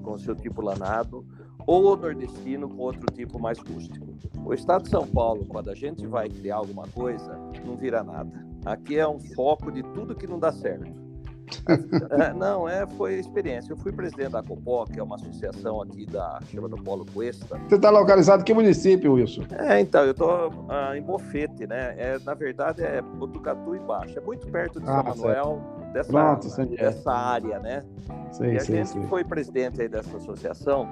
com 0.03 0.15
o 0.15 0.19
seu 0.19 0.35
tipo 0.35 0.63
lanado, 0.63 1.25
ou 1.67 1.97
nordestino 1.97 2.69
com 2.69 2.83
outro 2.83 3.07
tipo 3.13 3.39
mais 3.39 3.59
rústico. 3.59 4.07
O 4.45 4.55
estado 4.55 4.85
de 4.85 4.91
São 4.91 5.07
Paulo, 5.07 5.45
quando 5.47 5.71
a 5.71 5.75
gente 5.75 6.07
vai 6.07 6.29
criar 6.29 6.57
alguma 6.57 6.87
coisa, 6.89 7.39
não 7.65 7.77
vira 7.77 8.03
nada. 8.03 8.47
Aqui 8.65 8.99
é 8.99 9.09
um 9.09 9.19
foco 9.19 9.71
de 9.71 9.83
tudo 9.83 10.15
que 10.15 10.27
não 10.27 10.39
dá 10.39 10.53
certo. 10.53 11.11
é, 12.11 12.33
não, 12.33 12.69
é, 12.69 12.87
foi 12.87 13.15
experiência. 13.15 13.73
Eu 13.73 13.77
fui 13.77 13.93
presidente 13.93 14.31
da 14.31 14.43
Copó, 14.43 14.85
que 14.85 14.99
é 14.99 15.03
uma 15.03 15.17
associação 15.17 15.81
aqui 15.83 16.07
da 16.07 16.41
chama 16.51 16.69
do 16.69 16.77
Polo 16.77 17.05
Cuesta. 17.13 17.59
Você 17.69 17.75
está 17.75 17.91
localizado 17.91 18.43
em 18.43 18.45
que 18.45 18.55
município, 18.55 19.15
Wilson? 19.15 19.43
É, 19.59 19.81
então, 19.81 20.05
eu 20.05 20.13
estou 20.13 20.53
ah, 20.69 20.97
em 20.97 21.03
Bofete, 21.03 21.67
né? 21.67 21.95
É, 21.99 22.19
na 22.25 22.35
verdade, 22.35 22.83
é 22.83 23.03
Botucatu 23.03 23.75
e 23.75 23.81
Baixo. 23.81 24.19
É 24.19 24.23
muito 24.23 24.47
perto 24.49 24.81
de 24.81 24.87
São 24.87 24.95
ah, 24.95 25.03
Manuel, 25.03 25.63
dessa, 25.93 26.11
Pronto, 26.13 26.67
dessa 26.77 27.13
área, 27.13 27.59
né? 27.59 27.83
Sim, 28.31 28.45
e 28.45 28.57
a 28.57 28.61
sim, 28.61 28.73
gente 28.77 28.89
sim. 28.91 29.03
foi 29.09 29.25
presidente 29.25 29.81
aí 29.83 29.89
dessa 29.89 30.17
associação 30.17 30.89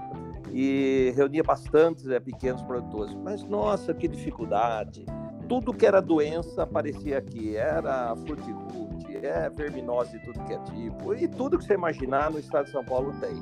e 0.53 1.12
reunia 1.16 1.42
bastantes 1.42 2.09
é, 2.09 2.18
pequenos 2.20 2.62
produtores. 2.62 3.14
Mas, 3.14 3.42
nossa, 3.44 3.94
que 3.94 4.09
dificuldade! 4.09 5.05
Tudo 5.49 5.72
que 5.72 5.86
era 5.86 6.01
doença 6.01 6.62
aparecia 6.62 7.18
aqui. 7.18 7.57
Era 7.57 8.14
fruticulti, 8.16 9.16
é 9.16 9.49
verminose 9.49 10.18
de 10.18 10.24
tudo 10.24 10.44
que 10.44 10.53
é 10.53 10.59
tipo. 10.59 11.14
E 11.14 11.26
tudo 11.26 11.57
que 11.57 11.64
você 11.64 11.74
imaginar 11.74 12.30
no 12.30 12.38
estado 12.38 12.66
de 12.66 12.72
São 12.72 12.84
Paulo 12.84 13.14
tem. 13.18 13.34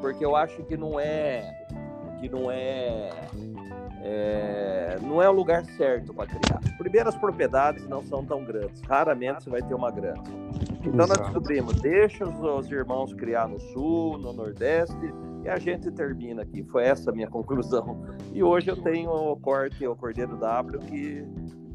Porque 0.00 0.24
eu 0.24 0.36
acho 0.36 0.62
que 0.64 0.76
não 0.76 1.00
é 1.00 1.66
que 2.20 2.28
não 2.28 2.50
é, 2.50 3.10
é 4.02 4.98
não 5.02 5.22
é 5.22 5.28
o 5.28 5.32
lugar 5.32 5.64
certo 5.76 6.12
para 6.12 6.26
criar. 6.26 6.60
Primeiro, 6.76 7.08
as 7.08 7.16
propriedades 7.16 7.86
não 7.88 8.02
são 8.04 8.24
tão 8.24 8.44
grandes. 8.44 8.80
Raramente 8.82 9.44
você 9.44 9.50
vai 9.50 9.62
ter 9.62 9.74
uma 9.74 9.90
grande. 9.90 10.30
Então 10.84 11.06
nós 11.06 11.18
descobrimos, 11.18 11.80
deixa 11.80 12.24
os, 12.24 12.38
os 12.38 12.70
irmãos 12.70 13.12
criar 13.14 13.48
no 13.48 13.58
sul, 13.58 14.18
no 14.18 14.32
nordeste, 14.32 15.12
e 15.46 15.48
a 15.48 15.58
gente 15.58 15.90
termina 15.92 16.42
aqui. 16.42 16.64
Foi 16.64 16.84
essa 16.84 17.10
a 17.10 17.14
minha 17.14 17.28
conclusão. 17.28 18.04
E 18.34 18.42
hoje 18.42 18.68
eu 18.68 18.76
tenho 18.76 19.10
o 19.10 19.36
corte, 19.36 19.86
o 19.86 19.94
Cordeiro 19.94 20.36
W, 20.36 20.80
que 20.80 21.24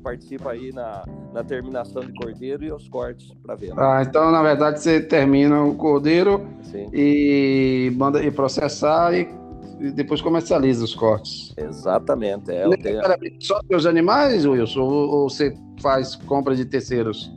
participa 0.03 0.51
aí 0.51 0.73
na, 0.73 1.05
na 1.31 1.43
terminação 1.43 2.01
de 2.01 2.11
cordeiro 2.13 2.63
e 2.63 2.71
os 2.71 2.89
cortes 2.89 3.31
para 3.43 3.55
venda. 3.55 3.75
Ah, 3.77 4.01
então 4.01 4.31
na 4.31 4.41
verdade 4.41 4.81
você 4.81 4.99
termina 4.99 5.63
o 5.63 5.75
cordeiro 5.75 6.47
Sim. 6.63 6.89
e 6.91 7.93
manda 7.95 8.21
e 8.23 8.31
processar 8.31 9.13
e, 9.13 9.29
e, 9.79 9.91
depois 9.91 10.19
comercializa 10.19 10.83
os 10.83 10.95
cortes. 10.95 11.53
Exatamente. 11.55 12.51
É, 12.51 12.67
tenho... 12.77 12.99
Só 13.39 13.61
os 13.71 13.85
animais, 13.85 14.43
Wilson, 14.43 14.81
ou, 14.81 15.09
ou 15.09 15.29
você 15.29 15.55
faz 15.79 16.15
compra 16.15 16.55
de 16.55 16.65
terceiros? 16.65 17.31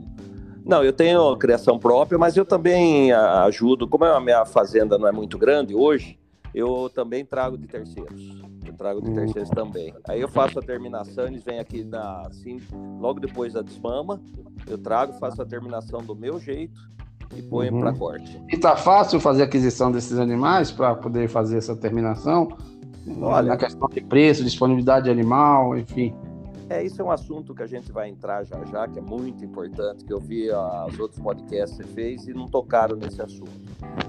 Não, 0.65 0.83
eu 0.83 0.91
tenho 0.91 1.37
criação 1.37 1.77
própria, 1.77 2.17
mas 2.17 2.35
eu 2.35 2.43
também 2.43 3.11
ajudo. 3.13 3.87
Como 3.87 4.03
a 4.03 4.19
minha 4.19 4.43
fazenda 4.43 4.97
não 4.97 5.07
é 5.07 5.11
muito 5.11 5.37
grande 5.37 5.75
hoje, 5.75 6.17
eu 6.55 6.89
também 6.89 7.25
trago 7.25 7.57
de 7.57 7.67
terceiros. 7.67 8.41
Eu 8.65 8.73
trago 8.73 9.01
de 9.01 9.13
terceiros 9.13 9.49
também. 9.49 9.93
Aí 10.07 10.21
eu 10.21 10.29
faço 10.29 10.57
a 10.57 10.61
terminação, 10.61 11.27
eles 11.27 11.43
vêm 11.43 11.59
aqui 11.59 11.83
na, 11.83 12.21
assim, 12.21 12.61
logo 12.97 13.19
depois 13.19 13.51
da 13.53 13.61
desmama, 13.61 14.21
eu 14.65 14.77
trago, 14.77 15.11
faço 15.19 15.41
a 15.41 15.45
terminação 15.45 16.01
do 16.01 16.15
meu 16.15 16.39
jeito 16.39 16.79
e 17.35 17.41
ponho 17.41 17.73
uhum. 17.73 17.81
para 17.81 17.93
corte. 17.93 18.41
E 18.49 18.57
tá 18.57 18.77
fácil 18.77 19.19
fazer 19.19 19.41
a 19.41 19.45
aquisição 19.45 19.91
desses 19.91 20.17
animais 20.17 20.71
para 20.71 20.95
poder 20.95 21.27
fazer 21.27 21.57
essa 21.57 21.75
terminação? 21.75 22.47
Olha, 23.21 23.49
na 23.49 23.57
questão 23.57 23.89
de 23.89 23.99
preço, 23.99 24.41
disponibilidade 24.41 25.05
de 25.05 25.11
animal, 25.11 25.77
enfim. 25.77 26.15
É, 26.69 26.81
isso 26.83 27.01
é 27.01 27.05
um 27.05 27.11
assunto 27.11 27.53
que 27.53 27.61
a 27.61 27.67
gente 27.67 27.91
vai 27.91 28.09
entrar 28.09 28.43
já 28.45 28.63
já, 28.65 28.87
que 28.87 28.97
é 28.97 29.01
muito 29.01 29.43
importante, 29.43 30.05
que 30.05 30.13
eu 30.13 30.19
vi 30.19 30.49
os 30.49 30.99
outros 30.99 31.19
podcasts 31.19 31.77
que 31.77 31.83
você 31.83 31.93
fez 31.93 32.27
e 32.27 32.33
não 32.33 32.47
tocaram 32.47 32.95
nesse 32.95 33.21
assunto. 33.21 33.51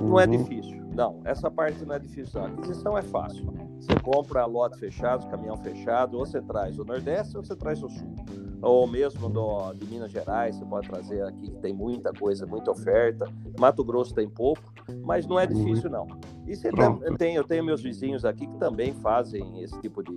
Uhum. 0.00 0.10
Não 0.10 0.20
é 0.20 0.26
uhum. 0.26 0.44
difícil 0.44 0.85
Não, 0.96 1.20
essa 1.26 1.50
parte 1.50 1.84
não 1.84 1.94
é 1.94 1.98
difícil. 1.98 2.40
A 2.40 2.46
aquisição 2.46 2.96
é 2.96 3.02
fácil. 3.02 3.44
Você 3.78 3.94
compra 4.00 4.46
lote 4.46 4.78
fechado, 4.78 5.28
caminhão 5.28 5.54
fechado, 5.58 6.16
ou 6.18 6.24
você 6.24 6.40
traz 6.40 6.76
do 6.76 6.86
Nordeste 6.86 7.36
ou 7.36 7.44
você 7.44 7.54
traz 7.54 7.78
do 7.80 7.90
Sul. 7.90 8.16
Ou 8.62 8.86
mesmo 8.86 9.28
do, 9.28 9.74
de 9.74 9.84
Minas 9.84 10.10
Gerais, 10.10 10.56
você 10.56 10.64
pode 10.64 10.88
trazer 10.88 11.22
aqui, 11.22 11.50
que 11.50 11.58
tem 11.58 11.74
muita 11.74 12.14
coisa, 12.14 12.46
muita 12.46 12.70
oferta. 12.70 13.30
Mato 13.60 13.84
Grosso 13.84 14.14
tem 14.14 14.26
pouco, 14.26 14.62
mas 15.04 15.26
não 15.26 15.38
é 15.38 15.46
difícil, 15.46 15.90
não. 15.90 16.06
E 16.46 16.56
você 16.56 16.70
tem, 17.18 17.34
eu 17.34 17.44
tenho 17.44 17.62
meus 17.62 17.82
vizinhos 17.82 18.24
aqui 18.24 18.46
que 18.46 18.56
também 18.56 18.94
fazem 18.94 19.62
esse 19.62 19.78
tipo 19.82 20.02
de, 20.02 20.14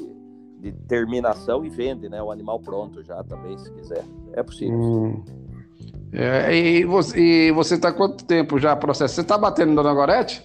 de 0.61 0.72
terminação 0.88 1.65
e 1.65 1.69
vendem 1.69 2.10
né, 2.10 2.23
o 2.23 2.31
animal 2.31 2.57
pronto 2.61 3.03
já 3.03 3.22
também, 3.26 3.57
se 3.57 3.69
quiser. 3.73 4.06
É 4.31 4.41
possível. 4.41 4.80
Hum. 4.80 5.23
É, 6.14 6.56
e 6.56 6.85
você 6.85 7.76
está 7.76 7.91
quanto 7.91 8.23
tempo 8.23 8.57
já 8.57 8.76
processando? 8.77 9.11
Você 9.11 9.22
está 9.22 9.38
batendo 9.38 9.84
na 9.84 9.93
Gorete? 9.93 10.41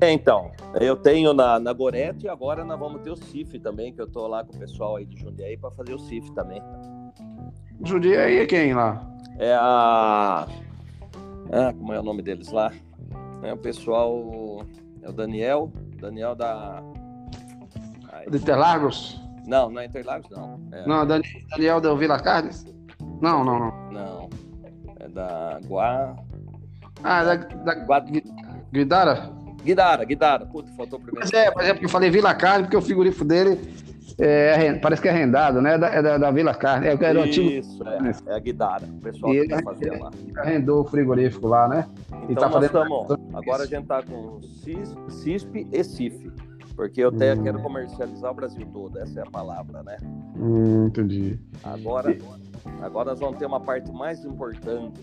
É, 0.00 0.10
então, 0.10 0.50
eu 0.80 0.96
tenho 0.96 1.34
na, 1.34 1.58
na 1.58 1.72
Gorete 1.74 2.24
e 2.24 2.28
agora 2.28 2.64
nós 2.64 2.78
vamos 2.78 3.02
ter 3.02 3.10
o 3.10 3.16
CIF 3.16 3.58
também, 3.58 3.92
que 3.92 4.00
eu 4.00 4.06
estou 4.06 4.26
lá 4.26 4.42
com 4.42 4.56
o 4.56 4.58
pessoal 4.58 4.96
aí 4.96 5.04
de 5.04 5.20
Jundiaí 5.20 5.58
para 5.58 5.70
fazer 5.72 5.92
o 5.92 5.98
CIF 5.98 6.30
também. 6.32 6.62
Jundiaí 7.84 8.38
é 8.38 8.46
quem 8.46 8.72
lá? 8.72 9.06
É 9.38 9.54
a. 9.54 10.46
Ah, 11.52 11.72
como 11.74 11.92
é 11.92 12.00
o 12.00 12.02
nome 12.02 12.22
deles 12.22 12.50
lá? 12.50 12.72
É 13.42 13.52
o 13.52 13.58
pessoal. 13.58 14.64
É 15.02 15.08
o 15.10 15.12
Daniel. 15.12 15.70
Daniel 16.00 16.34
da. 16.34 16.82
De 18.30 18.38
Interlagos? 18.38 19.20
Não, 19.46 19.70
não 19.70 19.82
é 19.82 19.86
Interlagos, 19.86 20.30
não. 20.30 20.60
É... 20.72 20.86
Não, 20.86 21.06
Daniel 21.06 21.80
da 21.80 21.94
Vila 21.94 22.18
Carnes? 22.18 22.64
Não, 23.20 23.44
não, 23.44 23.58
não. 23.58 23.90
Não. 23.90 24.30
É 24.98 25.08
da 25.08 25.60
Gua. 25.66 26.16
Ah, 27.02 27.24
da, 27.24 27.34
da 27.34 27.74
Gua... 27.74 28.04
Guidara? 28.72 29.39
Guidara, 29.62 30.04
Guidara. 30.04 30.46
Puta, 30.46 30.70
faltou 30.72 30.98
o 30.98 31.02
primeiro. 31.02 31.20
Mas 31.20 31.32
é, 31.32 31.50
por 31.50 31.62
exemplo, 31.62 31.84
eu 31.84 31.88
falei 31.88 32.10
Vila 32.10 32.34
Carne 32.34 32.64
porque 32.64 32.76
o 32.76 32.82
figurifo 32.82 33.24
dele 33.24 33.58
é, 34.18 34.74
parece 34.74 35.00
que 35.00 35.08
é 35.08 35.12
rendado, 35.12 35.62
né? 35.62 35.74
É 35.74 35.78
da, 35.78 35.88
é 35.88 36.02
da, 36.02 36.18
da 36.18 36.30
Vila 36.30 36.54
Carne. 36.54 36.88
É, 36.88 36.90
é 36.92 37.28
Isso, 37.28 37.82
é, 37.86 38.32
é 38.32 38.34
a 38.34 38.38
Guidara. 38.38 38.84
O 38.84 39.00
pessoal 39.00 39.32
que 39.32 39.38
ele, 39.38 39.62
fazer 39.62 39.98
lá. 39.98 40.10
Arrendou 40.36 40.82
o 40.82 40.84
frigorífico 40.84 41.46
lá, 41.46 41.68
né? 41.68 41.86
Então, 42.08 42.30
e 42.30 42.34
tá 42.34 42.50
fazendo... 42.50 42.82
Estamos, 42.82 43.18
agora 43.34 43.62
a 43.62 43.66
gente 43.66 43.86
tá 43.86 44.02
com 44.02 44.40
CISP 45.08 45.66
e 45.72 45.84
CIF. 45.84 46.30
Porque 46.76 47.02
eu 47.02 47.08
até 47.08 47.34
hum. 47.34 47.42
quero 47.42 47.60
comercializar 47.60 48.30
o 48.30 48.34
Brasil 48.34 48.66
todo, 48.72 48.98
essa 48.98 49.20
é 49.20 49.22
a 49.22 49.30
palavra, 49.30 49.82
né? 49.82 49.96
Hum, 50.36 50.86
entendi. 50.86 51.38
Agora, 51.62 52.16
agora 52.80 53.10
nós 53.10 53.20
vamos 53.20 53.38
ter 53.38 53.46
uma 53.46 53.60
parte 53.60 53.92
mais 53.92 54.24
importante, 54.24 55.00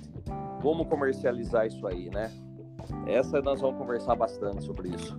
como 0.61 0.85
comercializar 0.85 1.67
isso 1.67 1.85
aí, 1.85 2.09
né? 2.09 2.31
Essa 3.05 3.41
nós 3.41 3.61
vamos 3.61 3.77
conversar 3.77 4.15
bastante 4.15 4.63
sobre 4.63 4.89
isso. 4.89 5.15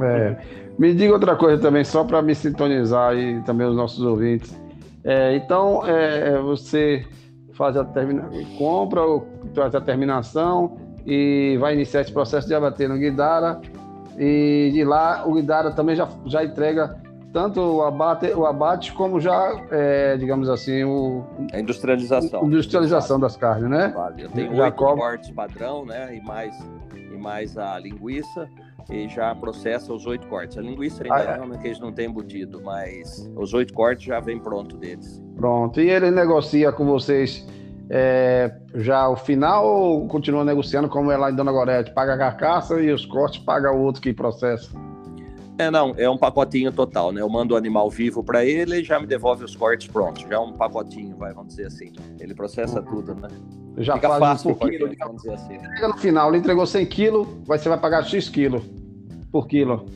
É. 0.00 0.36
Me 0.78 0.94
diga 0.94 1.12
outra 1.12 1.36
coisa 1.36 1.60
também, 1.60 1.84
só 1.84 2.04
para 2.04 2.22
me 2.22 2.34
sintonizar 2.34 3.14
e 3.16 3.40
também 3.42 3.66
os 3.66 3.76
nossos 3.76 4.02
ouvintes. 4.04 4.58
É, 5.04 5.36
então, 5.36 5.86
é, 5.86 6.38
você 6.38 7.04
faz 7.54 7.76
a 7.76 7.84
termina... 7.84 8.28
compra, 8.56 9.02
faz 9.54 9.74
a 9.74 9.80
terminação 9.80 10.76
e 11.04 11.56
vai 11.60 11.74
iniciar 11.74 12.02
esse 12.02 12.12
processo 12.12 12.46
de 12.46 12.54
abater 12.54 12.88
no 12.88 12.96
Guidara 12.96 13.60
e 14.18 14.70
de 14.72 14.84
lá 14.84 15.24
o 15.26 15.34
Guidara 15.34 15.72
também 15.72 15.96
já, 15.96 16.08
já 16.26 16.44
entrega 16.44 17.00
tanto 17.32 17.60
o 17.60 17.82
abate, 17.82 18.26
o 18.32 18.44
abate 18.44 18.92
como 18.92 19.18
já, 19.18 19.58
é, 19.70 20.16
digamos 20.18 20.50
assim, 20.50 20.84
o, 20.84 21.24
a 21.52 21.58
industrialização. 21.58 22.44
Industrialização 22.44 23.18
das 23.18 23.36
carnes, 23.36 23.70
né? 23.70 23.88
Vale. 23.94 24.24
Eu 24.24 24.28
tenho 24.28 24.54
oito 24.54 24.76
cortes 24.76 25.30
padrão, 25.30 25.86
né? 25.86 26.14
E 26.14 26.20
mais, 26.20 26.54
mais 27.22 27.56
a 27.56 27.78
linguiça 27.78 28.48
e 28.90 29.08
já 29.08 29.34
processa 29.34 29.92
os 29.92 30.04
oito 30.06 30.26
cortes. 30.26 30.58
A 30.58 30.60
linguiça 30.60 31.04
ainda 31.04 31.14
ah, 31.14 31.36
é. 31.36 31.38
não, 31.38 31.50
que 31.56 31.68
eles 31.68 31.78
não 31.78 31.92
têm 31.92 32.06
embutido, 32.06 32.60
mas 32.62 33.30
os 33.36 33.54
oito 33.54 33.72
cortes 33.72 34.04
já 34.04 34.20
vem 34.20 34.38
pronto 34.38 34.76
deles. 34.76 35.22
Pronto. 35.36 35.80
E 35.80 35.88
ele 35.88 36.10
negocia 36.10 36.72
com 36.72 36.84
vocês 36.84 37.46
é, 37.88 38.52
já 38.74 39.08
o 39.08 39.16
final 39.16 39.66
ou 39.66 40.08
continua 40.08 40.44
negociando 40.44 40.88
como 40.88 41.10
é 41.10 41.16
lá 41.16 41.30
em 41.30 41.34
Dona 41.36 41.52
Gorete? 41.52 41.92
Paga 41.92 42.14
a 42.14 42.18
carcaça 42.18 42.80
e 42.80 42.90
os 42.90 43.06
cortes 43.06 43.38
paga 43.42 43.72
o 43.72 43.80
outro 43.82 44.02
que 44.02 44.12
processa? 44.12 44.70
É, 45.62 45.70
não, 45.70 45.94
é 45.96 46.10
um 46.10 46.18
pacotinho 46.18 46.72
total, 46.72 47.12
né? 47.12 47.20
Eu 47.20 47.28
mando 47.28 47.54
o 47.54 47.56
animal 47.56 47.88
vivo 47.88 48.24
para 48.24 48.44
ele 48.44 48.80
e 48.80 48.84
já 48.84 48.98
me 48.98 49.06
devolve 49.06 49.44
os 49.44 49.54
cortes 49.54 49.86
prontos. 49.86 50.22
Já 50.22 50.34
é 50.34 50.38
um 50.38 50.52
pacotinho, 50.52 51.16
vai, 51.16 51.32
vamos 51.32 51.54
dizer 51.54 51.66
assim. 51.66 51.92
Ele 52.18 52.34
processa 52.34 52.80
uhum. 52.80 52.86
tudo, 52.86 53.14
né? 53.14 53.28
Já 53.78 53.94
Fica 53.94 54.08
faz 54.08 54.20
fácil 54.20 54.54
quilo, 54.56 54.90
vamos 54.98 55.22
dizer 55.22 55.34
assim. 55.34 55.58
Chega 55.60 55.88
no 55.88 55.96
final, 55.96 56.28
ele 56.28 56.38
entregou 56.38 56.66
100 56.66 56.86
quilos, 56.86 57.28
você 57.44 57.68
vai 57.68 57.78
pagar 57.78 58.04
X 58.04 58.28
quilo 58.28 58.62
por 59.30 59.46
quilo. 59.46 59.86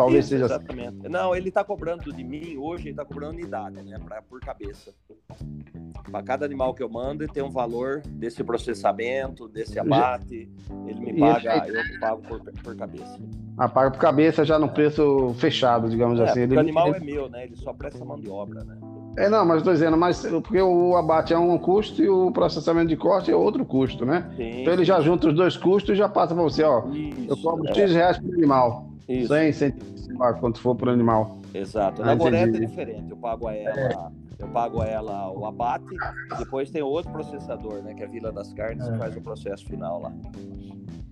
Talvez 0.00 0.24
Isso, 0.24 0.28
seja 0.30 0.46
assim. 0.46 0.54
exatamente. 0.54 0.98
Assim. 1.00 1.08
Não, 1.08 1.36
ele 1.36 1.48
está 1.48 1.62
cobrando 1.62 2.10
de 2.10 2.24
mim 2.24 2.56
hoje, 2.56 2.84
ele 2.84 2.90
está 2.90 3.04
cobrando 3.04 3.34
unidade, 3.34 3.82
né? 3.82 3.98
Pra, 4.02 4.22
por 4.22 4.40
cabeça. 4.40 4.94
Para 6.10 6.22
cada 6.22 6.46
animal 6.46 6.72
que 6.72 6.82
eu 6.82 6.88
mando, 6.88 7.22
ele 7.22 7.32
tem 7.32 7.42
um 7.42 7.50
valor 7.50 8.00
desse 8.06 8.42
processamento, 8.42 9.46
desse 9.46 9.78
abate. 9.78 10.50
Ele 10.86 11.12
me 11.12 11.20
paga, 11.20 11.66
eu 11.68 12.00
pago 12.00 12.22
por, 12.22 12.40
por 12.40 12.76
cabeça. 12.76 13.18
Ah, 13.58 13.68
paga 13.68 13.90
por 13.90 14.00
cabeça 14.00 14.42
já 14.42 14.58
no 14.58 14.70
preço 14.70 15.34
fechado, 15.34 15.90
digamos 15.90 16.18
é, 16.18 16.24
assim. 16.24 16.40
Ele, 16.40 16.56
o 16.56 16.60
animal 16.60 16.94
é 16.94 17.00
meu, 17.00 17.28
né? 17.28 17.44
Ele 17.44 17.56
só 17.56 17.74
presta 17.74 18.02
mão 18.02 18.18
de 18.18 18.30
obra, 18.30 18.64
né? 18.64 18.78
É, 19.18 19.28
não, 19.28 19.44
mas 19.44 19.58
estou 19.58 19.74
dizendo, 19.74 19.98
mas 19.98 20.24
porque 20.24 20.62
o 20.62 20.96
abate 20.96 21.34
é 21.34 21.38
um 21.38 21.58
custo 21.58 22.02
e 22.02 22.08
o 22.08 22.30
processamento 22.30 22.88
de 22.88 22.96
corte 22.96 23.30
é 23.30 23.36
outro 23.36 23.66
custo, 23.66 24.06
né? 24.06 24.30
Sim, 24.36 24.62
então 24.62 24.72
ele 24.72 24.84
já 24.84 25.00
junta 25.00 25.28
os 25.28 25.34
dois 25.34 25.58
custos 25.58 25.94
e 25.94 25.98
já 25.98 26.08
passa 26.08 26.34
para 26.34 26.42
você, 26.42 26.62
ó. 26.62 26.88
Isso, 26.88 27.26
eu 27.28 27.36
cobro 27.36 27.68
é. 27.68 27.74
X 27.74 27.92
reais 27.92 28.18
por 28.18 28.32
animal. 28.32 28.89
Isso. 29.10 29.28
100, 29.28 29.52
100, 29.52 29.74
quanto 30.38 30.60
for 30.60 30.76
por 30.76 30.88
animal. 30.88 31.38
Exato. 31.52 32.02
Na 32.02 32.14
Goreta 32.14 32.56
é 32.56 32.60
diferente. 32.60 33.10
Eu 33.10 33.16
pago 33.16 33.48
a 33.48 33.54
ela, 33.54 33.80
é. 33.80 34.10
eu 34.38 34.48
pago 34.48 34.80
a 34.80 34.86
ela 34.86 35.32
o 35.32 35.44
abate, 35.44 35.96
depois 36.38 36.70
tem 36.70 36.80
outro 36.80 37.10
processador, 37.10 37.82
né? 37.82 37.92
Que 37.94 38.04
é 38.04 38.06
a 38.06 38.08
Vila 38.08 38.30
das 38.30 38.52
Carnes, 38.52 38.86
é. 38.86 38.92
que 38.92 38.98
faz 38.98 39.16
o 39.16 39.20
processo 39.20 39.66
final 39.66 40.00
lá. 40.00 40.12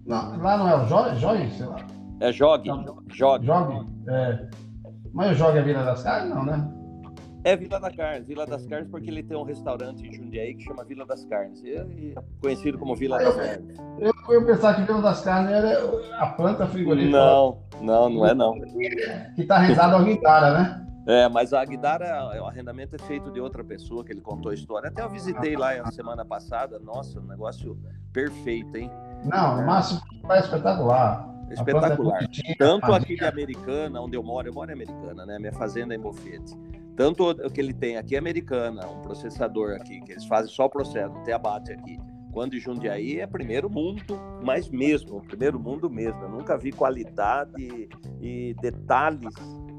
Não, 0.06 0.40
lá 0.40 0.56
não 0.56 0.68
é 0.68 0.76
o 0.76 0.86
Joy, 0.86 1.50
sei 1.50 1.66
lá. 1.66 1.84
É 2.20 2.32
Jog. 2.32 2.68
Jog. 3.08 3.44
Jog? 3.44 3.86
É. 4.08 4.48
Mas 5.12 5.32
o 5.32 5.34
Jog 5.34 5.58
é 5.58 5.62
Vila 5.62 5.82
das 5.82 6.02
Carnes, 6.02 6.34
não, 6.34 6.44
né? 6.44 6.77
É 7.44 7.56
Vila 7.56 7.78
das 7.78 7.94
Carnes, 7.94 8.26
Vila 8.26 8.46
das 8.46 8.66
Carnes 8.66 8.88
porque 8.90 9.08
ele 9.08 9.22
tem 9.22 9.36
um 9.36 9.44
restaurante 9.44 10.06
em 10.06 10.12
Jundiaí 10.12 10.54
que 10.54 10.64
chama 10.64 10.84
Vila 10.84 11.06
das 11.06 11.24
Carnes, 11.24 11.62
e, 11.62 11.68
e 11.70 12.14
conhecido 12.40 12.78
como 12.78 12.96
Vila 12.96 13.18
das 13.18 13.36
Carnes. 13.36 13.78
Eu, 13.98 14.12
eu 14.34 14.44
pensava 14.44 14.74
que 14.74 14.82
Vila 14.82 15.02
das 15.02 15.22
Carnes 15.22 15.52
era 15.52 15.80
a 16.18 16.26
planta 16.26 16.66
frigorífica. 16.66 17.16
Não, 17.16 17.62
não, 17.80 18.08
não 18.08 18.26
é 18.26 18.34
não. 18.34 18.52
Que 19.34 19.42
está 19.42 19.56
arrendado 19.56 19.94
ao 19.94 20.04
Guidara, 20.04 20.58
né? 20.58 20.84
É, 21.06 21.26
mas 21.26 21.54
a 21.54 21.64
Guidara, 21.64 22.38
o 22.42 22.46
arrendamento 22.46 22.94
é 22.94 22.98
feito 22.98 23.30
de 23.30 23.40
outra 23.40 23.64
pessoa 23.64 24.04
que 24.04 24.12
ele 24.12 24.20
contou 24.20 24.50
a 24.50 24.54
história. 24.54 24.88
Até 24.90 25.02
eu 25.02 25.08
visitei 25.08 25.56
lá 25.56 25.72
a 25.72 25.90
semana 25.90 26.22
passada, 26.22 26.78
nossa, 26.78 27.18
um 27.18 27.26
negócio 27.26 27.78
perfeito, 28.12 28.76
hein? 28.76 28.90
Não, 29.24 29.60
o 29.60 29.66
Márcio 29.66 29.98
é 30.28 30.38
espetacular. 30.38 31.37
É 31.50 31.54
espetacular. 31.54 32.28
Tanto 32.58 32.92
aqui 32.92 33.16
de 33.16 33.24
Americana, 33.24 34.00
onde 34.00 34.16
eu 34.16 34.22
moro, 34.22 34.48
eu 34.48 34.52
moro 34.52 34.70
em 34.70 34.74
Americana, 34.74 35.24
né? 35.24 35.38
Minha 35.38 35.52
fazenda 35.52 35.94
é 35.94 35.96
em 35.96 36.00
Bofete. 36.00 36.54
Tanto 36.96 37.30
o 37.30 37.50
que 37.50 37.60
ele 37.60 37.72
tem 37.72 37.96
aqui 37.96 38.16
é 38.16 38.18
Americana, 38.18 38.86
um 38.88 39.00
processador 39.00 39.74
aqui, 39.74 40.00
que 40.00 40.12
eles 40.12 40.24
fazem 40.24 40.52
só 40.52 40.66
o 40.66 40.70
processo, 40.70 41.14
não 41.14 41.22
tem 41.22 41.32
abate 41.32 41.72
aqui. 41.72 41.98
Quando 42.32 42.54
em 42.54 42.60
Jundiaí 42.60 43.20
é 43.20 43.26
primeiro 43.26 43.70
mundo, 43.70 44.18
mas 44.42 44.68
mesmo, 44.68 45.20
primeiro 45.22 45.58
mundo 45.58 45.88
mesmo. 45.88 46.20
Eu 46.22 46.28
nunca 46.28 46.58
vi 46.58 46.72
qualidade 46.72 47.88
e 48.20 48.54
detalhes 48.60 49.34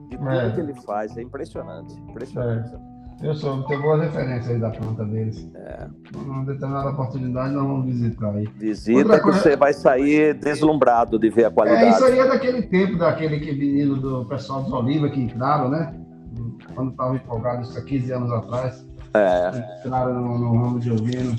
de 0.10 0.18
tudo 0.18 0.30
é. 0.30 0.52
que 0.52 0.60
ele 0.60 0.74
faz. 0.82 1.16
É 1.18 1.22
impressionante, 1.22 1.94
impressionante. 1.94 2.74
É. 2.74 2.99
Eu 3.22 3.36
sou, 3.36 3.62
tenho 3.64 3.82
boas 3.82 4.02
referências 4.02 4.50
aí 4.50 4.60
da 4.60 4.70
planta 4.70 5.04
deles. 5.04 5.46
É. 5.54 5.88
Numa 6.16 6.46
determinada 6.46 6.90
oportunidade 6.90 7.54
nós 7.54 7.64
vamos 7.64 7.86
visitar 7.86 8.34
aí. 8.34 8.48
Visita 8.58 9.20
que 9.20 9.26
você 9.26 9.58
vai 9.58 9.74
sair 9.74 10.34
deslumbrado 10.36 11.20
de 11.20 11.30
ver 11.30 11.46
a 11.46 11.52
qualidade. 11.52 11.86
É, 11.86 11.90
isso 11.90 12.06
aí 12.06 12.20
é 12.20 12.28
daquele 12.28 12.62
tempo, 12.62 12.98
daquele 12.98 13.40
que 13.40 13.52
menino 13.52 13.98
do 13.98 14.26
pessoal 14.26 14.64
dos 14.64 14.72
Oliva 14.72 15.10
que 15.10 15.20
entraram, 15.20 15.70
né? 15.70 15.94
Quando 16.74 16.92
estava 16.92 17.16
empolgado, 17.16 17.64
isso 17.64 17.78
há 17.78 17.82
15 17.82 18.12
anos 18.14 18.32
atrás. 18.32 18.88
É. 19.14 19.80
Entraram 19.86 20.14
no, 20.14 20.38
no 20.38 20.64
ramo 20.64 20.80
de 20.80 20.92
ovino, 20.92 21.36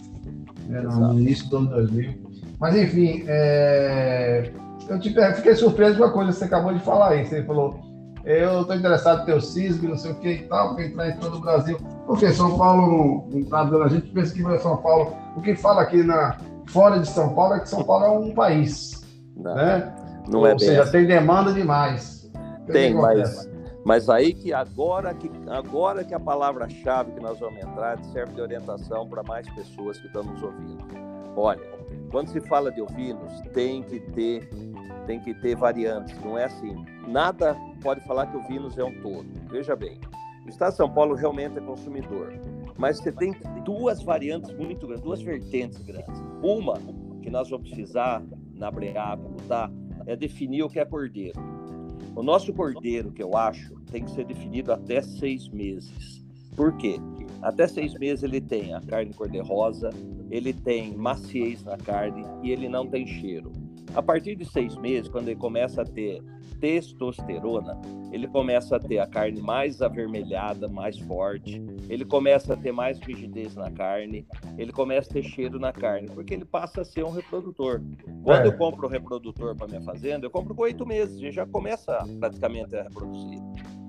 né, 0.68 0.82
no 0.82 1.18
início 1.18 1.48
do 1.48 1.56
ano 1.58 1.70
2000. 1.70 2.30
Mas 2.60 2.76
enfim, 2.76 3.24
é... 3.26 4.52
eu 4.86 4.98
te, 4.98 5.14
fiquei 5.36 5.54
surpreso 5.54 5.96
com 5.96 6.04
a 6.04 6.12
coisa 6.12 6.30
que 6.30 6.36
você 6.36 6.44
acabou 6.44 6.74
de 6.74 6.80
falar 6.80 7.12
aí. 7.12 7.24
Você 7.24 7.42
falou 7.42 7.89
eu 8.24 8.62
estou 8.62 8.76
interessado 8.76 9.22
em 9.22 9.24
ter 9.26 9.34
o 9.34 9.40
CISB, 9.40 9.88
não 9.88 9.96
sei 9.96 10.12
o 10.12 10.14
que 10.16 10.28
e 10.28 10.42
tal, 10.42 10.74
para 10.74 10.84
entrar 10.84 11.08
em 11.08 11.16
todo 11.16 11.36
o 11.38 11.40
Brasil. 11.40 11.78
Porque 12.06 12.30
São 12.32 12.56
Paulo 12.56 13.28
não 13.30 13.40
está 13.40 13.64
dando, 13.64 13.84
a 13.84 13.88
gente 13.88 14.08
pensa 14.08 14.34
que 14.34 14.42
vai 14.42 14.58
São 14.58 14.76
Paulo. 14.76 15.14
O 15.36 15.40
que 15.40 15.54
fala 15.54 15.82
aqui 15.82 16.02
na, 16.02 16.36
fora 16.66 16.98
de 16.98 17.08
São 17.08 17.34
Paulo 17.34 17.54
é 17.54 17.60
que 17.60 17.68
São 17.68 17.82
Paulo 17.82 18.04
é 18.04 18.10
um 18.10 18.34
país. 18.34 19.02
Não, 19.36 19.54
né? 19.54 19.94
não 20.28 20.46
é 20.46 20.52
Ou 20.52 20.58
seja, 20.58 20.82
assim. 20.82 20.92
tem 20.92 21.06
demanda 21.06 21.52
demais. 21.52 22.30
Tem, 22.66 22.94
mas, 22.94 23.48
mas 23.84 24.08
aí 24.08 24.32
que 24.32 24.52
agora 24.52 25.12
que, 25.14 25.30
agora 25.48 26.04
que 26.04 26.14
a 26.14 26.20
palavra-chave 26.20 27.12
que 27.12 27.20
nós 27.20 27.40
vamos 27.40 27.60
entrar 27.60 27.98
serve 28.12 28.34
de 28.34 28.40
orientação 28.40 29.08
para 29.08 29.22
mais 29.22 29.48
pessoas 29.50 29.98
que 29.98 30.06
estão 30.06 30.22
nos 30.22 30.42
ouvindo. 30.42 30.84
Olha, 31.36 31.60
quando 32.10 32.28
se 32.28 32.40
fala 32.40 32.70
de 32.70 32.80
ovinos, 32.80 33.40
tem 33.52 33.82
que 33.82 33.98
ter 33.98 34.48
tem 35.10 35.18
que 35.18 35.34
ter 35.34 35.56
variantes, 35.56 36.16
não 36.20 36.38
é 36.38 36.44
assim. 36.44 36.84
Nada 37.08 37.56
pode 37.82 38.00
falar 38.02 38.28
que 38.28 38.36
o 38.36 38.42
Vinus 38.46 38.78
é 38.78 38.84
um 38.84 39.02
todo. 39.02 39.26
Veja 39.50 39.74
bem, 39.74 39.98
o 40.46 40.48
Estado 40.48 40.70
de 40.70 40.76
São 40.76 40.88
Paulo 40.88 41.16
realmente 41.16 41.58
é 41.58 41.60
consumidor, 41.60 42.32
mas 42.78 42.98
você 42.98 43.10
tem 43.10 43.34
duas 43.64 44.00
variantes 44.04 44.52
muito 44.56 44.86
grandes, 44.86 45.02
duas 45.02 45.20
vertentes 45.20 45.82
grandes. 45.82 46.22
Uma 46.40 46.74
que 47.22 47.28
nós 47.28 47.50
vamos 47.50 47.68
precisar 47.68 48.22
na 48.54 48.70
Breáculo, 48.70 49.34
tá? 49.48 49.68
É 50.06 50.14
definir 50.14 50.62
o 50.62 50.68
que 50.68 50.78
é 50.78 50.84
cordeiro. 50.84 51.40
O 52.14 52.22
nosso 52.22 52.52
cordeiro, 52.52 53.10
que 53.10 53.22
eu 53.22 53.36
acho, 53.36 53.74
tem 53.90 54.04
que 54.04 54.12
ser 54.12 54.24
definido 54.24 54.72
até 54.72 55.02
seis 55.02 55.48
meses. 55.48 56.24
Por 56.54 56.76
quê? 56.76 57.00
Até 57.42 57.66
seis 57.66 57.94
meses 57.94 58.22
ele 58.22 58.40
tem 58.40 58.74
a 58.74 58.80
carne 58.80 59.12
cor-de-rosa, 59.12 59.90
ele 60.30 60.52
tem 60.52 60.96
maciez 60.96 61.64
na 61.64 61.76
carne 61.76 62.24
e 62.44 62.52
ele 62.52 62.68
não 62.68 62.86
tem 62.86 63.04
cheiro. 63.04 63.50
A 63.94 64.02
partir 64.02 64.36
de 64.36 64.44
seis 64.44 64.76
meses, 64.76 65.08
quando 65.08 65.28
ele 65.28 65.38
começa 65.38 65.82
a 65.82 65.84
ter 65.84 66.22
testosterona, 66.60 67.80
ele 68.12 68.28
começa 68.28 68.76
a 68.76 68.78
ter 68.78 68.98
a 68.98 69.06
carne 69.06 69.40
mais 69.40 69.80
avermelhada, 69.80 70.68
mais 70.68 70.98
forte, 70.98 71.62
ele 71.88 72.04
começa 72.04 72.52
a 72.52 72.56
ter 72.56 72.70
mais 72.70 72.98
rigidez 72.98 73.54
na 73.56 73.70
carne, 73.70 74.26
ele 74.58 74.70
começa 74.72 75.10
a 75.10 75.12
ter 75.14 75.22
cheiro 75.22 75.58
na 75.58 75.72
carne, 75.72 76.08
porque 76.08 76.34
ele 76.34 76.44
passa 76.44 76.82
a 76.82 76.84
ser 76.84 77.04
um 77.04 77.10
reprodutor. 77.10 77.80
Quando 78.22 78.44
é. 78.44 78.46
eu 78.48 78.56
compro 78.56 78.86
o 78.86 78.90
reprodutor 78.90 79.56
para 79.56 79.66
minha 79.66 79.80
fazenda, 79.80 80.26
eu 80.26 80.30
compro 80.30 80.54
com 80.54 80.62
oito 80.62 80.86
meses, 80.86 81.18
gente 81.18 81.34
já 81.34 81.46
começa 81.46 81.98
praticamente 82.18 82.76
a 82.76 82.82
reproduzir. 82.82 83.40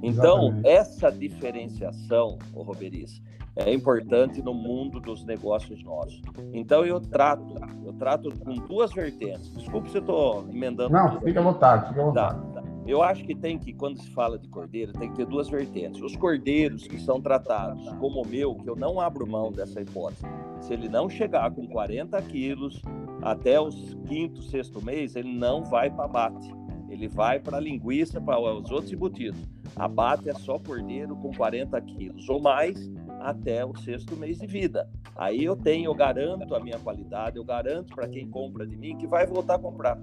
Então, 0.01 0.47
Exatamente. 0.47 0.67
essa 0.67 1.11
diferenciação, 1.11 2.39
o 2.53 2.63
Roberiz, 2.63 3.21
é 3.55 3.73
importante 3.73 4.41
no 4.41 4.53
mundo 4.53 4.99
dos 4.99 5.25
negócios 5.25 5.83
nossos. 5.83 6.21
Então 6.53 6.85
eu 6.85 6.99
trato, 6.99 7.53
eu 7.85 7.93
trato 7.93 8.31
com 8.39 8.53
duas 8.55 8.91
vertentes. 8.93 9.53
Desculpe 9.55 9.89
se 9.89 9.97
eu 9.97 10.01
estou 10.01 10.45
emendando. 10.49 10.91
Não, 10.91 11.11
tudo. 11.11 11.25
fica 11.25 11.39
à 11.39 11.43
vontade, 11.43 11.89
fica 11.89 12.01
à 12.01 12.05
vontade. 12.05 12.41
Tá, 12.53 12.61
tá. 12.61 12.71
Eu 12.87 13.03
acho 13.03 13.23
que 13.23 13.35
tem 13.35 13.59
que, 13.59 13.73
quando 13.73 14.01
se 14.01 14.09
fala 14.09 14.39
de 14.39 14.47
cordeiro, 14.47 14.91
tem 14.93 15.09
que 15.09 15.17
ter 15.17 15.25
duas 15.25 15.47
vertentes. 15.47 16.01
Os 16.01 16.15
cordeiros 16.15 16.87
que 16.87 16.99
são 16.99 17.21
tratados 17.21 17.87
como 17.99 18.21
o 18.21 18.27
meu, 18.27 18.55
que 18.55 18.69
eu 18.69 18.75
não 18.75 18.99
abro 18.99 19.27
mão 19.27 19.51
dessa 19.51 19.81
hipótese. 19.81 20.25
Se 20.61 20.73
ele 20.73 20.89
não 20.89 21.07
chegar 21.09 21.51
com 21.51 21.67
40 21.67 22.19
quilos 22.23 22.81
até 23.21 23.61
os 23.61 23.95
quinto, 24.07 24.41
sexto 24.41 24.83
mês, 24.83 25.15
ele 25.15 25.31
não 25.31 25.63
vai 25.63 25.91
para 25.91 26.05
abate. 26.05 26.51
Ele 26.89 27.07
vai 27.07 27.39
para 27.39 27.59
linguiça, 27.59 28.19
para 28.19 28.39
os 28.39 28.69
outros 28.71 28.91
embutidos. 28.91 29.39
Abate 29.75 30.29
é 30.29 30.33
só 30.33 30.59
cordeiro 30.59 31.15
com 31.15 31.31
40 31.31 31.79
quilos 31.81 32.27
ou 32.27 32.41
mais 32.41 32.89
até 33.23 33.65
o 33.65 33.75
sexto 33.75 34.15
mês 34.15 34.37
de 34.37 34.47
vida. 34.47 34.89
Aí 35.15 35.43
eu 35.43 35.55
tenho, 35.55 35.85
eu 35.85 35.95
garanto 35.95 36.53
a 36.55 36.59
minha 36.59 36.79
qualidade, 36.79 37.37
eu 37.37 37.43
garanto 37.43 37.95
para 37.95 38.07
quem 38.07 38.27
compra 38.29 38.65
de 38.65 38.75
mim 38.75 38.97
que 38.97 39.07
vai 39.07 39.25
voltar 39.25 39.55
a 39.55 39.59
comprar. 39.59 39.99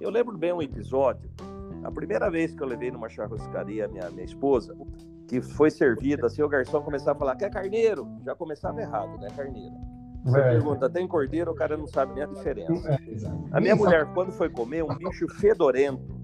Eu 0.00 0.10
lembro 0.10 0.36
bem 0.36 0.52
um 0.52 0.62
episódio, 0.62 1.30
a 1.82 1.90
primeira 1.90 2.30
vez 2.30 2.54
que 2.54 2.62
eu 2.62 2.66
levei 2.66 2.90
numa 2.90 3.08
churrascaria 3.08 3.88
minha, 3.88 4.10
minha 4.10 4.24
esposa, 4.24 4.76
que 5.26 5.40
foi 5.40 5.70
servida, 5.70 6.26
assim, 6.26 6.42
o 6.42 6.48
garçom 6.48 6.82
começava 6.82 7.12
a 7.12 7.18
falar, 7.18 7.36
quer 7.36 7.50
carneiro? 7.50 8.06
Já 8.24 8.34
começava 8.34 8.80
errado, 8.80 9.16
né, 9.18 9.28
carneiro? 9.34 9.74
Você 10.24 10.38
é. 10.38 10.50
pergunta, 10.50 10.90
tem 10.90 11.08
cordeiro? 11.08 11.50
O 11.50 11.54
cara 11.54 11.76
não 11.76 11.86
sabe 11.86 12.14
nem 12.14 12.24
a 12.24 12.26
diferença. 12.26 12.90
É, 12.90 12.98
a 13.52 13.60
minha 13.60 13.74
mulher, 13.74 14.06
quando 14.12 14.32
foi 14.32 14.50
comer, 14.50 14.84
um 14.84 14.94
bicho 14.94 15.26
fedorento 15.36 16.20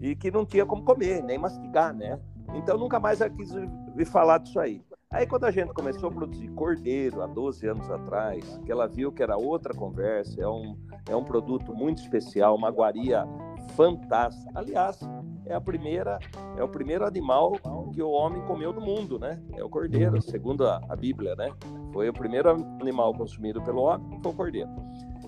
e 0.00 0.14
que 0.14 0.30
não 0.30 0.46
tinha 0.46 0.64
como 0.64 0.84
comer, 0.84 1.22
nem 1.22 1.38
mastigar, 1.38 1.94
né? 1.94 2.18
Então 2.54 2.78
nunca 2.78 3.00
mais 3.00 3.20
ela 3.20 3.30
quis 3.30 3.52
me 3.94 4.04
falar 4.04 4.38
disso 4.38 4.60
aí. 4.60 4.82
Aí 5.12 5.26
quando 5.26 5.42
a 5.42 5.50
gente 5.50 5.72
começou 5.72 6.08
a 6.08 6.12
produzir 6.12 6.46
cordeiro 6.50 7.20
há 7.20 7.26
12 7.26 7.66
anos 7.66 7.90
atrás, 7.90 8.60
que 8.64 8.70
ela 8.70 8.86
viu 8.86 9.10
que 9.10 9.20
era 9.20 9.36
outra 9.36 9.74
conversa, 9.74 10.40
é 10.40 10.46
um, 10.46 10.76
é 11.08 11.16
um 11.16 11.24
produto 11.24 11.74
muito 11.74 12.00
especial, 12.00 12.54
uma 12.54 12.70
guaria 12.70 13.24
fantástica. 13.74 14.48
Aliás, 14.54 15.00
é 15.46 15.52
a 15.52 15.60
primeira, 15.60 16.20
é 16.56 16.62
o 16.62 16.68
primeiro 16.68 17.04
animal 17.04 17.54
que 17.92 18.00
o 18.00 18.08
homem 18.08 18.40
comeu 18.42 18.72
do 18.72 18.80
mundo, 18.80 19.18
né? 19.18 19.42
É 19.56 19.64
o 19.64 19.68
cordeiro, 19.68 20.22
segundo 20.22 20.64
a, 20.64 20.80
a 20.88 20.94
Bíblia, 20.94 21.34
né? 21.34 21.52
Foi 21.92 22.08
o 22.08 22.12
primeiro 22.12 22.48
animal 22.48 23.12
consumido 23.12 23.60
pelo 23.62 23.82
homem, 23.82 24.20
foi 24.22 24.30
o 24.30 24.34
cordeiro. 24.36 24.70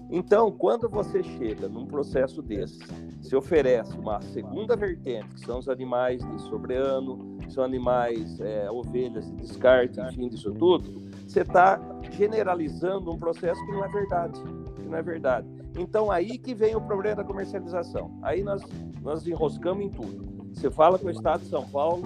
Então, 0.09 0.53
quando 0.53 0.89
você 0.89 1.25
chega 1.25 1.69
num 1.69 1.87
processo 1.87 2.41
desse, 2.41 2.79
se 3.21 3.35
oferece 3.35 3.99
uma 3.99 4.21
segunda 4.21 4.77
vertente, 4.77 5.27
que 5.35 5.41
são 5.41 5.59
os 5.59 5.69
animais 5.69 6.23
de 6.23 6.43
sobreano, 6.43 7.32
são 7.51 7.65
animais, 7.65 8.41
é, 8.41 8.71
ovelhas 8.71 9.27
de 9.27 9.37
descarte, 9.37 10.01
enfim, 10.01 10.29
disso 10.29 10.53
tudo, 10.53 11.03
você 11.27 11.41
está 11.41 11.81
generalizando 12.11 13.11
um 13.11 13.19
processo 13.19 13.65
que 13.65 13.73
não 13.73 13.85
é 13.85 13.89
verdade, 13.89 14.41
que 14.77 14.89
não 14.89 14.99
é 14.99 15.03
verdade. 15.03 15.49
Então, 15.79 16.11
aí 16.11 16.39
que 16.39 16.55
vem 16.55 16.77
o 16.77 16.81
problema 16.81 17.17
da 17.17 17.25
comercialização. 17.25 18.19
Aí 18.23 18.43
nós, 18.43 18.63
nós 19.01 19.27
enroscamos 19.27 19.85
em 19.85 19.89
tudo. 19.89 20.47
Você 20.53 20.71
fala 20.71 20.99
que 20.99 21.07
o 21.07 21.11
Estado 21.11 21.41
de 21.41 21.49
São 21.49 21.67
Paulo 21.69 22.03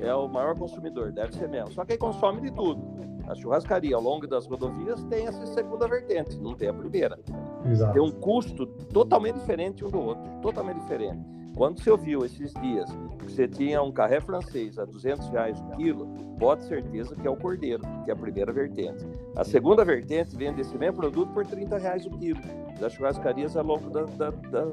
é 0.00 0.12
o 0.12 0.28
maior 0.28 0.56
consumidor, 0.56 1.12
deve 1.12 1.34
ser 1.34 1.48
mesmo. 1.48 1.72
Só 1.72 1.84
que 1.84 1.92
aí 1.92 1.98
consome 1.98 2.40
de 2.40 2.50
tudo 2.50 2.96
a 3.28 3.34
churrascaria 3.34 3.94
ao 3.96 4.02
longo 4.02 4.26
das 4.26 4.46
rodovias 4.46 5.02
tem 5.04 5.26
essa 5.26 5.44
segunda 5.46 5.88
vertente, 5.88 6.38
não 6.38 6.54
tem 6.54 6.68
a 6.68 6.74
primeira. 6.74 7.18
Exato. 7.64 7.92
Tem 7.92 8.02
um 8.02 8.10
custo 8.10 8.66
totalmente 8.66 9.36
diferente 9.36 9.84
um 9.84 9.90
do 9.90 9.98
outro, 9.98 10.24
totalmente 10.40 10.80
diferente. 10.80 11.24
Quando 11.56 11.82
você 11.82 11.90
ouviu 11.90 12.24
esses 12.24 12.52
dias 12.54 12.88
que 13.18 13.32
você 13.32 13.48
tinha 13.48 13.82
um 13.82 13.90
carré 13.90 14.20
francês 14.20 14.78
a 14.78 14.84
200 14.84 15.28
reais 15.30 15.58
o 15.58 15.76
quilo, 15.76 16.06
pode 16.38 16.64
certeza 16.64 17.16
que 17.16 17.26
é 17.26 17.30
o 17.30 17.36
cordeiro, 17.36 17.82
que 18.04 18.10
é 18.10 18.12
a 18.12 18.16
primeira 18.16 18.52
vertente. 18.52 19.06
A 19.34 19.42
segunda 19.42 19.82
vertente 19.82 20.36
vende 20.36 20.60
esse 20.60 20.76
mesmo 20.76 20.98
produto 20.98 21.32
por 21.32 21.46
30 21.46 21.78
reais 21.78 22.04
o 22.04 22.10
quilo, 22.10 22.40
das 22.78 22.92
churrascarias 22.92 23.56
ao 23.56 23.64
longo 23.64 23.88
da, 23.88 24.02
da, 24.02 24.30
da, 24.30 24.66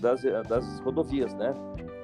das, 0.00 0.22
das 0.48 0.80
rodovias, 0.80 1.34
né? 1.34 1.52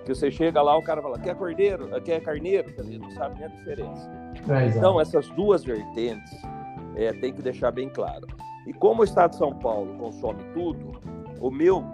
que 0.04 0.14
você 0.14 0.30
chega 0.30 0.60
lá, 0.60 0.76
o 0.76 0.82
cara 0.82 1.00
fala, 1.00 1.18
quer 1.18 1.34
cordeiro, 1.34 1.88
quer 2.02 2.20
carneiro, 2.20 2.70
dizer, 2.76 2.98
não 2.98 3.10
sabe 3.12 3.36
nem 3.36 3.44
a 3.44 3.48
diferença. 3.48 4.10
É, 4.50 4.66
então, 4.68 5.00
essas 5.00 5.28
duas 5.30 5.64
vertentes 5.64 6.42
é, 6.94 7.12
tem 7.12 7.32
que 7.32 7.40
deixar 7.40 7.70
bem 7.70 7.88
claro. 7.88 8.26
E 8.66 8.72
como 8.72 9.00
o 9.00 9.04
Estado 9.04 9.30
de 9.30 9.36
São 9.36 9.54
Paulo 9.58 9.96
consome 9.96 10.42
tudo, 10.52 11.00
o 11.40 11.50
meu, 11.50 11.84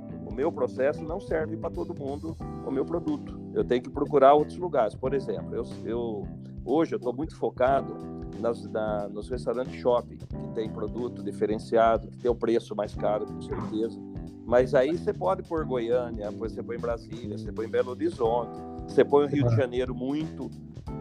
meu 0.40 0.50
processo 0.50 1.04
não 1.04 1.20
serve 1.20 1.54
para 1.54 1.68
todo 1.68 1.94
mundo 1.94 2.34
o 2.66 2.70
meu 2.70 2.82
produto. 2.82 3.38
Eu 3.52 3.62
tenho 3.62 3.82
que 3.82 3.90
procurar 3.90 4.32
outros 4.32 4.56
lugares. 4.56 4.94
Por 4.94 5.12
exemplo, 5.12 5.54
eu, 5.54 5.64
eu 5.84 6.28
hoje 6.64 6.94
eu 6.94 6.96
estou 6.96 7.12
muito 7.12 7.36
focado 7.36 7.94
nas, 8.40 8.64
na, 8.70 9.06
nos 9.10 9.28
restaurantes 9.28 9.74
shopping, 9.74 10.16
que 10.16 10.48
tem 10.54 10.70
produto 10.70 11.22
diferenciado, 11.22 12.08
que 12.08 12.16
tem 12.16 12.30
o 12.30 12.34
preço 12.34 12.74
mais 12.74 12.94
caro, 12.94 13.26
com 13.26 13.42
certeza. 13.42 14.00
Mas 14.46 14.74
aí 14.74 14.96
você 14.96 15.12
pode 15.12 15.42
pôr 15.42 15.64
Goiânia, 15.64 16.30
depois 16.30 16.52
você 16.52 16.62
põe 16.62 16.78
Brasília, 16.78 17.38
você 17.38 17.52
põe 17.52 17.68
Belo 17.68 17.90
Horizonte, 17.90 18.58
você 18.86 19.04
põe 19.04 19.24
o 19.26 19.28
Rio 19.28 19.48
de 19.48 19.56
Janeiro 19.56 19.94
muito, 19.94 20.50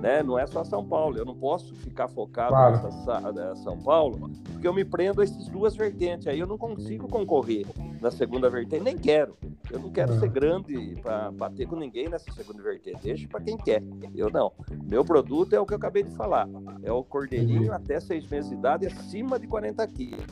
né? 0.02 0.22
Não 0.24 0.38
é 0.38 0.46
só 0.46 0.64
São 0.64 0.86
Paulo. 0.86 1.18
Eu 1.18 1.26
não 1.26 1.36
posso 1.36 1.76
ficar 1.76 2.08
focado 2.08 2.50
claro. 2.50 2.84
nessa 2.84 3.56
São 3.56 3.78
Paulo, 3.80 4.30
porque 4.52 4.68
eu 4.68 4.74
me 4.74 4.86
prendo 4.86 5.22
a 5.22 5.24
essas 5.24 5.48
duas 5.48 5.76
vertentes. 5.76 6.28
Aí 6.28 6.40
eu 6.40 6.48
não 6.48 6.58
consigo 6.58 7.08
concorrer 7.08 7.66
na 8.02 8.12
segunda 8.12 8.50
vertente, 8.50 8.84
nem 8.84 8.98
quero. 8.98 9.36
Eu 9.70 9.80
não 9.80 9.92
quero 9.92 10.20
ser 10.20 10.30
grande 10.30 10.96
para 11.02 11.32
bater 11.32 11.68
com 11.68 11.76
ninguém 11.76 12.10
nessa 12.10 12.32
segunda 12.32 12.62
vertente. 12.62 13.02
Deixa 13.04 13.28
para 13.28 13.42
quem 13.42 13.58
quer. 13.58 13.84
Eu 14.16 14.30
não. 14.30 14.52
Meu 14.84 15.04
produto 15.04 15.54
é 15.54 15.60
o 15.60 15.66
que 15.66 15.74
eu 15.74 15.78
acabei 15.78 16.04
de 16.04 16.12
falar. 16.12 16.48
É 16.82 16.92
o 16.92 17.04
cordeirinho 17.04 17.72
até 17.72 18.00
seis 18.00 18.26
meses 18.28 18.50
de 18.50 18.56
idade, 18.56 18.88
acima 18.88 19.40
de 19.40 19.48
40 19.48 19.86
quilos. 19.88 20.26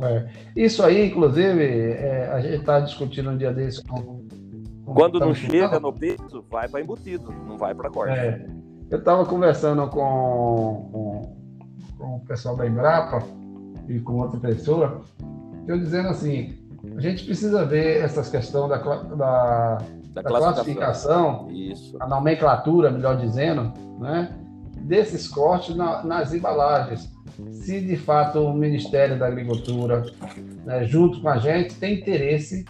É. 0.00 0.28
Isso 0.56 0.82
aí, 0.82 1.08
inclusive, 1.08 1.62
é, 1.62 2.30
a 2.32 2.40
gente 2.40 2.56
está 2.56 2.80
discutindo 2.80 3.30
um 3.30 3.36
dia 3.36 3.52
desse 3.52 3.82
com. 3.84 4.24
com 4.84 4.94
Quando 4.94 5.20
não 5.20 5.34
chega 5.34 5.78
no 5.78 5.92
peso, 5.92 6.44
vai 6.50 6.68
para 6.68 6.80
embutido, 6.80 7.32
não 7.46 7.58
vai 7.58 7.74
para 7.74 7.90
corte. 7.90 8.18
É. 8.18 8.46
Eu 8.90 8.98
estava 8.98 9.24
conversando 9.24 9.86
com, 9.88 10.88
com, 10.90 11.36
com, 11.98 12.16
o 12.16 12.20
pessoal 12.20 12.56
da 12.56 12.66
Embrapa 12.66 13.22
e 13.88 14.00
com 14.00 14.14
outra 14.14 14.40
pessoa, 14.40 15.02
eu 15.68 15.78
dizendo 15.78 16.08
assim: 16.08 16.58
a 16.96 17.00
gente 17.00 17.24
precisa 17.24 17.64
ver 17.64 18.02
essas 18.02 18.28
questões 18.28 18.70
da, 18.70 18.78
da, 18.78 19.14
da, 19.14 19.78
da 20.14 20.22
classificação, 20.24 21.48
Isso. 21.50 21.96
a 22.00 22.08
nomenclatura, 22.08 22.90
melhor 22.90 23.16
dizendo, 23.16 23.72
né, 24.00 24.34
desses 24.90 25.28
cortes 25.28 25.74
na, 25.76 26.02
nas 26.02 26.34
embalagens 26.34 27.08
se 27.52 27.80
de 27.80 27.96
fato 27.96 28.40
o 28.40 28.52
Ministério 28.52 29.18
da 29.18 29.26
Agricultura, 29.26 30.04
né, 30.64 30.84
junto 30.84 31.20
com 31.20 31.28
a 31.28 31.38
gente, 31.38 31.74
tem 31.76 31.94
interesse 31.94 32.64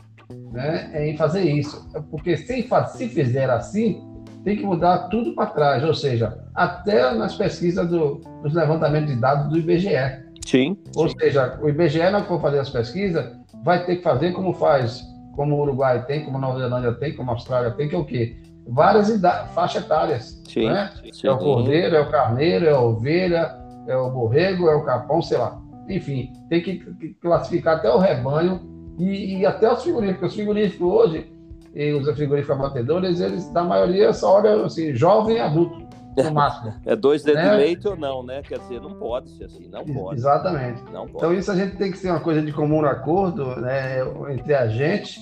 né, 0.53 1.09
em 1.09 1.17
fazer 1.17 1.43
isso. 1.43 1.89
Porque 2.11 2.37
se, 2.37 2.69
se 2.93 3.09
fizer 3.09 3.51
assim, 3.51 4.05
tem 4.45 4.57
que 4.57 4.65
mudar 4.65 5.09
tudo 5.09 5.35
para 5.35 5.47
trás, 5.47 5.85
ou 5.85 5.95
seja, 5.95 6.39
até 6.55 7.13
nas 7.15 7.37
pesquisas 7.37 7.89
do, 7.89 8.21
dos 8.43 8.55
levantamentos 8.55 9.15
de 9.15 9.21
dados 9.21 9.49
do 9.49 9.59
IBGE. 9.59 10.31
Sim. 10.45 10.77
Ou 10.95 11.09
sim. 11.09 11.19
seja, 11.19 11.59
o 11.61 11.69
IBGE, 11.69 12.11
não 12.11 12.25
for 12.25 12.41
fazer 12.41 12.59
as 12.59 12.71
pesquisas, 12.71 13.33
vai 13.65 13.85
ter 13.85 13.97
que 13.97 14.03
fazer 14.03 14.33
como 14.33 14.53
faz, 14.55 15.03
como 15.35 15.57
o 15.57 15.63
Uruguai 15.63 16.05
tem, 16.07 16.25
como 16.25 16.39
a 16.39 16.41
Nova 16.41 16.59
Zelândia 16.59 16.93
tem, 16.93 17.15
como 17.15 17.31
a 17.31 17.35
Austrália 17.35 17.71
tem, 17.73 17.89
que 17.89 17.95
é 17.95 17.99
o 17.99 18.05
quê? 18.05 18.37
Várias 18.71 19.11
faixas 19.53 19.85
etárias. 19.85 20.43
Sim, 20.49 20.69
né? 20.69 20.93
sim. 21.13 21.27
É 21.27 21.33
o 21.33 21.39
cordeiro, 21.39 21.97
é 21.97 22.01
o 22.01 22.11
carneiro, 22.11 22.67
é 22.67 22.71
a 22.71 22.81
ovelha, 22.81 23.57
é 23.87 23.97
o 23.97 24.11
borrego, 24.11 24.69
é 24.69 24.77
o 24.77 24.85
capão, 24.85 25.21
sei 25.21 25.39
lá. 25.39 25.61
enfim, 25.89 26.33
tem 26.49 26.63
que 26.63 27.17
classificar 27.21 27.77
até 27.77 27.91
o 27.91 27.99
rebanho 27.99 28.61
e, 28.99 29.39
e 29.39 29.47
até 29.47 29.73
os 29.73 29.83
frigoríficos. 29.83 30.29
Os 30.29 30.35
frigoríficos 30.35 30.87
hoje, 30.87 31.33
e 31.75 31.93
os 31.93 32.09
frigoríficos 32.15 32.59
abatedores, 32.59 33.21
eles, 33.21 33.49
da 33.53 33.65
maioria, 33.65 34.13
só 34.13 34.37
olham 34.37 34.65
assim, 34.65 34.95
jovem 34.95 35.37
e 35.37 35.41
adulto, 35.41 35.89
no 36.17 36.31
máximo. 36.33 36.73
É 36.85 36.95
dois 36.95 37.23
dedos 37.23 37.43
né? 37.43 37.51
de 37.51 37.57
leite 37.57 37.89
ou 37.89 37.97
não, 37.97 38.23
né? 38.23 38.43
Quer 38.43 38.59
dizer, 38.61 38.81
não 38.81 38.95
pode 38.95 39.31
ser 39.31 39.45
assim, 39.45 39.69
não 39.69 39.85
pode. 39.85 40.21
Exatamente. 40.21 40.83
Não 40.93 41.07
pode. 41.07 41.17
Então, 41.17 41.35
isso 41.35 41.51
a 41.51 41.57
gente 41.57 41.77
tem 41.77 41.91
que 41.91 41.99
ser 41.99 42.11
uma 42.11 42.21
coisa 42.21 42.43
de 42.43 42.53
comum 42.53 42.85
acordo 42.85 43.57
né, 43.61 44.01
entre 44.33 44.55
a 44.55 44.69
gente, 44.69 45.21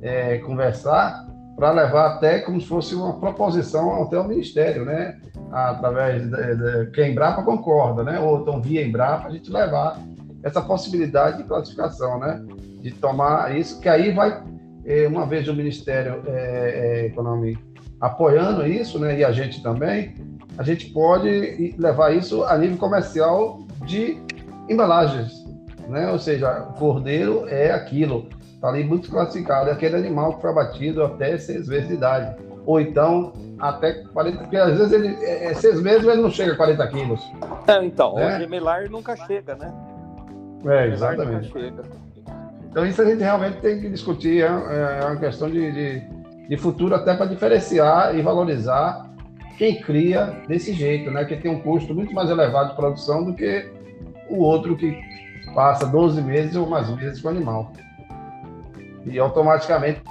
é, 0.00 0.38
conversar, 0.38 1.26
para 1.58 1.72
levar 1.72 2.14
até 2.14 2.38
como 2.38 2.60
se 2.60 2.68
fosse 2.68 2.94
uma 2.94 3.18
proposição 3.18 4.00
até 4.04 4.16
o 4.16 4.22
Ministério, 4.22 4.84
né? 4.84 5.18
Através 5.50 6.22
de, 6.22 6.30
de 6.30 6.90
que 6.92 7.00
a 7.00 7.08
Embrapa 7.08 7.42
concorda, 7.42 8.04
né? 8.04 8.20
Ou 8.20 8.40
então 8.40 8.62
via 8.62 8.86
Embrapa, 8.86 9.26
a 9.26 9.30
gente 9.32 9.50
levar 9.50 10.00
essa 10.44 10.62
possibilidade 10.62 11.38
de 11.38 11.44
classificação, 11.44 12.20
né? 12.20 12.40
De 12.80 12.92
tomar 12.92 13.56
isso, 13.56 13.80
que 13.80 13.88
aí 13.88 14.12
vai, 14.12 14.40
é, 14.86 15.08
uma 15.08 15.26
vez 15.26 15.48
o 15.48 15.54
Ministério 15.54 16.22
é, 16.28 16.30
é, 16.30 17.06
Econômico 17.06 17.60
apoiando 18.00 18.64
isso, 18.64 19.00
né? 19.00 19.18
E 19.18 19.24
a 19.24 19.32
gente 19.32 19.60
também, 19.60 20.14
a 20.56 20.62
gente 20.62 20.86
pode 20.90 21.74
levar 21.76 22.14
isso 22.14 22.44
a 22.44 22.56
nível 22.56 22.78
comercial 22.78 23.66
de 23.84 24.16
embalagens, 24.68 25.44
né? 25.88 26.08
Ou 26.12 26.20
seja, 26.20 26.52
cordeiro 26.78 27.48
é 27.48 27.72
aquilo, 27.72 28.28
Está 28.58 28.70
ali 28.70 28.82
muito 28.82 29.08
classificado. 29.08 29.70
É 29.70 29.72
aquele 29.72 29.94
animal 29.94 30.34
que 30.34 30.40
foi 30.40 30.50
abatido 30.50 31.04
até 31.04 31.38
seis 31.38 31.68
meses 31.68 31.86
de 31.86 31.94
idade. 31.94 32.36
Ou 32.66 32.80
então 32.80 33.32
até 33.60 34.02
40, 34.12 34.38
porque 34.38 34.56
às 34.56 34.76
vezes 34.76 34.92
ele 34.92 35.16
é, 35.24 35.46
é 35.46 35.54
seis 35.54 35.80
meses 35.80 36.06
ele 36.06 36.20
não 36.20 36.30
chega 36.30 36.52
a 36.52 36.56
40 36.56 36.86
quilos. 36.88 37.32
É, 37.68 37.84
então, 37.84 38.16
né? 38.16 38.36
o 38.36 38.40
gemelar 38.40 38.90
nunca 38.90 39.14
chega, 39.14 39.54
né? 39.54 39.72
É, 40.66 40.88
exatamente. 40.88 41.52
Então 42.68 42.84
isso 42.84 43.00
a 43.00 43.04
gente 43.04 43.20
realmente 43.20 43.58
tem 43.58 43.80
que 43.80 43.88
discutir, 43.88 44.42
é, 44.42 44.46
é 44.46 45.04
uma 45.04 45.16
questão 45.16 45.48
de, 45.48 45.72
de, 45.72 46.02
de 46.48 46.56
futuro 46.56 46.96
até 46.96 47.14
para 47.14 47.26
diferenciar 47.26 48.16
e 48.16 48.22
valorizar 48.22 49.08
quem 49.56 49.80
cria 49.80 50.36
desse 50.48 50.72
jeito, 50.72 51.12
né? 51.12 51.24
Que 51.24 51.36
tem 51.36 51.50
um 51.50 51.60
custo 51.60 51.94
muito 51.94 52.12
mais 52.12 52.28
elevado 52.28 52.70
de 52.70 52.76
produção 52.76 53.24
do 53.24 53.34
que 53.34 53.70
o 54.28 54.42
outro 54.42 54.76
que 54.76 55.00
passa 55.54 55.86
12 55.86 56.20
meses 56.22 56.56
ou 56.56 56.68
mais 56.68 56.88
meses 56.96 57.20
com 57.20 57.28
o 57.28 57.30
animal 57.30 57.72
e 59.06 59.18
automaticamente 59.18 60.02